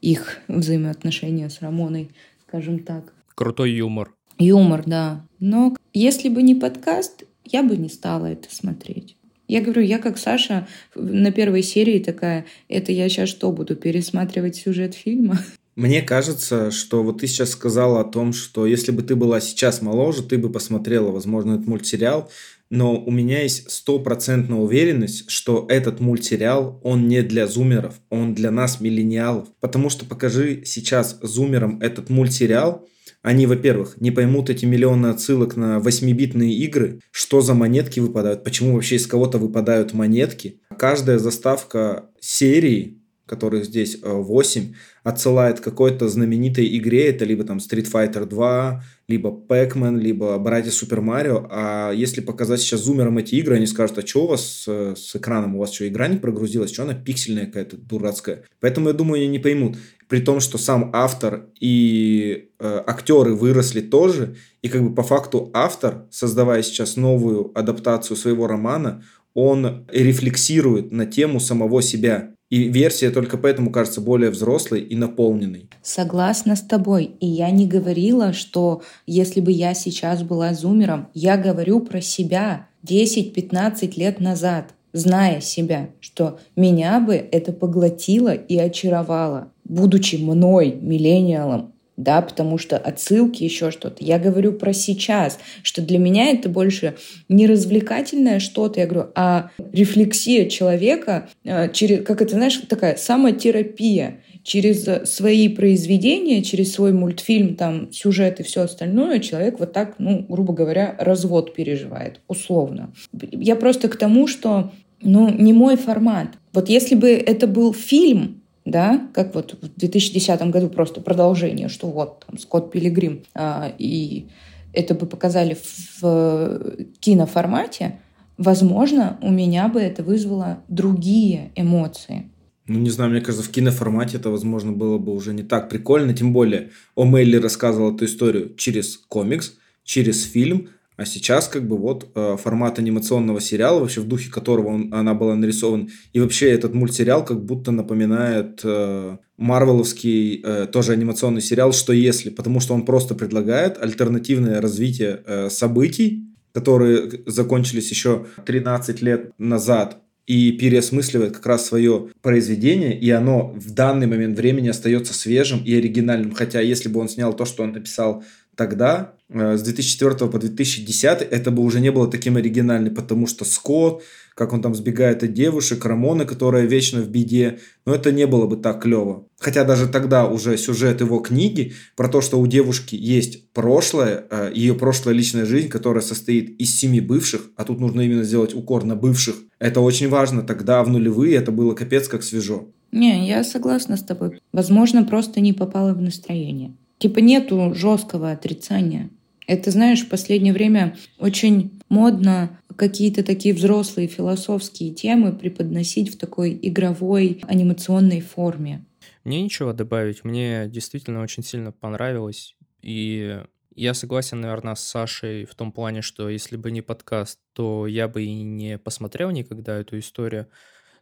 их 0.00 0.38
взаимоотношения 0.48 1.48
с 1.48 1.60
Рамоной, 1.60 2.10
скажем 2.46 2.80
так. 2.80 3.12
Крутой 3.34 3.72
юмор. 3.72 4.12
Юмор, 4.38 4.84
да. 4.86 5.26
Но 5.38 5.76
если 5.92 6.28
бы 6.28 6.42
не 6.42 6.54
подкаст, 6.54 7.24
я 7.44 7.62
бы 7.62 7.76
не 7.76 7.88
стала 7.88 8.26
это 8.26 8.54
смотреть. 8.54 9.16
Я 9.48 9.60
говорю, 9.60 9.82
я 9.82 9.98
как 9.98 10.16
Саша 10.16 10.68
на 10.94 11.32
первой 11.32 11.62
серии 11.62 11.98
такая, 11.98 12.46
это 12.68 12.92
я 12.92 13.08
сейчас 13.08 13.28
что, 13.28 13.50
буду 13.50 13.74
пересматривать 13.74 14.56
сюжет 14.56 14.94
фильма? 14.94 15.40
Мне 15.74 16.02
кажется, 16.02 16.70
что 16.70 17.02
вот 17.02 17.18
ты 17.18 17.26
сейчас 17.26 17.50
сказала 17.50 18.00
о 18.00 18.04
том, 18.04 18.32
что 18.32 18.66
если 18.66 18.92
бы 18.92 19.02
ты 19.02 19.16
была 19.16 19.40
сейчас 19.40 19.82
моложе, 19.82 20.22
ты 20.22 20.38
бы 20.38 20.50
посмотрела, 20.50 21.10
возможно, 21.10 21.54
этот 21.54 21.66
мультсериал, 21.66 22.30
но 22.70 23.02
у 23.02 23.10
меня 23.10 23.42
есть 23.42 23.70
стопроцентная 23.70 24.58
уверенность, 24.58 25.28
что 25.28 25.66
этот 25.68 26.00
мультсериал, 26.00 26.80
он 26.84 27.08
не 27.08 27.22
для 27.22 27.46
зумеров, 27.46 28.00
он 28.08 28.34
для 28.34 28.50
нас, 28.52 28.80
миллениалов. 28.80 29.48
Потому 29.60 29.90
что 29.90 30.04
покажи 30.04 30.62
сейчас 30.64 31.18
зумерам 31.20 31.80
этот 31.80 32.08
мультсериал, 32.10 32.86
они, 33.22 33.46
во-первых, 33.46 34.00
не 34.00 34.10
поймут 34.10 34.48
эти 34.48 34.64
миллионы 34.64 35.08
отсылок 35.08 35.56
на 35.56 35.78
8-битные 35.78 36.52
игры, 36.52 37.00
что 37.10 37.42
за 37.42 37.52
монетки 37.54 38.00
выпадают, 38.00 38.44
почему 38.44 38.74
вообще 38.74 38.96
из 38.96 39.06
кого-то 39.06 39.38
выпадают 39.38 39.92
монетки. 39.92 40.60
Каждая 40.78 41.18
заставка 41.18 42.08
серии 42.20 42.99
которых 43.30 43.64
здесь 43.64 43.98
8, 44.02 44.62
э, 44.62 44.74
отсылает 45.04 45.60
к 45.60 45.64
какой-то 45.64 46.08
знаменитой 46.08 46.76
игре, 46.76 47.08
это 47.08 47.24
либо 47.24 47.44
там 47.44 47.58
Street 47.58 47.90
Fighter 47.90 48.26
2, 48.26 48.84
либо 49.08 49.30
Pac-Man, 49.30 49.98
либо 49.98 50.36
Братья 50.38 50.70
Супер 50.70 51.00
Марио, 51.00 51.46
а 51.48 51.92
если 51.92 52.20
показать 52.20 52.60
сейчас 52.60 52.80
зумерам 52.80 53.18
эти 53.18 53.36
игры, 53.36 53.56
они 53.56 53.66
скажут, 53.66 53.98
а 53.98 54.06
что 54.06 54.24
у 54.24 54.26
вас 54.26 54.44
с, 54.44 54.94
с 54.96 55.16
экраном, 55.16 55.56
у 55.56 55.60
вас 55.60 55.72
что, 55.72 55.88
игра 55.88 56.08
не 56.08 56.18
прогрузилась, 56.18 56.72
что 56.72 56.82
она 56.82 56.94
пиксельная 56.94 57.46
какая-то, 57.46 57.76
дурацкая. 57.76 58.44
Поэтому, 58.60 58.88
я 58.88 58.94
думаю, 58.94 59.20
они 59.20 59.28
не 59.28 59.38
поймут. 59.38 59.76
При 60.08 60.20
том, 60.20 60.40
что 60.40 60.58
сам 60.58 60.90
автор 60.92 61.46
и 61.60 62.50
э, 62.58 62.82
актеры 62.86 63.34
выросли 63.34 63.80
тоже, 63.80 64.34
и 64.60 64.68
как 64.68 64.82
бы 64.82 64.94
по 64.94 65.02
факту 65.02 65.50
автор, 65.54 66.06
создавая 66.10 66.62
сейчас 66.62 66.96
новую 66.96 67.56
адаптацию 67.56 68.16
своего 68.16 68.46
романа, 68.46 69.02
он 69.34 69.86
рефлексирует 69.92 70.92
на 70.92 71.06
тему 71.06 71.40
самого 71.40 71.82
себя. 71.82 72.34
И 72.50 72.64
версия 72.64 73.10
только 73.10 73.38
поэтому 73.38 73.70
кажется 73.70 74.00
более 74.00 74.30
взрослой 74.30 74.80
и 74.80 74.96
наполненной. 74.96 75.70
Согласна 75.82 76.56
с 76.56 76.60
тобой. 76.60 77.12
И 77.20 77.26
я 77.26 77.50
не 77.50 77.66
говорила, 77.66 78.32
что 78.32 78.82
если 79.06 79.40
бы 79.40 79.52
я 79.52 79.72
сейчас 79.74 80.24
была 80.24 80.52
зумером, 80.52 81.08
я 81.14 81.36
говорю 81.36 81.80
про 81.80 82.00
себя 82.00 82.66
10-15 82.84 83.92
лет 83.96 84.18
назад, 84.18 84.74
зная 84.92 85.40
себя, 85.40 85.90
что 86.00 86.40
меня 86.56 86.98
бы 86.98 87.14
это 87.14 87.52
поглотило 87.52 88.34
и 88.34 88.58
очаровало, 88.58 89.52
будучи 89.64 90.16
мной, 90.16 90.76
миллениалом 90.80 91.72
да, 92.02 92.22
потому 92.22 92.58
что 92.58 92.78
отсылки, 92.78 93.44
еще 93.44 93.70
что-то. 93.70 94.02
Я 94.02 94.18
говорю 94.18 94.52
про 94.52 94.72
сейчас, 94.72 95.38
что 95.62 95.82
для 95.82 95.98
меня 95.98 96.30
это 96.30 96.48
больше 96.48 96.94
не 97.28 97.46
развлекательное 97.46 98.40
что-то, 98.40 98.80
я 98.80 98.86
говорю, 98.86 99.10
а 99.14 99.50
рефлексия 99.72 100.48
человека, 100.48 101.28
э, 101.44 101.70
через, 101.72 102.04
как 102.04 102.22
это, 102.22 102.34
знаешь, 102.34 102.56
такая 102.68 102.96
самотерапия 102.96 104.22
через 104.42 104.86
свои 105.10 105.48
произведения, 105.48 106.42
через 106.42 106.72
свой 106.72 106.92
мультфильм, 106.92 107.56
там, 107.56 107.92
сюжет 107.92 108.40
и 108.40 108.42
все 108.42 108.62
остальное, 108.62 109.18
человек 109.18 109.58
вот 109.58 109.72
так, 109.72 109.96
ну, 109.98 110.24
грубо 110.26 110.54
говоря, 110.54 110.96
развод 110.98 111.54
переживает, 111.54 112.20
условно. 112.26 112.92
Я 113.12 113.56
просто 113.56 113.88
к 113.88 113.96
тому, 113.96 114.26
что, 114.26 114.72
ну, 115.02 115.28
не 115.28 115.52
мой 115.52 115.76
формат. 115.76 116.28
Вот 116.54 116.70
если 116.70 116.94
бы 116.94 117.10
это 117.10 117.46
был 117.46 117.74
фильм, 117.74 118.39
да, 118.64 119.08
как 119.14 119.34
вот 119.34 119.56
в 119.60 119.78
2010 119.78 120.42
году 120.50 120.68
просто 120.68 121.00
продолжение, 121.00 121.68
что 121.68 121.88
вот 121.88 122.24
там 122.26 122.38
Скотт 122.38 122.70
Пилигрим, 122.70 123.22
а, 123.34 123.72
и 123.78 124.26
это 124.72 124.94
бы 124.94 125.06
показали 125.06 125.54
в, 125.54 126.02
в 126.02 126.60
киноформате, 127.00 128.00
возможно, 128.36 129.18
у 129.22 129.30
меня 129.30 129.68
бы 129.68 129.80
это 129.80 130.02
вызвало 130.02 130.62
другие 130.68 131.52
эмоции. 131.56 132.30
Ну, 132.66 132.78
не 132.78 132.90
знаю, 132.90 133.10
мне 133.10 133.20
кажется, 133.20 133.44
в 133.44 133.50
киноформате 133.50 134.18
это, 134.18 134.30
возможно, 134.30 134.70
было 134.70 134.98
бы 134.98 135.12
уже 135.12 135.34
не 135.34 135.42
так 135.42 135.68
прикольно. 135.68 136.14
Тем 136.14 136.32
более, 136.32 136.70
О'Мелли 136.96 137.40
рассказывал 137.40 137.94
эту 137.94 138.04
историю 138.04 138.54
через 138.54 138.96
комикс, 138.96 139.54
через 139.82 140.22
фильм, 140.22 140.68
а 141.00 141.06
сейчас 141.06 141.48
как 141.48 141.66
бы 141.66 141.78
вот 141.78 142.10
э, 142.14 142.36
формат 142.36 142.78
анимационного 142.78 143.40
сериала, 143.40 143.80
вообще 143.80 144.02
в 144.02 144.06
духе 144.06 144.30
которого 144.30 144.68
он, 144.68 144.92
она 144.92 145.14
была 145.14 145.34
нарисована. 145.34 145.88
И 146.12 146.20
вообще 146.20 146.50
этот 146.50 146.74
мультсериал 146.74 147.24
как 147.24 147.42
будто 147.42 147.70
напоминает 147.70 148.60
э, 148.64 149.16
марвеловский 149.38 150.42
э, 150.44 150.66
тоже 150.70 150.92
анимационный 150.92 151.40
сериал 151.40 151.72
«Что 151.72 151.94
если?», 151.94 152.28
потому 152.28 152.60
что 152.60 152.74
он 152.74 152.84
просто 152.84 153.14
предлагает 153.14 153.82
альтернативное 153.82 154.60
развитие 154.60 155.22
событий, 155.48 156.26
которые 156.52 157.10
закончились 157.24 157.88
еще 157.88 158.26
13 158.44 159.00
лет 159.00 159.32
назад, 159.38 160.02
и 160.30 160.52
переосмысливает 160.52 161.32
как 161.32 161.46
раз 161.46 161.66
свое 161.66 162.10
произведение, 162.22 162.96
и 162.96 163.10
оно 163.10 163.52
в 163.56 163.72
данный 163.72 164.06
момент 164.06 164.38
времени 164.38 164.68
остается 164.68 165.12
свежим 165.12 165.64
и 165.64 165.74
оригинальным. 165.74 166.34
Хотя 166.34 166.60
если 166.60 166.88
бы 166.88 167.00
он 167.00 167.08
снял 167.08 167.32
то, 167.32 167.44
что 167.44 167.64
он 167.64 167.72
написал 167.72 168.22
тогда, 168.60 169.14
э, 169.30 169.56
с 169.56 169.62
2004 169.62 170.30
по 170.30 170.38
2010, 170.38 171.22
это 171.22 171.50
бы 171.50 171.62
уже 171.62 171.80
не 171.80 171.90
было 171.90 172.06
таким 172.10 172.36
оригинальным, 172.36 172.94
потому 172.94 173.26
что 173.26 173.46
Скотт, 173.46 174.02
как 174.34 174.52
он 174.52 174.60
там 174.60 174.74
сбегает 174.74 175.22
от 175.22 175.32
девушек, 175.32 175.82
Рамона, 175.86 176.26
которая 176.26 176.66
вечно 176.66 177.00
в 177.00 177.08
беде, 177.08 177.58
но 177.86 177.94
это 177.94 178.12
не 178.12 178.26
было 178.26 178.46
бы 178.46 178.58
так 178.58 178.82
клево. 178.82 179.24
Хотя 179.38 179.64
даже 179.64 179.88
тогда 179.88 180.26
уже 180.26 180.58
сюжет 180.58 181.00
его 181.00 181.20
книги 181.20 181.72
про 181.96 182.08
то, 182.08 182.20
что 182.20 182.38
у 182.38 182.46
девушки 182.46 182.96
есть 182.96 183.50
прошлое, 183.54 184.26
э, 184.30 184.52
ее 184.54 184.74
прошлая 184.74 185.14
личная 185.14 185.46
жизнь, 185.46 185.68
которая 185.68 186.02
состоит 186.02 186.60
из 186.60 186.78
семи 186.78 187.00
бывших, 187.00 187.40
а 187.56 187.64
тут 187.64 187.80
нужно 187.80 188.02
именно 188.02 188.24
сделать 188.24 188.54
укор 188.54 188.84
на 188.84 188.94
бывших. 188.94 189.36
Это 189.58 189.80
очень 189.80 190.10
важно. 190.10 190.42
Тогда 190.42 190.84
в 190.84 190.90
нулевые 190.90 191.36
это 191.36 191.50
было 191.50 191.74
капец 191.74 192.08
как 192.08 192.22
свежо. 192.22 192.68
Не, 192.92 193.26
я 193.26 193.42
согласна 193.42 193.96
с 193.96 194.02
тобой. 194.02 194.40
Возможно, 194.52 195.04
просто 195.04 195.40
не 195.40 195.52
попала 195.52 195.94
в 195.94 196.00
настроение. 196.02 196.74
Типа 197.00 197.18
нету 197.18 197.72
жесткого 197.74 198.30
отрицания. 198.30 199.08
Это, 199.46 199.70
знаешь, 199.70 200.04
в 200.04 200.08
последнее 200.10 200.52
время 200.52 200.96
очень 201.18 201.80
модно 201.88 202.60
какие-то 202.76 203.24
такие 203.24 203.54
взрослые 203.54 204.06
философские 204.06 204.92
темы 204.92 205.32
преподносить 205.32 206.14
в 206.14 206.18
такой 206.18 206.58
игровой 206.60 207.42
анимационной 207.48 208.20
форме. 208.20 208.84
Мне 209.24 209.42
ничего 209.42 209.72
добавить. 209.72 210.24
Мне 210.24 210.66
действительно 210.68 211.22
очень 211.22 211.42
сильно 211.42 211.72
понравилось. 211.72 212.54
И 212.82 213.40
я 213.74 213.94
согласен, 213.94 214.42
наверное, 214.42 214.74
с 214.74 214.80
Сашей 214.80 215.46
в 215.46 215.54
том 215.54 215.72
плане, 215.72 216.02
что 216.02 216.28
если 216.28 216.56
бы 216.56 216.70
не 216.70 216.82
подкаст, 216.82 217.40
то 217.54 217.86
я 217.86 218.08
бы 218.08 218.24
и 218.24 218.42
не 218.42 218.76
посмотрел 218.76 219.30
никогда 219.30 219.78
эту 219.78 219.98
историю. 219.98 220.48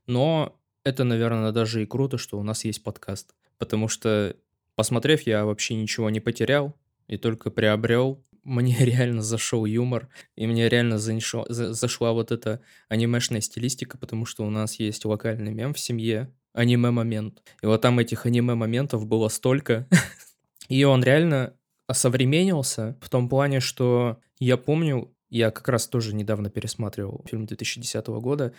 Но 0.07 0.57
это, 0.85 1.03
наверное, 1.03 1.51
даже 1.51 1.83
и 1.83 1.87
круто, 1.87 2.19
что 2.19 2.39
у 2.39 2.45
нас 2.45 2.65
есть 2.65 2.85
подкаст. 2.85 3.35
Потому 3.59 3.89
что, 3.89 4.37
посмотрев, 4.79 5.23
я 5.23 5.45
вообще 5.45 5.75
ничего 5.75 6.09
не 6.09 6.21
потерял 6.21 6.79
и 7.09 7.17
только 7.17 7.51
приобрел 7.51 8.25
мне 8.45 8.77
реально 8.79 9.23
зашел 9.23 9.65
юмор, 9.65 10.09
и 10.37 10.47
мне 10.47 10.69
реально 10.69 10.99
занешло, 10.99 11.45
за, 11.49 11.75
зашла 11.75 12.13
вот 12.13 12.31
эта 12.31 12.63
анимешная 12.89 13.41
стилистика, 13.41 13.99
потому 13.99 14.25
что 14.25 14.47
у 14.47 14.51
нас 14.51 14.79
есть 14.79 15.05
локальный 15.05 15.53
мем 15.53 15.75
в 15.75 15.81
семье, 15.81 16.33
аниме-момент. 16.53 17.43
И 17.61 17.67
вот 17.67 17.83
там 17.83 17.99
этих 17.99 18.25
аниме-моментов 18.25 19.05
было 19.05 19.29
столько. 19.29 19.89
и 20.69 20.85
он 20.85 21.03
реально 21.03 21.55
осовременился 21.89 22.97
в 23.01 23.11
том 23.11 23.29
плане, 23.29 23.59
что 23.59 24.21
я 24.39 24.57
помню, 24.57 25.13
я 25.29 25.51
как 25.51 25.69
раз 25.69 25.89
тоже 25.89 26.15
недавно 26.15 26.51
пересматривал 26.51 27.25
фильм 27.29 27.47
2010 27.47 28.07
года, 28.07 28.55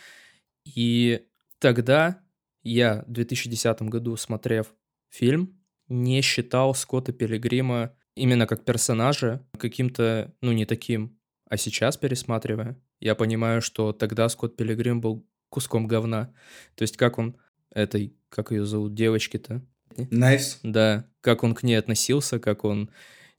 и 0.66 1.24
тогда 1.60 2.20
я 2.62 3.06
в 3.08 3.12
2010 3.12 3.84
году, 3.84 4.18
смотрев 4.18 4.68
фильм, 5.08 5.59
не 5.90 6.22
считал 6.22 6.74
Скотта 6.76 7.12
Пилигрима 7.12 7.94
именно 8.16 8.48
как 8.48 8.64
персонажа 8.64 9.46
каким-то, 9.58 10.34
ну, 10.42 10.52
не 10.52 10.66
таким. 10.66 11.18
А 11.50 11.58
сейчас, 11.58 11.98
пересматривая, 11.98 12.80
я 13.00 13.16
понимаю, 13.16 13.62
что 13.62 13.92
тогда 13.92 14.30
Скотт 14.30 14.56
Пилигрим 14.56 15.02
был 15.02 15.28
куском 15.50 15.88
говна. 15.88 16.34
То 16.76 16.84
есть 16.84 16.96
как 16.96 17.18
он 17.18 17.36
этой, 17.72 18.16
как 18.30 18.52
ее 18.52 18.66
зовут, 18.66 18.94
девочки-то? 18.94 19.66
Найвс. 20.12 20.60
Найвс. 20.64 20.72
Да, 20.72 21.06
как 21.22 21.44
он 21.44 21.56
к 21.56 21.64
ней 21.64 21.76
относился, 21.76 22.40
как 22.40 22.64
он 22.64 22.90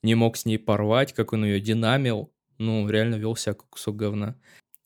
не 0.03 0.15
мог 0.15 0.37
с 0.37 0.45
ней 0.45 0.59
порвать, 0.59 1.13
как 1.13 1.33
он 1.33 1.45
ее 1.45 1.61
динамил. 1.61 2.33
Ну, 2.59 2.89
реально 2.89 3.15
вел 3.15 3.37
себя 3.37 3.55
как 3.55 3.69
кусок 3.71 3.97
говна. 3.97 4.37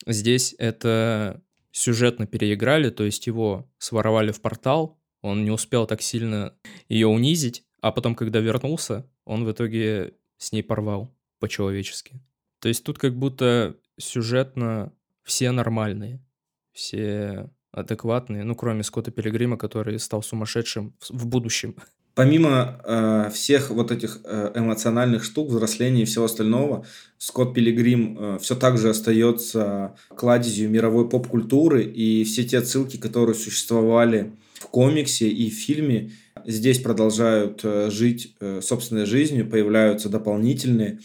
Здесь 0.06 0.54
это 0.58 1.42
сюжетно 1.72 2.26
переиграли, 2.26 2.90
то 2.90 3.04
есть 3.04 3.26
его 3.26 3.68
своровали 3.78 4.30
в 4.30 4.40
портал, 4.40 5.00
он 5.24 5.42
не 5.42 5.50
успел 5.50 5.86
так 5.86 6.02
сильно 6.02 6.52
ее 6.88 7.06
унизить, 7.06 7.64
а 7.80 7.92
потом, 7.92 8.14
когда 8.14 8.40
вернулся, 8.40 9.10
он 9.24 9.46
в 9.46 9.50
итоге 9.50 10.12
с 10.36 10.52
ней 10.52 10.62
порвал 10.62 11.16
по-человечески. 11.40 12.20
То 12.60 12.68
есть 12.68 12.84
тут 12.84 12.98
как 12.98 13.16
будто 13.16 13.74
сюжетно 13.98 14.92
все 15.22 15.50
нормальные, 15.50 16.22
все 16.72 17.50
адекватные, 17.72 18.44
ну, 18.44 18.54
кроме 18.54 18.82
Скотта 18.82 19.10
Пилигрима, 19.10 19.56
который 19.56 19.98
стал 19.98 20.22
сумасшедшим 20.22 20.94
в 21.08 21.26
будущем. 21.26 21.74
Помимо 22.14 22.80
э, 22.84 23.30
всех 23.32 23.70
вот 23.70 23.90
этих 23.90 24.20
э, 24.24 24.52
эмоциональных 24.54 25.24
штук, 25.24 25.48
взросления 25.48 26.02
и 26.02 26.04
всего 26.04 26.26
остального, 26.26 26.84
Скотт 27.16 27.54
Пилигрим 27.54 28.18
э, 28.18 28.38
все 28.40 28.54
так 28.54 28.76
же 28.76 28.90
остается 28.90 29.96
кладезью 30.14 30.68
мировой 30.68 31.08
поп-культуры, 31.08 31.82
и 31.82 32.24
все 32.24 32.44
те 32.44 32.58
отсылки, 32.58 32.98
которые 32.98 33.34
существовали 33.34 34.36
в 34.64 34.68
комиксе 34.68 35.28
и 35.28 35.50
в 35.50 35.54
фильме, 35.54 36.12
здесь 36.46 36.78
продолжают 36.78 37.60
э, 37.64 37.90
жить 37.90 38.34
э, 38.40 38.60
собственной 38.62 39.04
жизнью, 39.04 39.48
появляются 39.48 40.08
дополнительные. 40.08 41.00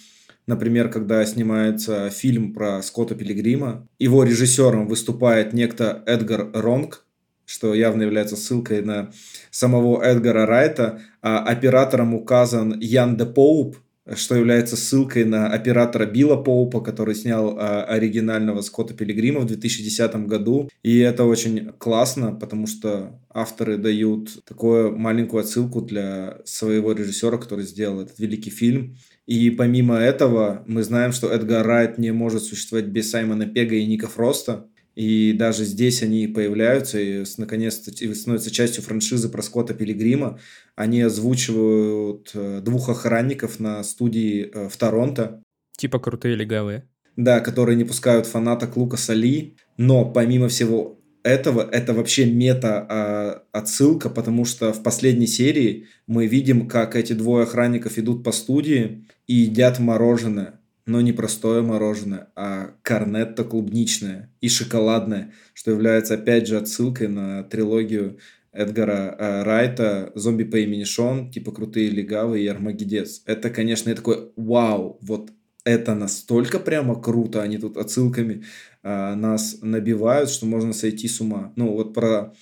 Например, 0.48 0.90
когда 0.90 1.26
снимается 1.26 2.10
фильм 2.10 2.54
про 2.54 2.82
Скотта 2.82 3.16
Пилигрима, 3.16 3.86
его 4.00 4.24
режиссером 4.24 4.88
выступает 4.88 5.52
некто 5.52 6.02
Эдгар 6.06 6.50
Ронг, 6.54 7.06
что 7.46 7.74
явно 7.74 8.04
является 8.04 8.38
ссылкой 8.38 8.82
на 8.82 9.12
самого 9.52 10.02
Эдгара 10.02 10.46
Райта, 10.46 11.02
а 11.22 11.40
оператором 11.40 12.14
указан 12.14 12.80
Ян 12.80 13.18
де 13.18 13.26
Поуп, 13.26 13.76
что 14.16 14.36
является 14.36 14.76
ссылкой 14.76 15.26
на 15.26 15.48
оператора 15.48 16.06
Билла 16.06 16.36
Поупа, 16.36 16.82
который 16.82 17.16
снял 17.16 17.58
э, 17.58 17.84
оригинального 17.84 18.62
Скотта 18.62 18.94
Пилигрима 18.94 19.42
в 19.42 19.46
2010 19.46 20.16
году. 20.28 20.70
И 20.84 20.98
это 21.00 21.26
очень 21.26 21.72
классно, 21.78 22.34
потому 22.34 22.68
что 22.68 23.20
авторы 23.30 23.78
дают 23.78 24.44
такую 24.46 24.98
маленькую 24.98 25.42
отсылку 25.42 25.82
для 25.82 26.40
своего 26.46 26.94
режиссера, 26.94 27.38
который 27.38 27.66
сделал 27.66 28.02
этот 28.02 28.20
великий 28.20 28.50
фильм. 28.50 28.96
И 29.28 29.52
помимо 29.52 29.96
этого, 29.96 30.64
мы 30.66 30.84
знаем, 30.84 31.12
что 31.12 31.32
Эдгар 31.32 31.66
Райт 31.66 31.98
не 32.00 32.12
может 32.12 32.44
существовать 32.44 32.88
без 32.88 33.12
Саймона 33.12 33.46
Пега 33.46 33.76
и 33.76 33.86
Ника 33.86 34.08
Фроста. 34.08 34.68
И 34.96 35.34
даже 35.34 35.64
здесь 35.64 36.04
они 36.04 36.28
появляются 36.28 37.00
и 37.00 37.24
наконец-то 37.38 37.92
становятся 38.14 38.52
частью 38.52 38.84
франшизы 38.84 39.30
про 39.30 39.42
Скотта 39.42 39.74
Пилигрима. 39.74 40.40
Они 40.80 41.02
озвучивают 41.02 42.32
э, 42.34 42.62
двух 42.64 42.88
охранников 42.88 43.60
на 43.60 43.84
студии 43.84 44.50
э, 44.50 44.70
в 44.70 44.78
Торонто. 44.78 45.44
Типа 45.76 46.00
крутые 46.00 46.36
легавые. 46.36 46.88
Да, 47.18 47.42
которые 47.42 47.76
не 47.76 47.84
пускают 47.84 48.28
фанаток 48.28 48.78
Лукаса 48.78 49.14
Ли. 49.14 49.58
Но 49.76 50.06
помимо 50.06 50.48
всего 50.48 50.98
этого, 51.22 51.68
это 51.70 51.94
вообще 51.94 52.32
мета-отсылка, 52.32 54.10
потому 54.10 54.46
что 54.46 54.72
в 54.72 54.82
последней 54.82 55.28
серии 55.28 55.88
мы 56.08 56.28
видим, 56.28 56.66
как 56.66 56.96
эти 56.96 57.12
двое 57.12 57.44
охранников 57.44 57.98
идут 57.98 58.24
по 58.24 58.32
студии 58.32 59.06
и 59.28 59.34
едят 59.34 59.80
мороженое 59.80 60.60
но 60.90 61.02
не 61.02 61.14
простое 61.14 61.62
мороженое, 61.62 62.30
а 62.36 62.72
корнетто 62.82 63.44
клубничное 63.44 64.34
и 64.42 64.50
шоколадное, 64.50 65.34
что 65.54 65.70
является 65.70 66.16
опять 66.16 66.48
же 66.48 66.58
отсылкой 66.58 67.10
на 67.10 67.44
трилогию 67.44 68.18
Эдгара 68.52 69.16
э, 69.18 69.44
Райта 69.44 70.12
«Зомби 70.16 70.44
по 70.44 70.58
имени 70.58 70.84
Шон», 70.84 71.32
типа 71.32 71.52
«Крутые 71.52 71.90
легавые» 71.90 72.46
и 72.46 72.48
«Армагеддец». 72.48 73.22
Это, 73.26 73.50
конечно, 73.50 73.90
я 73.90 73.96
такой 73.96 74.32
«Вау!» 74.36 74.98
Вот 75.02 75.32
это 75.66 75.94
настолько 75.94 76.60
прямо 76.60 77.00
круто, 77.00 77.42
они 77.42 77.58
тут 77.58 77.78
отсылками 77.78 78.44
э, 78.82 79.16
нас 79.16 79.60
набивают, 79.62 80.30
что 80.30 80.46
можно 80.46 80.74
сойти 80.74 81.08
с 81.08 81.22
ума. 81.22 81.54
Ну, 81.56 81.74
вот 81.74 81.94
про 81.94 82.34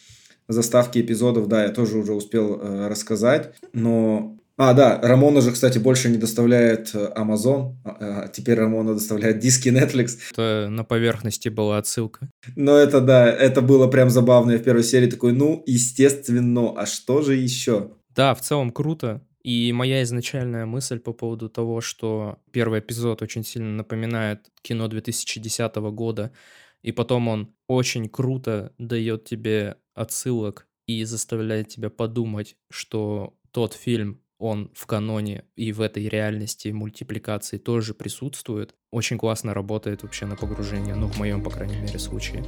заставки 0.48 1.00
эпизодов, 1.00 1.48
да, 1.48 1.64
я 1.64 1.70
тоже 1.70 1.98
уже 1.98 2.14
успел 2.14 2.60
э, 2.60 2.88
рассказать, 2.88 3.56
но 3.74 4.37
а, 4.58 4.74
да, 4.74 5.00
Рамона 5.02 5.42
же, 5.42 5.52
кстати, 5.52 5.78
больше 5.78 6.10
не 6.10 6.18
доставляет 6.18 6.90
э, 6.96 7.14
Amazon, 7.16 7.76
а, 7.84 8.24
а 8.24 8.28
теперь 8.28 8.58
Рамона 8.58 8.96
доставляет 8.96 9.38
диски 9.40 9.70
Netflix. 9.70 10.18
Это 10.32 10.68
на 10.70 10.84
поверхности 10.84 11.50
была 11.50 11.78
отсылка. 11.78 12.30
Но 12.56 12.76
это, 12.76 13.00
да, 13.00 13.28
это 13.32 13.62
было 13.62 13.88
прям 13.88 14.10
забавно. 14.10 14.52
Я 14.52 14.58
в 14.58 14.64
первой 14.64 14.84
серии 14.84 15.10
такой, 15.10 15.34
ну, 15.34 15.62
естественно, 15.68 16.74
а 16.76 16.88
что 16.88 17.22
же 17.22 17.36
еще? 17.36 17.92
Да, 18.16 18.34
в 18.34 18.42
целом 18.42 18.72
круто. 18.72 19.22
И 19.44 19.72
моя 19.72 20.04
изначальная 20.04 20.66
мысль 20.66 21.00
по 21.00 21.14
поводу 21.14 21.50
того, 21.50 21.80
что 21.80 22.40
первый 22.52 22.80
эпизод 22.80 23.22
очень 23.22 23.46
сильно 23.46 23.70
напоминает 23.70 24.50
кино 24.62 24.88
2010 24.88 25.76
года, 25.76 26.34
и 26.82 26.92
потом 26.92 27.28
он 27.28 27.56
очень 27.68 28.10
круто 28.10 28.74
дает 28.78 29.26
тебе 29.26 29.78
отсылок 29.94 30.68
и 30.88 31.04
заставляет 31.04 31.68
тебя 31.68 31.90
подумать, 31.90 32.56
что 32.70 33.36
тот 33.52 33.74
фильм, 33.74 34.20
он 34.40 34.72
в 34.74 34.86
каноне 34.86 35.46
и 35.56 35.72
в 35.72 35.82
этой 35.82 36.08
реальности 36.08 36.70
мультипликации 36.70 37.58
тоже 37.58 37.94
присутствует. 37.94 38.76
Очень 38.92 39.18
классно 39.18 39.54
работает 39.54 40.04
вообще 40.04 40.26
на 40.26 40.36
погружение, 40.36 40.96
ну, 40.96 41.08
в 41.08 41.18
моем, 41.18 41.44
по 41.44 41.50
крайней 41.50 41.78
мере, 41.78 42.00
случае. 42.00 42.44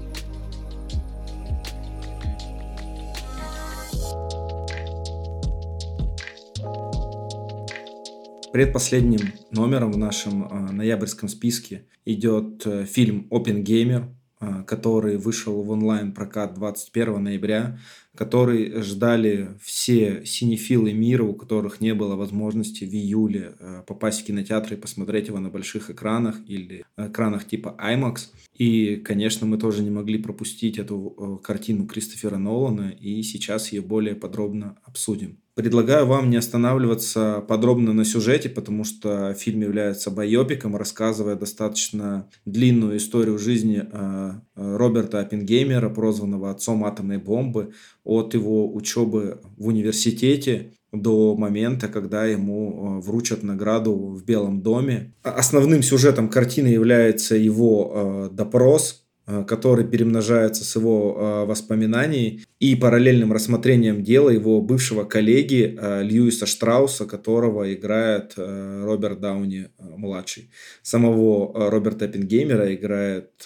Предпоследним 8.52 9.34
номером 9.52 9.92
в 9.92 9.98
нашем 9.98 10.44
э, 10.44 10.72
ноябрьском 10.72 11.30
списке 11.30 11.86
идет 12.06 12.66
э, 12.66 12.86
фильм 12.86 13.28
«Опенгеймер», 13.30 14.10
э, 14.42 14.64
который 14.66 15.18
вышел 15.18 15.62
в 15.62 15.70
онлайн-прокат 15.70 16.56
21 16.56 17.24
ноября, 17.24 17.78
который 18.20 18.82
ждали 18.82 19.58
все 19.62 20.26
синефилы 20.26 20.92
мира, 20.92 21.24
у 21.24 21.34
которых 21.34 21.80
не 21.80 21.94
было 21.94 22.18
возможности 22.18 22.84
в 22.84 22.94
июле 22.94 23.54
э, 23.58 23.84
попасть 23.88 24.24
в 24.24 24.26
кинотеатры 24.26 24.76
и 24.76 24.78
посмотреть 24.78 25.28
его 25.28 25.40
на 25.40 25.50
больших 25.50 25.90
экранах 25.90 26.36
или 26.46 26.84
экранах 26.98 27.48
типа 27.48 27.78
IMAX. 27.82 28.28
И, 28.54 28.98
конечно, 28.98 29.48
мы 29.48 29.58
тоже 29.58 29.84
не 29.84 29.90
могли 29.90 30.18
пропустить 30.18 30.78
эту 30.78 31.16
э, 31.18 31.42
картину 31.42 31.88
Кристофера 31.88 32.36
Нолана, 32.36 32.90
и 32.90 33.24
сейчас 33.24 33.72
ее 33.72 33.82
более 33.82 34.16
подробно 34.16 34.78
обсудим. 34.84 35.38
Предлагаю 35.60 36.06
вам 36.06 36.30
не 36.30 36.38
останавливаться 36.38 37.44
подробно 37.46 37.92
на 37.92 38.06
сюжете, 38.06 38.48
потому 38.48 38.86
что 38.86 39.34
фильм 39.34 39.60
является 39.60 40.10
байопиком, 40.10 40.78
рассказывая 40.78 41.36
достаточно 41.36 42.30
длинную 42.46 42.96
историю 42.96 43.38
жизни 43.38 43.84
э, 43.84 44.32
Роберта 44.56 45.20
Оппенгеймера, 45.20 45.90
прозванного 45.90 46.50
отцом 46.50 46.86
атомной 46.86 47.18
бомбы, 47.18 47.74
от 48.06 48.36
его 48.36 48.74
учебы 48.74 49.42
в 49.58 49.68
университете 49.68 50.72
до 50.94 51.36
момента, 51.36 51.90
когда 51.90 52.24
ему 52.26 53.02
э, 53.02 53.02
вручат 53.02 53.44
награду 53.44 53.94
в 53.96 54.24
Белом 54.24 54.62
доме. 54.62 55.14
Основным 55.24 55.84
сюжетом 55.84 56.30
картины 56.30 56.68
является 56.68 57.36
его 57.36 58.30
э, 58.32 58.34
допрос, 58.34 59.09
который 59.48 59.86
перемножается 59.86 60.66
с 60.66 60.76
его 60.76 61.16
э, 61.16 61.46
воспоминаний 61.46 62.46
и 62.60 62.76
параллельным 62.76 63.32
рассмотрением 63.32 64.04
дела 64.04 64.30
его 64.30 64.62
бывшего 64.62 65.04
коллеги 65.04 65.78
э, 65.80 66.04
Льюиса 66.04 66.46
Штрауса, 66.46 67.06
которого 67.06 67.72
играет 67.74 68.34
Роберт 68.36 69.20
Дауни 69.20 69.70
младший. 69.78 70.50
Самого 70.82 71.70
Роберта 71.70 72.08
Пингеймера 72.08 72.74
играет 72.74 73.46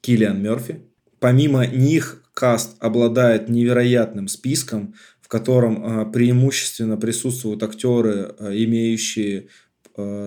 Киллиан 0.00 0.42
Мерфи. 0.42 0.82
Помимо 1.18 1.66
них 1.66 2.22
каст 2.34 2.76
обладает 2.80 3.48
невероятным 3.48 4.28
списком, 4.28 4.94
в 5.20 5.28
котором 5.28 6.12
преимущественно 6.12 6.96
присутствуют 6.96 7.62
актеры, 7.62 8.34
имеющие 8.40 9.48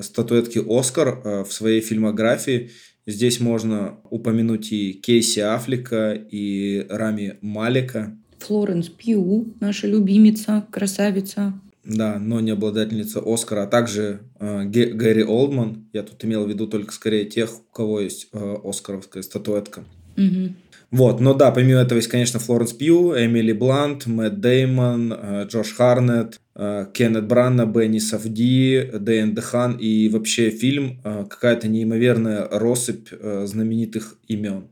статуэтки 0.02 0.62
Оскар 0.66 1.44
в 1.44 1.52
своей 1.52 1.82
фильмографии 1.82 2.72
Здесь 3.08 3.40
можно 3.40 4.00
упомянуть 4.10 4.72
и 4.72 4.94
Кейси 4.94 5.40
Аффлека, 5.40 6.14
и 6.14 6.86
Рами 6.90 7.38
Малика. 7.42 8.18
Флоренс 8.40 8.90
Пью, 8.90 9.54
наша 9.60 9.88
любимица, 9.88 10.66
красавица. 10.72 11.54
Да, 11.84 12.18
но 12.20 12.40
не 12.40 12.50
обладательница 12.50 13.22
Оскара, 13.24 13.64
а 13.64 13.68
также 13.68 14.22
э, 14.40 14.64
Гэри 14.66 15.24
Олдман. 15.24 15.88
Я 15.94 16.02
тут 16.02 16.24
имел 16.26 16.46
в 16.46 16.50
виду 16.50 16.66
только 16.66 16.92
скорее 16.92 17.26
тех, 17.26 17.52
у 17.60 17.74
кого 17.74 18.00
есть 18.00 18.28
э, 18.34 18.56
оскаровская 18.64 19.22
статуэтка. 19.22 19.84
Угу. 20.18 20.54
Вот, 20.92 21.20
но 21.20 21.34
да, 21.34 21.52
помимо 21.52 21.82
этого 21.82 21.98
есть, 21.98 22.10
конечно, 22.10 22.40
Флоренс 22.40 22.74
Пью, 22.74 23.14
Эмили 23.14 23.52
Блант, 23.52 24.06
Мэтт 24.06 24.40
Деймон, 24.40 25.14
э, 25.14 25.46
Джош 25.48 25.74
Харнет, 25.74 26.40
э, 26.56 26.86
Кеннет 26.94 27.28
Бранна, 27.28 27.66
Бенни 27.66 28.00
Сафди, 28.00 28.92
Дэйн 28.94 29.36
Дехан 29.36 29.78
и 29.78 30.10
вообще 30.10 30.50
фильм 30.52 31.02
э, 31.04 31.26
какая-то 31.30 31.68
неимоверная 31.68 32.48
россыпь 32.50 33.10
знаменитых 33.12 34.18
имен. 34.28 34.70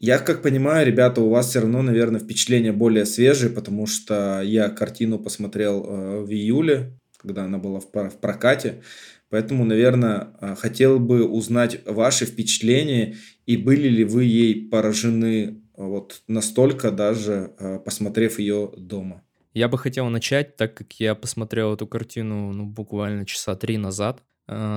Я 0.00 0.18
как 0.18 0.42
понимаю, 0.42 0.86
ребята, 0.86 1.20
у 1.20 1.28
вас 1.28 1.48
все 1.48 1.60
равно, 1.60 1.82
наверное, 1.82 2.20
впечатления 2.20 2.72
более 2.72 3.04
свежие, 3.04 3.50
потому 3.50 3.86
что 3.86 4.40
я 4.42 4.68
картину 4.68 5.18
посмотрел 5.18 5.82
в 6.24 6.30
июле, 6.30 6.92
когда 7.20 7.44
она 7.44 7.58
была 7.58 7.80
в 7.80 7.90
прокате. 7.90 8.82
Поэтому, 9.30 9.64
наверное, 9.64 10.34
хотел 10.56 10.98
бы 10.98 11.26
узнать 11.26 11.80
ваши 11.86 12.24
впечатления 12.24 13.16
и 13.46 13.56
были 13.56 13.88
ли 13.88 14.04
вы 14.04 14.24
ей 14.24 14.68
поражены 14.68 15.62
вот 15.76 16.22
настолько 16.28 16.90
даже, 16.90 17.52
э, 17.58 17.78
посмотрев 17.78 18.38
ее 18.38 18.72
дома? 18.76 19.22
Я 19.54 19.68
бы 19.68 19.78
хотел 19.78 20.08
начать, 20.08 20.56
так 20.56 20.74
как 20.74 20.92
я 20.94 21.14
посмотрел 21.14 21.74
эту 21.74 21.86
картину 21.86 22.52
ну, 22.52 22.66
буквально 22.66 23.26
часа 23.26 23.54
три 23.54 23.76
назад, 23.76 24.22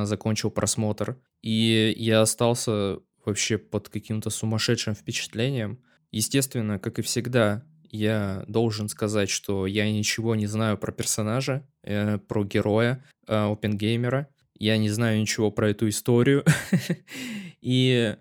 закончил 0.03 0.51
просмотр, 0.51 1.17
и 1.41 1.93
я 1.97 2.21
остался 2.21 2.99
вообще 3.25 3.57
под 3.57 3.89
каким-то 3.89 4.29
сумасшедшим 4.29 4.95
впечатлением. 4.95 5.79
Естественно, 6.11 6.79
как 6.79 6.99
и 6.99 7.01
всегда, 7.01 7.63
я 7.89 8.43
должен 8.47 8.89
сказать, 8.89 9.29
что 9.29 9.65
я 9.65 9.89
ничего 9.91 10.35
не 10.35 10.47
знаю 10.47 10.77
про 10.77 10.91
персонажа, 10.91 11.67
э, 11.83 12.17
про 12.19 12.43
героя 12.43 13.03
э, 13.27 13.51
Опенгеймера. 13.51 14.27
Я 14.61 14.77
не 14.77 14.89
знаю 14.89 15.19
ничего 15.19 15.51
про 15.51 15.69
эту 15.69 15.89
историю. 15.89 16.45
И 17.61 18.15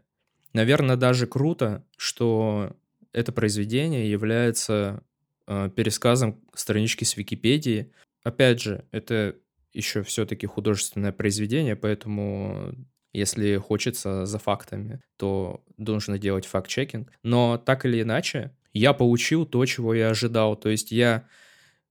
Наверное, 0.53 0.97
даже 0.97 1.27
круто, 1.27 1.85
что 1.97 2.77
это 3.13 3.33
произведение 3.33 4.11
является 4.11 5.03
э, 5.47 5.71
пересказом 5.75 6.41
странички 6.55 7.05
с 7.05 7.17
Википедии. 7.17 7.93
Опять 8.25 8.61
же, 8.61 8.85
это 8.91 9.37
еще 9.73 10.03
все-таки 10.03 10.47
художественное 10.47 11.13
произведение, 11.13 11.77
поэтому 11.77 12.75
если 13.13 13.57
хочется 13.57 14.27
за 14.27 14.39
фактами, 14.39 15.01
то 15.17 15.63
нужно 15.77 16.19
делать 16.19 16.47
факт-чекинг. 16.47 17.13
Но 17.23 17.59
так 17.59 17.85
или 17.85 18.03
иначе, 18.03 18.57
я 18.73 18.93
получил 18.93 19.47
то, 19.47 19.65
чего 19.67 19.95
я 19.95 20.11
ожидал. 20.11 20.57
То 20.57 20.69
есть 20.69 20.91
я 20.91 21.29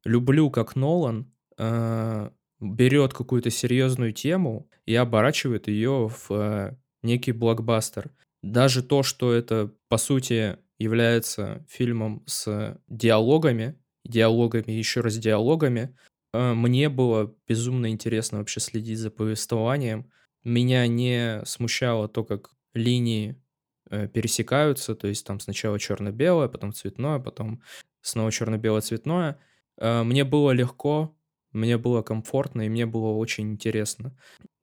люблю, 0.03 0.49
как 0.49 0.75
Нолан 0.75 1.31
э, 1.57 2.29
берет 2.59 3.13
какую-то 3.13 3.49
серьезную 3.49 4.13
тему 4.13 4.69
и 4.85 4.95
оборачивает 4.95 5.67
ее 5.67 6.09
в 6.09 6.31
э, 6.31 6.77
некий 7.03 7.31
блокбастер. 7.31 8.11
Даже 8.41 8.83
то, 8.83 9.03
что 9.03 9.33
это, 9.33 9.73
по 9.87 9.97
сути, 9.97 10.57
является 10.77 11.65
фильмом 11.69 12.23
с 12.25 12.79
диалогами, 12.87 13.77
диалогами, 14.05 14.71
еще 14.71 15.01
раз 15.01 15.17
диалогами, 15.17 15.95
э, 16.33 16.53
мне 16.53 16.89
было 16.89 17.35
безумно 17.47 17.91
интересно 17.91 18.39
вообще 18.39 18.59
следить 18.59 18.99
за 18.99 19.11
повествованием. 19.11 20.11
Меня 20.43 20.87
не 20.87 21.41
смущало 21.45 22.07
то, 22.07 22.23
как 22.23 22.51
линии 22.73 23.41
э, 23.89 24.07
пересекаются, 24.07 24.95
то 24.95 25.07
есть 25.07 25.25
там 25.25 25.39
сначала 25.39 25.79
черно-белое, 25.79 26.47
потом 26.47 26.73
цветное, 26.73 27.19
потом 27.19 27.61
снова 28.01 28.31
черно-белое 28.31 28.81
цветное. 28.81 29.39
Э, 29.77 30.03
мне 30.03 30.23
было 30.23 30.51
легко, 30.51 31.15
мне 31.51 31.77
было 31.77 32.01
комфортно, 32.01 32.63
и 32.63 32.69
мне 32.69 32.85
было 32.85 33.09
очень 33.09 33.51
интересно. 33.51 34.15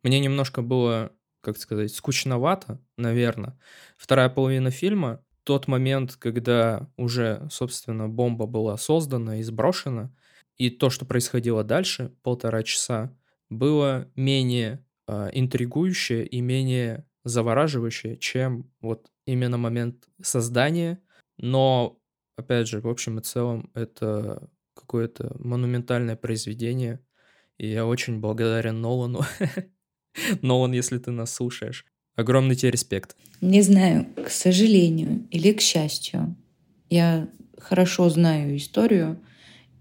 Мне 0.02 0.20
немножко 0.20 0.62
было 0.62 1.12
как 1.46 1.58
сказать, 1.58 1.94
скучновато, 1.94 2.80
наверное. 2.98 3.56
Вторая 3.96 4.28
половина 4.28 4.72
фильма, 4.72 5.22
тот 5.44 5.68
момент, 5.68 6.16
когда 6.16 6.90
уже, 6.96 7.46
собственно, 7.52 8.08
бомба 8.08 8.46
была 8.46 8.76
создана 8.76 9.38
и 9.38 9.44
сброшена, 9.44 10.12
и 10.56 10.70
то, 10.70 10.90
что 10.90 11.04
происходило 11.04 11.62
дальше, 11.62 12.12
полтора 12.24 12.64
часа, 12.64 13.16
было 13.48 14.10
менее 14.16 14.84
э, 15.06 15.30
интригующее 15.34 16.26
и 16.26 16.40
менее 16.40 17.06
завораживающее, 17.22 18.16
чем 18.16 18.68
вот 18.80 19.08
именно 19.24 19.56
момент 19.56 20.08
создания. 20.20 21.00
Но, 21.38 22.00
опять 22.36 22.66
же, 22.66 22.80
в 22.80 22.88
общем 22.88 23.20
и 23.20 23.22
целом, 23.22 23.70
это 23.74 24.50
какое-то 24.86 25.34
монументальное 25.40 26.16
произведение, 26.16 27.00
и 27.58 27.68
я 27.68 27.86
очень 27.86 28.20
благодарен 28.20 28.80
Нолану 28.80 29.22
Нолан, 30.42 30.72
если 30.72 30.98
ты 30.98 31.10
нас 31.10 31.34
слушаешь. 31.34 31.84
Огромный 32.14 32.54
тебе 32.54 32.70
респект. 32.70 33.16
Не 33.40 33.62
знаю, 33.62 34.06
к 34.14 34.30
сожалению 34.30 35.26
или 35.30 35.52
к 35.52 35.60
счастью, 35.60 36.36
я 36.88 37.28
хорошо 37.58 38.08
знаю 38.08 38.56
историю 38.56 39.20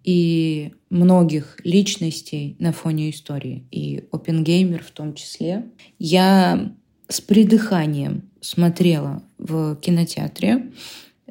и 0.04 0.74
многих 0.90 1.58
личностей 1.64 2.56
на 2.60 2.74
фоне 2.74 3.12
истории, 3.12 3.68
и 3.72 4.04
Опенгеймер 4.12 4.84
в 4.84 4.92
том 4.92 5.14
числе. 5.14 5.66
Я 5.98 6.76
с 7.08 7.22
придыханием 7.22 8.30
смотрела 8.42 9.24
в 9.38 9.76
кинотеатре. 9.78 10.72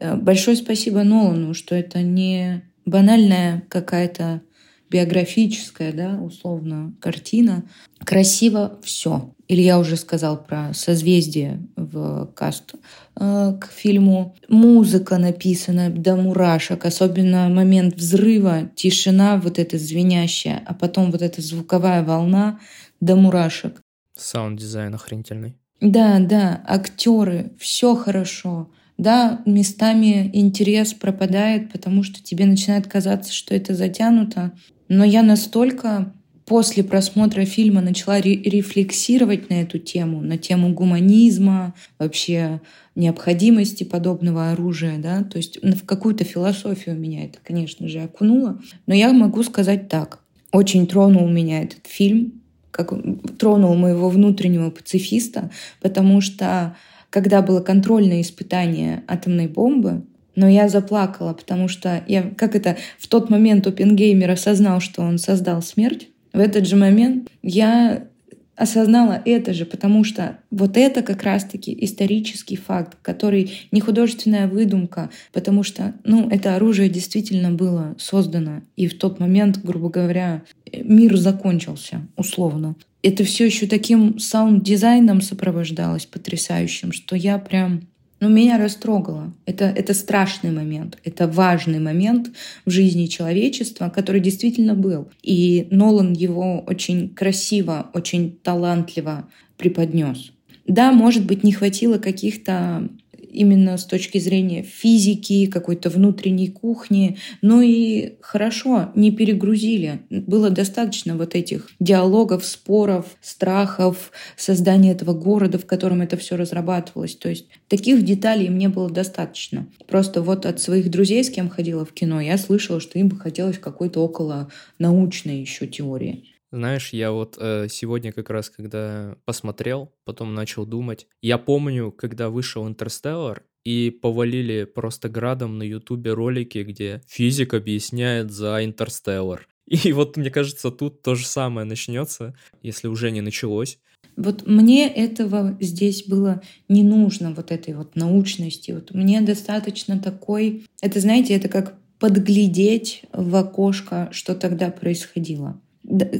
Большое 0.00 0.56
спасибо 0.56 1.02
Нолану, 1.02 1.54
что 1.54 1.74
это 1.74 2.02
не 2.02 2.62
банальная 2.84 3.64
какая-то 3.68 4.42
биографическая, 4.90 5.92
да, 5.92 6.20
условно, 6.20 6.94
картина. 7.00 7.64
Красиво 8.04 8.78
все. 8.82 9.34
Или 9.48 9.62
я 9.62 9.78
уже 9.78 9.96
сказал 9.96 10.42
про 10.42 10.72
созвездие 10.72 11.66
в 11.76 12.26
каст 12.34 12.74
э, 13.16 13.58
к 13.60 13.68
фильму. 13.72 14.36
Музыка 14.48 15.18
написана 15.18 15.90
до 15.90 16.16
мурашек, 16.16 16.84
особенно 16.84 17.48
момент 17.48 17.96
взрыва, 17.96 18.70
тишина 18.74 19.36
вот 19.36 19.58
эта 19.58 19.78
звенящая, 19.78 20.62
а 20.64 20.74
потом 20.74 21.10
вот 21.10 21.22
эта 21.22 21.42
звуковая 21.42 22.04
волна 22.04 22.60
до 23.00 23.16
мурашек. 23.16 23.80
Саунд-дизайн 24.16 24.94
охренительный. 24.94 25.56
Да, 25.80 26.18
да, 26.20 26.62
актеры, 26.66 27.52
все 27.58 27.94
хорошо. 27.96 28.70
Да, 28.96 29.42
местами 29.44 30.30
интерес 30.32 30.94
пропадает, 30.94 31.72
потому 31.72 32.02
что 32.02 32.22
тебе 32.22 32.46
начинает 32.46 32.86
казаться, 32.86 33.32
что 33.32 33.54
это 33.54 33.74
затянуто. 33.74 34.52
Но 34.88 35.04
я 35.04 35.22
настолько 35.22 36.12
после 36.46 36.84
просмотра 36.84 37.44
фильма 37.44 37.80
начала 37.80 38.20
ре- 38.20 38.40
рефлексировать 38.40 39.50
на 39.50 39.62
эту 39.62 39.78
тему, 39.78 40.20
на 40.20 40.38
тему 40.38 40.72
гуманизма, 40.74 41.74
вообще 41.98 42.60
необходимости 42.94 43.82
подобного 43.82 44.52
оружия, 44.52 44.98
да, 44.98 45.24
то 45.24 45.38
есть 45.38 45.58
в 45.62 45.84
какую-то 45.84 46.24
философию 46.24 46.96
меня 46.96 47.24
это, 47.24 47.38
конечно 47.42 47.88
же, 47.88 48.00
окунуло. 48.00 48.60
Но 48.86 48.94
я 48.94 49.12
могу 49.12 49.42
сказать 49.42 49.88
так. 49.88 50.20
Очень 50.52 50.86
тронул 50.86 51.28
меня 51.28 51.62
этот 51.62 51.86
фильм, 51.86 52.42
как 52.70 52.92
тронул 53.38 53.74
моего 53.74 54.08
внутреннего 54.08 54.70
пацифиста, 54.70 55.50
потому 55.80 56.20
что 56.20 56.76
когда 57.14 57.42
было 57.42 57.60
контрольное 57.60 58.22
испытание 58.22 59.04
атомной 59.06 59.46
бомбы, 59.46 60.02
но 60.34 60.48
я 60.48 60.68
заплакала, 60.68 61.32
потому 61.32 61.68
что 61.68 62.02
я, 62.08 62.22
как 62.36 62.56
это, 62.56 62.76
в 62.98 63.06
тот 63.06 63.30
момент 63.30 63.68
Опенгеймер 63.68 64.32
осознал, 64.32 64.80
что 64.80 65.02
он 65.02 65.18
создал 65.18 65.62
смерть. 65.62 66.08
В 66.32 66.40
этот 66.40 66.66
же 66.66 66.74
момент 66.74 67.30
я 67.40 68.08
осознала 68.56 69.22
это 69.24 69.54
же, 69.54 69.64
потому 69.64 70.02
что 70.02 70.38
вот 70.50 70.76
это 70.76 71.02
как 71.02 71.22
раз-таки 71.22 71.76
исторический 71.84 72.56
факт, 72.56 72.96
который 73.00 73.68
не 73.70 73.80
художественная 73.80 74.48
выдумка, 74.48 75.08
потому 75.32 75.62
что, 75.62 75.94
ну, 76.02 76.28
это 76.28 76.56
оружие 76.56 76.88
действительно 76.88 77.52
было 77.52 77.94
создано, 77.96 78.62
и 78.74 78.88
в 78.88 78.98
тот 78.98 79.20
момент, 79.20 79.60
грубо 79.62 79.88
говоря, 79.88 80.42
мир 80.72 81.16
закончился, 81.16 82.00
условно 82.16 82.74
это 83.04 83.22
все 83.22 83.44
еще 83.46 83.66
таким 83.66 84.18
саунд-дизайном 84.18 85.20
сопровождалось 85.20 86.06
потрясающим, 86.06 86.92
что 86.92 87.14
я 87.14 87.38
прям 87.38 87.82
ну, 88.20 88.30
меня 88.30 88.56
растрогало. 88.56 89.34
Это, 89.44 89.66
это 89.66 89.92
страшный 89.92 90.50
момент, 90.50 90.98
это 91.04 91.28
важный 91.28 91.80
момент 91.80 92.30
в 92.64 92.70
жизни 92.70 93.04
человечества, 93.06 93.90
который 93.90 94.22
действительно 94.22 94.74
был. 94.74 95.08
И 95.22 95.68
Нолан 95.70 96.14
его 96.14 96.60
очень 96.60 97.10
красиво, 97.10 97.90
очень 97.92 98.38
талантливо 98.42 99.28
преподнес. 99.58 100.32
Да, 100.66 100.90
может 100.90 101.26
быть, 101.26 101.44
не 101.44 101.52
хватило 101.52 101.98
каких-то 101.98 102.88
именно 103.34 103.76
с 103.76 103.84
точки 103.84 104.18
зрения 104.18 104.62
физики, 104.62 105.46
какой-то 105.46 105.90
внутренней 105.90 106.48
кухни. 106.48 107.18
Ну 107.42 107.60
и 107.60 108.14
хорошо, 108.20 108.90
не 108.94 109.10
перегрузили. 109.10 110.02
Было 110.10 110.50
достаточно 110.50 111.16
вот 111.16 111.34
этих 111.34 111.68
диалогов, 111.80 112.44
споров, 112.44 113.06
страхов, 113.20 114.12
создания 114.36 114.92
этого 114.92 115.12
города, 115.12 115.58
в 115.58 115.66
котором 115.66 116.00
это 116.00 116.16
все 116.16 116.36
разрабатывалось. 116.36 117.16
То 117.16 117.28
есть 117.28 117.46
таких 117.68 118.04
деталей 118.04 118.48
мне 118.48 118.68
было 118.68 118.90
достаточно. 118.90 119.66
Просто 119.86 120.22
вот 120.22 120.46
от 120.46 120.60
своих 120.60 120.90
друзей, 120.90 121.24
с 121.24 121.30
кем 121.30 121.48
ходила 121.48 121.84
в 121.84 121.92
кино, 121.92 122.20
я 122.20 122.38
слышала, 122.38 122.80
что 122.80 122.98
им 122.98 123.08
бы 123.08 123.16
хотелось 123.18 123.58
какой-то 123.58 124.00
около 124.00 124.50
научной 124.78 125.40
еще 125.40 125.66
теории. 125.66 126.33
Знаешь, 126.54 126.92
я 126.92 127.10
вот 127.10 127.36
э, 127.40 127.66
сегодня 127.68 128.12
как 128.12 128.30
раз, 128.30 128.48
когда 128.48 129.16
посмотрел, 129.24 129.92
потом 130.04 130.34
начал 130.34 130.64
думать. 130.64 131.08
Я 131.20 131.36
помню, 131.36 131.90
когда 131.90 132.30
вышел 132.30 132.68
Интерстеллар, 132.68 133.42
и 133.64 133.90
повалили 133.90 134.62
просто 134.62 135.08
градом 135.08 135.58
на 135.58 135.64
Ютубе 135.64 136.12
ролики, 136.12 136.58
где 136.58 137.02
физик 137.08 137.54
объясняет 137.54 138.30
за 138.30 138.64
Интерстеллар. 138.64 139.48
И 139.66 139.92
вот 139.92 140.16
мне 140.16 140.30
кажется, 140.30 140.70
тут 140.70 141.02
то 141.02 141.16
же 141.16 141.26
самое 141.26 141.66
начнется, 141.66 142.36
если 142.62 142.86
уже 142.86 143.10
не 143.10 143.20
началось. 143.20 143.78
Вот 144.16 144.46
мне 144.46 144.86
этого 144.86 145.56
здесь 145.60 146.04
было 146.06 146.40
не 146.68 146.84
нужно, 146.84 147.34
вот 147.34 147.50
этой 147.50 147.74
вот 147.74 147.96
научности. 147.96 148.70
Вот 148.70 148.94
мне 148.94 149.22
достаточно 149.22 149.98
такой... 149.98 150.66
Это, 150.80 151.00
знаете, 151.00 151.34
это 151.34 151.48
как 151.48 151.74
подглядеть 151.98 153.02
в 153.12 153.34
окошко, 153.34 154.08
что 154.12 154.36
тогда 154.36 154.70
происходило 154.70 155.60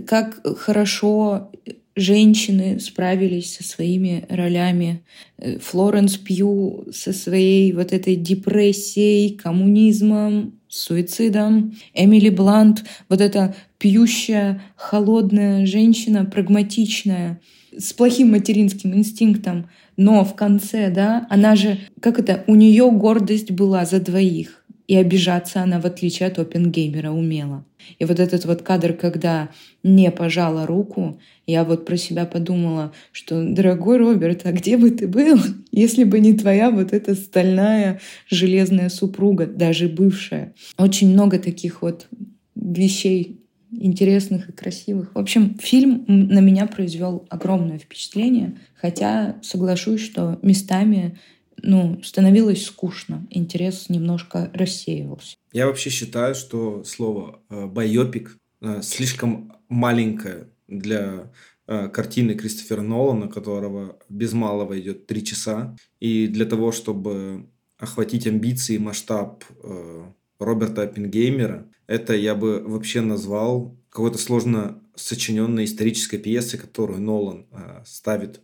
как 0.07 0.41
хорошо 0.59 1.51
женщины 1.97 2.81
справились 2.81 3.57
со 3.57 3.63
своими 3.63 4.25
ролями. 4.29 5.03
Э, 5.39 5.59
Флоренс 5.59 6.17
Пью 6.17 6.87
со 6.93 7.13
своей 7.13 7.73
вот 7.73 7.93
этой 7.93 8.17
депрессией, 8.17 9.37
коммунизмом, 9.37 10.59
суицидом. 10.69 11.75
Эмили 11.95 12.31
Блант, 12.31 12.85
вот 13.09 13.21
эта 13.21 13.55
пьющая, 13.79 14.63
холодная 14.77 15.67
женщина, 15.67 16.25
прагматичная, 16.25 17.41
с 17.77 17.93
плохим 17.93 18.31
материнским 18.31 18.95
инстинктом, 18.95 19.69
но 19.97 20.25
в 20.25 20.35
конце, 20.35 20.91
да, 20.91 21.27
она 21.31 21.55
же, 21.55 21.79
как 22.01 22.19
это, 22.19 22.45
у 22.47 22.55
нее 22.55 22.91
гордость 22.91 23.51
была 23.51 23.85
за 23.85 24.01
двоих. 24.01 24.65
И 24.87 24.97
обижаться 24.97 25.63
она, 25.63 25.81
в 25.81 25.87
отличие 25.87 26.29
от 26.29 26.39
Опенгеймера, 26.39 27.11
умела. 27.11 27.65
И 27.99 28.05
вот 28.05 28.21
этот 28.21 28.45
вот 28.45 28.63
кадр, 28.63 28.93
когда 28.95 29.51
не 29.83 30.11
пожала 30.11 30.67
руку, 30.67 31.21
я 31.47 31.65
вот 31.65 31.85
про 31.85 31.97
себя 31.97 32.25
подумала, 32.27 32.93
что, 33.13 33.43
дорогой 33.45 33.99
Роберт, 33.99 34.43
а 34.45 34.53
где 34.53 34.77
бы 34.77 34.91
ты 34.91 35.07
был, 35.07 35.39
если 35.73 36.05
бы 36.05 36.21
не 36.21 36.35
твоя 36.35 36.71
вот 36.71 36.93
эта 36.93 37.15
стальная 37.15 38.01
железная 38.29 38.89
супруга, 38.89 39.47
даже 39.47 39.89
бывшая. 39.89 40.55
Очень 40.79 41.13
много 41.13 41.39
таких 41.39 41.83
вот 41.83 42.09
вещей 42.55 43.41
интересных 43.71 44.49
и 44.49 44.53
красивых. 44.53 45.15
В 45.15 45.19
общем, 45.19 45.57
фильм 45.61 46.05
на 46.07 46.41
меня 46.41 46.67
произвел 46.67 47.27
огромное 47.29 47.79
впечатление, 47.79 48.57
хотя 48.75 49.37
соглашусь, 49.43 50.01
что 50.01 50.39
местами 50.43 51.19
ну, 51.65 52.01
становилось 52.03 52.67
скучно, 52.67 53.27
интерес 53.31 53.89
немножко 53.89 54.51
рассеивался. 54.53 55.37
Я 55.53 55.67
вообще 55.67 55.91
считаю, 55.91 56.35
что 56.35 56.85
слово 56.85 57.41
э, 57.49 57.67
«байопик» 57.67 58.37
э, 58.61 58.83
слишком 58.83 59.53
маленькое 59.69 60.49
для 60.69 61.33
э, 61.67 61.89
картины 61.89 62.35
Кристофера 62.35 62.83
Нолана, 62.83 63.29
которого 63.29 63.99
без 64.09 64.33
малого 64.33 64.79
идет 64.79 65.07
три 65.07 65.25
часа. 65.25 65.75
И 66.01 66.27
для 66.29 66.45
того, 66.45 66.71
чтобы 66.71 67.47
охватить 67.79 68.27
амбиции 68.27 68.77
и 68.77 68.79
масштаб 68.79 69.45
Роберта 70.39 70.83
Оппенгеймера, 70.83 71.67
это 71.87 72.15
я 72.15 72.35
бы 72.35 72.63
вообще 72.65 73.01
назвал 73.01 73.77
какой-то 73.91 74.19
сложно 74.19 74.81
сочиненной 74.95 75.65
исторической 75.65 76.19
пьесой, 76.19 76.59
которую 76.59 77.01
Нолан 77.01 77.47
ставит 77.85 78.41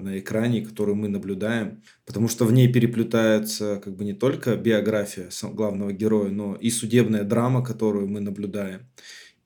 на 0.00 0.18
экране, 0.18 0.62
которую 0.62 0.96
мы 0.96 1.08
наблюдаем, 1.08 1.82
потому 2.06 2.28
что 2.28 2.44
в 2.44 2.52
ней 2.52 2.72
переплетается 2.72 3.80
как 3.82 3.96
бы 3.96 4.04
не 4.04 4.12
только 4.12 4.56
биография 4.56 5.30
главного 5.42 5.92
героя, 5.92 6.30
но 6.30 6.54
и 6.54 6.70
судебная 6.70 7.24
драма, 7.24 7.64
которую 7.64 8.08
мы 8.08 8.20
наблюдаем, 8.20 8.80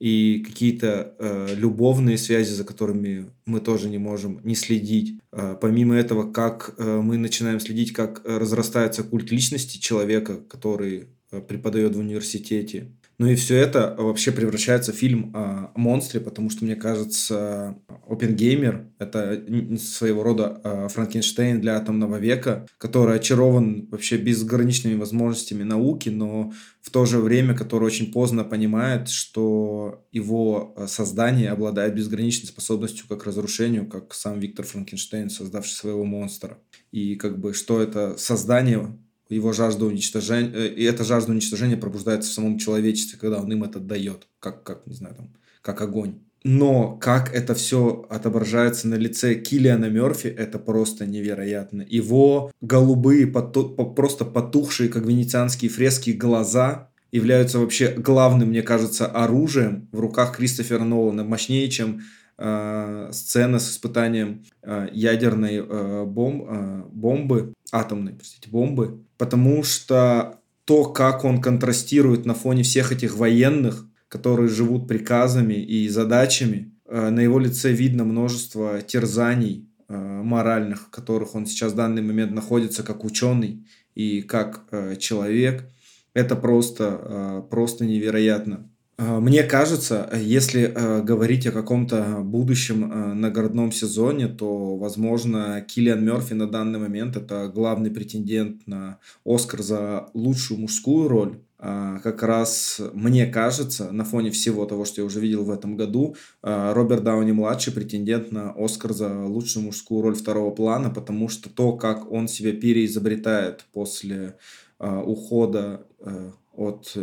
и 0.03 0.43
какие-то 0.45 1.15
э, 1.17 1.55
любовные 1.55 2.17
связи, 2.17 2.51
за 2.51 2.65
которыми 2.65 3.31
мы 3.45 3.61
тоже 3.61 3.89
не 3.89 3.97
можем 3.97 4.41
не 4.43 4.53
следить. 4.53 5.17
Э, 5.31 5.55
помимо 5.61 5.95
этого, 5.95 6.29
как 6.29 6.75
э, 6.77 6.99
мы 7.01 7.17
начинаем 7.17 7.61
следить, 7.61 7.93
как 7.93 8.21
разрастается 8.25 9.03
культ 9.03 9.31
личности 9.31 9.77
человека, 9.77 10.41
который 10.49 11.07
э, 11.31 11.39
преподает 11.39 11.95
в 11.95 11.99
университете, 11.99 12.91
ну 13.19 13.27
и 13.27 13.35
все 13.35 13.57
это 13.57 13.95
вообще 13.97 14.31
превращается 14.31 14.91
в 14.91 14.95
фильм 14.95 15.31
о 15.35 15.71
монстре, 15.75 16.19
потому 16.19 16.49
что, 16.49 16.65
мне 16.65 16.75
кажется, 16.75 17.77
Опенгеймер— 18.07 18.87
это 18.99 19.43
своего 19.77 20.23
рода 20.23 20.59
а, 20.63 20.87
Франкенштейн 20.87 21.61
для 21.61 21.77
атомного 21.77 22.17
века, 22.17 22.65
который 22.77 23.17
очарован 23.17 23.87
вообще 23.91 24.17
безграничными 24.17 24.95
возможностями 24.95 25.63
науки, 25.63 26.09
но 26.09 26.53
в 26.81 26.89
то 26.89 27.05
же 27.05 27.19
время, 27.19 27.55
который 27.55 27.85
очень 27.85 28.11
поздно 28.11 28.43
понимает, 28.43 29.09
что 29.09 30.05
его 30.11 30.73
а, 30.75 30.87
создание 30.87 31.51
обладает 31.51 31.95
безграничной 31.95 32.47
способностью 32.47 33.07
как 33.07 33.25
разрушению, 33.25 33.87
как 33.87 34.13
сам 34.13 34.39
Виктор 34.39 34.65
Франкенштейн, 34.65 35.29
создавший 35.29 35.75
своего 35.75 36.03
монстра. 36.03 36.57
И 36.91 37.15
как 37.15 37.39
бы 37.39 37.53
что 37.53 37.81
это 37.81 38.17
создание 38.17 38.97
его 39.29 39.53
жажда 39.53 39.85
уничтожения, 39.85 40.51
э, 40.53 40.67
и 40.67 40.83
эта 40.83 41.03
жажда 41.03 41.31
уничтожения 41.31 41.77
пробуждается 41.77 42.29
в 42.29 42.33
самом 42.33 42.57
человечестве, 42.57 43.19
когда 43.19 43.39
он 43.39 43.51
им 43.51 43.63
это 43.63 43.79
дает, 43.79 44.27
как, 44.39 44.63
как 44.63 44.85
не 44.87 44.95
знаю, 44.95 45.15
там, 45.15 45.33
как 45.61 45.81
огонь. 45.81 46.19
Но 46.43 46.97
как 46.97 47.33
это 47.33 47.55
все 47.55 48.05
отображается 48.09 48.89
на 48.89 48.95
лице 48.95 49.35
Киллиана 49.35 49.89
Мерфи, 49.89 50.27
это 50.27 50.59
просто 50.59 51.05
невероятно. 51.05 51.85
Его 51.87 52.51
голубые, 52.59 53.27
поту, 53.27 53.69
просто 53.69 54.25
потухшие, 54.25 54.89
как 54.89 55.05
венецианские 55.05 55.71
фрески, 55.71 56.11
глаза 56.11 56.89
являются 57.13 57.59
вообще 57.59 57.93
главным, 57.95 58.49
мне 58.49 58.61
кажется, 58.61 59.05
оружием 59.05 59.87
в 59.91 59.99
руках 59.99 60.35
Кристофера 60.35 60.83
Нолана, 60.83 61.23
мощнее, 61.23 61.69
чем 61.69 62.01
э, 62.37 63.09
сцена 63.13 63.59
с 63.59 63.69
испытанием 63.69 64.43
э, 64.63 64.89
ядерной 64.91 65.57
э, 65.57 66.05
бом, 66.05 66.45
э, 66.49 66.83
бомбы, 66.91 67.53
атомной, 67.73 68.13
простите, 68.13 68.49
бомбы, 68.49 69.03
потому 69.17 69.63
что 69.63 70.39
то, 70.65 70.85
как 70.85 71.25
он 71.25 71.41
контрастирует 71.41 72.25
на 72.25 72.33
фоне 72.35 72.63
всех 72.63 72.91
этих 72.91 73.17
военных, 73.17 73.85
которые 74.07 74.47
живут 74.47 74.87
приказами 74.87 75.55
и 75.55 75.89
задачами, 75.89 76.71
э, 76.85 77.09
на 77.09 77.19
его 77.19 77.39
лице 77.39 77.71
видно 77.71 78.05
множество 78.05 78.81
терзаний 78.81 79.67
э, 79.89 79.95
моральных, 79.95 80.83
в 80.83 80.89
которых 80.91 81.35
он 81.35 81.47
сейчас 81.47 81.73
в 81.73 81.75
данный 81.75 82.03
момент 82.03 82.31
находится 82.31 82.83
как 82.83 83.03
ученый 83.03 83.67
и 83.95 84.21
как 84.21 84.65
э, 84.71 84.95
человек. 84.97 85.67
Это 86.13 86.35
просто, 86.35 87.43
просто 87.49 87.85
невероятно. 87.85 88.69
Мне 88.97 89.43
кажется, 89.43 90.07
если 90.15 90.67
говорить 91.01 91.47
о 91.47 91.51
каком-то 91.51 92.19
будущем 92.23 93.19
наградном 93.19 93.71
сезоне, 93.71 94.27
то, 94.27 94.77
возможно, 94.77 95.61
Киллиан 95.61 96.05
Мерфи 96.05 96.33
на 96.33 96.47
данный 96.47 96.79
момент 96.79 97.17
это 97.17 97.47
главный 97.47 97.89
претендент 97.89 98.67
на 98.67 98.99
Оскар 99.25 99.63
за 99.63 100.09
лучшую 100.13 100.59
мужскую 100.59 101.07
роль. 101.07 101.39
А, 101.65 101.99
как 101.99 102.23
раз, 102.23 102.81
мне 102.93 103.25
кажется, 103.25 103.89
на 103.93 104.03
фоне 104.03 104.31
всего 104.31 104.65
того, 104.65 104.83
что 104.83 104.99
я 104.99 105.05
уже 105.05 105.21
видел 105.21 105.45
в 105.45 105.49
этом 105.49 105.77
году, 105.77 106.17
а, 106.41 106.73
Роберт 106.73 107.05
Дауни-младший 107.05 107.71
претендент 107.71 108.33
на 108.33 108.51
Оскар 108.51 108.91
за 108.91 109.25
лучшую 109.25 109.67
мужскую 109.67 110.01
роль 110.01 110.15
второго 110.15 110.51
плана, 110.51 110.89
потому 110.89 111.29
что 111.29 111.49
то, 111.49 111.77
как 111.77 112.11
он 112.11 112.27
себя 112.27 112.51
переизобретает 112.51 113.63
после 113.71 114.35
а, 114.77 115.01
ухода 115.01 115.87
э, 116.01 116.31
от 116.51 116.97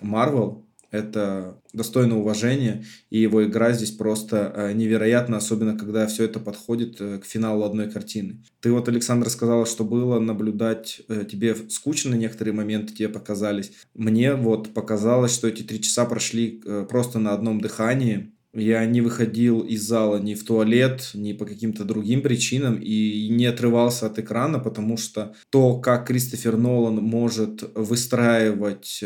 Марвел, 0.00 0.64
э, 0.64 0.67
это 0.90 1.60
достойно 1.72 2.18
уважения, 2.18 2.84
и 3.10 3.20
его 3.20 3.44
игра 3.44 3.72
здесь 3.72 3.90
просто 3.90 4.52
э, 4.54 4.72
невероятна, 4.72 5.36
особенно 5.36 5.76
когда 5.76 6.06
все 6.06 6.24
это 6.24 6.40
подходит 6.40 7.00
э, 7.00 7.18
к 7.18 7.26
финалу 7.26 7.64
одной 7.64 7.90
картины. 7.90 8.42
Ты 8.60 8.72
вот, 8.72 8.88
Александр, 8.88 9.28
сказала, 9.28 9.66
что 9.66 9.84
было 9.84 10.18
наблюдать, 10.18 11.02
э, 11.08 11.24
тебе 11.30 11.54
скучно 11.68 12.14
некоторые 12.14 12.54
моменты 12.54 12.94
тебе 12.94 13.08
показались. 13.08 13.72
Мне 13.94 14.34
вот 14.34 14.72
показалось, 14.72 15.34
что 15.34 15.48
эти 15.48 15.62
три 15.62 15.80
часа 15.82 16.06
прошли 16.06 16.62
просто 16.88 17.18
на 17.18 17.32
одном 17.32 17.60
дыхании, 17.60 18.32
я 18.54 18.84
не 18.86 19.02
выходил 19.02 19.60
из 19.60 19.82
зала 19.82 20.18
ни 20.18 20.34
в 20.34 20.42
туалет, 20.44 21.10
ни 21.12 21.34
по 21.34 21.44
каким-то 21.44 21.84
другим 21.84 22.22
причинам 22.22 22.76
и 22.76 23.28
не 23.28 23.44
отрывался 23.44 24.06
от 24.06 24.18
экрана, 24.18 24.58
потому 24.58 24.96
что 24.96 25.34
то, 25.50 25.78
как 25.78 26.06
Кристофер 26.06 26.56
Нолан 26.56 26.96
может 26.96 27.62
выстраивать 27.74 29.04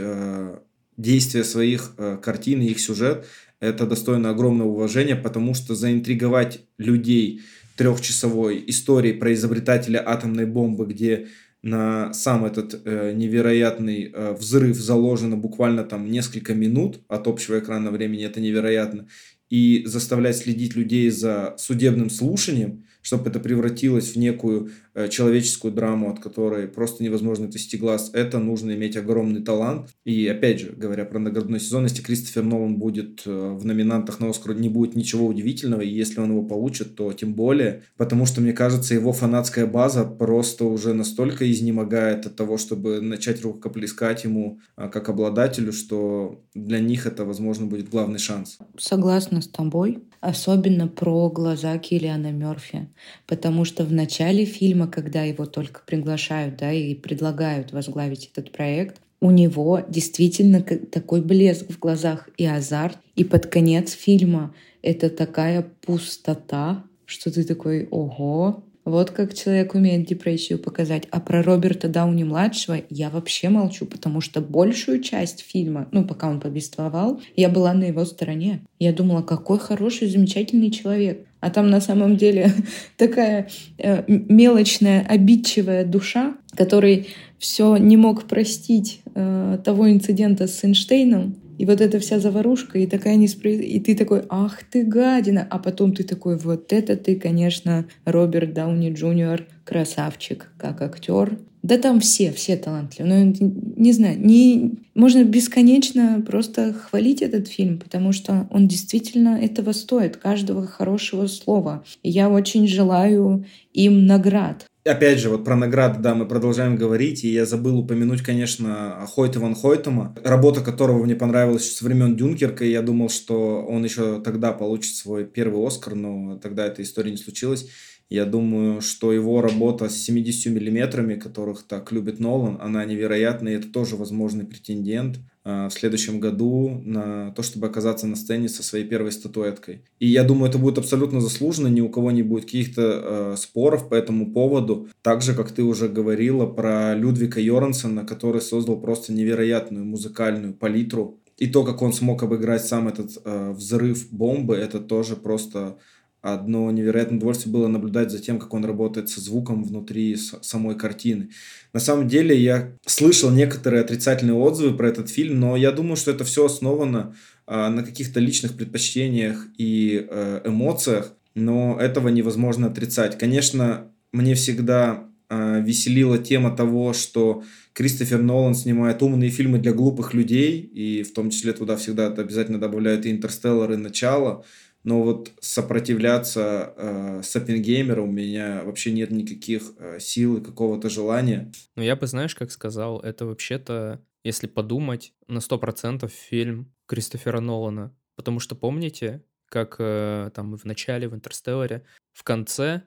действия 0.96 1.44
своих 1.44 1.92
э, 1.96 2.18
картин 2.22 2.62
и 2.62 2.66
их 2.66 2.80
сюжет, 2.80 3.26
это 3.60 3.86
достойно 3.86 4.30
огромного 4.30 4.68
уважения, 4.68 5.16
потому 5.16 5.54
что 5.54 5.74
заинтриговать 5.74 6.60
людей 6.78 7.42
трехчасовой 7.76 8.62
историей 8.66 9.14
про 9.14 9.32
изобретателя 9.32 10.02
атомной 10.04 10.46
бомбы, 10.46 10.86
где 10.86 11.28
на 11.62 12.12
сам 12.12 12.44
этот 12.44 12.82
э, 12.84 13.12
невероятный 13.14 14.10
э, 14.12 14.32
взрыв 14.32 14.76
заложено 14.76 15.36
буквально 15.36 15.84
там 15.84 16.10
несколько 16.10 16.54
минут 16.54 17.00
от 17.08 17.28
общего 17.28 17.60
экранного 17.60 17.94
времени, 17.94 18.24
это 18.24 18.40
невероятно, 18.40 19.06
и 19.48 19.84
заставлять 19.86 20.38
следить 20.38 20.74
людей 20.74 21.08
за 21.10 21.54
судебным 21.58 22.10
слушанием, 22.10 22.84
чтобы 23.00 23.30
это 23.30 23.38
превратилось 23.38 24.14
в 24.14 24.16
некую 24.16 24.70
человеческую 25.08 25.72
драму, 25.72 26.10
от 26.10 26.20
которой 26.20 26.68
просто 26.68 27.02
невозможно 27.02 27.46
отвести 27.46 27.76
глаз, 27.76 28.10
это 28.12 28.38
нужно 28.38 28.72
иметь 28.72 28.96
огромный 28.96 29.42
талант. 29.42 29.90
И 30.04 30.26
опять 30.26 30.60
же, 30.60 30.72
говоря 30.76 31.04
про 31.04 31.18
наградной 31.18 31.60
сезон, 31.60 31.84
если 31.84 32.02
Кристофер 32.02 32.44
Нолан 32.44 32.76
будет 32.76 33.22
э, 33.26 33.30
в 33.30 33.64
номинантах 33.64 34.20
на 34.20 34.28
Оскар, 34.28 34.54
не 34.54 34.68
будет 34.68 34.96
ничего 34.96 35.26
удивительного, 35.26 35.80
и 35.80 35.88
если 35.88 36.20
он 36.20 36.30
его 36.30 36.42
получит, 36.42 36.94
то 36.96 37.12
тем 37.12 37.34
более, 37.34 37.82
потому 37.96 38.26
что, 38.26 38.40
мне 38.40 38.52
кажется, 38.52 38.94
его 38.94 39.12
фанатская 39.12 39.66
база 39.66 40.04
просто 40.04 40.64
уже 40.64 40.94
настолько 40.94 41.50
изнемогает 41.50 42.26
от 42.26 42.36
того, 42.36 42.58
чтобы 42.58 43.00
начать 43.00 43.42
рукоплескать 43.42 44.24
ему 44.24 44.60
э, 44.76 44.88
как 44.88 45.08
обладателю, 45.08 45.72
что 45.72 46.42
для 46.54 46.80
них 46.80 47.06
это, 47.06 47.24
возможно, 47.24 47.66
будет 47.66 47.88
главный 47.88 48.18
шанс. 48.18 48.58
Согласна 48.78 49.40
с 49.40 49.48
тобой. 49.48 50.02
Особенно 50.20 50.86
про 50.86 51.30
глаза 51.30 51.76
Киллиана 51.78 52.30
Мерфи, 52.30 52.88
потому 53.26 53.64
что 53.64 53.84
в 53.84 53.92
начале 53.92 54.44
фильма, 54.44 54.81
когда 54.86 55.22
его 55.22 55.46
только 55.46 55.82
приглашают, 55.86 56.56
да, 56.56 56.72
и 56.72 56.94
предлагают 56.94 57.72
возглавить 57.72 58.30
этот 58.32 58.52
проект, 58.52 59.00
у 59.20 59.30
него 59.30 59.82
действительно 59.88 60.62
такой 60.62 61.20
блеск 61.22 61.70
в 61.70 61.78
глазах 61.78 62.28
и 62.36 62.44
азарт. 62.44 62.98
И 63.14 63.22
под 63.22 63.46
конец 63.46 63.92
фильма 63.92 64.54
это 64.82 65.10
такая 65.10 65.64
пустота, 65.86 66.84
что 67.06 67.30
ты 67.30 67.44
такой, 67.44 67.86
ого, 67.90 68.64
вот 68.84 69.12
как 69.12 69.32
человек 69.34 69.74
умеет 69.74 70.08
депрессию 70.08 70.58
показать. 70.58 71.06
А 71.10 71.20
про 71.20 71.42
Роберта 71.42 71.88
Дауни-младшего 71.88 72.82
я 72.90 73.10
вообще 73.10 73.48
молчу, 73.48 73.86
потому 73.86 74.20
что 74.20 74.40
большую 74.40 75.00
часть 75.00 75.40
фильма, 75.40 75.88
ну, 75.92 76.04
пока 76.04 76.28
он 76.28 76.40
повествовал, 76.40 77.20
я 77.36 77.48
была 77.48 77.72
на 77.74 77.84
его 77.84 78.04
стороне. 78.04 78.62
Я 78.80 78.92
думала, 78.92 79.22
какой 79.22 79.58
хороший, 79.58 80.08
замечательный 80.08 80.70
человек. 80.70 81.26
А 81.42 81.50
там 81.50 81.70
на 81.70 81.80
самом 81.80 82.16
деле 82.16 82.52
такая 82.96 83.48
э, 83.76 84.04
мелочная, 84.06 85.04
обидчивая 85.06 85.84
душа, 85.84 86.36
который 86.56 87.08
все 87.38 87.76
не 87.76 87.96
мог 87.96 88.28
простить 88.28 89.02
э, 89.14 89.58
того 89.64 89.90
инцидента 89.90 90.46
с 90.46 90.62
Эйнштейном, 90.62 91.34
и 91.58 91.66
вот 91.66 91.80
эта 91.80 91.98
вся 91.98 92.20
заварушка, 92.20 92.78
и 92.78 92.86
такая 92.86 93.16
несправедливость, 93.16 93.74
и 93.74 93.80
ты 93.80 93.96
такой, 93.96 94.22
ах 94.28 94.60
ты 94.70 94.84
гадина, 94.84 95.44
а 95.50 95.58
потом 95.58 95.94
ты 95.94 96.04
такой, 96.04 96.38
вот 96.38 96.72
это 96.72 96.96
ты, 96.96 97.16
конечно, 97.16 97.86
Роберт 98.04 98.54
Дауни 98.54 98.92
Джуниор, 98.92 99.44
красавчик, 99.64 100.48
как 100.56 100.80
актер. 100.80 101.38
Да 101.62 101.78
там 101.78 102.00
все, 102.00 102.32
все 102.32 102.56
талантливые. 102.56 103.24
Ну, 103.24 103.52
не 103.76 103.92
знаю, 103.92 104.18
не, 104.18 104.74
можно 104.94 105.22
бесконечно 105.22 106.22
просто 106.26 106.72
хвалить 106.72 107.22
этот 107.22 107.46
фильм, 107.46 107.78
потому 107.78 108.12
что 108.12 108.48
он 108.50 108.66
действительно 108.66 109.40
этого 109.40 109.72
стоит, 109.72 110.16
каждого 110.16 110.66
хорошего 110.66 111.28
слова. 111.28 111.84
Я 112.02 112.30
очень 112.30 112.66
желаю 112.66 113.46
им 113.72 114.06
наград. 114.06 114.66
Опять 114.84 115.20
же, 115.20 115.28
вот 115.28 115.44
про 115.44 115.54
награды, 115.54 116.00
да, 116.00 116.16
мы 116.16 116.26
продолжаем 116.26 116.74
говорить, 116.74 117.22
и 117.22 117.28
я 117.28 117.46
забыл 117.46 117.78
упомянуть, 117.78 118.20
конечно, 118.20 119.06
Хойта 119.14 119.38
ван 119.38 119.54
Хойтема, 119.54 120.12
работа 120.24 120.60
которого 120.60 121.04
мне 121.04 121.14
понравилась 121.14 121.72
с 121.72 121.82
времен 121.82 122.16
Дюнкерка, 122.16 122.64
и 122.64 122.72
я 122.72 122.82
думал, 122.82 123.08
что 123.08 123.64
он 123.64 123.84
еще 123.84 124.20
тогда 124.20 124.52
получит 124.52 124.96
свой 124.96 125.24
первый 125.24 125.64
Оскар, 125.64 125.94
но 125.94 126.36
тогда 126.38 126.66
эта 126.66 126.82
история 126.82 127.12
не 127.12 127.16
случилась. 127.16 127.68
Я 128.12 128.26
думаю, 128.26 128.82
что 128.82 129.10
его 129.10 129.40
работа 129.40 129.88
с 129.88 129.96
70 129.96 130.52
миллиметрами, 130.52 131.14
которых 131.14 131.62
так 131.62 131.92
любит 131.92 132.20
Нолан, 132.20 132.58
она 132.60 132.84
невероятная, 132.84 133.54
и 133.54 133.56
это 133.56 133.68
тоже 133.68 133.96
возможный 133.96 134.44
претендент 134.44 135.18
э, 135.46 135.68
в 135.68 135.72
следующем 135.72 136.20
году 136.20 136.82
на 136.84 137.30
то, 137.30 137.42
чтобы 137.42 137.68
оказаться 137.68 138.06
на 138.06 138.16
сцене 138.16 138.50
со 138.50 138.62
своей 138.62 138.84
первой 138.84 139.12
статуэткой. 139.12 139.86
И 139.98 140.08
я 140.08 140.24
думаю, 140.24 140.50
это 140.50 140.58
будет 140.58 140.76
абсолютно 140.76 141.22
заслуженно, 141.22 141.68
ни 141.68 141.80
у 141.80 141.88
кого 141.88 142.10
не 142.10 142.22
будет 142.22 142.44
каких-то 142.44 142.82
э, 142.82 143.36
споров 143.38 143.88
по 143.88 143.94
этому 143.94 144.30
поводу. 144.30 144.88
Так 145.00 145.22
же, 145.22 145.32
как 145.34 145.50
ты 145.50 145.62
уже 145.62 145.88
говорила 145.88 146.44
про 146.44 146.94
Людвига 146.94 147.40
Йорансона, 147.40 148.04
который 148.04 148.42
создал 148.42 148.78
просто 148.78 149.14
невероятную 149.14 149.86
музыкальную 149.86 150.52
палитру. 150.52 151.18
И 151.38 151.46
то, 151.46 151.64
как 151.64 151.80
он 151.80 151.94
смог 151.94 152.22
обыграть 152.22 152.66
сам 152.66 152.88
этот 152.88 153.12
э, 153.24 153.52
взрыв 153.52 154.10
бомбы, 154.10 154.54
это 154.54 154.80
тоже 154.80 155.16
просто 155.16 155.78
одно 156.22 156.70
невероятное 156.70 157.18
удовольствие 157.18 157.52
было 157.52 157.66
наблюдать 157.66 158.10
за 158.10 158.20
тем, 158.20 158.38
как 158.38 158.54
он 158.54 158.64
работает 158.64 159.08
со 159.08 159.20
звуком 159.20 159.64
внутри 159.64 160.16
самой 160.16 160.76
картины. 160.76 161.30
На 161.72 161.80
самом 161.80 162.08
деле 162.08 162.40
я 162.40 162.72
слышал 162.86 163.30
некоторые 163.30 163.82
отрицательные 163.82 164.34
отзывы 164.34 164.76
про 164.76 164.88
этот 164.88 165.10
фильм, 165.10 165.40
но 165.40 165.56
я 165.56 165.72
думаю, 165.72 165.96
что 165.96 166.12
это 166.12 166.24
все 166.24 166.46
основано 166.46 167.14
э, 167.46 167.68
на 167.68 167.82
каких-то 167.82 168.20
личных 168.20 168.56
предпочтениях 168.56 169.46
и 169.58 170.06
э, 170.08 170.42
эмоциях, 170.44 171.12
но 171.34 171.76
этого 171.80 172.08
невозможно 172.08 172.68
отрицать. 172.68 173.18
Конечно, 173.18 173.90
мне 174.12 174.36
всегда 174.36 175.08
э, 175.28 175.60
веселила 175.60 176.18
тема 176.18 176.54
того, 176.54 176.92
что 176.92 177.42
Кристофер 177.72 178.22
Нолан 178.22 178.54
снимает 178.54 179.02
умные 179.02 179.30
фильмы 179.30 179.58
для 179.58 179.72
глупых 179.72 180.14
людей, 180.14 180.60
и 180.60 181.02
в 181.02 181.12
том 181.14 181.30
числе 181.30 181.52
туда 181.52 181.76
всегда 181.76 182.06
обязательно 182.06 182.60
добавляют 182.60 183.06
и 183.06 183.10
«Интерстеллар», 183.10 183.72
и 183.72 183.76
«Начало», 183.76 184.44
но 184.84 185.02
вот 185.02 185.30
сопротивляться 185.40 186.74
э, 186.76 187.20
с 187.22 187.34
Оппенгеймера 187.36 188.02
у 188.02 188.06
меня 188.06 188.62
вообще 188.64 188.92
нет 188.92 189.10
никаких 189.10 189.72
э, 189.78 189.98
сил 190.00 190.38
и 190.38 190.44
какого-то 190.44 190.88
желания. 190.88 191.52
Ну, 191.76 191.82
я 191.82 191.94
бы, 191.94 192.06
знаешь, 192.06 192.34
как 192.34 192.50
сказал, 192.50 192.98
это 193.00 193.26
вообще-то, 193.26 194.04
если 194.24 194.46
подумать, 194.46 195.14
на 195.28 195.38
100% 195.38 196.08
фильм 196.08 196.72
Кристофера 196.86 197.40
Нолана. 197.40 197.96
Потому 198.16 198.40
что 198.40 198.54
помните, 198.56 199.24
как 199.48 199.76
э, 199.78 200.30
там 200.34 200.56
в 200.56 200.64
начале, 200.64 201.08
в 201.08 201.14
Интерстелларе, 201.14 201.84
в 202.12 202.24
конце 202.24 202.82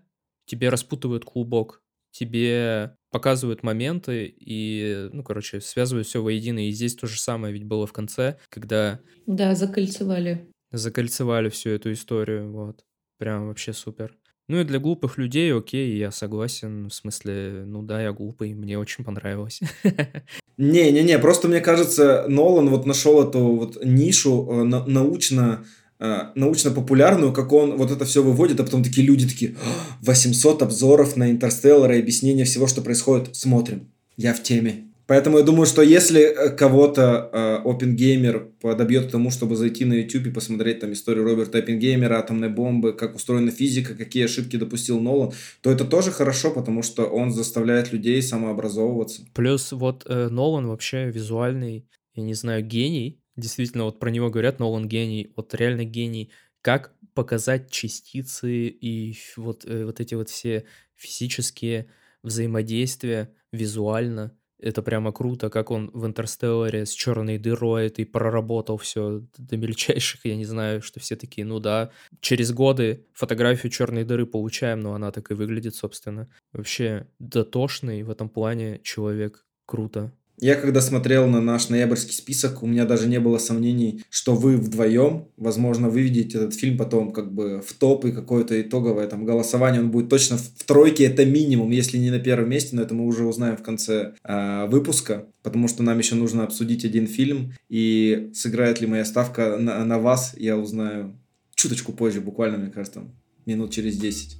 тебе 0.46 0.70
распутывают 0.70 1.26
клубок. 1.26 1.82
тебе 2.12 2.96
показывают 3.12 3.64
моменты 3.64 4.26
и, 4.38 5.10
ну, 5.14 5.24
короче, 5.24 5.62
связывают 5.62 6.08
все 6.08 6.22
воедино. 6.22 6.68
И 6.68 6.72
здесь 6.72 6.96
то 6.96 7.08
же 7.08 7.20
самое 7.20 7.54
ведь 7.54 7.64
было 7.64 7.88
в 7.88 7.94
конце, 7.94 8.38
когда... 8.50 9.00
Да, 9.26 9.56
закольцевали. 9.56 10.50
Закольцевали 10.76 11.50
всю 11.50 11.70
эту 11.70 11.92
историю, 11.92 12.52
вот. 12.52 12.84
Прям 13.18 13.48
вообще 13.48 13.74
супер. 13.74 14.18
Ну 14.48 14.60
и 14.60 14.64
для 14.64 14.80
глупых 14.80 15.18
людей, 15.18 15.54
окей, 15.54 15.98
я 15.98 16.12
согласен. 16.12 16.90
В 16.90 16.94
смысле, 16.94 17.64
ну 17.66 17.82
да, 17.82 18.02
я 18.02 18.12
глупый, 18.12 18.54
мне 18.54 18.78
очень 18.78 19.04
понравилось. 19.04 19.62
Не-не-не, 20.58 21.18
просто 21.20 21.48
мне 21.48 21.62
кажется, 21.62 22.26
Нолан 22.28 22.70
вот 22.70 22.86
нашел 22.86 23.28
эту 23.28 23.40
вот 23.40 23.84
нишу 23.84 24.48
э, 24.50 24.64
научно 24.64 25.66
э, 26.00 26.32
научно-популярную, 26.36 27.34
как 27.34 27.52
он 27.54 27.76
вот 27.78 27.92
это 27.92 28.06
все 28.06 28.22
выводит, 28.22 28.60
а 28.60 28.64
потом 28.64 28.84
такие 28.84 29.06
люди 29.06 29.28
такие, 29.28 29.56
800 30.02 30.62
обзоров 30.62 31.16
на 31.16 31.32
Интерстеллар 31.32 31.92
и 31.94 32.00
объяснение 32.00 32.46
всего, 32.46 32.68
что 32.68 32.82
происходит, 32.82 33.36
смотрим, 33.36 33.92
я 34.16 34.34
в 34.34 34.44
теме. 34.44 34.86
Поэтому 35.08 35.38
я 35.38 35.44
думаю, 35.44 35.68
что 35.68 35.84
если 35.84 36.22
э, 36.22 36.50
кого-то 36.50 37.30
э, 37.32 37.62
OpenGamer 37.64 38.52
подобьет 38.60 39.08
к 39.08 39.12
тому, 39.12 39.30
чтобы 39.30 39.56
зайти 39.56 39.86
на 39.86 39.94
YouTube 39.94 40.28
и 40.28 40.32
посмотреть 40.32 40.80
там 40.80 40.94
историю 40.94 41.26
Роберта 41.26 41.60
Оппенгеймера, 41.60 42.18
атомной 42.18 42.50
бомбы, 42.50 42.94
как 42.94 43.16
устроена 43.16 43.52
физика, 43.52 43.94
какие 43.94 44.26
ошибки 44.26 44.58
допустил 44.58 45.00
Нолан, 45.00 45.32
то 45.62 45.70
это 45.70 45.86
тоже 45.86 46.12
хорошо, 46.12 46.52
потому 46.52 46.82
что 46.82 47.06
он 47.06 47.32
заставляет 47.32 47.94
людей 47.94 48.20
самообразовываться. 48.22 49.22
Плюс 49.34 49.72
вот 49.72 50.04
э, 50.08 50.30
Нолан 50.30 50.68
вообще 50.68 51.12
визуальный, 51.12 51.86
я 52.16 52.24
не 52.24 52.34
знаю, 52.34 52.66
гений. 52.66 53.20
Действительно, 53.36 53.84
вот 53.84 54.00
про 54.00 54.10
него 54.10 54.32
говорят, 54.32 54.60
Нолан 54.60 54.88
гений, 54.88 55.32
вот 55.36 55.54
реально 55.54 55.84
гений. 55.84 56.32
Как 56.62 56.94
показать 57.14 57.70
частицы 57.70 58.68
и 58.68 59.16
вот, 59.38 59.66
э, 59.66 59.86
вот 59.86 60.00
эти 60.00 60.16
вот 60.16 60.30
все 60.30 60.66
физические 60.96 61.86
взаимодействия 62.24 63.30
визуально– 63.52 64.32
это 64.66 64.82
прямо 64.82 65.12
круто, 65.12 65.50
как 65.50 65.70
он 65.70 65.92
в 65.94 66.06
Интерстелларе 66.06 66.86
с 66.86 66.92
черной 66.92 67.38
дырой 67.38 67.88
этой 67.88 68.06
проработал 68.06 68.78
все 68.78 69.22
до 69.38 69.58
мельчайших. 69.58 70.26
Я 70.26 70.36
не 70.36 70.46
знаю, 70.46 70.82
что 70.82 71.00
все 71.00 71.16
такие, 71.16 71.46
ну 71.46 71.60
да. 71.60 71.92
Через 72.20 72.52
годы 72.52 73.06
фотографию 73.14 73.72
черной 73.72 74.04
дыры 74.04 74.26
получаем, 74.26 74.80
но 74.80 74.96
она 74.96 75.12
так 75.12 75.30
и 75.30 75.36
выглядит, 75.36 75.76
собственно. 75.76 76.28
Вообще 76.52 77.08
дотошный 77.20 78.02
в 78.04 78.10
этом 78.10 78.28
плане 78.28 78.80
человек. 78.84 79.46
Круто. 79.68 80.12
Я 80.40 80.56
когда 80.56 80.82
смотрел 80.82 81.28
на 81.28 81.40
наш 81.40 81.70
ноябрьский 81.70 82.14
список, 82.14 82.62
у 82.62 82.68
меня 82.68 82.86
даже 82.86 83.08
не 83.08 83.20
было 83.20 83.38
сомнений, 83.38 84.04
что 84.10 84.36
вы 84.36 84.58
вдвоем, 84.58 85.30
возможно, 85.38 85.90
выведете 85.90 86.40
этот 86.40 86.56
фильм 86.56 86.78
потом 86.78 87.14
как 87.14 87.34
бы 87.34 87.62
в 87.66 87.74
топ 87.74 88.04
и 88.06 88.12
какое-то 88.12 88.60
итоговое 88.62 89.08
там 89.08 89.26
голосование, 89.26 89.82
он 89.82 89.92
будет 89.92 90.10
точно 90.10 90.38
в 90.38 90.64
тройке, 90.66 91.06
это 91.06 91.26
минимум, 91.26 91.72
если 91.72 91.98
не 91.98 92.12
на 92.12 92.20
первом 92.20 92.50
месте, 92.50 92.76
но 92.76 92.82
это 92.82 92.94
мы 92.94 93.06
уже 93.06 93.26
узнаем 93.26 93.56
в 93.56 93.64
конце 93.64 94.14
э, 94.24 94.68
выпуска, 94.68 95.26
потому 95.42 95.70
что 95.70 95.84
нам 95.84 95.98
еще 95.98 96.16
нужно 96.16 96.44
обсудить 96.44 96.84
один 96.84 97.08
фильм, 97.08 97.54
и 97.70 98.32
сыграет 98.34 98.82
ли 98.82 98.88
моя 98.88 99.06
ставка 99.06 99.58
на, 99.58 99.86
на 99.86 100.00
вас, 100.00 100.36
я 100.38 100.58
узнаю 100.58 101.18
чуточку 101.56 101.94
позже, 101.94 102.20
буквально, 102.20 102.58
мне 102.58 102.72
кажется, 102.72 103.04
минут 103.46 103.72
через 103.72 103.98
10. 103.98 104.38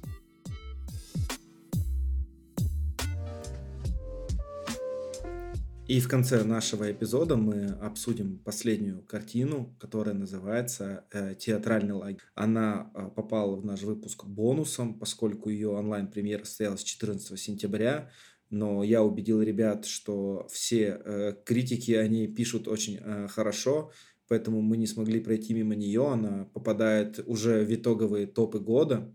И 5.88 6.00
в 6.00 6.08
конце 6.08 6.42
нашего 6.42 6.90
эпизода 6.90 7.36
мы 7.36 7.66
обсудим 7.80 8.40
последнюю 8.40 9.02
картину, 9.02 9.72
которая 9.78 10.16
называется 10.16 11.04
э, 11.12 11.36
«Театральный 11.38 11.94
лагерь». 11.94 12.24
Она 12.34 12.90
э, 12.92 13.08
попала 13.14 13.54
в 13.54 13.64
наш 13.64 13.82
выпуск 13.82 14.24
бонусом, 14.24 14.98
поскольку 14.98 15.48
ее 15.48 15.68
онлайн-премьера 15.68 16.42
состоялась 16.42 16.82
14 16.82 17.38
сентября, 17.38 18.10
но 18.50 18.82
я 18.82 19.04
убедил 19.04 19.40
ребят, 19.42 19.86
что 19.86 20.48
все 20.50 21.00
э, 21.04 21.36
критики, 21.44 21.92
они 21.92 22.26
пишут 22.26 22.66
очень 22.66 22.98
э, 23.00 23.28
хорошо, 23.28 23.92
поэтому 24.26 24.62
мы 24.62 24.78
не 24.78 24.88
смогли 24.88 25.20
пройти 25.20 25.54
мимо 25.54 25.76
нее, 25.76 26.08
она 26.08 26.48
попадает 26.52 27.20
уже 27.26 27.64
в 27.64 27.72
итоговые 27.72 28.26
топы 28.26 28.58
года. 28.58 29.14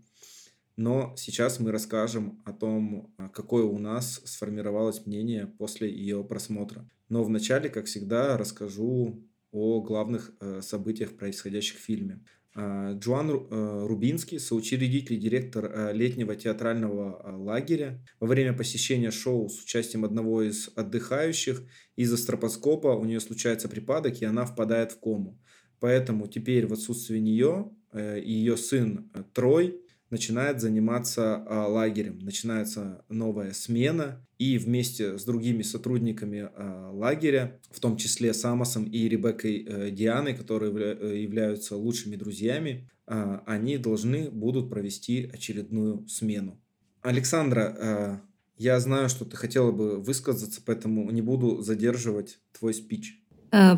Но 0.82 1.14
сейчас 1.16 1.60
мы 1.60 1.70
расскажем 1.70 2.42
о 2.44 2.52
том, 2.52 3.14
а, 3.16 3.28
какое 3.28 3.62
у 3.62 3.78
нас 3.78 4.20
сформировалось 4.24 5.06
мнение 5.06 5.46
после 5.46 5.88
ее 5.88 6.24
просмотра. 6.24 6.90
Но 7.08 7.22
вначале, 7.22 7.68
как 7.68 7.86
всегда, 7.86 8.36
расскажу 8.36 9.24
о 9.52 9.80
главных 9.80 10.32
э, 10.40 10.60
событиях, 10.60 11.16
происходящих 11.16 11.78
в 11.78 11.82
фильме. 11.82 12.24
А, 12.56 12.94
Джоан 12.94 13.30
э, 13.30 13.86
Рубинский, 13.86 14.40
соучредитель 14.40 15.14
и 15.14 15.18
директор 15.18 15.66
э, 15.66 15.92
летнего 15.92 16.34
театрального 16.34 17.36
лагеря, 17.36 18.04
во 18.18 18.26
время 18.26 18.52
посещения 18.52 19.12
шоу 19.12 19.50
с 19.50 19.62
участием 19.62 20.04
одного 20.04 20.42
из 20.42 20.68
отдыхающих 20.74 21.62
из-за 21.94 22.16
стропоскопа 22.16 22.88
у 22.88 23.04
нее 23.04 23.20
случается 23.20 23.68
припадок, 23.68 24.20
и 24.20 24.24
она 24.24 24.46
впадает 24.46 24.90
в 24.90 24.98
кому. 24.98 25.38
Поэтому 25.78 26.26
теперь 26.26 26.66
в 26.66 26.72
отсутствие 26.72 27.20
нее 27.20 27.70
и 27.94 28.32
ее 28.32 28.56
сын 28.56 29.12
Трой 29.34 29.81
начинает 30.12 30.60
заниматься 30.60 31.42
а, 31.48 31.66
лагерем, 31.66 32.18
начинается 32.18 33.02
новая 33.08 33.54
смена, 33.54 34.24
и 34.38 34.58
вместе 34.58 35.16
с 35.16 35.24
другими 35.24 35.62
сотрудниками 35.62 36.50
а, 36.54 36.90
лагеря, 36.92 37.58
в 37.70 37.80
том 37.80 37.96
числе 37.96 38.34
с 38.34 38.44
Амосом 38.44 38.84
и 38.84 39.08
Ребеккой 39.08 39.64
э, 39.66 39.90
Дианой, 39.90 40.34
которые 40.34 40.72
э, 40.72 41.18
являются 41.18 41.76
лучшими 41.76 42.16
друзьями, 42.16 42.90
а, 43.06 43.42
они 43.46 43.78
должны 43.78 44.30
будут 44.30 44.68
провести 44.68 45.30
очередную 45.32 46.06
смену. 46.08 46.60
Александра, 47.00 48.20
я 48.58 48.78
знаю, 48.78 49.08
что 49.08 49.24
ты 49.24 49.36
хотела 49.36 49.72
бы 49.72 49.98
высказаться, 49.98 50.60
поэтому 50.64 51.10
не 51.10 51.22
буду 51.22 51.62
задерживать 51.62 52.38
твой 52.56 52.74
спич. 52.74 53.18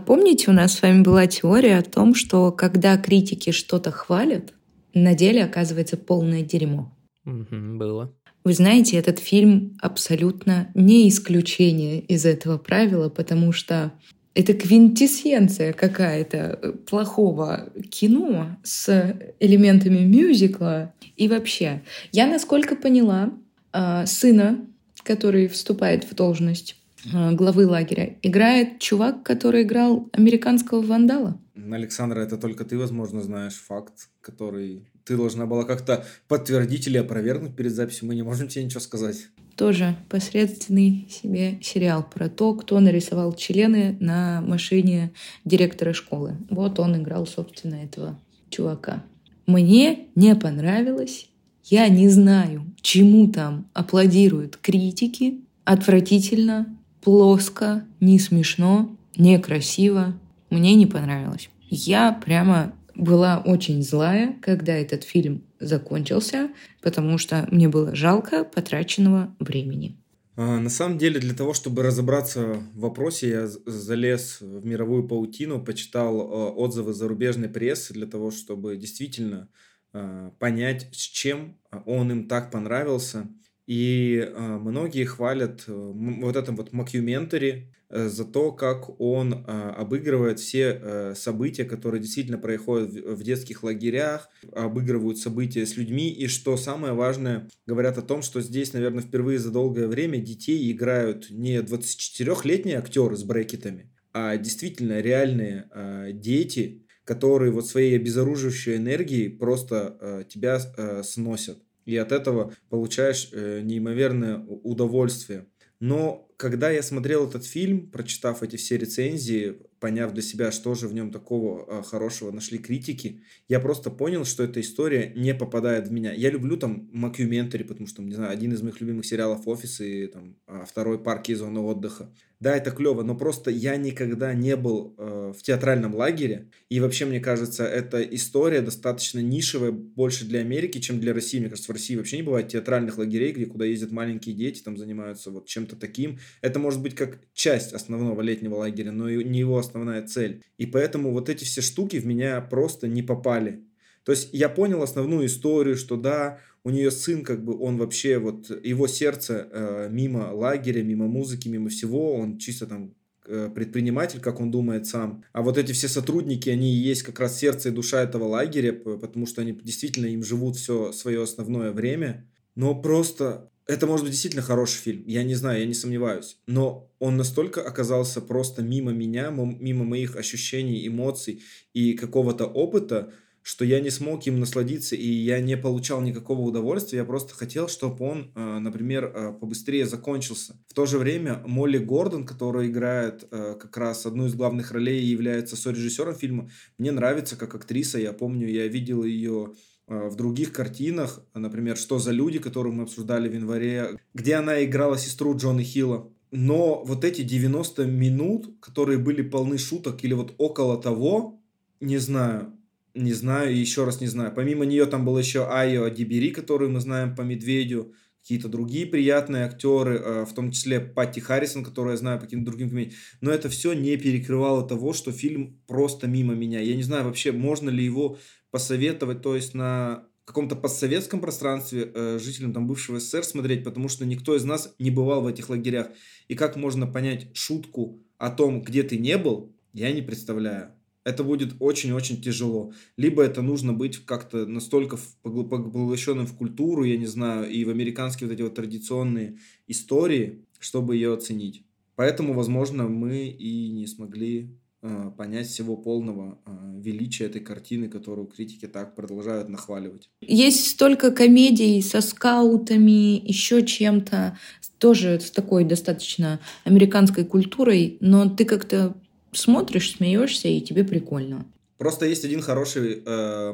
Помните, 0.06 0.50
у 0.50 0.52
нас 0.52 0.74
с 0.74 0.82
вами 0.82 1.02
была 1.02 1.26
теория 1.26 1.78
о 1.78 1.82
том, 1.82 2.14
что 2.14 2.52
когда 2.52 2.98
критики 2.98 3.50
что-то 3.50 3.90
хвалят, 3.90 4.52
на 4.94 5.14
деле 5.14 5.44
оказывается 5.44 5.96
полное 5.96 6.42
дерьмо. 6.42 6.92
Угу, 7.26 7.76
было. 7.76 8.14
Вы 8.44 8.52
знаете, 8.52 8.98
этот 8.98 9.18
фильм 9.18 9.76
абсолютно 9.80 10.70
не 10.74 11.08
исключение 11.08 12.00
из 12.00 12.26
этого 12.26 12.58
правила, 12.58 13.08
потому 13.08 13.52
что 13.52 13.92
это 14.34 14.52
квинтэссенция 14.52 15.72
какая-то 15.72 16.58
э, 16.60 16.72
плохого 16.72 17.70
кино 17.88 18.56
с 18.62 19.16
элементами 19.40 20.00
мюзикла. 20.00 20.92
И 21.16 21.28
вообще, 21.28 21.82
я, 22.12 22.26
насколько 22.26 22.76
поняла, 22.76 23.32
а, 23.72 24.04
сына, 24.06 24.66
который 25.04 25.48
вступает 25.48 26.04
в 26.04 26.14
должность 26.14 26.76
главы 27.12 27.66
лагеря, 27.66 28.16
играет 28.22 28.80
чувак, 28.80 29.22
который 29.22 29.62
играл 29.62 30.08
американского 30.12 30.80
вандала. 30.80 31.40
Александра, 31.70 32.20
это 32.20 32.36
только 32.36 32.64
ты, 32.64 32.76
возможно, 32.78 33.22
знаешь 33.22 33.54
факт, 33.54 34.08
который 34.20 34.86
ты 35.04 35.16
должна 35.16 35.46
была 35.46 35.64
как-то 35.64 36.04
подтвердить 36.28 36.86
или 36.86 36.98
опровергнуть 36.98 37.54
перед 37.54 37.72
записью. 37.72 38.08
Мы 38.08 38.14
не 38.14 38.22
можем 38.22 38.48
тебе 38.48 38.64
ничего 38.64 38.80
сказать. 38.80 39.28
Тоже 39.56 39.96
посредственный 40.08 41.06
себе 41.10 41.58
сериал 41.62 42.04
про 42.12 42.28
то, 42.28 42.54
кто 42.54 42.80
нарисовал 42.80 43.34
члены 43.34 43.96
на 44.00 44.40
машине 44.40 45.12
директора 45.44 45.92
школы. 45.92 46.36
Вот 46.50 46.80
он 46.80 46.96
играл, 46.96 47.26
собственно, 47.26 47.76
этого 47.76 48.18
чувака. 48.50 49.04
Мне 49.46 50.08
не 50.16 50.34
понравилось. 50.34 51.28
Я 51.64 51.88
не 51.88 52.08
знаю, 52.08 52.66
чему 52.80 53.30
там 53.30 53.68
аплодируют 53.74 54.56
критики. 54.56 55.40
Отвратительно, 55.64 56.73
плоско, 57.04 57.84
не 58.00 58.18
смешно, 58.18 58.96
некрасиво. 59.16 60.18
Мне 60.50 60.74
не 60.74 60.86
понравилось. 60.86 61.50
Я 61.68 62.12
прямо 62.12 62.72
была 62.94 63.42
очень 63.44 63.82
злая, 63.82 64.36
когда 64.40 64.74
этот 64.74 65.04
фильм 65.04 65.42
закончился, 65.60 66.50
потому 66.82 67.18
что 67.18 67.46
мне 67.50 67.68
было 67.68 67.94
жалко 67.94 68.44
потраченного 68.44 69.34
времени. 69.38 69.96
А, 70.36 70.58
на 70.58 70.70
самом 70.70 70.98
деле, 70.98 71.20
для 71.20 71.34
того, 71.34 71.54
чтобы 71.54 71.82
разобраться 71.82 72.54
в 72.74 72.80
вопросе, 72.80 73.28
я 73.28 73.46
залез 73.46 74.38
в 74.40 74.64
мировую 74.64 75.06
паутину, 75.06 75.64
почитал 75.64 76.20
а, 76.20 76.50
отзывы 76.50 76.92
зарубежной 76.92 77.48
прессы 77.48 77.92
для 77.92 78.06
того, 78.06 78.30
чтобы 78.30 78.76
действительно 78.76 79.48
а, 79.92 80.30
понять, 80.38 80.88
с 80.92 81.02
чем 81.02 81.58
он 81.86 82.10
им 82.10 82.28
так 82.28 82.50
понравился. 82.50 83.28
И 83.66 84.18
э, 84.18 84.58
многие 84.58 85.04
хвалят 85.04 85.64
э, 85.66 85.72
вот 85.72 86.36
этом 86.36 86.54
вот 86.56 86.72
мокьюментари 86.72 87.72
э, 87.88 88.08
за 88.08 88.26
то, 88.26 88.52
как 88.52 89.00
он 89.00 89.32
э, 89.32 89.36
обыгрывает 89.70 90.38
все 90.38 90.78
э, 90.80 91.14
события, 91.16 91.64
которые 91.64 92.02
действительно 92.02 92.36
происходят 92.36 92.90
в, 92.90 93.14
в 93.14 93.22
детских 93.22 93.62
лагерях, 93.62 94.28
обыгрывают 94.52 95.18
события 95.18 95.64
с 95.64 95.78
людьми, 95.78 96.10
и 96.10 96.26
что 96.26 96.58
самое 96.58 96.92
важное, 96.92 97.48
говорят 97.66 97.96
о 97.96 98.02
том, 98.02 98.20
что 98.20 98.42
здесь, 98.42 98.74
наверное, 98.74 99.02
впервые 99.02 99.38
за 99.38 99.50
долгое 99.50 99.86
время 99.86 100.18
детей 100.18 100.70
играют 100.70 101.30
не 101.30 101.56
24-летние 101.60 102.76
актеры 102.76 103.16
с 103.16 103.24
брекетами, 103.24 103.90
а 104.12 104.36
действительно 104.36 105.00
реальные 105.00 105.70
э, 105.70 106.10
дети, 106.12 106.84
которые 107.04 107.50
вот 107.50 107.66
своей 107.66 107.96
обезоруживающей 107.96 108.76
энергией 108.76 109.30
просто 109.30 109.96
э, 110.00 110.24
тебя 110.28 110.60
э, 110.76 111.02
сносят. 111.02 111.58
И 111.84 111.96
от 111.96 112.12
этого 112.12 112.54
получаешь 112.68 113.30
э, 113.32 113.60
неимоверное 113.62 114.38
удовольствие. 114.38 115.46
Но 115.80 116.30
когда 116.36 116.70
я 116.70 116.82
смотрел 116.82 117.28
этот 117.28 117.44
фильм, 117.44 117.90
прочитав 117.90 118.42
эти 118.42 118.56
все 118.56 118.78
рецензии, 118.78 119.58
поняв 119.80 120.12
для 120.12 120.22
себя, 120.22 120.50
что 120.50 120.74
же 120.74 120.88
в 120.88 120.94
нем 120.94 121.10
такого 121.10 121.66
э, 121.66 121.82
хорошего 121.82 122.30
нашли 122.30 122.58
критики, 122.58 123.22
я 123.48 123.60
просто 123.60 123.90
понял, 123.90 124.24
что 124.24 124.42
эта 124.42 124.60
история 124.60 125.12
не 125.14 125.34
попадает 125.34 125.88
в 125.88 125.92
меня. 125.92 126.12
Я 126.12 126.30
люблю 126.30 126.56
там 126.56 126.88
макюментари, 126.92 127.64
потому 127.64 127.86
что, 127.86 128.02
не 128.02 128.14
знаю, 128.14 128.32
один 128.32 128.52
из 128.52 128.62
моих 128.62 128.80
любимых 128.80 129.04
сериалов 129.04 129.46
«Офис» 129.46 129.80
и 129.80 130.06
там, 130.06 130.36
а 130.46 130.64
второй 130.64 131.02
«Парки 131.02 131.32
и 131.32 131.34
зоны 131.34 131.60
отдыха». 131.60 132.10
Да, 132.44 132.54
это 132.58 132.72
клево, 132.72 133.02
но 133.02 133.16
просто 133.16 133.50
я 133.50 133.78
никогда 133.78 134.34
не 134.34 134.54
был 134.54 134.94
э, 134.98 135.32
в 135.34 135.42
театральном 135.42 135.94
лагере. 135.94 136.50
И 136.68 136.78
вообще, 136.78 137.06
мне 137.06 137.18
кажется, 137.18 137.64
эта 137.64 138.02
история 138.02 138.60
достаточно 138.60 139.18
нишевая 139.20 139.70
больше 139.70 140.26
для 140.26 140.40
Америки, 140.40 140.78
чем 140.78 141.00
для 141.00 141.14
России. 141.14 141.38
Мне 141.38 141.48
кажется, 141.48 141.72
в 141.72 141.74
России 141.74 141.96
вообще 141.96 142.18
не 142.18 142.22
бывает 142.22 142.48
театральных 142.48 142.98
лагерей, 142.98 143.32
где 143.32 143.46
куда 143.46 143.64
ездят 143.64 143.92
маленькие 143.92 144.34
дети, 144.34 144.60
там 144.60 144.76
занимаются 144.76 145.30
вот 145.30 145.46
чем-то 145.46 145.76
таким. 145.76 146.18
Это 146.42 146.58
может 146.58 146.82
быть 146.82 146.94
как 146.94 147.18
часть 147.32 147.72
основного 147.72 148.20
летнего 148.20 148.56
лагеря, 148.56 148.92
но 148.92 149.08
не 149.08 149.38
его 149.38 149.56
основная 149.56 150.06
цель. 150.06 150.42
И 150.58 150.66
поэтому 150.66 151.12
вот 151.12 151.30
эти 151.30 151.44
все 151.44 151.62
штуки 151.62 151.96
в 151.96 152.04
меня 152.04 152.38
просто 152.42 152.88
не 152.88 153.02
попали. 153.02 153.64
То 154.04 154.12
есть 154.12 154.28
я 154.32 154.50
понял 154.50 154.82
основную 154.82 155.24
историю, 155.24 155.76
что 155.76 155.96
да, 155.96 156.40
у 156.64 156.70
нее 156.70 156.90
сын, 156.90 157.22
как 157.22 157.44
бы 157.44 157.58
он 157.60 157.76
вообще, 157.76 158.18
вот 158.18 158.50
его 158.64 158.86
сердце 158.86 159.48
э, 159.50 159.88
мимо 159.90 160.32
лагеря, 160.32 160.82
мимо 160.82 161.06
музыки, 161.06 161.48
мимо 161.48 161.68
всего, 161.68 162.14
он 162.14 162.38
чисто 162.38 162.66
там 162.66 162.94
э, 163.26 163.50
предприниматель, 163.54 164.20
как 164.20 164.40
он 164.40 164.50
думает 164.50 164.86
сам. 164.86 165.24
А 165.32 165.42
вот 165.42 165.58
эти 165.58 165.72
все 165.72 165.88
сотрудники, 165.88 166.48
они 166.48 166.72
и 166.72 166.78
есть 166.78 167.02
как 167.02 167.20
раз 167.20 167.38
сердце 167.38 167.68
и 167.68 167.72
душа 167.72 168.02
этого 168.02 168.24
лагеря, 168.24 168.72
потому 168.72 169.26
что 169.26 169.42
они 169.42 169.52
действительно 169.52 170.06
им 170.06 170.24
живут 170.24 170.56
все 170.56 170.92
свое 170.92 171.22
основное 171.22 171.70
время. 171.70 172.26
Но 172.54 172.74
просто 172.74 173.50
это 173.66 173.86
может 173.86 174.04
быть 174.04 174.12
действительно 174.12 174.42
хороший 174.42 174.78
фильм, 174.78 175.04
я 175.06 175.22
не 175.22 175.34
знаю, 175.34 175.60
я 175.60 175.66
не 175.66 175.74
сомневаюсь. 175.74 176.38
Но 176.46 176.90
он 176.98 177.16
настолько 177.16 177.62
оказался 177.62 178.20
просто 178.20 178.62
мимо 178.62 178.92
меня, 178.92 179.30
мимо 179.30 179.84
моих 179.84 180.16
ощущений, 180.16 180.86
эмоций 180.86 181.42
и 181.72 181.94
какого-то 181.94 182.46
опыта, 182.46 183.12
что 183.44 183.66
я 183.66 183.80
не 183.80 183.90
смог 183.90 184.26
им 184.26 184.40
насладиться, 184.40 184.96
и 184.96 185.06
я 185.06 185.38
не 185.38 185.58
получал 185.58 186.00
никакого 186.00 186.40
удовольствия, 186.40 187.00
я 187.00 187.04
просто 187.04 187.34
хотел, 187.34 187.68
чтобы 187.68 188.02
он, 188.06 188.32
э, 188.34 188.58
например, 188.58 189.04
э, 189.04 189.32
побыстрее 189.38 189.84
закончился. 189.84 190.58
В 190.66 190.72
то 190.72 190.86
же 190.86 190.98
время 190.98 191.42
Молли 191.46 191.76
Гордон, 191.76 192.24
которая 192.24 192.68
играет 192.68 193.28
э, 193.30 193.54
как 193.60 193.76
раз 193.76 194.06
одну 194.06 194.24
из 194.24 194.34
главных 194.34 194.72
ролей 194.72 195.02
и 195.02 195.08
является 195.08 195.56
сорежиссером 195.56 196.14
фильма, 196.14 196.48
мне 196.78 196.90
нравится 196.90 197.36
как 197.36 197.54
актриса, 197.54 197.98
я 197.98 198.14
помню, 198.14 198.48
я 198.48 198.66
видел 198.66 199.04
ее 199.04 199.52
в 199.86 200.16
других 200.16 200.50
картинах, 200.50 201.22
например, 201.34 201.76
«Что 201.76 201.98
за 201.98 202.12
люди», 202.12 202.38
которую 202.38 202.74
мы 202.74 202.84
обсуждали 202.84 203.28
в 203.28 203.34
январе, 203.34 203.98
где 204.14 204.36
она 204.36 204.64
играла 204.64 204.96
сестру 204.96 205.36
Джона 205.36 205.62
Хилла. 205.62 206.10
Но 206.30 206.82
вот 206.82 207.04
эти 207.04 207.20
90 207.20 207.84
минут, 207.84 208.54
которые 208.60 208.96
были 208.96 209.20
полны 209.20 209.58
шуток 209.58 210.02
или 210.02 210.14
вот 210.14 210.34
около 210.38 210.80
того, 210.80 211.38
не 211.80 211.98
знаю, 211.98 212.54
не 212.94 213.12
знаю, 213.12 213.56
еще 213.56 213.84
раз 213.84 214.00
не 214.00 214.06
знаю. 214.06 214.32
Помимо 214.34 214.64
нее 214.64 214.86
там 214.86 215.04
был 215.04 215.18
еще 215.18 215.46
Айо 215.46 215.84
Адибери, 215.84 216.30
которую 216.30 216.70
мы 216.70 216.80
знаем 216.80 217.14
по 217.16 217.22
Медведю, 217.22 217.92
какие-то 218.22 218.48
другие 218.48 218.86
приятные 218.86 219.44
актеры, 219.44 219.98
э, 219.98 220.24
в 220.24 220.32
том 220.32 220.50
числе 220.50 220.80
Патти 220.80 221.20
Харрисон, 221.20 221.64
которую 221.64 221.92
я 221.92 221.98
знаю 221.98 222.18
по 222.18 222.24
каким-то 222.24 222.50
другим 222.50 222.70
комедиям. 222.70 222.96
Но 223.20 223.30
это 223.30 223.48
все 223.48 223.74
не 223.74 223.96
перекрывало 223.96 224.66
того, 224.66 224.92
что 224.92 225.12
фильм 225.12 225.60
просто 225.66 226.06
мимо 226.06 226.34
меня. 226.34 226.60
Я 226.60 226.74
не 226.76 226.82
знаю 226.82 227.04
вообще, 227.04 227.32
можно 227.32 227.68
ли 227.68 227.84
его 227.84 228.18
посоветовать, 228.50 229.20
то 229.20 229.34
есть 229.34 229.52
на 229.54 230.06
каком-то 230.24 230.56
постсоветском 230.56 231.20
пространстве 231.20 231.90
э, 231.92 232.18
жителям 232.18 232.54
там 232.54 232.66
бывшего 232.66 232.98
СССР 232.98 233.24
смотреть, 233.24 233.64
потому 233.64 233.88
что 233.88 234.06
никто 234.06 234.34
из 234.34 234.44
нас 234.44 234.74
не 234.78 234.90
бывал 234.90 235.20
в 235.20 235.26
этих 235.26 235.50
лагерях. 235.50 235.88
И 236.28 236.34
как 236.34 236.56
можно 236.56 236.86
понять 236.86 237.28
шутку 237.36 238.00
о 238.16 238.30
том, 238.30 238.62
где 238.62 238.84
ты 238.84 238.96
не 238.96 239.18
был, 239.18 239.52
я 239.74 239.92
не 239.92 240.00
представляю 240.00 240.70
это 241.04 241.22
будет 241.22 241.54
очень-очень 241.60 242.20
тяжело. 242.20 242.72
Либо 242.96 243.22
это 243.22 243.42
нужно 243.42 243.72
быть 243.72 244.04
как-то 244.04 244.46
настолько 244.46 244.98
поглощенным 245.22 246.26
в 246.26 246.36
культуру, 246.36 246.84
я 246.84 246.96
не 246.96 247.06
знаю, 247.06 247.50
и 247.50 247.64
в 247.64 247.70
американские 247.70 248.28
вот 248.28 248.34
эти 248.34 248.42
вот 248.42 248.54
традиционные 248.54 249.38
истории, 249.68 250.44
чтобы 250.58 250.96
ее 250.96 251.14
оценить. 251.14 251.64
Поэтому, 251.96 252.32
возможно, 252.32 252.88
мы 252.88 253.28
и 253.28 253.68
не 253.70 253.86
смогли 253.86 254.50
э, 254.82 255.10
понять 255.16 255.46
всего 255.46 255.76
полного 255.76 256.40
э, 256.44 256.80
величия 256.80 257.26
этой 257.26 257.40
картины, 257.40 257.88
которую 257.88 258.26
критики 258.26 258.66
так 258.66 258.96
продолжают 258.96 259.48
нахваливать. 259.48 260.10
Есть 260.20 260.70
столько 260.70 261.12
комедий 261.12 261.80
со 261.82 262.00
скаутами, 262.00 263.24
еще 263.24 263.64
чем-то, 263.64 264.36
тоже 264.78 265.20
с 265.20 265.30
такой 265.30 265.64
достаточно 265.64 266.40
американской 266.64 267.24
культурой, 267.24 267.96
но 268.00 268.28
ты 268.28 268.44
как-то 268.44 268.96
смотришь, 269.36 269.96
смеешься, 269.96 270.48
и 270.48 270.60
тебе 270.60 270.84
прикольно. 270.84 271.46
Просто 271.78 272.06
есть 272.06 272.24
один 272.24 272.40
хороший 272.40 273.02
э, 273.04 273.52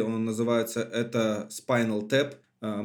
он 0.00 0.24
называется 0.24 0.80
это 0.80 1.48
Spinal 1.50 2.08
Tap, 2.08 2.34
э, 2.60 2.82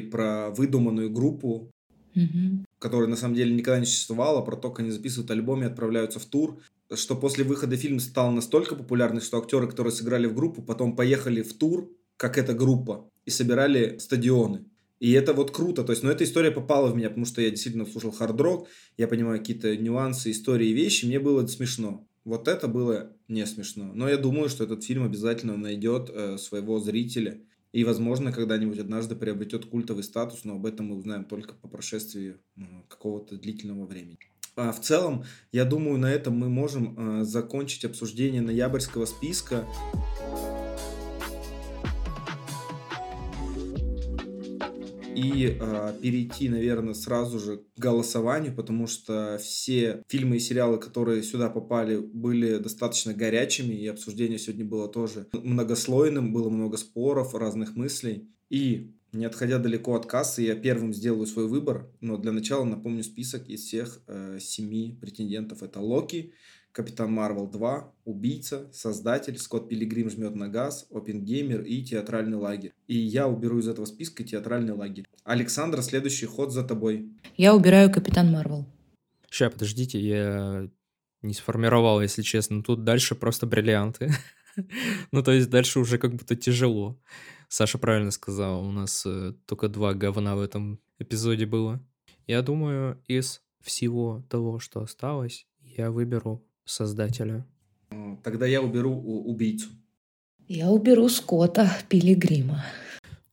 про 0.00 0.50
выдуманную 0.50 1.10
группу, 1.10 1.70
угу. 2.14 2.64
которая 2.78 3.08
на 3.08 3.16
самом 3.16 3.34
деле 3.34 3.54
никогда 3.54 3.78
не 3.78 3.86
существовала, 3.86 4.42
про 4.42 4.56
то, 4.56 4.70
как 4.70 4.80
они 4.80 4.90
записывают 4.90 5.30
альбом 5.30 5.62
и 5.62 5.66
отправляются 5.66 6.18
в 6.18 6.24
тур, 6.24 6.58
что 6.94 7.16
после 7.16 7.44
выхода 7.44 7.76
фильм 7.76 8.00
стал 8.00 8.32
настолько 8.32 8.74
популярный, 8.74 9.20
что 9.20 9.38
актеры, 9.38 9.68
которые 9.68 9.92
сыграли 9.92 10.26
в 10.26 10.34
группу, 10.34 10.62
потом 10.62 10.96
поехали 10.96 11.42
в 11.42 11.54
тур, 11.54 11.90
как 12.16 12.38
эта 12.38 12.54
группа, 12.54 13.08
и 13.24 13.30
собирали 13.30 13.98
стадионы. 13.98 14.64
И 15.02 15.10
это 15.10 15.32
вот 15.32 15.50
круто. 15.50 15.82
То 15.82 15.90
есть, 15.90 16.04
но 16.04 16.12
эта 16.12 16.22
история 16.22 16.52
попала 16.52 16.86
в 16.86 16.94
меня, 16.94 17.08
потому 17.08 17.26
что 17.26 17.42
я 17.42 17.50
действительно 17.50 17.86
слушал 17.86 18.12
хард-рок, 18.12 18.68
я 18.96 19.08
понимаю 19.08 19.40
какие-то 19.40 19.76
нюансы, 19.76 20.30
истории 20.30 20.68
и 20.68 20.72
вещи, 20.72 21.06
мне 21.06 21.18
было 21.18 21.44
смешно. 21.48 22.06
Вот 22.24 22.46
это 22.46 22.68
было 22.68 23.10
не 23.26 23.44
смешно. 23.44 23.90
Но 23.94 24.08
я 24.08 24.16
думаю, 24.16 24.48
что 24.48 24.62
этот 24.62 24.84
фильм 24.84 25.02
обязательно 25.02 25.56
найдет 25.56 26.08
э, 26.08 26.38
своего 26.38 26.78
зрителя. 26.78 27.40
И, 27.72 27.82
возможно, 27.82 28.30
когда-нибудь 28.30 28.78
однажды 28.78 29.16
приобретет 29.16 29.64
культовый 29.64 30.04
статус, 30.04 30.44
но 30.44 30.54
об 30.54 30.66
этом 30.66 30.86
мы 30.86 30.96
узнаем 30.96 31.24
только 31.24 31.54
по 31.54 31.66
прошествии 31.66 32.36
какого-то 32.86 33.36
длительного 33.36 33.86
времени. 33.86 34.18
А 34.54 34.70
в 34.70 34.80
целом, 34.80 35.24
я 35.50 35.64
думаю, 35.64 35.98
на 35.98 36.12
этом 36.12 36.36
мы 36.36 36.48
можем 36.48 37.22
э, 37.22 37.24
закончить 37.24 37.84
обсуждение 37.84 38.40
ноябрьского 38.40 39.06
списка. 39.06 39.66
И 45.14 45.56
э, 45.58 45.94
перейти, 46.00 46.48
наверное, 46.48 46.94
сразу 46.94 47.38
же 47.38 47.58
к 47.58 47.78
голосованию, 47.78 48.54
потому 48.54 48.86
что 48.86 49.38
все 49.42 50.02
фильмы 50.08 50.36
и 50.36 50.40
сериалы, 50.40 50.78
которые 50.78 51.22
сюда 51.22 51.48
попали, 51.50 51.96
были 51.98 52.58
достаточно 52.58 53.14
горячими, 53.14 53.74
и 53.74 53.86
обсуждение 53.86 54.38
сегодня 54.38 54.64
было 54.64 54.88
тоже 54.88 55.28
многослойным, 55.32 56.32
было 56.32 56.48
много 56.48 56.76
споров, 56.76 57.34
разных 57.34 57.76
мыслей. 57.76 58.28
И 58.50 58.94
не 59.12 59.26
отходя 59.26 59.58
далеко 59.58 59.94
от 59.94 60.06
кассы, 60.06 60.42
я 60.42 60.54
первым 60.54 60.94
сделаю 60.94 61.26
свой 61.26 61.46
выбор, 61.46 61.90
но 62.00 62.16
для 62.16 62.32
начала 62.32 62.64
напомню 62.64 63.04
список 63.04 63.48
из 63.48 63.60
всех 63.60 64.02
э, 64.06 64.38
семи 64.40 64.98
претендентов. 65.00 65.62
Это 65.62 65.80
Локи, 65.80 66.32
Капитан 66.72 67.12
Марвел 67.12 67.46
2, 67.46 67.92
Убийца, 68.06 68.70
Создатель, 68.72 69.38
Скотт 69.38 69.68
Пилигрим 69.68 70.08
жмет 70.08 70.34
на 70.34 70.48
газ, 70.48 70.86
Опенгеймер 70.90 71.62
и 71.62 71.84
Театральный 71.84 72.38
лагерь. 72.38 72.72
И 72.86 72.96
я 72.96 73.28
уберу 73.28 73.58
из 73.58 73.68
этого 73.68 73.84
списка 73.84 74.24
Театральный 74.24 74.72
лагерь. 74.72 75.04
Александр, 75.22 75.82
следующий 75.82 76.24
ход 76.24 76.50
за 76.50 76.64
тобой. 76.64 77.10
Я 77.36 77.54
убираю 77.54 77.92
Капитан 77.92 78.32
Марвел. 78.32 78.66
Сейчас, 79.30 79.52
подождите, 79.52 80.00
я 80.00 80.68
не 81.20 81.34
сформировал, 81.34 82.00
если 82.00 82.22
честно. 82.22 82.62
Тут 82.62 82.84
дальше 82.84 83.14
просто 83.14 83.46
бриллианты. 83.46 84.10
ну, 85.12 85.22
то 85.22 85.32
есть 85.32 85.50
дальше 85.50 85.78
уже 85.78 85.98
как 85.98 86.14
будто 86.14 86.36
тяжело. 86.36 86.98
Саша 87.48 87.76
правильно 87.76 88.10
сказал, 88.10 88.66
у 88.66 88.72
нас 88.72 89.04
э, 89.04 89.34
только 89.44 89.68
два 89.68 89.92
говна 89.92 90.36
в 90.36 90.40
этом 90.40 90.80
эпизоде 90.98 91.44
было. 91.44 91.86
Я 92.26 92.40
думаю, 92.40 93.02
из 93.08 93.42
всего 93.60 94.24
того, 94.30 94.58
что 94.58 94.80
осталось, 94.80 95.46
я 95.60 95.90
выберу 95.90 96.46
создателя. 96.64 97.46
Тогда 98.22 98.46
я 98.46 98.62
уберу 98.62 98.94
убийцу. 98.94 99.68
Я 100.48 100.70
уберу 100.70 101.08
Скотта 101.08 101.70
Пилигрима. 101.88 102.64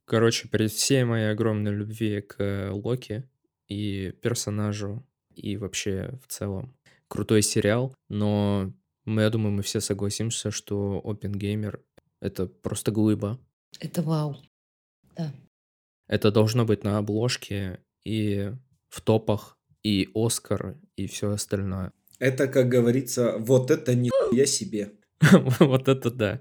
Короче, 0.05 0.47
при 0.47 0.67
всей 0.67 1.03
моей 1.03 1.31
огромной 1.31 1.71
любви 1.71 2.21
к 2.21 2.69
Локи 2.71 3.29
и 3.67 4.11
персонажу, 4.21 5.05
и 5.35 5.57
вообще 5.57 6.17
в 6.23 6.27
целом 6.27 6.75
крутой 7.07 7.41
сериал, 7.41 7.95
но 8.09 8.73
мы, 9.05 9.23
я 9.23 9.29
думаю, 9.29 9.51
мы 9.51 9.63
все 9.63 9.81
согласимся, 9.81 10.51
что 10.51 11.01
Опенгеймер— 11.03 11.83
это 12.21 12.47
просто 12.47 12.91
глыба. 12.91 13.39
Это 13.79 14.01
вау. 14.01 14.37
Да. 15.15 15.31
Это 16.07 16.31
должно 16.31 16.65
быть 16.65 16.83
на 16.83 16.97
обложке 16.97 17.83
и 18.03 18.51
в 18.87 19.01
топах, 19.01 19.57
и 19.83 20.09
Оскар, 20.13 20.77
и 20.95 21.07
все 21.07 21.31
остальное. 21.31 21.93
Это, 22.19 22.47
как 22.47 22.67
говорится, 22.67 23.35
вот 23.39 23.71
это 23.71 23.95
не 23.95 24.11
я 24.31 24.45
себе. 24.45 24.91
Вот 25.59 25.87
это 25.87 26.11
да. 26.11 26.39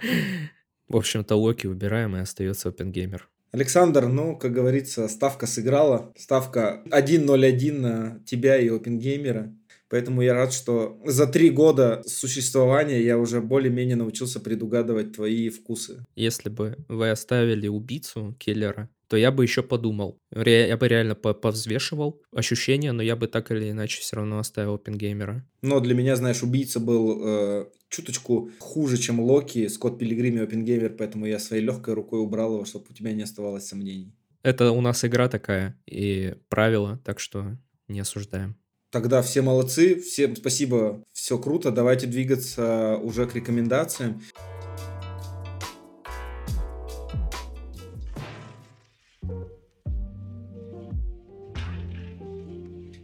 В 0.88 0.96
общем-то, 0.96 1.36
Локи 1.36 1.66
убираем, 1.66 2.16
и 2.16 2.20
остается 2.20 2.68
Опенгеймер. 2.68 3.28
Александр, 3.52 4.06
ну, 4.06 4.36
как 4.36 4.52
говорится, 4.52 5.08
ставка 5.08 5.46
сыграла. 5.46 6.12
Ставка 6.16 6.82
1-0-1 6.90 7.72
на 7.72 8.22
тебя 8.26 8.58
и 8.58 8.68
Опенгеймера. 8.68 9.54
Поэтому 9.90 10.20
я 10.20 10.34
рад, 10.34 10.52
что 10.52 11.00
за 11.06 11.26
три 11.26 11.48
года 11.48 12.02
существования 12.06 13.00
я 13.00 13.16
уже 13.18 13.40
более-менее 13.40 13.96
научился 13.96 14.38
предугадывать 14.38 15.14
твои 15.14 15.48
вкусы. 15.48 16.04
Если 16.14 16.50
бы 16.50 16.76
вы 16.88 17.10
оставили 17.10 17.68
убийцу, 17.68 18.36
киллера, 18.38 18.90
то 19.08 19.16
я 19.16 19.32
бы 19.32 19.42
еще 19.42 19.62
подумал. 19.62 20.20
Я 20.30 20.76
бы 20.76 20.88
реально 20.88 21.14
повзвешивал 21.14 22.20
ощущения, 22.32 22.92
но 22.92 23.02
я 23.02 23.16
бы 23.16 23.26
так 23.26 23.50
или 23.50 23.70
иначе 23.70 24.00
все 24.00 24.16
равно 24.16 24.38
оставил 24.38 24.74
Опенгеймера. 24.74 25.44
Но 25.62 25.80
для 25.80 25.94
меня, 25.94 26.14
знаешь, 26.16 26.42
убийца 26.42 26.78
был 26.78 27.20
э, 27.26 27.66
чуточку 27.88 28.50
хуже, 28.58 28.98
чем 28.98 29.20
Локи, 29.20 29.66
Скотт 29.68 29.98
Пилигрим 29.98 30.36
и 30.36 30.42
Опенгеймер, 30.42 30.94
поэтому 30.96 31.26
я 31.26 31.38
своей 31.38 31.62
легкой 31.62 31.94
рукой 31.94 32.20
убрал 32.20 32.54
его, 32.54 32.64
чтобы 32.64 32.86
у 32.90 32.92
тебя 32.92 33.12
не 33.12 33.22
оставалось 33.22 33.66
сомнений. 33.66 34.14
Это 34.42 34.70
у 34.70 34.80
нас 34.80 35.04
игра 35.04 35.28
такая 35.28 35.78
и 35.86 36.34
правила, 36.48 37.00
так 37.04 37.18
что 37.18 37.56
не 37.88 38.00
осуждаем. 38.00 38.56
Тогда 38.90 39.20
все 39.20 39.42
молодцы, 39.42 40.00
всем 40.00 40.34
спасибо, 40.36 41.02
все 41.12 41.38
круто, 41.38 41.70
давайте 41.70 42.06
двигаться 42.06 42.98
уже 43.02 43.26
к 43.26 43.34
рекомендациям. 43.34 44.22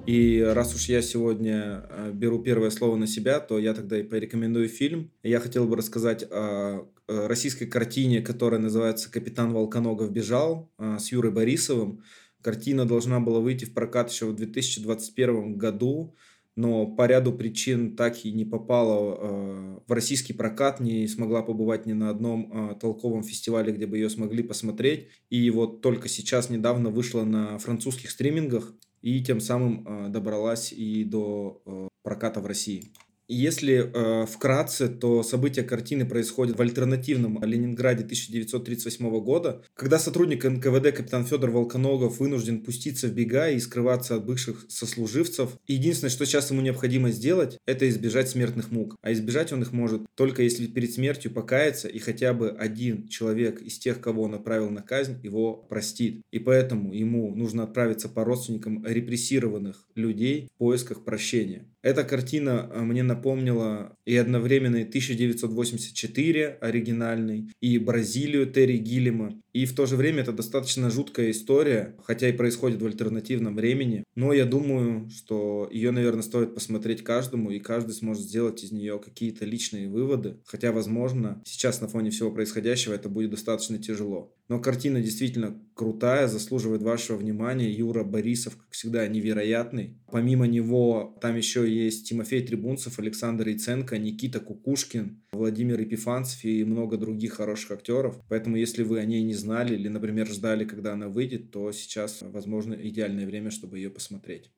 И 0.07 0.41
раз 0.41 0.75
уж 0.75 0.89
я 0.91 1.01
сегодня 1.01 1.87
э, 1.89 2.11
беру 2.13 2.39
первое 2.43 2.71
слово 2.71 2.97
на 2.97 3.07
себя, 3.07 3.41
то 3.41 3.59
я 3.59 3.73
тогда 3.73 3.99
и 3.99 4.03
порекомендую 4.03 4.69
фильм. 4.69 5.11
Я 5.23 5.41
хотел 5.41 5.67
бы 5.67 5.77
рассказать 5.77 6.25
о 6.31 6.87
российской 7.07 7.67
картине, 7.67 8.23
которая 8.23 8.61
называется 8.61 9.11
«Капитан 9.11 9.53
Волконогов 9.53 10.11
бежал» 10.11 10.71
э, 10.79 10.99
с 10.99 11.13
Юрой 11.13 11.33
Борисовым. 11.33 12.03
Картина 12.43 12.85
должна 12.85 13.21
была 13.21 13.41
выйти 13.41 13.65
в 13.65 13.73
прокат 13.73 14.11
еще 14.11 14.27
в 14.27 14.37
2021 14.37 15.57
году, 15.57 16.15
но 16.57 16.87
по 16.87 17.07
ряду 17.07 17.33
причин 17.33 17.97
так 17.97 18.25
и 18.25 18.33
не 18.33 18.45
попала 18.45 19.17
э, 19.19 19.79
в 19.87 19.93
российский 19.93 20.33
прокат, 20.33 20.81
не 20.81 21.09
смогла 21.09 21.43
побывать 21.43 21.87
ни 21.87 21.93
на 21.93 22.11
одном 22.11 22.71
э, 22.71 22.75
толковом 22.77 23.23
фестивале, 23.23 23.73
где 23.73 23.87
бы 23.87 23.97
ее 23.97 24.09
смогли 24.09 24.43
посмотреть. 24.43 25.09
И 25.31 25.51
вот 25.51 25.81
только 25.81 26.09
сейчас 26.09 26.51
недавно 26.51 26.91
вышла 26.91 27.25
на 27.25 27.59
французских 27.59 28.11
стримингах 28.11 28.75
и 29.05 29.23
тем 29.23 29.39
самым 29.39 29.87
э, 29.87 30.09
добралась 30.09 30.73
и 30.73 31.05
до 31.05 31.61
э, 31.67 31.89
проката 32.03 32.41
в 32.41 32.47
России. 32.47 32.91
Если 33.27 33.91
э, 33.93 34.27
вкратце, 34.27 34.89
то 34.89 35.23
события 35.23 35.63
картины 35.63 36.07
происходят 36.07 36.59
в 36.59 36.61
альтернативном 36.61 37.43
Ленинграде 37.43 38.05
1938 38.05 39.21
года, 39.21 39.63
когда 39.75 39.99
сотрудник 39.99 40.45
НКВД 40.45 40.95
капитан 40.95 41.25
Федор 41.25 41.51
Волконогов 41.51 42.21
вынужден 42.21 42.63
пуститься 42.63 43.09
в 43.09 43.13
бега 43.13 43.49
и 43.49 43.59
скрываться 43.61 44.17
от 44.17 44.27
бывших 44.27 44.67
сослуживцев. 44.69 45.57
Единственное, 45.67 46.11
что 46.11 46.27
сейчас 46.27 46.51
ему 46.51 46.61
необходимо 46.61 47.11
сделать, 47.11 47.59
это 47.65 47.89
избежать 47.89 48.29
смертных 48.29 48.71
мук. 48.71 48.97
А 49.01 49.11
избежать 49.13 49.53
он 49.53 49.63
их 49.63 49.73
может 49.73 50.03
только 50.17 50.43
если 50.43 50.67
перед 50.67 50.93
смертью 50.93 51.33
покаяться 51.33 51.89
и 51.89 51.99
хотя 51.99 52.35
бы 52.35 52.51
один 52.51 53.09
человек 53.09 53.63
из 53.63 53.79
тех, 53.79 54.03
кого 54.03 54.25
он 54.25 54.33
направил 54.33 54.69
на 54.69 54.83
казнь, 54.83 55.19
его 55.23 55.55
простит. 55.55 56.21
И 56.31 56.39
поэтому 56.39 56.93
ему 56.93 57.35
нужно 57.35 57.63
отправиться 57.63 58.11
по 58.11 58.23
родственникам 58.25 58.85
репрессированных 58.85 59.87
людей 59.95 60.49
в 60.55 60.59
поисках 60.59 61.05
прощения. 61.05 61.74
Эта 61.85 62.03
картина 62.03 62.71
э, 62.73 62.81
мне 62.81 63.03
напомнила 63.03 63.95
и 64.05 64.17
одновременно 64.17 64.79
1984 64.79 66.59
оригинальный, 66.61 67.51
и 67.61 67.79
Бразилию 67.79 68.47
Терри 68.51 68.77
Гиллима. 68.77 69.41
И 69.53 69.67
в 69.67 69.75
то 69.75 69.87
же 69.87 69.97
время 69.97 70.23
это 70.23 70.33
достаточно 70.33 70.91
жуткая 70.91 71.31
история, 71.31 71.95
хотя 72.03 72.29
и 72.29 72.33
происходит 72.33 72.83
в 72.83 72.87
альтернативном 72.87 73.55
времени. 73.55 74.03
Но 74.17 74.33
я 74.33 74.47
думаю, 74.47 75.09
что 75.11 75.69
ее, 75.71 75.93
наверное, 75.93 76.23
стоит 76.23 76.55
посмотреть 76.55 77.05
каждому, 77.05 77.51
и 77.51 77.61
каждый 77.61 77.93
сможет 77.93 78.25
сделать 78.25 78.65
из 78.65 78.73
нее 78.73 78.99
какие-то 78.99 79.45
личные 79.45 79.89
выводы. 79.89 80.39
Хотя, 80.45 80.73
возможно, 80.73 81.41
сейчас 81.45 81.81
на 81.81 81.89
фоне 81.89 82.11
всего 82.11 82.33
происходящего 82.33 82.95
это 82.95 83.09
будет 83.09 83.31
достаточно 83.31 83.79
тяжело. 83.79 84.35
Но 84.49 84.61
картина 84.61 85.01
действительно 85.01 85.57
крутая, 85.75 86.29
заслуживает 86.29 86.83
вашего 86.83 87.17
внимания. 87.17 87.71
Юра 87.71 88.05
Борисов, 88.05 88.57
как 88.57 88.71
всегда, 88.71 89.07
невероятный. 89.07 89.97
Помимо 90.11 90.47
него, 90.47 91.17
там 91.21 91.37
еще 91.37 91.69
есть 91.69 92.09
Тимофей 92.09 92.43
Трибунцев, 92.43 92.99
Александр 92.99 93.49
Яценко, 93.49 93.94
Никита 93.99 94.41
Кукушкин, 94.41 95.23
Владимир 95.33 95.81
Епифанцев 95.81 96.45
и 96.45 96.65
много 96.65 96.97
других 96.97 97.35
хороших 97.35 97.73
актеров. 97.73 98.21
Поэтому, 98.29 98.57
если 98.57 98.83
вы 98.83 98.99
о 98.99 99.05
ней 99.05 99.23
не 99.23 99.35
знали 99.35 99.75
или, 99.75 99.89
например, 99.89 100.27
ждали, 100.29 100.65
когда 100.65 100.93
она 100.93 101.09
выйдет, 101.09 101.51
то 101.51 101.73
сейчас, 101.73 102.21
возможно, 102.23 102.75
идеальное 102.75 103.27
время, 103.27 103.51
чтобы 103.51 103.79
ее 103.79 103.91
посмотреть. 103.91 104.51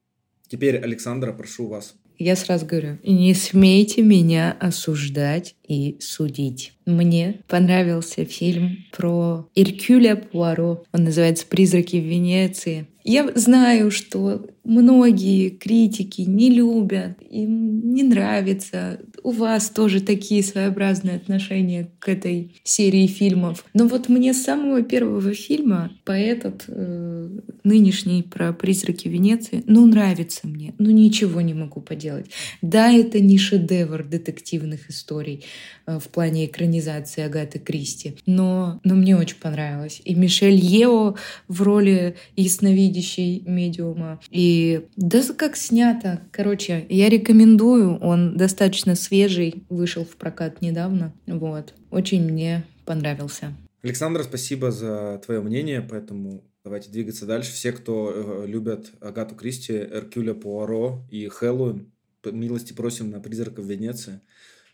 Теперь, 0.48 0.76
Александра, 0.76 1.32
прошу 1.32 1.66
вас. 1.66 1.96
Я 2.18 2.34
сразу 2.34 2.64
говорю, 2.64 2.98
не 3.04 3.34
смейте 3.34 4.02
меня 4.02 4.56
осуждать 4.58 5.54
и 5.68 5.96
судить. 6.00 6.72
Мне 6.86 7.40
понравился 7.46 8.24
фильм 8.24 8.78
про 8.96 9.48
Иркюля 9.54 10.16
Пуаро. 10.16 10.84
Он 10.92 11.04
называется 11.04 11.46
«Призраки 11.46 11.96
в 11.96 12.04
Венеции». 12.04 12.86
Я 13.04 13.30
знаю, 13.34 13.90
что 13.90 14.46
многие 14.64 15.50
критики 15.50 16.22
не 16.22 16.50
любят, 16.50 17.18
им 17.22 17.92
не 17.92 18.02
нравится. 18.02 19.00
У 19.26 19.32
вас 19.32 19.70
тоже 19.70 20.00
такие 20.00 20.40
своеобразные 20.44 21.16
отношения 21.16 21.90
к 21.98 22.08
этой 22.08 22.54
серии 22.62 23.08
фильмов. 23.08 23.64
Но 23.74 23.88
вот 23.88 24.08
мне 24.08 24.32
с 24.32 24.44
самого 24.44 24.82
первого 24.82 25.34
фильма 25.34 25.90
по 26.04 26.12
этот 26.12 26.66
э, 26.68 27.40
нынешний 27.64 28.22
про 28.22 28.52
призраки 28.52 29.08
Венеции, 29.08 29.64
ну 29.66 29.84
нравится 29.84 30.46
мне, 30.46 30.74
ну 30.78 30.90
ничего 30.90 31.40
не 31.40 31.54
могу 31.54 31.80
поделать. 31.80 32.26
Да, 32.62 32.92
это 32.92 33.18
не 33.18 33.36
шедевр 33.36 34.04
детективных 34.04 34.90
историй 34.90 35.44
э, 35.88 35.98
в 35.98 36.06
плане 36.06 36.46
экранизации 36.46 37.24
Агаты 37.24 37.58
Кристи, 37.58 38.14
но, 38.26 38.80
но 38.84 38.94
мне 38.94 39.16
очень 39.16 39.38
понравилось. 39.40 40.00
И 40.04 40.14
Мишель 40.14 40.54
Ео 40.54 41.16
в 41.48 41.62
роли 41.62 42.14
ясновидящей 42.36 43.42
медиума, 43.44 44.20
и 44.30 44.82
да 44.94 45.20
как 45.36 45.56
снято. 45.56 46.20
Короче, 46.30 46.86
я 46.88 47.08
рекомендую. 47.08 47.98
Он 47.98 48.36
достаточно 48.36 48.94
свежий, 49.16 49.64
вышел 49.70 50.04
в 50.04 50.16
прокат 50.16 50.60
недавно. 50.60 51.14
Вот. 51.26 51.72
Очень 51.90 52.30
мне 52.30 52.66
понравился. 52.84 53.54
Александр, 53.82 54.24
спасибо 54.24 54.70
за 54.70 55.20
твое 55.24 55.40
мнение, 55.40 55.80
поэтому 55.80 56.44
давайте 56.64 56.90
двигаться 56.90 57.24
дальше. 57.24 57.52
Все, 57.52 57.72
кто 57.72 58.12
э, 58.14 58.46
любят 58.46 58.90
Агату 59.00 59.34
Кристи, 59.34 59.72
Эркюля 59.72 60.34
Пуаро 60.34 61.06
и 61.10 61.28
Хэллоуин, 61.28 61.90
милости 62.24 62.72
просим 62.72 63.10
на 63.10 63.20
«Призраков 63.20 63.64
Венеции». 63.64 64.20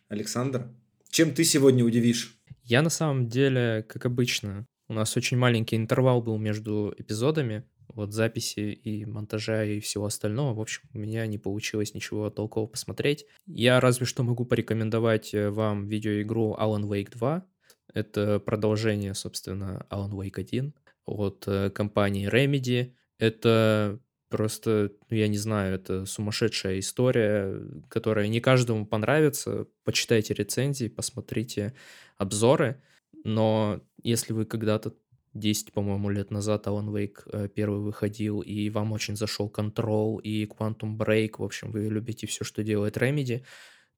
Александр, 0.08 0.66
чем 1.10 1.34
ты 1.34 1.44
сегодня 1.44 1.84
удивишь? 1.84 2.40
Я 2.64 2.82
на 2.82 2.90
самом 2.90 3.28
деле, 3.28 3.84
как 3.88 4.06
обычно, 4.06 4.66
у 4.88 4.94
нас 4.94 5.16
очень 5.16 5.36
маленький 5.36 5.76
интервал 5.76 6.20
был 6.20 6.38
между 6.38 6.94
эпизодами, 6.96 7.64
вот 7.94 8.12
записи 8.12 8.60
и 8.60 9.04
монтажа 9.04 9.64
и 9.64 9.80
всего 9.80 10.06
остального. 10.06 10.54
В 10.54 10.60
общем, 10.60 10.82
у 10.94 10.98
меня 10.98 11.26
не 11.26 11.38
получилось 11.38 11.94
ничего 11.94 12.30
толкового 12.30 12.68
посмотреть. 12.68 13.26
Я 13.46 13.80
разве 13.80 14.06
что 14.06 14.22
могу 14.22 14.44
порекомендовать 14.44 15.34
э, 15.34 15.50
вам 15.50 15.86
видеоигру 15.86 16.56
Alan 16.58 16.82
Wake 16.82 17.10
2. 17.12 17.46
Это 17.94 18.40
продолжение, 18.40 19.14
собственно, 19.14 19.86
Alan 19.90 20.10
Wake 20.10 20.40
1 20.40 20.74
от 21.06 21.44
э, 21.46 21.70
компании 21.70 22.30
Remedy. 22.30 22.94
Это 23.18 24.00
просто, 24.32 24.90
ну, 25.10 25.16
я 25.16 25.28
не 25.28 25.36
знаю, 25.36 25.74
это 25.74 26.06
сумасшедшая 26.06 26.78
история, 26.78 27.60
которая 27.88 28.28
не 28.28 28.40
каждому 28.40 28.86
понравится. 28.86 29.66
Почитайте 29.84 30.32
рецензии, 30.32 30.88
посмотрите 30.88 31.74
обзоры. 32.16 32.82
Но 33.24 33.82
если 34.02 34.32
вы 34.32 34.46
когда-то 34.46 34.94
10, 35.34 35.72
по-моему, 35.72 36.10
лет 36.10 36.30
назад 36.30 36.66
Alan 36.66 36.88
Wake 36.88 37.22
э, 37.32 37.48
первый 37.48 37.80
выходил, 37.80 38.40
и 38.40 38.68
вам 38.70 38.92
очень 38.92 39.16
зашел 39.16 39.50
Control 39.54 40.20
и 40.20 40.46
Quantum 40.46 40.96
Break, 40.96 41.34
в 41.38 41.42
общем, 41.42 41.70
вы 41.70 41.88
любите 41.88 42.26
все, 42.26 42.44
что 42.44 42.62
делает 42.62 42.96
Remedy, 42.96 43.42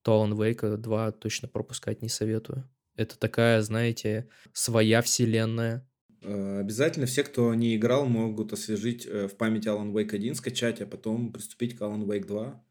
то 0.02 0.24
Alan 0.24 0.32
Wake 0.32 0.76
2 0.76 1.12
точно 1.12 1.48
пропускать 1.48 2.02
не 2.02 2.08
советую. 2.08 2.68
Это 2.96 3.18
такая, 3.18 3.60
знаете, 3.62 4.28
своя 4.52 5.02
вселенная. 5.02 5.86
Э, 6.22 6.60
обязательно 6.60 7.06
все, 7.06 7.24
кто 7.24 7.52
не 7.54 7.74
играл, 7.74 8.06
могут 8.06 8.52
освежить 8.52 9.06
э, 9.06 9.26
в 9.26 9.36
памяти 9.36 9.68
Alan 9.68 9.92
Wake 9.92 10.14
1, 10.14 10.36
скачать, 10.36 10.80
а 10.80 10.86
потом 10.86 11.32
приступить 11.32 11.76
к 11.76 11.82
Alan 11.82 12.04
Wake 12.04 12.26
2. 12.26 12.64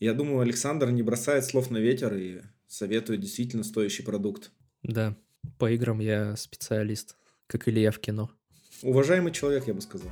Я 0.00 0.14
думаю, 0.14 0.40
Александр 0.40 0.90
не 0.90 1.02
бросает 1.02 1.44
слов 1.44 1.70
на 1.70 1.76
ветер 1.76 2.14
и 2.14 2.40
советует 2.66 3.20
действительно 3.20 3.64
стоящий 3.64 4.02
продукт. 4.02 4.50
Да, 4.82 5.14
по 5.58 5.70
играм 5.70 6.00
я 6.00 6.36
специалист 6.36 7.16
как 7.50 7.68
Илья 7.68 7.90
в 7.90 7.98
кино. 7.98 8.30
Уважаемый 8.82 9.32
человек, 9.32 9.66
я 9.66 9.74
бы 9.74 9.80
сказал. 9.80 10.10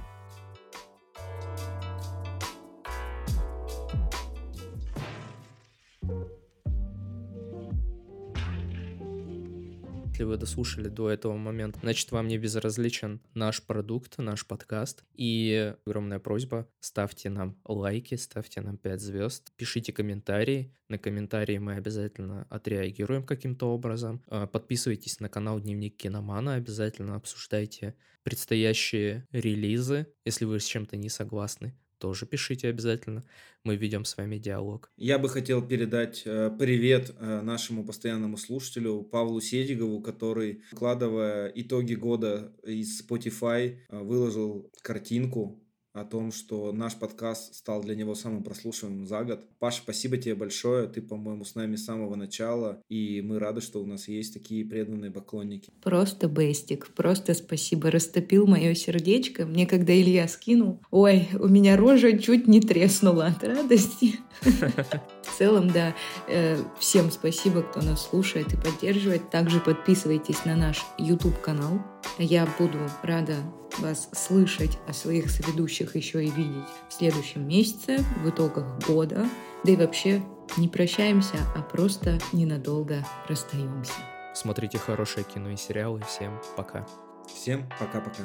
Если 10.19 10.25
вы 10.25 10.37
дослушали 10.37 10.89
до 10.89 11.11
этого 11.11 11.37
момента, 11.37 11.79
значит, 11.81 12.11
вам 12.11 12.27
не 12.27 12.39
безразличен 12.39 13.21
наш 13.35 13.63
продукт, 13.63 14.19
наш 14.19 14.45
подкаст. 14.45 15.05
И 15.15 15.77
огромная 15.87 16.19
просьба, 16.19 16.69
ставьте 16.81 17.31
нам 17.31 17.57
лайки, 17.65 18.17
ставьте 18.17 18.61
нам 18.61 18.79
5 18.79 19.01
звезд, 19.01 19.53
пишите 19.55 19.93
комментарии. 19.93 20.75
На 20.89 20.99
комментарии 20.99 21.59
мы 21.59 21.75
обязательно 21.75 22.49
отреагируем 22.51 23.23
каким-то 23.23 23.67
образом. 23.67 24.21
А, 24.27 24.49
подписывайтесь 24.49 25.21
на 25.21 25.29
канал 25.29 25.61
Дневник 25.61 25.97
Киномана, 25.97 26.55
обязательно 26.55 27.15
обсуждайте 27.15 27.95
предстоящие 28.25 29.25
релизы, 29.31 30.09
если 30.25 30.47
вы 30.47 30.59
с 30.59 30.65
чем-то 30.65 30.97
не 30.97 31.11
согласны 31.11 31.77
тоже 31.99 32.27
пишите 32.27 32.69
обязательно. 32.69 33.25
Мы 33.65 33.77
ведем 33.77 34.05
с 34.05 34.17
вами 34.17 34.39
диалог. 34.39 34.91
Я 34.97 35.19
бы 35.19 35.29
хотел 35.29 35.67
передать 35.67 36.23
э, 36.25 36.51
привет 36.59 37.15
э, 37.19 37.41
нашему 37.43 37.85
постоянному 37.85 38.37
слушателю 38.37 39.03
Павлу 39.03 39.41
Седигову, 39.41 40.01
который, 40.01 40.63
вкладывая 40.71 41.49
итоги 41.55 41.95
года 41.95 42.53
из 42.65 43.03
Spotify, 43.03 43.79
э, 43.89 43.99
выложил 43.99 44.71
картинку 44.83 45.61
о 45.93 46.05
том, 46.05 46.33
что 46.33 46.73
наш 46.73 46.95
подкаст 46.97 47.55
стал 47.55 47.83
для 47.83 47.95
него 47.95 48.15
самым 48.15 48.43
прослушиваемым 48.43 49.07
за 49.07 49.25
год. 49.25 49.41
Паша, 49.59 49.79
спасибо 49.83 50.17
тебе 50.17 50.35
большое. 50.35 50.87
Ты, 50.89 51.03
по-моему, 51.03 51.45
с 51.45 51.55
нами 51.55 51.77
с 51.77 51.85
самого 51.85 52.15
начала, 52.15 52.83
и 52.89 53.23
мы 53.23 53.39
рады, 53.39 53.61
что 53.61 53.83
у 53.83 53.87
нас 53.87 54.09
есть 54.09 54.35
такие 54.35 54.65
преданные 54.65 55.11
поклонники. 55.11 55.71
Просто 55.83 56.29
бестик, 56.29 56.89
просто 56.95 57.35
спасибо. 57.35 57.91
Растопил 57.91 58.47
мое 58.47 58.75
сердечко. 58.75 59.47
Мне, 59.47 59.67
когда 59.67 59.95
Илья 59.95 60.29
скинул, 60.29 60.81
ой, 60.91 61.29
у 61.39 61.49
меня 61.49 61.77
рожа 61.77 62.19
чуть 62.19 62.47
не 62.47 62.61
треснула 62.61 63.27
от 63.27 63.45
радости. 63.45 64.17
В 65.39 65.41
целом, 65.41 65.71
да, 65.71 65.95
э, 66.27 66.61
всем 66.81 67.13
спасибо, 67.13 67.63
кто 67.63 67.81
нас 67.81 68.09
слушает 68.09 68.53
и 68.53 68.57
поддерживает. 68.57 69.31
Также 69.31 69.61
подписывайтесь 69.61 70.45
на 70.45 70.57
наш 70.57 70.85
YouTube-канал. 70.99 71.81
Я 72.19 72.49
буду 72.59 72.79
рада 73.05 73.37
вас 73.79 74.09
слышать, 74.13 74.77
о 74.89 74.93
своих 74.93 75.31
соведущих 75.31 75.95
еще 75.95 76.25
и 76.25 76.31
видеть 76.33 76.65
в 76.89 76.93
следующем 76.93 77.47
месяце, 77.47 78.05
в 78.25 78.29
итогах 78.29 78.85
года. 78.85 79.29
Да 79.63 79.71
и 79.71 79.77
вообще 79.77 80.25
не 80.57 80.67
прощаемся, 80.67 81.37
а 81.55 81.63
просто 81.63 82.19
ненадолго 82.33 83.07
расстаемся. 83.29 83.93
Смотрите 84.35 84.79
хорошее 84.79 85.25
кино 85.25 85.51
и 85.51 85.57
сериалы. 85.57 86.03
Всем 86.09 86.37
пока. 86.57 86.85
Всем 87.33 87.71
пока-пока. 87.79 88.25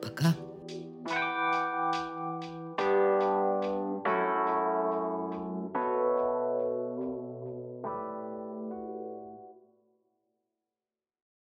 Пока. 0.00 0.28
-пока. 0.28 0.32
пока. 0.32 0.53